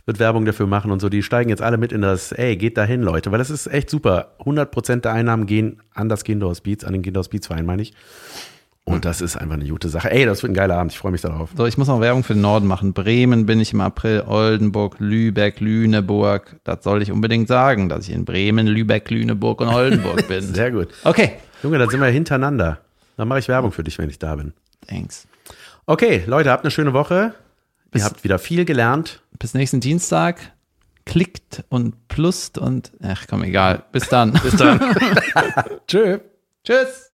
Wird 0.04 0.18
Werbung 0.18 0.44
dafür 0.44 0.66
machen 0.66 0.90
und 0.90 0.98
so. 0.98 1.08
Die 1.08 1.22
steigen 1.22 1.48
jetzt 1.48 1.62
alle 1.62 1.78
mit 1.78 1.92
in 1.92 2.02
das, 2.02 2.32
ey, 2.32 2.56
geht 2.56 2.76
dahin, 2.76 3.02
Leute. 3.02 3.30
Weil 3.30 3.38
das 3.38 3.50
ist 3.50 3.68
echt 3.68 3.88
super. 3.88 4.34
100% 4.40 5.02
der 5.02 5.12
Einnahmen 5.12 5.46
gehen 5.46 5.80
an 5.94 6.08
das 6.08 6.24
Kindhaus 6.24 6.60
Beats, 6.60 6.82
an 6.82 6.92
den 6.92 7.02
Kindhaus 7.02 7.28
Beats 7.28 7.46
Verein, 7.46 7.66
meine 7.66 7.82
ich. 7.82 7.94
Und 8.84 9.04
das 9.04 9.20
ist 9.20 9.36
einfach 9.36 9.54
eine 9.54 9.66
gute 9.68 9.88
Sache. 9.88 10.10
Ey, 10.10 10.24
das 10.24 10.42
wird 10.42 10.50
ein 10.50 10.54
geiler 10.54 10.76
Abend. 10.76 10.90
Ich 10.92 10.98
freue 10.98 11.12
mich 11.12 11.20
darauf. 11.20 11.50
So, 11.56 11.66
ich 11.66 11.78
muss 11.78 11.86
noch 11.86 12.00
Werbung 12.00 12.24
für 12.24 12.34
den 12.34 12.42
Norden 12.42 12.66
machen. 12.66 12.92
Bremen 12.92 13.46
bin 13.46 13.60
ich 13.60 13.72
im 13.72 13.80
April, 13.80 14.24
Oldenburg, 14.26 14.96
Lübeck, 14.98 15.60
Lüneburg. 15.60 16.56
Das 16.64 16.82
soll 16.82 17.00
ich 17.00 17.12
unbedingt 17.12 17.46
sagen, 17.46 17.88
dass 17.88 18.08
ich 18.08 18.14
in 18.14 18.24
Bremen, 18.24 18.66
Lübeck, 18.66 19.08
Lüneburg 19.10 19.60
und 19.60 19.68
Oldenburg 19.68 20.26
bin. 20.28 20.42
Sehr 20.54 20.72
gut. 20.72 20.88
Okay. 21.04 21.32
Junge, 21.62 21.78
dann 21.78 21.88
sind 21.90 22.00
wir 22.00 22.08
hintereinander. 22.08 22.80
Dann 23.16 23.28
mache 23.28 23.38
ich 23.38 23.46
Werbung 23.48 23.70
für 23.70 23.84
dich, 23.84 23.98
wenn 23.98 24.10
ich 24.10 24.18
da 24.18 24.34
bin. 24.34 24.52
Thanks. 24.88 25.28
Okay, 25.86 26.24
Leute, 26.26 26.50
habt 26.50 26.64
eine 26.64 26.72
schöne 26.72 26.92
Woche. 26.92 27.34
Bis- 27.92 28.02
Ihr 28.02 28.06
habt 28.06 28.24
wieder 28.24 28.40
viel 28.40 28.64
gelernt. 28.64 29.22
Bis 29.38 29.54
nächsten 29.54 29.78
Dienstag. 29.80 30.40
Klickt 31.04 31.64
und 31.68 32.08
plust 32.08 32.58
und, 32.58 32.92
ach 33.02 33.26
komm, 33.28 33.42
egal. 33.44 33.82
Bis 33.92 34.08
dann. 34.08 34.32
Bis 34.42 34.56
dann. 34.56 34.80
Tschö. 35.88 36.18
Tschüss. 36.64 37.10